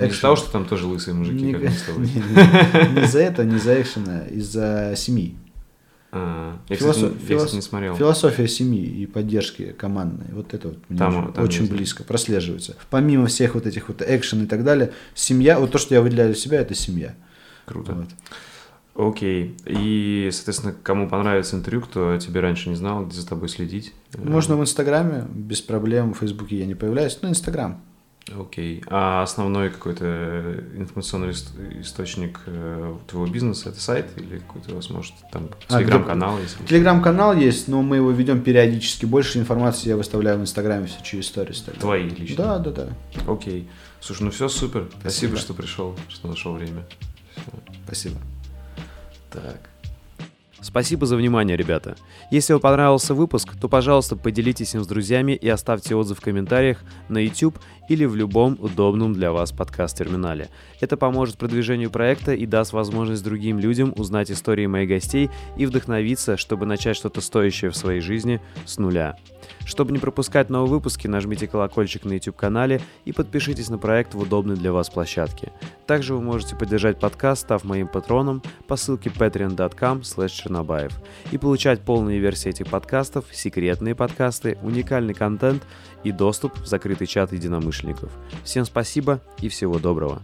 Не 0.00 0.08
из-за 0.08 0.20
того, 0.20 0.36
что 0.36 0.50
там 0.50 0.66
тоже 0.66 0.86
лысые 0.86 1.14
мужики, 1.14 1.42
не, 1.42 1.52
как 1.52 1.62
мы 1.62 1.70
с 1.70 1.82
тобой. 1.82 2.06
Не, 2.06 2.14
не, 2.14 3.00
не 3.00 3.06
за 3.06 3.20
это, 3.20 3.44
не 3.44 3.58
за 3.58 3.80
экшена, 3.80 4.26
из-за 4.26 4.94
семьи. 4.96 5.36
А, 6.12 6.58
я, 6.68 6.76
кстати, 6.76 7.54
не 7.54 7.62
смотрел. 7.62 7.96
Философия 7.96 8.48
семьи 8.48 8.84
и 8.84 9.06
поддержки 9.06 9.72
командной. 9.72 10.28
Вот 10.32 10.54
это 10.54 10.68
вот 10.68 10.78
мне 10.88 10.98
там, 10.98 11.32
там 11.32 11.44
очень 11.44 11.66
близко 11.68 12.04
прослеживается. 12.04 12.76
Помимо 12.90 13.26
всех 13.26 13.54
вот 13.54 13.66
этих 13.66 13.88
вот 13.88 14.02
экшен 14.06 14.44
и 14.44 14.46
так 14.46 14.64
далее, 14.64 14.92
семья, 15.14 15.58
вот 15.58 15.72
то, 15.72 15.78
что 15.78 15.94
я 15.94 16.00
выделяю 16.00 16.32
для 16.32 16.40
себя, 16.40 16.60
это 16.60 16.74
семья. 16.74 17.14
Круто. 17.64 17.92
Вот. 17.92 18.08
Окей. 18.98 19.56
И, 19.66 20.28
соответственно, 20.32 20.74
кому 20.82 21.08
понравится 21.08 21.56
интервью, 21.56 21.82
кто 21.82 22.16
тебе 22.18 22.40
раньше 22.40 22.68
не 22.68 22.76
знал, 22.76 23.04
где 23.04 23.14
за 23.14 23.28
тобой 23.28 23.48
следить? 23.48 23.92
Можно 24.16 24.56
в 24.56 24.62
Инстаграме, 24.62 25.26
без 25.32 25.60
проблем. 25.60 26.14
В 26.14 26.18
Фейсбуке 26.18 26.58
я 26.58 26.66
не 26.66 26.74
появляюсь, 26.74 27.18
но 27.22 27.28
Инстаграм. 27.28 27.80
Окей. 28.34 28.82
А 28.88 29.22
основной 29.22 29.70
какой-то 29.70 30.64
информационный 30.74 31.30
источник 31.80 32.40
э, 32.46 32.96
твоего 33.06 33.30
бизнеса 33.30 33.68
это 33.68 33.80
сайт 33.80 34.06
или 34.16 34.38
какой-то 34.38 34.72
у 34.72 34.76
вас 34.76 34.90
может 34.90 35.14
там 35.30 35.48
а, 35.68 35.78
телеграм-канал 35.78 36.38
есть? 36.40 36.56
Телеграм-канал 36.66 37.36
есть, 37.36 37.68
но 37.68 37.82
мы 37.82 37.96
его 37.96 38.10
ведем 38.10 38.40
периодически. 38.40 39.04
Больше 39.04 39.38
информации 39.38 39.90
я 39.90 39.96
выставляю 39.96 40.38
в 40.38 40.42
Инстаграме 40.42 40.86
все 40.86 41.00
через 41.04 41.28
сторис. 41.28 41.64
Твои 41.78 42.08
лично? 42.08 42.36
Да, 42.36 42.58
да, 42.58 42.70
да. 42.72 42.88
Окей. 43.28 43.68
Слушай, 44.00 44.24
ну 44.24 44.30
все 44.32 44.48
супер. 44.48 44.88
Спасибо, 44.88 45.08
Спасибо 45.08 45.36
что 45.36 45.54
пришел, 45.54 45.96
что 46.08 46.26
нашел 46.26 46.54
время. 46.54 46.84
Все. 47.36 47.52
Спасибо. 47.84 48.16
Так. 49.30 49.70
Спасибо 50.66 51.06
за 51.06 51.16
внимание, 51.16 51.56
ребята. 51.56 51.96
Если 52.30 52.52
вам 52.52 52.60
понравился 52.60 53.14
выпуск, 53.14 53.50
то, 53.60 53.68
пожалуйста, 53.68 54.16
поделитесь 54.16 54.74
им 54.74 54.82
с 54.82 54.86
друзьями 54.86 55.32
и 55.32 55.48
оставьте 55.48 55.94
отзыв 55.94 56.18
в 56.18 56.22
комментариях 56.22 56.78
на 57.08 57.18
YouTube 57.18 57.58
или 57.88 58.04
в 58.04 58.16
любом 58.16 58.56
удобном 58.58 59.12
для 59.12 59.32
вас 59.32 59.52
подкаст-терминале. 59.52 60.48
Это 60.80 60.96
поможет 60.96 61.36
продвижению 61.36 61.90
проекта 61.90 62.32
и 62.32 62.46
даст 62.46 62.72
возможность 62.72 63.22
другим 63.22 63.58
людям 63.58 63.92
узнать 63.96 64.30
истории 64.30 64.66
моих 64.66 64.88
гостей 64.88 65.30
и 65.56 65.66
вдохновиться, 65.66 66.36
чтобы 66.36 66.66
начать 66.66 66.96
что-то 66.96 67.20
стоящее 67.20 67.70
в 67.70 67.76
своей 67.76 68.00
жизни 68.00 68.40
с 68.64 68.78
нуля. 68.78 69.16
Чтобы 69.64 69.92
не 69.92 69.98
пропускать 69.98 70.50
новые 70.50 70.70
выпуски, 70.70 71.06
нажмите 71.06 71.46
колокольчик 71.46 72.04
на 72.04 72.14
YouTube-канале 72.14 72.80
и 73.04 73.12
подпишитесь 73.12 73.68
на 73.68 73.78
проект 73.78 74.14
в 74.14 74.20
удобной 74.20 74.56
для 74.56 74.72
вас 74.72 74.90
площадке. 74.90 75.52
Также 75.86 76.14
вы 76.14 76.22
можете 76.22 76.56
поддержать 76.56 76.98
подкаст, 76.98 77.42
став 77.42 77.64
моим 77.64 77.88
патроном 77.88 78.42
по 78.66 78.76
ссылке 78.76 79.10
patreon.com 79.10 80.02
чернобаев 80.02 80.92
и 81.32 81.38
получать 81.38 81.80
полные 81.80 82.18
версии 82.18 82.50
этих 82.50 82.68
подкастов, 82.68 83.24
секретные 83.32 83.94
подкасты, 83.94 84.58
уникальный 84.62 85.14
контент 85.14 85.64
и 86.04 86.12
доступ 86.12 86.58
в 86.58 86.66
закрытый 86.66 87.06
чат 87.06 87.32
единомышленников. 87.32 88.10
Всем 88.44 88.64
спасибо 88.64 89.20
и 89.40 89.48
всего 89.48 89.78
доброго. 89.78 90.22